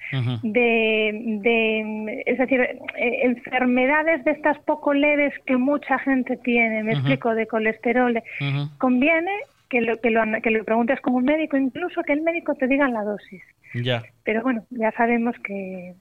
[0.42, 6.92] de, de es decir, eh, enfermedades de estas poco leves que mucha gente tiene, me
[6.92, 8.78] explico, de colesterol, Ujú.
[8.78, 9.32] conviene
[9.68, 12.68] que lo, que, lo, que lo preguntes con un médico, incluso que el médico te
[12.68, 13.42] diga la dosis.
[13.74, 14.02] Ya.
[14.24, 15.94] Pero bueno, ya sabemos que...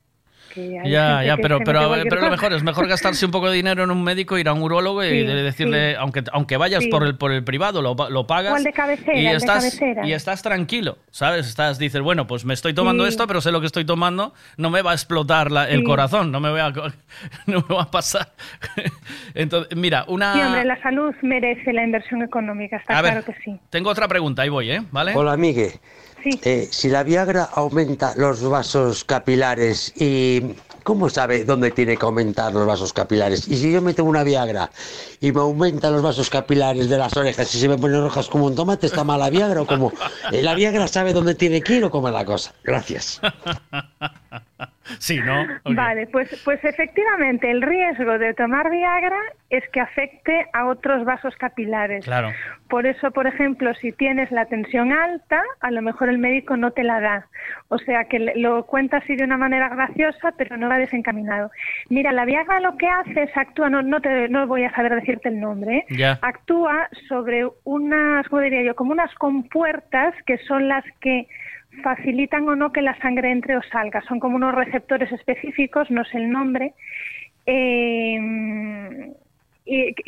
[0.56, 3.91] Ya, ya, pero, pero, pero lo mejor es mejor gastarse un poco de dinero en
[3.91, 5.98] un médico, ir a un urólogo y Sí, de- decirle, sí.
[5.99, 6.90] aunque, aunque vayas Sí.
[6.90, 9.38] por el por el privado, lo, lo pagas O el de cabecera, y el de
[9.38, 10.07] estás cabecera.
[10.07, 11.48] y estás tranquilo, ¿sabes?
[11.48, 13.09] Estás dices, bueno, pues me estoy tomando Sí.
[13.09, 16.32] esto, pero sé lo que estoy tomando, no me va a explotar la- el corazón,
[16.32, 16.72] no me voy a
[17.48, 18.32] no me va a pasar.
[19.33, 23.11] Entonces, mira, una Sí, hombre, la salud merece la inversión económica, está A ver.
[23.14, 23.59] claro que sí.
[23.69, 24.82] tengo otra pregunta, ahí voy, ¿eh?
[24.91, 25.14] ¿Vale?
[25.15, 25.35] Hola,
[26.26, 32.52] Eh, si la Viagra aumenta los vasos capilares y ¿cómo sabe dónde tiene que aumentar
[32.52, 33.48] los vasos capilares?
[33.48, 34.72] Y si yo meto una Viagra
[35.22, 38.45] y me aumentan los vasos capilares de las orejas y se me ponen rojas como
[38.45, 39.94] un tomate, ¿está mala Viagra o cómo?
[40.32, 42.54] Eh, ¿La Viagra sabe dónde tiene que ir o cómo es la cosa?
[42.64, 43.22] Gracias.
[44.99, 45.45] Sí, ¿no?
[45.64, 51.35] Vale, pues, pues efectivamente el riesgo de tomar Viagra es que afecte a otros vasos
[51.38, 52.05] capilares.
[52.05, 52.31] Claro.
[52.69, 56.72] Por eso, por ejemplo, si tienes la tensión alta, a lo mejor el médico no
[56.72, 57.27] te la da.
[57.69, 61.51] O sea, que lo cuenta así de una manera graciosa, pero no va desencaminado.
[61.89, 64.95] Mira, la Viagra lo que hace es actúa, no, no, te, no voy a saber
[64.95, 66.17] decirte el nombre, ¿eh?
[66.22, 68.75] Actúa sobre unas, ¿cómo diría yo?
[68.75, 71.27] Como unas compuertas que son las que
[71.84, 74.02] facilitan o no que la sangre entre o salga.
[74.02, 76.74] Son como unos receptores específicos, no sé el nombre,
[77.45, 78.20] eh,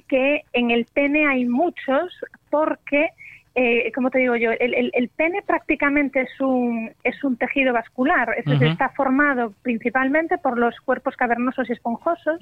[0.08, 2.14] que en el pene hay muchos
[2.50, 3.10] porque,
[3.56, 7.74] eh, como te digo yo, el, el- el pene prácticamente es un, es un tejido
[7.74, 12.38] vascular, es decir, está formado principalmente por los cuerpos cavernosos y esponjosos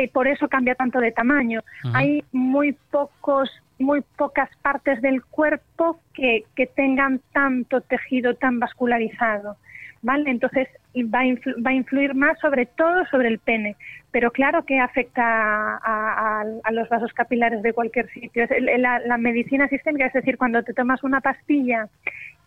[0.00, 1.60] eh, por eso cambia tanto de tamaño.
[1.94, 9.56] Hay muy pocos, muy pocas partes del cuerpo que, que tengan tanto tejido tan vascularizado,
[10.02, 10.30] ¿vale?
[10.30, 10.68] Entonces
[11.14, 13.76] va a, influ- va a influir más sobre todo sobre el pene,
[14.10, 18.44] pero claro que afecta a, a- a los vasos capilares de cualquier sitio.
[18.44, 21.88] Es La, la medicina sistémica, es decir, cuando te tomas una pastilla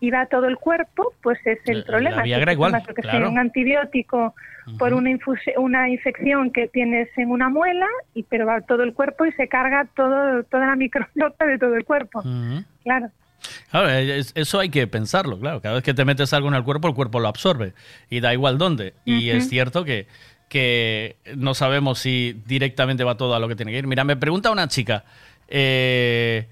[0.04, 2.16] y va a todo el cuerpo, pues es el La- problema.
[2.18, 3.30] la Viagra igual, tomas, claro.
[3.30, 4.36] un antibiótico
[4.78, 5.12] por una,
[5.58, 9.32] una infección que tienes en una muela, y pero va a todo el cuerpo y
[9.32, 12.22] se carga todo, toda la microbiota de todo el cuerpo.
[12.84, 13.12] Claro.
[13.72, 15.62] Claro, es- eso hay que pensarlo, claro.
[15.62, 17.72] Cada vez que te metes algo en el cuerpo, el cuerpo lo absorbe.
[18.10, 18.94] Y da igual dónde.
[19.06, 20.08] Y es cierto que,
[20.50, 23.88] que no sabemos si directamente va todo a lo que tiene que ir.
[23.88, 25.06] Mira, me pregunta una chica.
[25.48, 26.46] eh,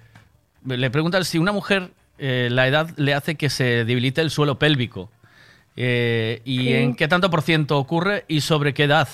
[0.65, 1.89] le pregunta si una mujer
[2.21, 5.11] eh, la edad le hace que se debilite el suelo pélvico.
[5.75, 6.73] Eh, ¿Y Sí.
[6.73, 9.09] en qué tanto por ciento ocurre y sobre qué edad?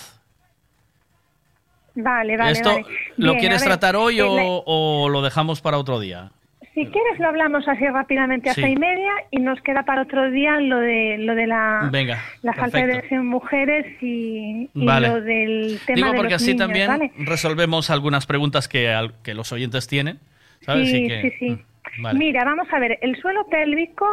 [1.96, 2.86] Vale, vale, ¿Esto vale.
[3.18, 6.32] lo Bien, quieres tratar hoy eh, o, la- o lo dejamos para otro día?
[6.76, 8.62] Si quieres lo hablamos así rápidamente a Sí.
[8.62, 12.24] seis y media y nos queda para otro día lo de lo de la, Venga,
[12.44, 15.08] la falta de en mujeres y, y Vale.
[15.08, 17.12] lo del tema Digo de porque los así niños, también ¿vale?
[17.18, 20.20] resolvemos algunas preguntas que, que los oyentes tienen.
[20.62, 20.90] ¿sabes?
[20.92, 21.50] Sí, que- sí, sí.
[21.52, 21.60] Mm,
[22.00, 22.20] Vale.
[22.20, 24.08] Mira, vamos a ver, el suelo pélvico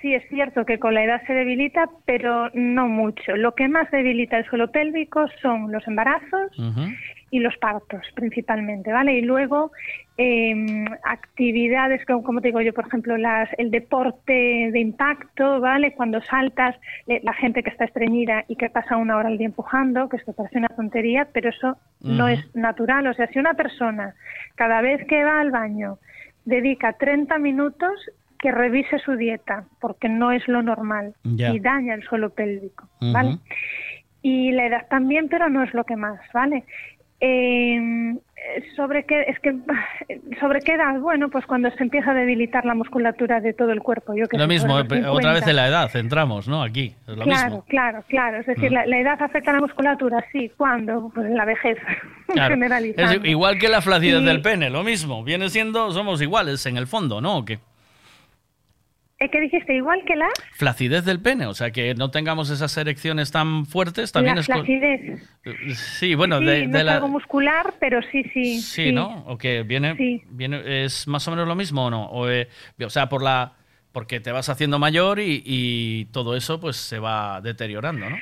[0.00, 3.36] sí es cierto que con la edad se debilita, pero no mucho.
[3.36, 6.52] Lo que más debilita el suelo pélvico son los embarazos
[7.30, 9.14] y los partos principalmente, ¿vale?
[9.14, 9.72] Y luego
[10.16, 15.94] eh, actividades como, como te digo yo, por ejemplo, las, el deporte de impacto, ¿vale?
[15.94, 20.08] Cuando saltas, la gente que está estreñida y que pasa una hora al día empujando,
[20.08, 23.06] que esto parece una tontería, pero eso no es natural.
[23.06, 24.14] O sea, si una persona
[24.54, 25.98] cada vez que va al baño
[26.44, 27.92] dedica 30 minutos
[28.38, 33.38] que revise su dieta, porque no es lo normal y daña el suelo pélvico, ¿vale?
[34.20, 36.64] Y la edad también, pero no es lo que más, ¿vale?
[37.20, 38.14] Eh,
[38.76, 39.54] sobre qué es que
[40.40, 43.80] sobre qué edad bueno pues cuando se empieza a debilitar la musculatura de todo el
[43.80, 45.50] cuerpo yo que Lo mismo, eh, otra vez 50.
[45.50, 46.62] en la edad, entramos, ¿no?
[46.62, 47.64] Aquí, es lo claro mismo.
[47.68, 48.74] claro claro es decir Mm.
[48.74, 51.10] la, la edad afecta a la musculatura sí ¿cuándo?
[51.14, 51.78] pues en la vejez
[52.32, 52.54] Claro.
[52.54, 55.22] generalizando Es igual que la flacidez del pene, lo mismo.
[55.24, 57.36] Viene siendo, somos iguales en el fondo, ¿no?
[57.38, 57.58] ¿O qué?
[59.20, 59.74] ¿Eh, ¿qué dijiste?
[59.74, 64.10] igual que la Flacidez del pene, o sea, que no tengamos esas erecciones tan fuertes
[64.10, 64.46] también la es...
[64.46, 65.22] flacidez
[65.76, 66.94] Sí, bueno, sí, de, no de es la...
[66.94, 69.24] algo muscular pero sí sí Sí, ¿no?
[69.26, 72.06] O que viene, viene, es más o menos lo mismo o no.
[72.06, 72.48] O, eh,
[72.84, 73.52] o sea, por la,
[73.92, 78.16] porque te vas haciendo mayor y, y todo eso pues se va deteriorando, ¿no?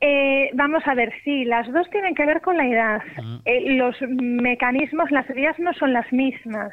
[0.00, 3.02] Eh, vamos a ver, sí, las dos tienen que ver con la edad.
[3.44, 6.70] Eh, los mecanismos, las vías no son las mismas,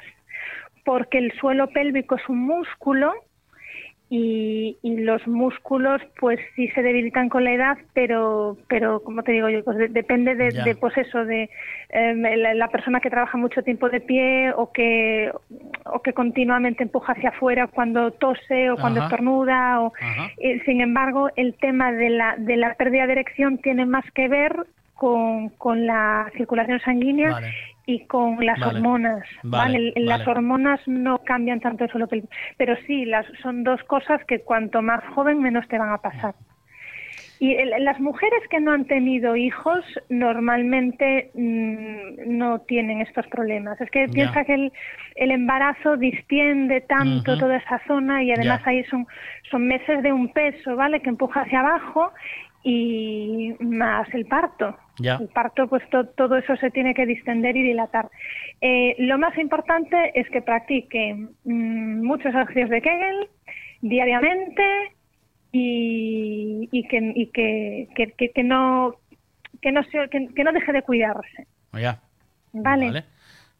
[0.83, 3.13] porque el suelo pélvico es un músculo
[4.09, 9.31] y, y los músculos pues sí se debilitan con la edad, pero, pero como te
[9.31, 11.49] digo yo, pues de- depende de, pues eso, de
[11.89, 15.31] eh, la, la persona que trabaja mucho tiempo de pie o que,
[15.85, 19.93] o que continuamente empuja hacia afuera cuando tose o cuando estornuda o,
[20.37, 24.27] eh, sin embargo, el tema de la, de la pérdida de erección tiene más que
[24.27, 24.55] ver
[24.93, 27.51] con, con la circulación sanguínea Vale.
[27.85, 28.77] Y con las Vale.
[28.79, 29.25] hormonas.
[29.43, 29.93] Vale, ¿vale?
[29.95, 34.41] Las hormonas no cambian tanto el suelo pélvico, pero sí, las, son dos cosas que
[34.43, 36.35] cuanto más joven menos te van a pasar.
[37.37, 43.79] Y el- las mujeres que no han tenido hijos normalmente mm, no tienen estos problemas.
[43.81, 44.71] Es que piensa que el,
[45.15, 49.05] el embarazo distiende tanto toda esa zona y además ahí son,
[49.51, 51.01] son meses de un peso, ¿vale?
[51.01, 52.13] Que empuja hacia abajo
[52.67, 54.75] y más el parto.
[54.97, 55.17] Ya.
[55.17, 58.09] El parto, pues to- todo eso se tiene que distender y dilatar.
[58.59, 61.13] Eh, lo más importante es que practique
[61.43, 63.27] mm, muchos ejercicios de Kegel
[63.81, 64.63] diariamente
[65.51, 68.95] y, y que, y que, que, que- que no
[69.61, 71.99] que no se- que, no deje de cuidarse, Ya.
[72.53, 72.85] ¿vale?
[72.87, 73.03] Vale.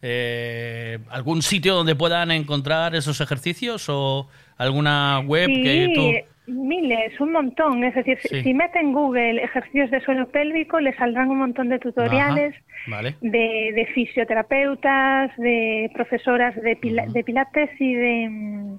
[0.01, 4.27] Eh, ¿Algún sitio donde puedan encontrar esos ejercicios o
[4.57, 6.34] alguna web que tú...
[6.47, 7.83] miles, un montón.
[7.83, 8.43] Es decir, si- Sí.
[8.43, 12.53] si meten en Google ejercicios de suelo pélvico, le saldrán un montón de tutoriales.
[12.87, 13.15] Vale.
[13.19, 18.77] de, de fisioterapeutas, de profesoras de, pila- de pilates y de, mm,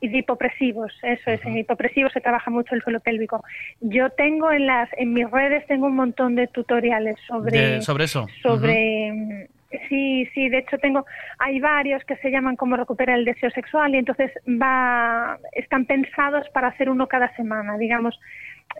[0.00, 0.92] y de hipopresivos.
[1.02, 3.44] Eso es, en hipopresivos se trabaja mucho el suelo pélvico.
[3.80, 8.04] Yo tengo en las en mis redes tengo un montón de tutoriales sobre De- sobre
[8.04, 8.26] eso.
[8.42, 9.48] sobre
[9.88, 11.04] Sí, sí, de hecho tengo,
[11.38, 16.48] hay varios que se llaman como recuperar el deseo sexual y entonces va, están pensados
[16.50, 18.18] para hacer uno cada semana, digamos,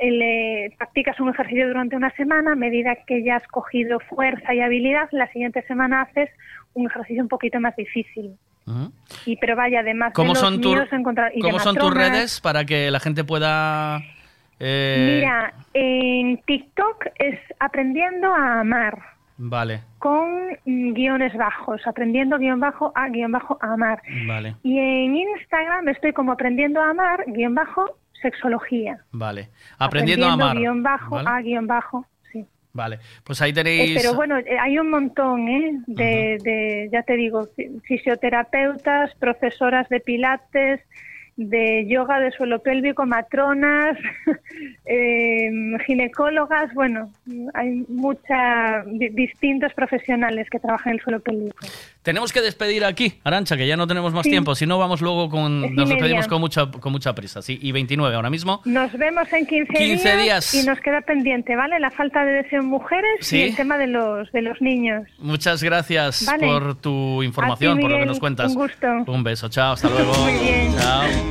[0.00, 4.54] el, eh, practicas un ejercicio durante una semana, a medida que ya has cogido fuerza
[4.54, 6.30] y habilidad, la siguiente semana haces
[6.74, 8.36] un ejercicio un poquito más difícil.
[9.26, 12.40] Y pero vaya, además de ¿Cómo los son, tu- y de ¿cómo son tus redes
[12.40, 14.00] para que la gente pueda...
[14.58, 19.13] eh, Mira, en TikTok es aprendiendo a amar.
[19.36, 20.28] Vale, con
[20.64, 24.00] guiones bajos, aprendiendo guion bajo a guion bajo a amar.
[24.28, 28.98] vale, Y en Instagram estoy como aprendiendo a amar, guion bajo, sexología.
[29.10, 29.48] vale.
[29.78, 30.56] Aprendiendo, a amar.
[30.56, 31.28] guion bajo ¿vale?
[31.28, 32.06] a guion bajo.
[32.32, 32.46] sí.
[32.72, 34.00] Vale, pues ahí Eh, tenéis...
[34.02, 35.80] pero bueno, eh, hay un montón, ¿eh?
[35.86, 40.80] De, de, ya te digo, fi- fisioterapeutas, profesoras de pilates,
[41.36, 43.96] de yoga de suelo pélvico, matronas,
[44.86, 45.50] eh,
[45.86, 47.10] ginecólogas, bueno,
[47.54, 51.56] hay muchas distintos profesionales que trabajan en el suelo pélvico.
[52.02, 54.30] Tenemos que despedir aquí, Arancha, que ya no tenemos más Sí.
[54.30, 54.54] tiempo.
[54.54, 55.74] Si no, vamos luego con...
[55.74, 57.40] Nos despedimos con mucha, con mucha prisa.
[57.42, 58.60] Sí, y 29 ahora mismo.
[58.66, 60.54] Nos vemos en 15, 15 días.
[60.54, 61.80] y nos queda pendiente, ¿vale?
[61.80, 63.38] La falta de deseo en mujeres Sí.
[63.38, 65.08] y el tema de los de los niños.
[65.18, 66.46] Muchas gracias Vale.
[66.46, 68.54] por tu información, por lo que nos cuentas.
[68.54, 68.86] un gusto.
[69.06, 70.12] Un beso, chao, hasta luego.
[70.14, 70.74] Muy bien.
[70.76, 71.23] Chao.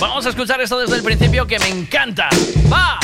[0.00, 2.28] Vamos a escuchar esto desde el principio que me encanta.
[2.72, 3.03] ¡Va!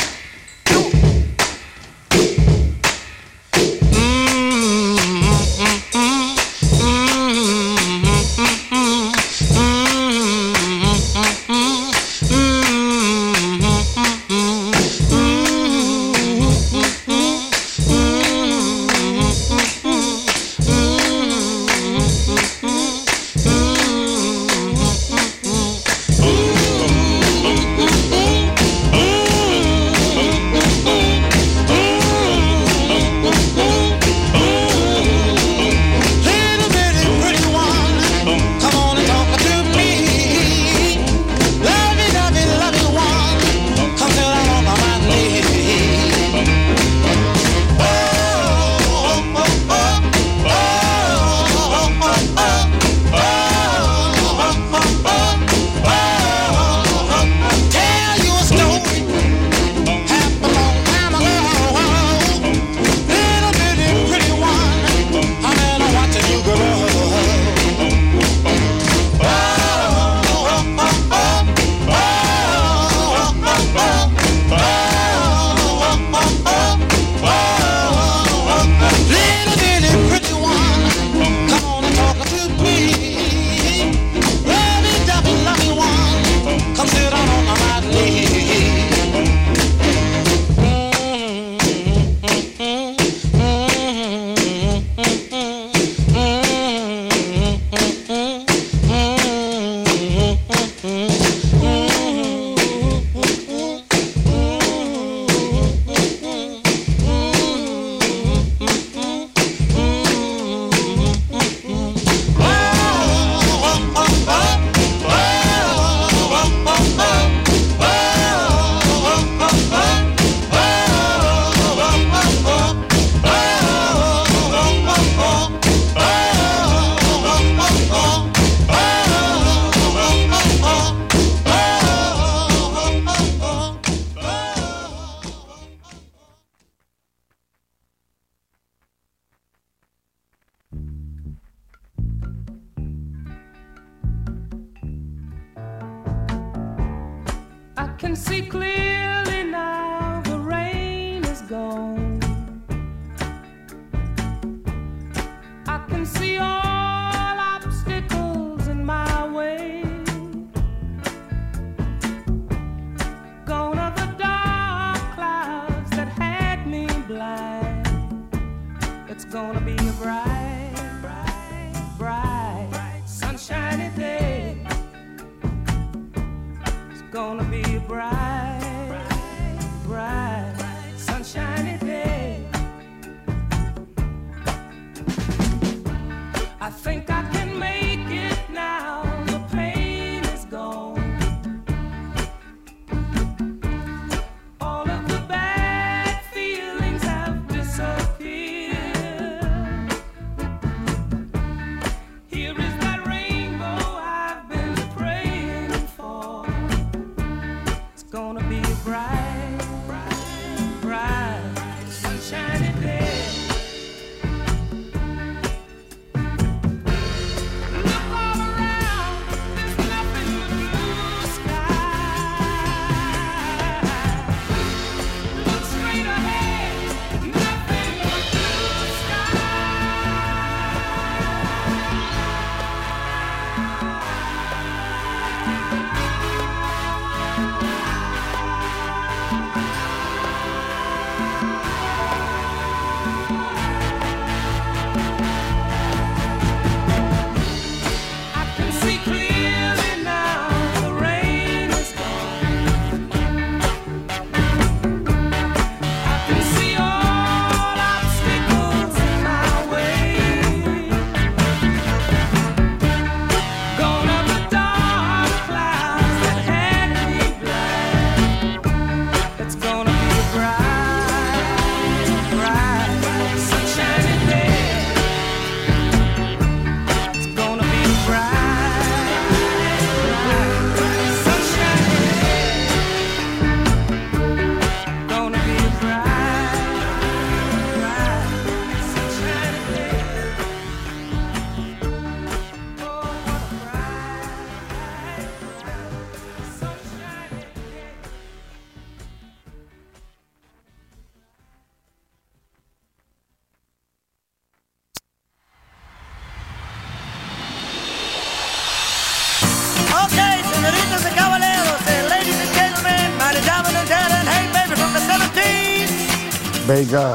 [316.80, 317.14] Veiga,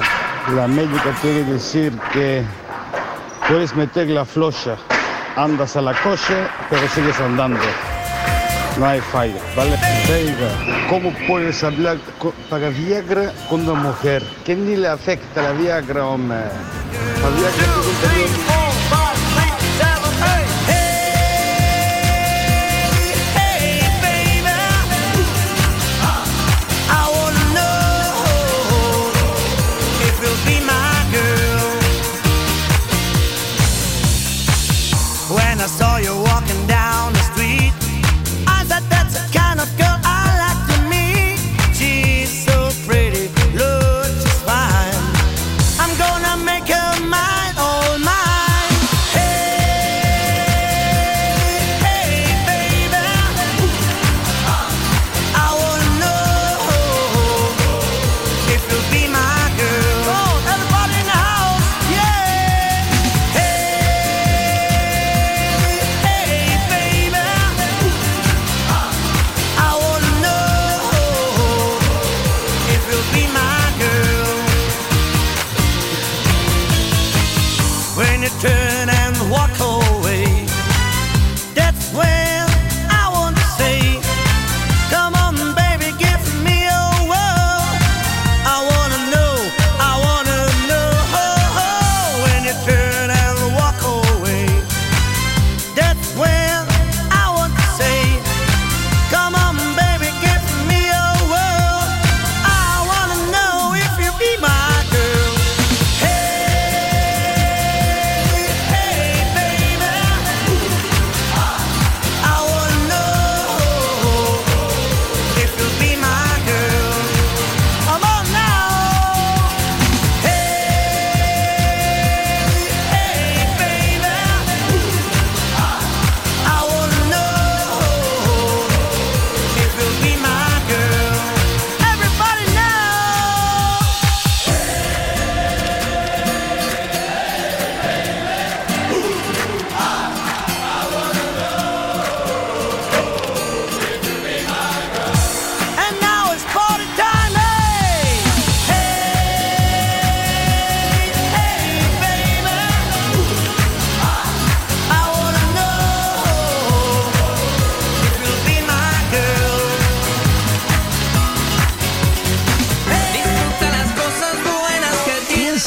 [0.56, 2.44] la médica quiere decir que
[3.48, 4.76] puedes meter la flocha,
[5.36, 6.36] andas a la coche,
[6.70, 7.60] pero sigues andando.
[8.78, 9.76] No hay falla, ¿vale?
[10.08, 11.98] Veiga, ¿cómo puedes hablar
[12.48, 14.22] para Viagra con una mujer?
[14.46, 16.38] Que ni le afecta la Viagra, hombre.
[17.24, 18.55] La Viagra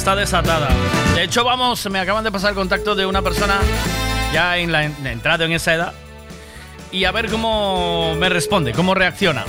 [0.00, 0.70] Está desatada.
[1.14, 3.58] De hecho, vamos, me acaban de pasar el contacto de una persona
[4.32, 5.92] ya en la en- entrado en esa edad
[6.90, 9.44] y a ver cómo me responde, cómo reacciona.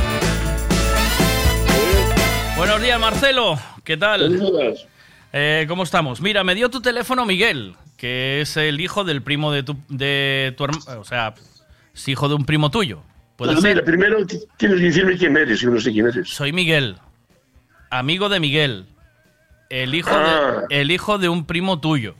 [2.57, 3.57] Buenos días, Marcelo.
[3.85, 4.41] ¿Qué tal?
[5.31, 6.19] Eh, ¿Cómo estamos?
[6.19, 10.53] Mira, me dio tu teléfono Miguel, que es el hijo del primo de tu, de
[10.57, 10.99] tu hermano.
[10.99, 11.33] O sea,
[11.95, 13.03] es hijo de un primo tuyo.
[13.37, 13.75] ¿Puede Pues ser?
[13.75, 16.27] mira, primero tienes que decirme quién eres, yo no sé quién eres.
[16.27, 16.97] Soy Miguel,
[17.89, 18.85] amigo de Miguel,
[19.71, 20.63] el hijo, Ah.
[20.69, 22.15] de, el hijo de un primo tuyo.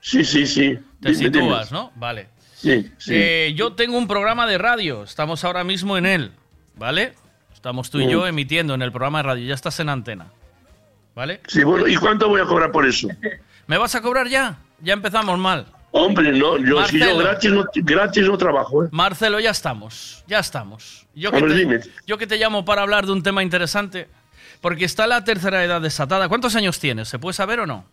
[0.00, 0.78] Sí, sí, sí.
[1.00, 1.42] Te Dime, dime.
[1.44, 1.92] sitúas, ¿no?
[1.96, 2.28] Vale.
[2.54, 3.12] Sí, sí.
[3.14, 6.32] Eh, yo tengo un programa de radio, estamos ahora mismo en él,
[6.76, 7.14] ¿vale?
[7.54, 8.10] Estamos tú y Mm.
[8.10, 10.26] yo emitiendo en el programa de radio, ya estás en antena,
[11.14, 11.40] ¿vale?
[11.46, 13.08] Sí, bueno, ¿y cuánto voy a cobrar por eso?
[13.66, 14.58] ¿Me vas a cobrar ya?
[14.80, 15.66] Ya empezamos mal.
[15.90, 18.88] Hombre, no, yo, si yo gratis no, gratis no trabajo, ¿eh?
[18.92, 21.06] Marcelo, ya estamos, ya estamos.
[21.14, 21.80] Yo A que, te, dime.
[22.06, 24.06] yo que te llamo para hablar de un tema interesante,
[24.60, 26.28] porque está la tercera edad desatada.
[26.28, 27.08] ¿Cuántos años tienes?
[27.08, 27.84] ¿Se puede saber o no?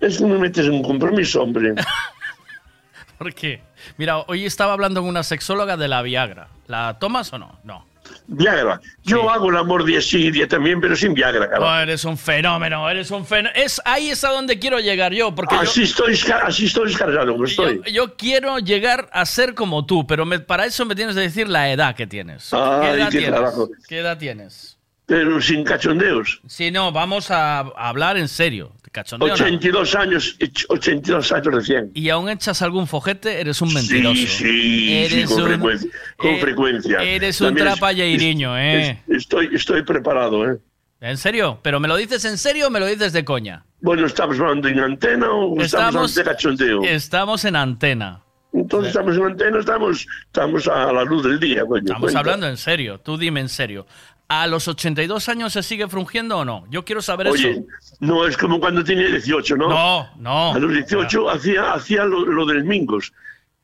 [0.00, 1.74] Es que me metes en un compromiso, hombre.
[3.18, 3.62] ¿Por qué?
[3.96, 6.48] Mira, hoy estaba hablando con una sexóloga de la Viagra.
[6.66, 7.58] ¿La tomas o no?
[7.64, 7.86] No.
[8.28, 8.80] Viagra.
[9.04, 11.64] Yo hago el amor día sí día también, pero sin Viagra, carajo.
[11.72, 13.54] Oh, eres un fenómeno, eres un fenómeno.
[13.54, 17.32] Es, ahí es a donde quiero llegar yo, porque yo- Así estoy, así estoy descargado,
[17.32, 17.76] como estoy.
[17.86, 21.20] yo, yo quiero llegar a ser como tú, pero me- para eso me tienes que
[21.22, 22.52] decir la edad que tienes.
[22.52, 23.30] Ay, ¿Qué edad qué tienes?
[23.30, 23.68] trabajo.
[23.88, 24.72] ¿Qué edad tienes?
[25.06, 26.40] Pero sin cachondeos.
[26.48, 28.72] Si no, vamos a hablar en serio.
[28.96, 29.34] Cachondeo, no.
[29.34, 31.90] 82 años, och- 82 años recién.
[31.94, 34.14] Y aún echas algún fojete, eres un mentiroso.
[34.16, 37.02] Sí, sí, sí, Eres con, un- frecuencia, con eh, frecuencia.
[37.02, 39.02] eres un trapalleiriño, ¿eh?
[39.08, 40.58] es- Estoy, estoy preparado, ¿eh?
[41.00, 41.58] ¿En serio?
[41.62, 43.64] ¿Pero me lo dices en serio o me lo dices de coña?
[43.82, 46.82] Bueno, ¿estamos hablando en antena o estamos, Estamos- de cachondeo?
[46.82, 48.22] Estamos en antena.
[48.54, 51.80] Entonces estamos en antena, estamos, estamos a la luz del día, coño.
[51.82, 52.20] Estamos cuenta.
[52.20, 52.98] hablando en serio.
[53.00, 53.86] Tú dime en serio.
[54.28, 56.64] ¿A los 82 años se sigue frungiendo o no?
[56.68, 57.62] Yo quiero saber Oye, eso.
[58.00, 59.68] no es como cuando tenía 18, ¿no?
[59.68, 60.54] No, no.
[60.54, 63.12] A los 18 hacía, hacía lo, lo del Mingos.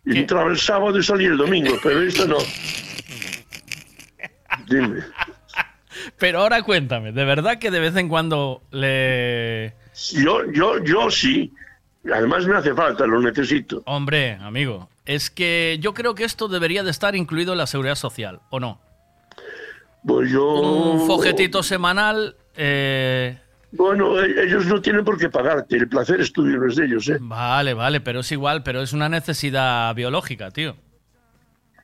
[0.07, 2.37] Entraba el sábado y salía el domingo, pero esto no.
[4.69, 5.03] Dime.
[6.19, 9.75] Pero ahora cuéntame, ¿de verdad que de vez en cuando le...
[10.13, 11.53] Yo, yo, yo sí.
[12.13, 13.83] Además me hace falta, lo necesito.
[13.87, 17.95] Hombre, amigo, es que yo creo que esto debería de estar incluido en la seguridad
[17.95, 18.81] social, ¿o no?
[20.07, 20.45] Pues yo...
[20.61, 22.37] Un fojetito semanal...
[22.57, 23.39] eh,
[23.71, 25.77] Bueno, e- ellos no tienen por qué pagarte.
[25.77, 27.19] El placer es tuyo, no es de ellos, ¿eh?
[27.21, 30.77] Vale, vale, pero es igual, pero es una necesidad biológica, tío.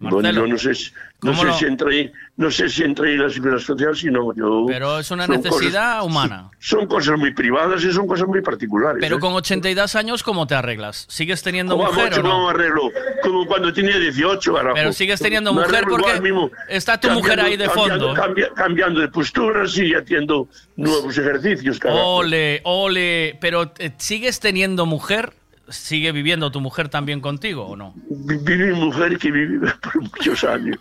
[0.01, 2.83] Bueno, yo no sé, si- no ¿cómo sé lo- si entra ahí, no sé si
[2.85, 4.65] entra ahí la seguridad social, sino yo.
[4.69, 6.51] Pero es una necesidad cosas- humana.
[6.61, 8.99] Son cosas muy privadas y son cosas muy particulares.
[9.01, 9.21] Pero ¿eh?
[9.21, 11.07] con 82 años, ¿cómo te arreglas?
[11.09, 12.49] ¿Sigues teniendo ¿Cómo mujer o no?
[12.49, 12.93] arreglo?
[13.23, 14.75] Como cuando tenía 18, carajo.
[14.77, 18.15] Pero sigues teniendo Me mujer porque mismo, está tu mujer ahí de fondo.
[18.15, 22.17] cambia- cambiando de posturas y haciendo nuevos ejercicios, carajo.
[22.19, 23.37] Ole, ole.
[23.41, 25.33] Pero eh, ¿sigues teniendo mujer?
[25.71, 27.95] ¿Sigue viviendo tu mujer también contigo o no?
[28.09, 30.79] Vi- Vi mi mujer que vive por muchos años.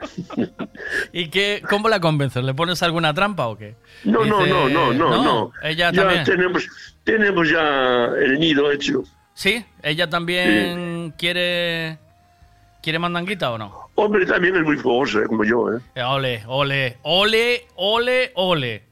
[1.12, 2.42] ¿Y qué, cómo la convences?
[2.44, 3.76] ¿Le pones alguna trampa o qué?
[4.04, 5.52] No, no, no, no, no, no.
[5.62, 6.24] Ella ya también.
[6.24, 6.68] tenemos,
[7.04, 9.02] tenemos ya el nido hecho.
[9.34, 9.64] ¿Sí?
[9.82, 11.98] ¿Ella también quiere
[12.82, 13.90] quiere mandanguita o no?
[13.94, 15.80] Hombre, también es muy fogoso, eh, como yo, ¿eh?
[15.94, 18.82] Eh, Ole, ole, ole, ole, ole.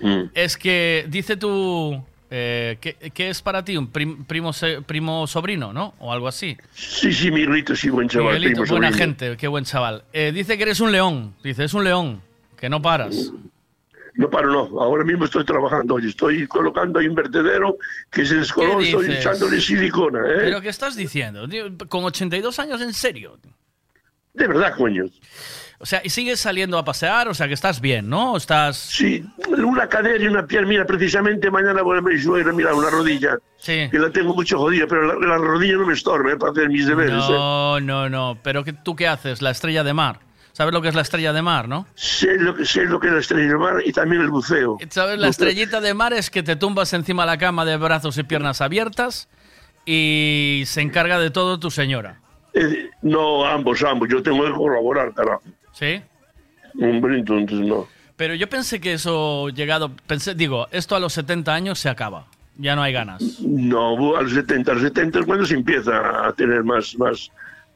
[0.00, 0.22] Mm.
[0.34, 3.76] Es que dice tú eh, ¿qué, qué es para ti?
[3.76, 4.50] ¿Un prim- primo,
[4.86, 5.94] primo sobrino, no?
[5.98, 6.56] O algo así.
[6.72, 8.34] Sí, sí, Miguelito, sí, buen chaval.
[8.34, 9.06] Miguelito, primo buena sobrino.
[9.06, 10.04] gente, qué buen chaval.
[10.12, 11.34] Eh, dice que eres un león.
[11.42, 12.22] Dice, es un león,
[12.58, 13.32] que no paras.
[14.14, 14.80] No paro, no.
[14.80, 15.98] Ahora mismo estoy trabajando.
[15.98, 17.76] Estoy colocando ahí un vertedero
[18.10, 18.78] que se descoló.
[18.78, 20.36] ¿Qué Estoy echándole silicona, ¿eh?
[20.38, 21.46] ¿Pero qué estás diciendo?
[21.88, 23.38] Con 82 años, ¿en serio?
[24.32, 25.04] De verdad, coño.
[25.78, 27.28] O sea, ¿y sigues saliendo a pasear?
[27.28, 28.36] O sea, que estás bien, ¿no?
[28.36, 28.76] Estás...
[28.76, 30.68] Sí, una cadera y una pierna.
[30.68, 33.38] Mira, precisamente mañana voy a mi suegra, mira, una rodilla.
[33.58, 33.88] Sí.
[33.90, 36.36] Que la tengo mucho jodida, pero la, la rodilla no me estorba ¿eh?
[36.36, 37.24] para hacer mis deberes.
[37.24, 37.32] ¿eh?
[37.32, 38.38] No, no, no.
[38.42, 39.42] ¿Pero qué, tú qué haces?
[39.42, 40.20] La estrella de mar.
[40.52, 41.86] ¿Sabes lo que es la estrella de mar, no?
[41.94, 44.78] Sé lo, que, sé lo que es la estrella de mar y también el buceo.
[44.88, 45.18] ¿Sabes?
[45.18, 48.22] La estrellita de mar es que te tumbas encima de la cama de brazos y
[48.22, 49.28] piernas abiertas
[49.84, 52.22] y se encarga de todo tu señora.
[52.54, 54.08] Eh, no, ambos, ambos.
[54.08, 55.42] Yo tengo que colaborar, carajo.
[55.78, 56.00] ¿Sí?
[56.80, 57.86] Hombre, entonces no.
[58.16, 59.90] Pero yo pensé que eso llegado...
[60.06, 62.26] Pensé, digo, esto a los 70 años se acaba.
[62.56, 63.22] Ya no hay ganas.
[63.40, 67.30] No, a los 70, a los 70 es cuando se empieza a tener más, más,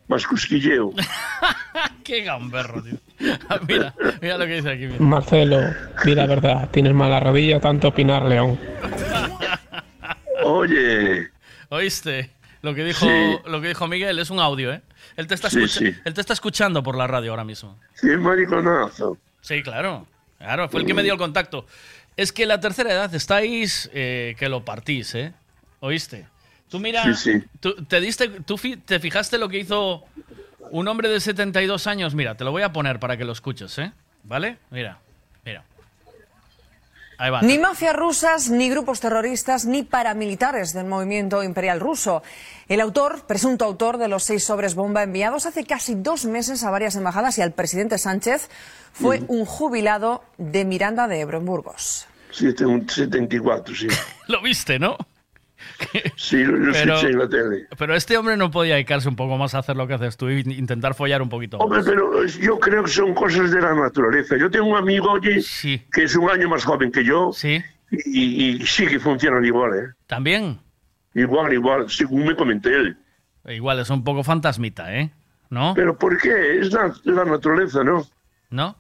[0.08, 0.94] más cosquilleo.
[2.04, 2.94] Qué gamberro, tío.
[3.68, 4.86] mira, mira lo que dice aquí.
[4.86, 4.98] mira.
[4.98, 5.60] Marcelo,
[6.04, 8.58] di la verdad, tienes mala rodilla, tanto opinar, León.
[10.44, 11.28] Oye,
[11.68, 12.30] ¿Oíste?
[12.62, 13.36] Lo que dijo, Sí.
[13.46, 14.80] lo que dijo Miguel es un audio, ¿eh?
[15.20, 15.94] Él te, está Sí, escucha- sí.
[16.04, 17.78] él te está escuchando por la radio ahora mismo.
[18.00, 19.18] qué mariconazo.
[19.42, 20.06] Sí, claro.
[20.38, 21.66] Claro, fue el que me dio el contacto.
[22.16, 25.32] Es que la tercera edad estáis eh, que lo partís, ¿eh?
[25.80, 26.26] ¿Oíste?
[26.70, 27.44] Tú mira, Sí, sí.
[27.60, 30.04] Tú, te diste, tú fi- te fijaste lo que hizo
[30.70, 32.14] un hombre de 72 años.
[32.14, 33.92] Mira, te lo voy a poner para que lo escuches, ¿eh?
[34.24, 34.56] ¿Vale?
[34.70, 34.98] Mira,
[35.44, 35.64] mira.
[37.20, 37.42] Ahí va.
[37.42, 42.22] Ni mafias rusas, ni grupos terroristas, ni paramilitares del movimiento imperial ruso.
[42.66, 46.70] El autor, presunto autor de los seis sobres bomba enviados hace casi dos meses a
[46.70, 48.48] varias embajadas y al presidente Sánchez,
[48.94, 52.06] fue un jubilado de Miranda de Ebro en Burgos.
[52.30, 53.88] Sí, tengo un 74, sí.
[54.28, 54.96] Lo viste, ¿no?
[56.16, 57.66] Sí, lo, Pero- escuché en la tele.
[57.76, 60.28] Pero este hombre no podía dedicarse un poco más a hacer lo que haces tú
[60.30, 61.64] y intentar follar un poquito más.
[61.66, 64.36] Hombre, pero yo creo que son cosas de la naturaleza.
[64.36, 65.40] Yo tengo un amigo, oye,
[65.92, 67.30] que es un año más joven que yo.
[67.90, 69.88] Y, y sí que funcionan igual, ¿eh?
[70.06, 70.60] ¿También?
[71.14, 72.96] Igual, igual, según me comenté él.
[73.48, 75.10] Igual es un poco fantasmita, ¿eh?
[75.48, 75.72] ¿No?
[75.74, 76.60] Pero ¿por qué?
[76.60, 78.06] Es la, la naturaleza, ¿no?
[78.50, 78.76] ¿No?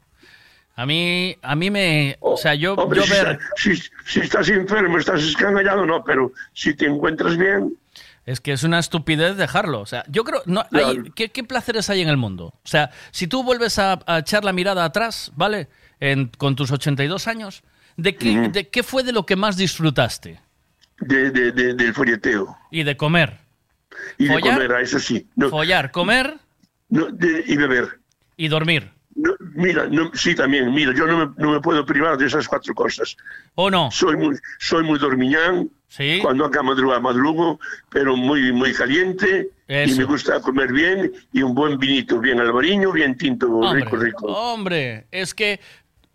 [0.80, 2.16] A mí, a mí me...
[2.20, 3.38] O sea, yo, Hombre, yo si, ver...
[3.56, 7.76] si- si estás enfermo, estás escangallado, no, pero si te encuentras bien,
[8.24, 9.80] Es que es una estupidez dejarlo.
[9.80, 10.40] O sea, yo creo.
[10.46, 12.54] No, hay- ¿qué, qué placeres hay en el mundo?
[12.64, 15.68] O sea, si tú vuelves a, a echar la mirada atrás, ¿vale?
[16.00, 17.62] En- con tus 82 años,
[17.98, 20.40] ¿de qué, ¿de qué fue de lo que más disfrutaste?
[21.00, 22.56] de, de- de- del folleteo.
[22.70, 23.38] Y de comer.
[24.16, 25.26] Y de comer, a eso sí.
[25.36, 26.36] No, Follar, comer
[26.88, 27.08] no,
[27.46, 27.98] y beber.
[28.38, 28.92] y dormir.
[29.16, 32.46] No, mira, no, sí, también, mira, yo no me, no me puedo privar de esas
[32.46, 33.16] cuatro cosas.
[33.56, 33.90] ¿O no?
[33.90, 35.68] Soy muy, soy muy dormiñán.
[35.88, 36.20] Sí.
[36.22, 37.58] Cuando acá madruga, madrugo,
[37.90, 39.50] pero muy, muy caliente.
[39.68, 39.96] Y Eso.
[39.98, 44.26] me gusta comer bien y un buen vinito, bien albariño, bien tinto, Hombre, rico, rico.
[44.26, 45.60] hombre, es que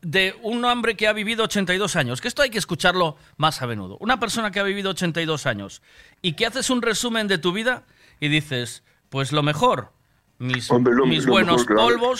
[0.01, 3.67] de un hombre que ha vivido 82 años, que esto hay que escucharlo más a
[3.67, 3.97] menudo.
[3.99, 5.81] Una persona que ha vivido 82 años
[6.21, 7.83] y que haces un resumen de tu vida
[8.21, 9.91] y dices, pues lo mejor,
[10.37, 12.15] mis, Hombre, lo- mis lo buenos mejor, claro.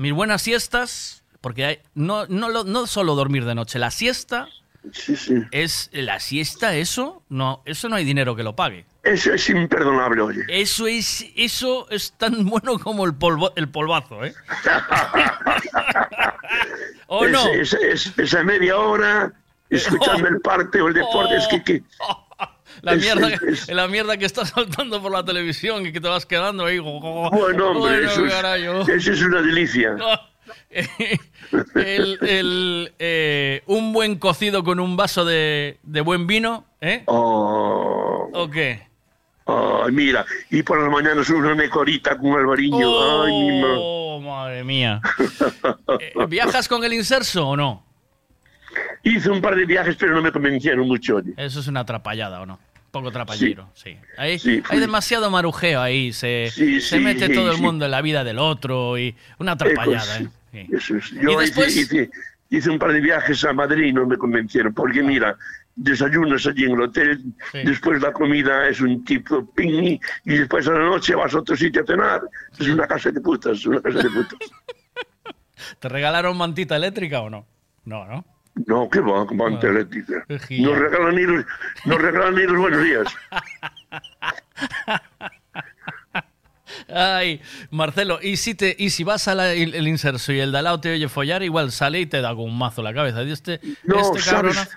[0.00, 4.48] Mis buenas siestas, porque hay- no, no, no solo dormir de noche, la siesta
[4.92, 5.34] Sí, sí.
[5.50, 8.86] es la siesta, eso no, eso no hay dinero que lo pague.
[9.02, 10.42] Eso es imperdonable, oye.
[10.48, 14.34] Eso es, eso es tan bueno como el polvo, el polvazo, ¿eh?
[17.06, 17.46] ¿O Es- no?
[17.48, 19.32] es- es- esa media hora
[19.68, 21.82] escuchando el parte o el deporte, es que, que
[22.82, 26.26] La mierda, es- la mierda que estás saltando por la televisión y que te vas
[26.26, 26.78] quedando ahí.
[26.78, 26.98] bueno,
[27.70, 29.96] hombre, Bueno, eso, es, eso es una delicia.
[31.74, 37.02] El- el, eh, un buen cocido con un vaso de, de buen vino, ¿eh?
[37.06, 38.88] Oh, ¿O qué?
[39.46, 43.22] ay, mira, y por las mañanas una necorita con albariño.
[43.24, 45.00] Ay, mi ma- Oh, madre mía.
[46.00, 47.84] Eh, ¿Viajas con el inserso o no?
[49.02, 51.16] Hice un par de viajes, pero no me convencieron mucho.
[51.16, 51.32] oye.
[51.36, 52.58] Eso es una atrapallada, ¿o no?
[52.90, 53.96] Poco trapallero, sí.
[54.16, 57.62] Hay, Sí, hay demasiado marujeo ahí, se, Sí, se sí, mete sí, todo el sí.
[57.62, 60.28] mundo en la vida del otro y una atrapallada, ¿eh?
[60.52, 60.66] Sí.
[60.72, 61.10] Eso es.
[61.12, 62.10] Yo Y hice- después- hice,
[62.50, 65.36] hice un par de viajes a Madrid y no me convencieron, porque mira,
[65.76, 67.58] desayunas allí en el hotel, Sí.
[67.64, 71.56] después la comida es un tipo picnic y después a la noche vas a otro
[71.56, 72.20] sitio a cenar.
[72.58, 74.38] Es una casa de putas, una casa de putas.
[75.78, 77.46] ¿Te regalaron mantita eléctrica o no?
[77.84, 78.24] No, ¿no?
[78.66, 80.24] No, qué va, con manta eléctrica.
[80.28, 80.66] Ejía.
[80.66, 81.44] No regalan ni los,
[81.84, 83.06] no regalan los buenos días.
[86.92, 87.40] Ay,
[87.70, 90.80] Marcelo, y si te y si vas al el, inserso y el de al lado
[90.80, 93.22] te oye follar, igual sale y te da con un mazo la cabeza.
[93.22, 94.68] Y este, No, este sabes,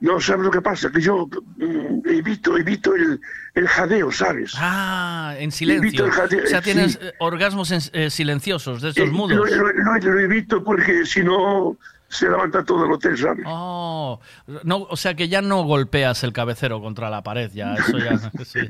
[0.00, 0.90] no, ¿sabes lo que pasa?
[0.90, 3.20] Que yo mm, evito, evito el,
[3.54, 4.52] el jadeo, ¿sabes?
[4.56, 6.06] Ah, en silencio.
[6.06, 6.64] el jadeo, O sea, sí.
[6.72, 9.36] tienes eh, orgasmos en- eh, silenciosos, de Eh, estos Lo, mudos.
[9.50, 11.76] lo- lo- lo evito porque si no
[12.08, 13.44] se levanta todo el hotel, ¿sabes?
[13.46, 14.18] Oh,
[14.64, 18.18] no, o sea que ya no golpeas el cabecero contra la pared, ya, eso ya,
[18.44, 18.60] sí.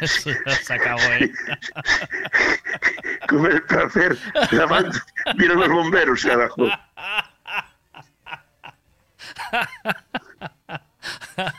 [0.00, 1.32] Eso ya se acabó, ¿eh?
[3.28, 4.16] Con el placer,
[4.52, 5.04] levanta,
[5.36, 6.66] vienen los bomberos, carajo.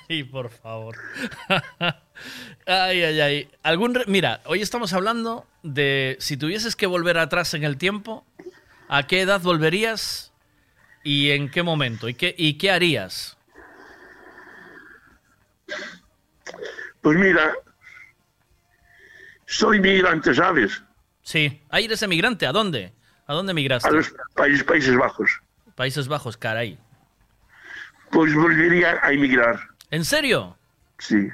[0.09, 0.95] Ay, por favor.
[2.65, 3.49] Ay, ay, ay.
[3.63, 8.25] ¿Algún re- Mira, hoy estamos hablando de si tuvieses que volver atrás en el tiempo,
[8.89, 10.28] ¿a qué edad volverías
[11.09, 12.07] y en qué momento?
[12.07, 13.35] ¿Y qué, y qué harías?
[17.01, 17.51] Pues mira,
[19.47, 20.83] soy migrante, ¿sabes?
[21.23, 21.63] Sí.
[21.71, 22.45] Ahí eres emigrante.
[22.45, 22.93] ¿A dónde?
[23.25, 23.89] ¿A dónde migraste?
[23.89, 25.41] A los países, Países Bajos.
[25.73, 26.77] Países Bajos, caray.
[28.11, 30.57] Pues volvería a emigrar, ¿En serio?
[30.99, 31.27] sí.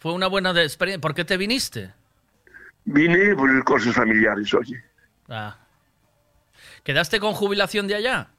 [0.00, 1.00] Fue una buena experiencia.
[1.00, 1.94] ¿Por qué te viniste?
[2.84, 4.84] Vine por cosas familiares, oye.
[5.30, 5.56] Ah.
[6.82, 8.33] ¿Quedaste con jubilación de allá?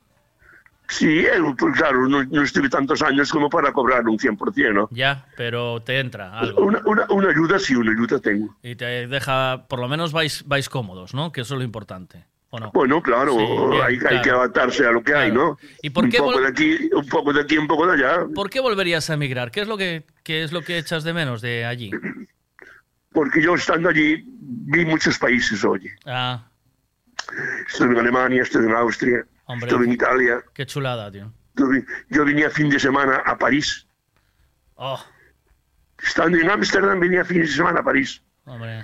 [0.87, 1.25] Sí,
[1.75, 4.87] claro, no, no estuve tantos años como para cobrar un 100%, ¿no?
[4.91, 6.63] Ya, pero te entra algo.
[6.63, 8.55] Una, una, una ayuda, sí, una ayuda tengo.
[8.61, 11.31] Y te deja, por lo menos vais, vais cómodos, ¿no?
[11.31, 12.25] Que eso es lo importante.
[12.51, 12.71] ¿o no?
[12.73, 14.21] Bueno, claro, Sí, bien, hay, hay claro.
[14.21, 15.57] que adaptarse a lo que hay, ¿no?
[15.81, 18.25] ¿Y por qué un poco de aquí, un poco de aquí, un poco de allá.
[18.33, 19.51] ¿Por qué volverías a emigrar?
[19.51, 21.91] ¿Qué es lo que, qué es lo que echas de menos de allí?
[23.11, 25.91] Porque yo estando allí vi muchos países, oye.
[26.05, 26.47] Ah,
[27.67, 29.69] Estuve en Alemania, estuve en Austria, Hombre.
[29.69, 30.43] estuve en Italia.
[30.53, 31.31] qué chulada, tío.
[32.09, 33.87] Yo venía fin de semana a París.
[34.75, 34.99] Oh,
[36.03, 38.21] Estando en Ámsterdam venía fin de semana a París.
[38.45, 38.83] hombre.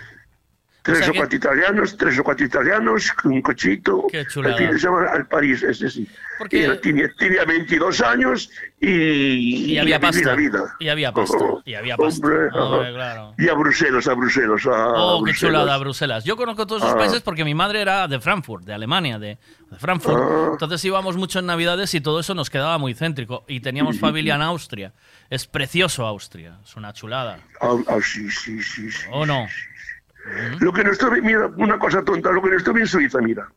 [0.83, 4.07] Tres sea o, que- cuatro italianos, tres o cuatro italianos, un cochito.
[4.11, 4.55] Qué chulada.
[4.57, 6.07] El fin de semana al París, ese sí.
[6.39, 10.33] Porque- tenía, tenía 22 años y, Y había a pasta.
[10.35, 10.75] vida.
[10.79, 11.37] Y había pasta.
[11.39, 12.25] Oh, Y había pasta.
[12.25, 13.33] hombre, Hombre, claro.
[13.37, 14.65] Y a Bruselas, a Bruselas.
[14.65, 16.23] A Oh, qué chulada Bruselas.
[16.23, 16.97] Yo conozco todos esos Ah.
[16.97, 19.37] países porque mi madre era de Frankfurt, de Alemania, de,
[19.69, 20.17] de Frankfurt.
[20.19, 20.49] Ah.
[20.53, 23.45] Entonces íbamos mucho en Navidades y todo eso nos quedaba muy céntrico.
[23.47, 24.93] Y teníamos familia en Austria.
[25.29, 26.57] Es precioso Austria.
[26.63, 27.37] Es una chulada.
[27.61, 28.91] Ah, ah, sí, sí, sí.
[28.91, 29.05] sí.
[29.11, 29.45] ¿O no?
[30.59, 33.47] Lo que no estuve, mira, una cosa tonta, lo que no estuve en Suiza, mira.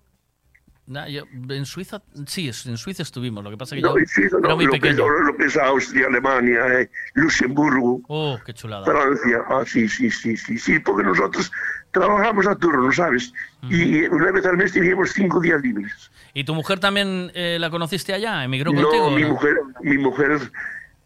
[0.86, 3.42] Na- yo- en Suiza, sí, en Suiza estuvimos.
[3.42, 5.08] Lo que pasa que No, yo en Suiza era no, muy lo, que, pequeño.
[5.08, 8.84] lo, lo que es Austria, Alemania, eh, Luxemburgo, Oh, qué chulada.
[8.84, 9.42] Francia.
[9.48, 11.50] Ah, sí, sí, sí, sí, sí, porque nosotros
[11.90, 13.32] trabajamos a turno, ¿sabes?
[13.70, 16.10] Y una vez al mes teníamos cinco días libres.
[16.34, 18.44] ¿Y tu mujer también eh, la conociste allá?
[18.44, 19.04] ¿Emigró contigo?
[19.08, 19.28] No, o mi no?
[19.30, 20.38] mujer, mi mujer,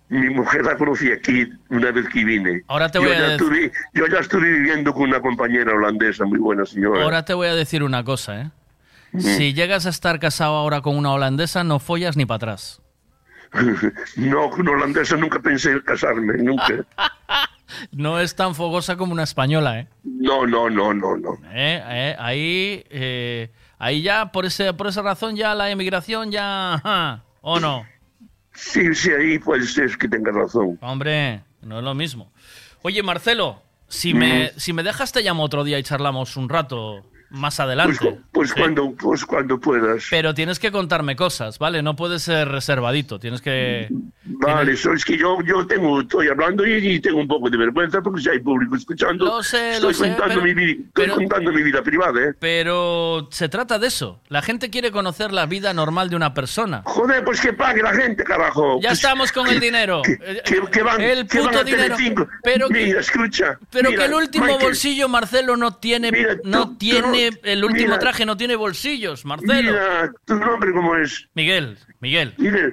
[0.09, 2.63] mi mujer la conocí aquí una vez que vine.
[2.69, 5.73] Ahora te yo voy a ya dec- estuve, yo ya estuve viviendo con una compañera
[5.75, 7.03] holandesa, muy buena señora.
[7.03, 8.51] Ahora te voy a decir una cosa, ¿eh?
[9.13, 9.21] Mm.
[9.21, 12.81] Si llegas a estar casado ahora con una holandesa, no follas ni para atrás.
[14.17, 16.67] no, con holandesa nunca pensé en casarme, nunca.
[17.93, 19.89] No es tan fogosa como una española, ¿eh?
[20.03, 21.35] No, no, no, no, no.
[21.53, 27.23] Eh, eh, ahí, eh, ahí ya, por, ese, por esa razón, ya la emigración ya...
[27.43, 27.85] ¿O no?
[28.59, 30.79] Sí, sí, ahí puede ser que tengas razón.
[30.81, 32.33] Hombre, no es lo mismo.
[32.83, 37.05] Oye, Marcelo, si me, si me dejas te llamo otro día y charlamos un rato
[37.31, 38.17] más adelante.
[38.33, 38.55] Pues ¿sí?
[38.59, 40.05] cuando, pues cuando puedas.
[40.11, 41.83] Pero tienes que contarme cosas, ¿vale?
[41.83, 43.89] No puedes ser reservadito, tienes que...
[44.25, 47.57] Vale, eso es que yo, yo tengo, estoy hablando y, y tengo un poco de
[47.57, 50.85] vergüenza porque si hay público escuchando, Lo sé, estoy, lo sé, contando, pero- mi, vi-
[50.87, 52.35] estoy contando mi vida privada, ¿eh?
[52.39, 54.21] Pero se trata de eso.
[54.29, 56.83] La gente quiere conocer la vida normal de una persona.
[56.85, 58.81] Joder, pues que pague la gente, carajo.
[58.81, 60.03] Ya Pues, estamos con el dinero.
[60.07, 61.97] Eh, que, que van, el van puto dinero.
[62.43, 63.59] Pero que- mira, escucha.
[63.71, 66.11] Pero mira, que el último Michael, bolsillo, Marcelo, no tiene,
[66.45, 67.99] no tú tiene, el último mira.
[67.99, 69.55] traje no tiene bolsillos, Marcelo.
[69.73, 71.27] Mira, tu nombre cómo es.
[71.35, 72.35] Miguel, Miguel.
[72.39, 72.71] Mira,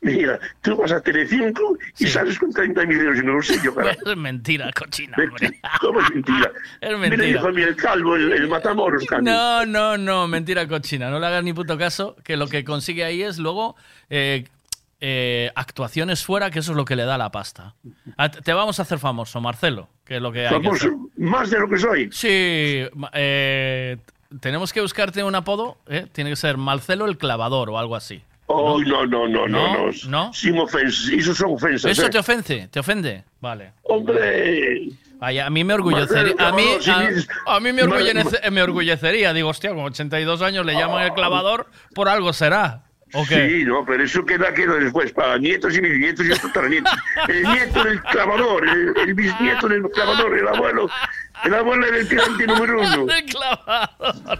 [0.00, 4.00] mira, tú vas a Telecinco y sales con 30 mil euros en el bolsillo, carajo.
[4.10, 5.60] Es mentira, cochina, hombre.
[5.80, 6.52] ¿Cómo es mentira?
[6.80, 7.28] Es Mira, mentira.
[7.28, 9.24] hijo mío, el calvo, el, el matamoros, cani.
[9.24, 11.10] No, no, no, mentira cochina.
[11.10, 13.76] No le hagas ni puto caso, que lo que consigue ahí es luego
[14.10, 14.44] eh,
[15.00, 17.74] eh, actuaciones fuera, que eso es lo que le da la pasta.
[18.16, 21.58] A- Te vamos a hacer famoso, Marcelo, que es lo que hay Famoso, más de
[21.60, 22.08] lo que soy.
[22.12, 23.96] Sí, eh,
[24.40, 26.06] tenemos que buscarte un apodo, ¿eh?
[26.12, 28.22] tiene que ser Marcelo el clavador o algo así.
[28.50, 29.86] Oh, no, no, no, no, ¿No?
[29.86, 29.92] no.
[30.08, 30.32] ¿No?
[30.32, 31.90] Sin ofensas, eso son ofensas.
[31.90, 32.10] ¿Eso ¿eh?
[32.10, 32.68] te ofende?
[32.68, 33.24] ¿Te ofende?
[33.40, 33.72] Vale.
[33.82, 34.88] Hombre.
[35.18, 36.34] Vaya, a mí me orgullecería.
[36.38, 36.62] A mí,
[37.46, 39.32] a, mí me, Mar- orgullece- me orgullecería.
[39.34, 42.84] Digo, hostia, con 82 años le llaman el clavador, por algo será.
[43.26, 46.92] Sí, no, pero eso queda, queda después para nietos y bisnietos y tataranietos.
[47.28, 50.88] El nieto del clavador, el, el bisnieto del clavador, el abuelo,
[51.44, 53.06] el abuelo era el tirante número uno.
[53.18, 54.38] El clavador.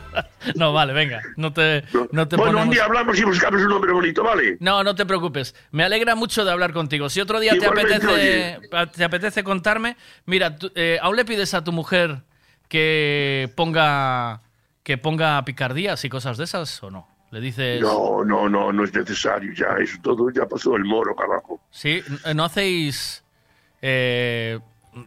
[0.55, 1.20] No, vale, venga.
[1.36, 4.56] No te, no te Bueno, un día hablamos y buscamos un nombre bonito, ¿vale?
[4.60, 5.55] No, no te preocupes.
[5.70, 7.08] Me alegra mucho de hablar contigo.
[7.08, 8.58] Si otro día te apetece,
[8.94, 12.22] te apetece contarme, mira, tú, eh, aún le pides a tu mujer
[12.68, 14.42] que ponga
[14.88, 17.06] que ponga picardías y cosas de esas o no?
[17.31, 21.15] Le dices, No, no, no, no es necesario ya, eso todo ya pasó el moro,
[21.15, 21.60] carajo.
[21.70, 22.02] sí,
[22.34, 23.23] no hacéis
[23.82, 24.58] eh,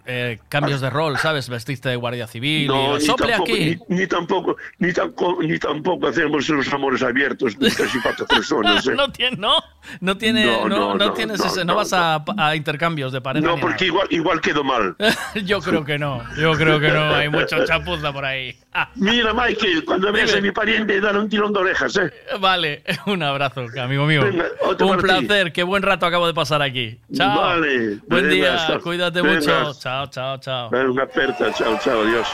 [0.05, 1.49] eh, cambios de rol, ¿sabes?
[1.49, 3.79] Vestiste de guardia civil No, y ni sople tampoco, aquí.
[3.87, 8.85] ni, ni tampoco, ni tampoco, ni tampoco hacemos los amores abiertos de y cuatro personas.
[8.87, 8.93] ¿eh?
[8.95, 9.55] no tiene, no,
[9.99, 13.21] no tiene, No, no, no, no no, tienes ese, no, vas a, a intercambios de
[13.21, 13.45] pareja.
[13.45, 14.95] No, porque igual, igual quedó mal.
[15.45, 18.55] Yo creo que no, yo creo que no, hay mucha chapuza por ahí.
[18.73, 22.11] Ah, Mira, Michael, cuando veas a mi pariente, dale un tirón de orejas, ¿eh?
[22.39, 24.23] Vale, un abrazo, amigo mío.
[24.23, 24.45] Venga,
[24.79, 26.97] un placer, qué buen rato acabo de pasar aquí.
[27.13, 27.41] Chao.
[27.41, 29.73] Vale, Buen día, cuídate mucho.
[29.81, 30.69] Chao, chao, chao.
[30.69, 32.27] Dale una aperta, chao, chao, adiós.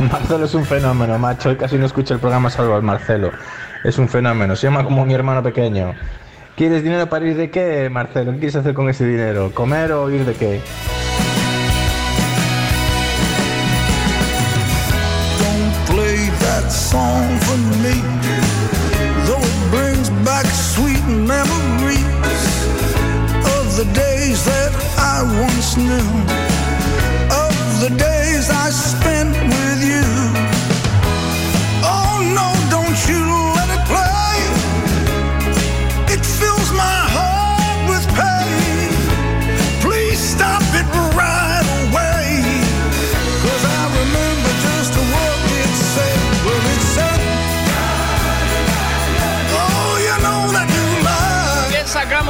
[0.12, 1.48] Marcelo es un fenómeno, macho.
[1.48, 3.30] Hoy casi no escucha el programa salvo al Marcelo.
[3.84, 4.54] Es un fenómeno.
[4.54, 5.94] Se llama como mi hermano pequeño.
[6.56, 8.32] ¿Quieres dinero para ir de qué, Marcelo?
[8.32, 9.50] ¿Qué quieres hacer con ese dinero?
[9.54, 10.60] ¿Comer o ir de qué?
[15.38, 18.02] Don't play that song for me,
[25.40, 26.08] once knew,
[27.30, 29.13] of the days I spent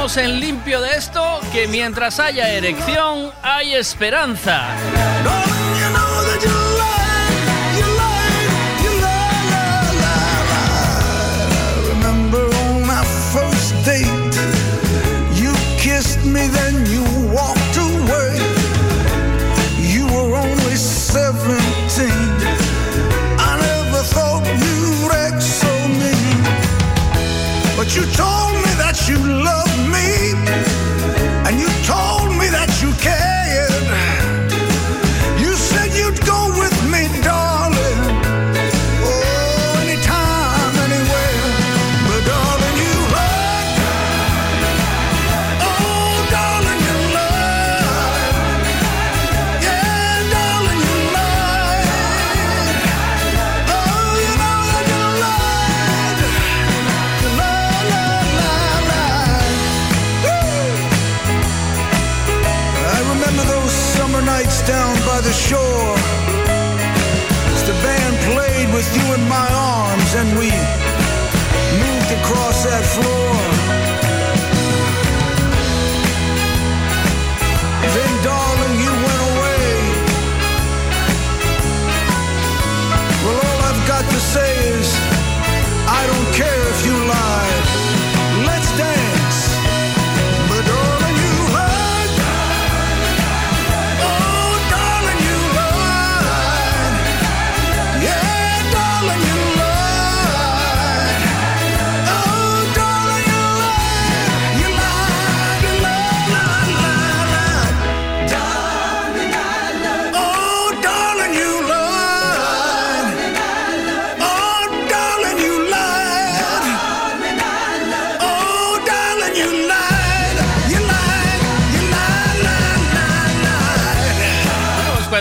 [0.05, 4.67] en limpio de esto que mientras haya erección hay esperanza.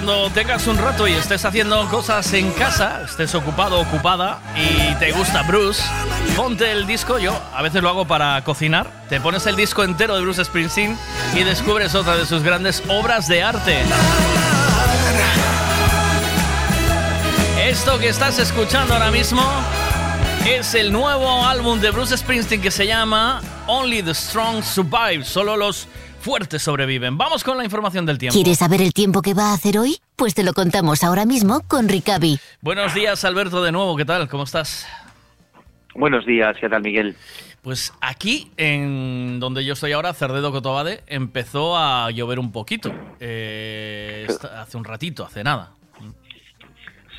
[0.05, 5.13] Cuando tengas un rato y estés haciendo cosas en casa, estés ocupado, ocupada y te
[5.13, 5.83] gusta Bruce,
[6.37, 7.19] ponte el disco.
[7.19, 8.87] Yo a veces lo hago para cocinar.
[9.09, 10.99] Te pones el disco entero de Bruce Springsteen
[11.35, 13.79] y descubres otra de sus grandes obras de arte.
[17.63, 19.43] Esto que estás escuchando ahora mismo
[20.47, 25.25] es el nuevo álbum de Bruce Springsteen que se llama Only the Strong Survive.
[25.25, 25.89] Solo los
[26.25, 27.19] fuertes sobreviven.
[27.19, 28.33] Vamos con la información del tiempo.
[28.33, 29.99] ¿Quieres saber el tiempo que va a hacer hoy?
[30.17, 32.41] Pues te lo contamos ahora mismo con Ricavi.
[32.63, 33.95] Buenos días, Alberto, de nuevo.
[33.95, 34.27] ¿Qué tal?
[34.29, 34.89] ¿Cómo estás?
[35.95, 37.15] Buenos días, ¿qué tal, Miguel?
[37.61, 42.91] Pues aquí, en donde yo estoy ahora, Cerdedo Cotobade, empezó a llover un poquito.
[43.21, 45.73] Eh, hace un ratito, hace nada.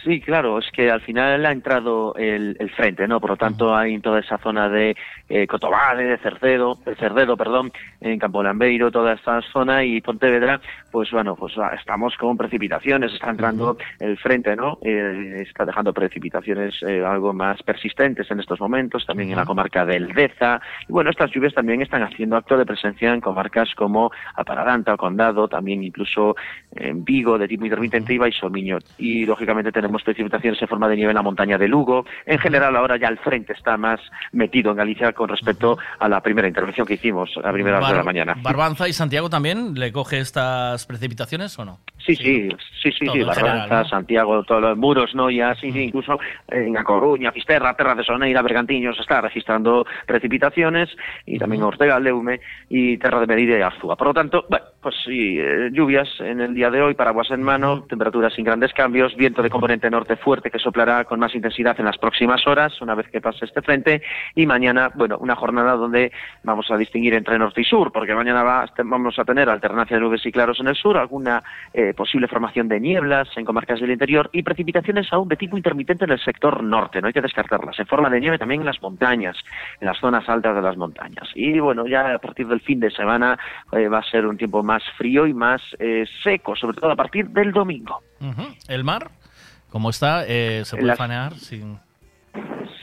[0.05, 3.19] Sí, claro, es que al final ha entrado el, el frente, ¿no?
[3.19, 4.95] Por lo tanto, hay en toda esa zona de
[5.27, 10.61] eh, Cotobade, de Cerdedo, de Cerdedo, perdón, en Campo Lambeiro, toda esta zona y Pontevedra,
[10.91, 14.77] pues bueno, pues estamos con precipitaciones, está entrando el frente, ¿no?
[14.83, 19.87] Eh, está dejando precipitaciones eh, algo más persistentes en estos momentos, también en la comarca
[19.87, 20.61] del Deza.
[20.87, 25.47] Y bueno, estas lluvias también están haciendo acto de presencia en comarcas como Aparadanta, Condado,
[25.47, 26.35] también incluso
[26.75, 28.77] en Vigo, de tipo intermitente y Baixomiño.
[28.99, 32.05] Y lógicamente tenemos precipitaciones en forma de nieve en la montaña de Lugo.
[32.25, 33.99] En general, ahora ya el frente está más
[34.31, 37.97] metido en Galicia con respecto a la primera intervención que hicimos a primera hora de
[37.97, 38.35] la mañana.
[38.41, 41.79] ¿Barbanza y Santiago también le coge estas precipitaciones o no?
[42.05, 42.49] Sí, sí,
[42.81, 43.89] sí, sí, sí, general, ¿no?
[43.89, 46.19] Santiago, todos los muros, no, ya sí, sí, incluso
[46.49, 50.89] en A Coruña, Fisterra, Terra de Soneira, Bergantiños, está registrando precipitaciones
[51.25, 53.95] y también Ortega, Leume y Terra de Medida y Arzúa.
[53.95, 57.41] Por lo tanto, bueno, pues sí, eh, lluvias en el día de hoy, paraguas en
[57.41, 61.75] mano, temperaturas sin grandes cambios, viento de componente norte fuerte que soplará con más intensidad
[61.79, 64.01] en las próximas horas, una vez que pase este frente,
[64.35, 66.11] y mañana, bueno, una jornada donde
[66.43, 70.01] vamos a distinguir entre norte y sur, porque mañana va- vamos a tener alternancia de
[70.03, 71.41] nubes y claros en el sur, alguna
[71.73, 76.05] eh, posible formación de nieblas en comarcas del interior y precipitaciones aún de tipo intermitente
[76.05, 78.81] en el sector norte, no hay que descartarlas, en forma de nieve también en las
[78.81, 79.35] montañas,
[79.79, 81.27] en las zonas altas de las montañas.
[81.35, 83.37] Y bueno, ya a partir del fin de semana
[83.71, 86.95] eh, va a ser un tiempo más frío y más eh, seco, sobre todo a
[86.95, 88.01] partir del domingo.
[88.67, 89.09] ¿El mar?
[89.69, 90.23] ¿Cómo está?
[90.27, 91.79] Eh, ¿Se puede Las- fanear sin...?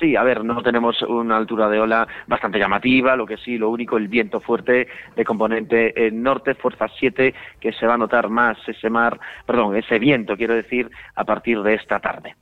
[0.00, 3.70] Sí, a ver, no tenemos una altura de ola bastante llamativa, lo que sí, lo
[3.70, 8.28] único, el viento fuerte de componente eh, norte, fuerza 7, que se va a notar
[8.28, 12.34] más ese mar, perdón, ese viento, quiero decir, a partir de esta tarde.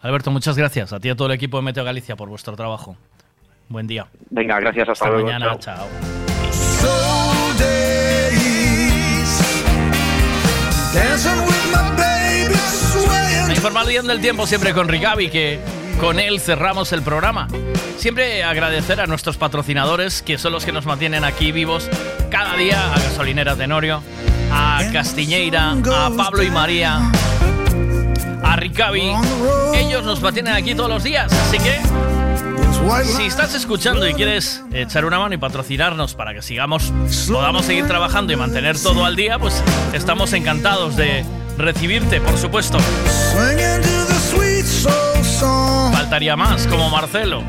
[0.00, 0.92] Alberto, muchas gracias.
[0.92, 2.96] A ti y a todo el equipo de Meteo Galicia por vuestro trabajo.
[3.68, 4.06] Buen día.
[4.30, 5.26] Venga, gracias, hasta, Hasta luego.
[5.26, 5.58] mañana.
[5.58, 5.86] chao.
[6.80, 7.36] Chao.
[13.86, 15.58] Del tiempo siempre con Rigavi, que
[16.00, 17.48] con él cerramos el programa.
[17.98, 21.88] Siempre agradecer a nuestros patrocinadores, que son los que nos mantienen aquí vivos
[22.30, 24.02] cada día, a Gasolineras de Norio,
[24.52, 27.10] a Castiñeira, a Pablo y María,
[28.42, 29.12] a Ricavi.
[29.74, 31.80] Ellos nos mantienen aquí todos los días, así que
[33.04, 36.92] si estás escuchando y quieres echar una mano y patrocinarnos para que sigamos,
[37.26, 41.24] podamos seguir trabajando y mantener todo al día, pues estamos encantados de
[41.58, 42.78] recibirte, por supuesto.
[45.38, 47.42] Faltaría más, como Marcelo.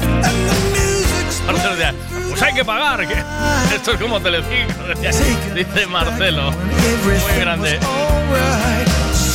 [1.45, 1.93] Marcelo decía,
[2.29, 3.13] pues hay que pagar, que
[3.75, 4.73] esto es como Telecinco,
[5.55, 6.51] dice Marcelo.
[6.51, 7.79] Muy grande.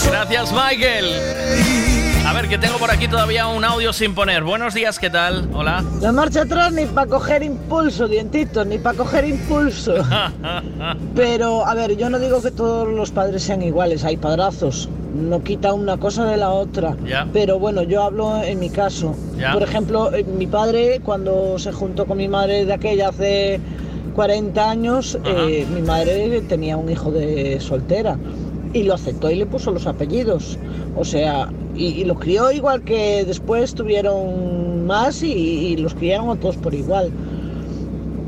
[0.06, 1.81] Gracias, Michael.
[2.52, 4.44] Que tengo por aquí todavía un audio sin poner.
[4.44, 5.48] Buenos días, ¿qué tal?
[5.54, 5.82] Hola.
[6.02, 9.94] La marcha atrás ni para coger impulso, dientitos, ni para coger impulso.
[11.16, 14.90] Pero, a ver, yo no digo que todos los padres sean iguales, hay padrazos.
[15.14, 16.94] No quita una cosa de la otra.
[17.06, 17.26] Ya.
[17.32, 19.16] Pero bueno, yo hablo en mi caso.
[19.38, 19.54] Ya.
[19.54, 23.62] Por ejemplo, eh, mi padre, cuando se juntó con mi madre de aquella hace
[24.14, 28.18] 40 años, eh, mi madre tenía un hijo de soltera.
[28.74, 30.58] Y lo aceptó y le puso los apellidos.
[30.96, 36.56] O sea, y, y los crió igual que después tuvieron más y, los criaron todos
[36.56, 37.10] por igual.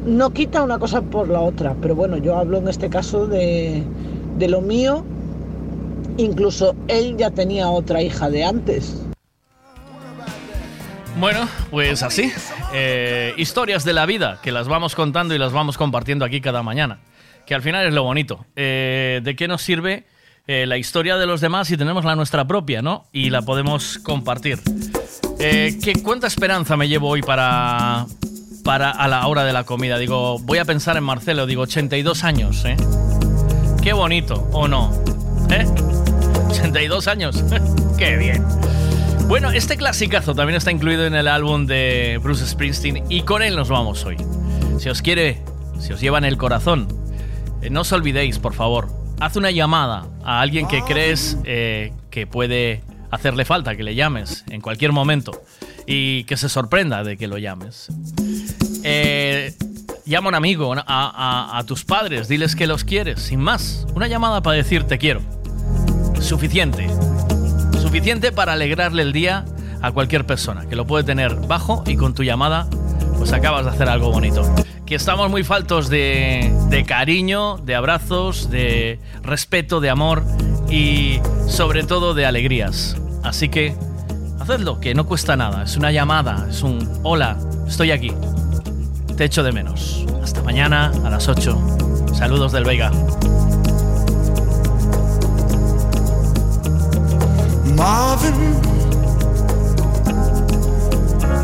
[0.06, 3.82] No quita una cosa por la otra, pero bueno, yo hablo en este caso de,
[4.38, 5.04] de lo mío.
[6.16, 9.00] Incluso él ya tenía otra hija de antes.
[11.18, 12.32] Bueno, pues así.
[12.72, 16.62] eh, historias de la vida que las vamos contando y las vamos compartiendo aquí cada
[16.62, 17.00] mañana.
[17.46, 18.46] Que al final es lo bonito.
[18.56, 20.04] Eh, ¿De qué nos sirve
[20.46, 23.06] eh, la historia de los demás si tenemos la nuestra propia, no?
[23.12, 24.60] Y la podemos compartir.
[25.38, 28.06] Eh, ¿qué, ¿Cuánta esperanza me llevo hoy para,
[28.62, 29.98] para a la hora de la comida?
[29.98, 32.76] Digo, voy a pensar en Marcelo, digo, 82 años, ¿eh?
[33.82, 34.92] Qué bonito, ¿o no?
[35.50, 35.66] ¿Eh?
[36.48, 37.42] 82 años.
[37.98, 38.44] Qué bien.
[39.28, 43.56] Bueno, este clasicazo también está incluido en el álbum de Bruce Springsteen y con él
[43.56, 44.16] nos vamos hoy.
[44.78, 45.42] Si os quiere,
[45.80, 46.88] si os lleva en el corazón,
[47.62, 52.26] eh, no os olvidéis, por favor, haz una llamada a alguien que crees eh, que
[52.26, 55.32] puede hacerle falta, que le llames en cualquier momento
[55.86, 57.88] y que se sorprenda de que lo llames.
[58.82, 59.54] Eh,
[60.04, 63.86] llama a un amigo, a, a- a tus padres, diles que los quieres, sin más.
[63.94, 65.20] Una llamada para decir te quiero.
[66.20, 66.86] Suficiente.
[67.80, 69.44] Suficiente para alegrarle el día
[69.80, 72.66] a cualquier persona, que lo puede tener bajo y con tu llamada
[73.18, 74.42] pues acabas de hacer algo bonito.
[74.86, 80.22] Que estamos muy faltos de, de cariño, de abrazos, de respeto, de amor
[80.68, 82.96] y sobre todo de alegrías.
[83.22, 83.74] Así que
[84.38, 85.64] hacedlo, que no cuesta nada.
[85.64, 88.12] Es una llamada, es un hola, estoy aquí.
[89.16, 90.04] Te echo de menos.
[90.22, 92.12] Hasta mañana a las 8.
[92.12, 92.90] Saludos del Vega.
[97.74, 98.34] Marvin,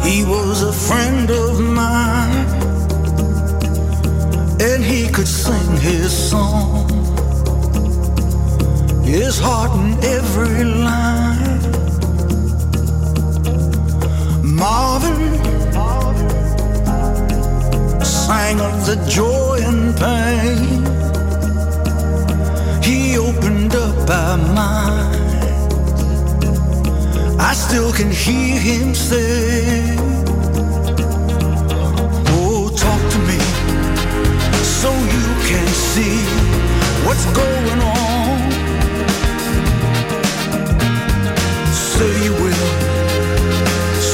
[0.04, 1.30] he was a friend
[4.60, 6.86] and he could sing his song,
[9.02, 11.60] his heart in every line.
[14.42, 15.32] Marvin
[18.04, 20.84] sang of the joy and pain.
[22.82, 25.20] He opened up our mind.
[27.40, 29.96] I still can hear him say,
[35.50, 36.18] can see
[37.04, 38.38] what's going on.
[41.72, 42.70] Say you will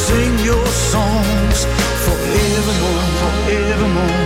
[0.04, 1.58] sing your songs
[2.04, 4.24] forevermore, forevermore.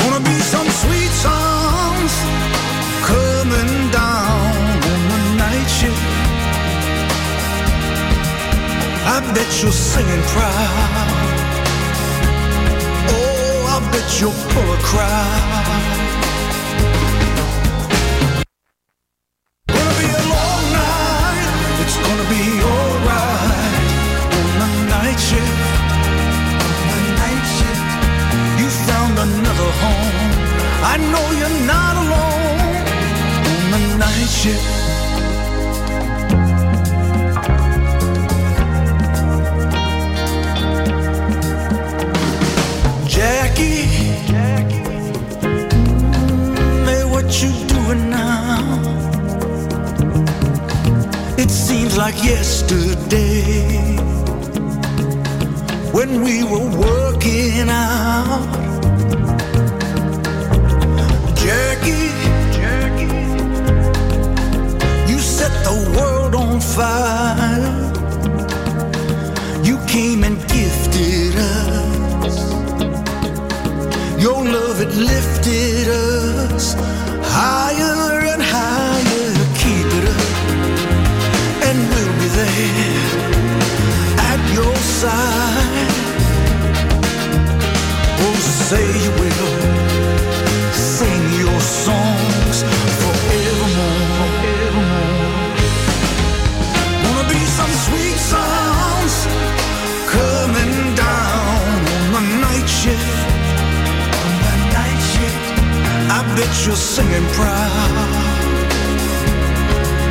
[0.00, 2.12] Gonna be some sweet songs
[3.10, 4.54] coming down
[4.92, 6.06] on the night shift.
[9.14, 11.05] I bet you're singing proud.
[14.06, 15.55] Oh, I bet you'll pull
[52.16, 53.96] like yesterday
[55.92, 58.46] when we were working out.
[61.36, 62.10] Jackie,
[62.52, 63.16] Jackie,
[65.10, 67.92] you set the world on fire.
[69.64, 72.36] You came and gifted us.
[74.20, 76.74] Your love, had lifted us
[77.22, 78.15] higher.
[106.66, 108.10] You're singing proud.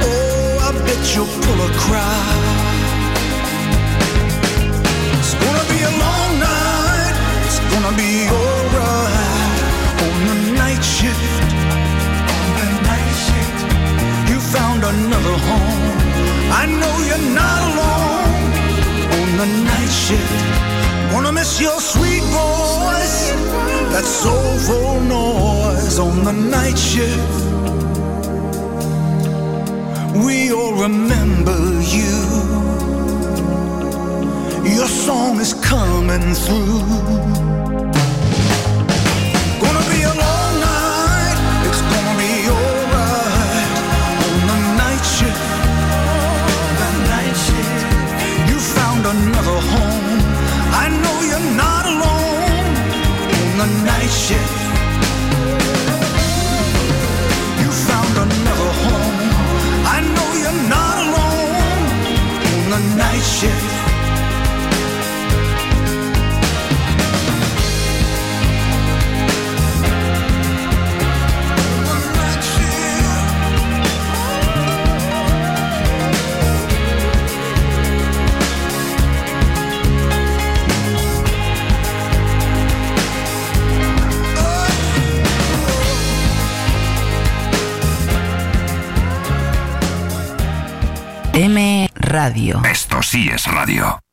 [0.08, 2.43] Oh, I bet you'll pull a crowd.
[5.19, 7.16] It's gonna be a long night.
[7.45, 9.59] It's gonna be alright
[10.06, 11.43] on the night shift.
[12.40, 13.59] On the night shift,
[14.30, 15.84] you found another home.
[16.61, 18.43] I know you're not alone
[19.19, 20.84] on the night shift.
[21.14, 23.32] Wanna miss your sweet voice,
[23.93, 27.45] that soulful noise on the night shift.
[30.25, 32.16] We all remember you.
[34.77, 37.55] Your song is coming through.
[53.66, 54.58] The night shift.
[57.61, 59.18] You found another home.
[59.95, 63.75] I know you're not alone on the night shift.
[92.66, 94.05] Esto sí es radio.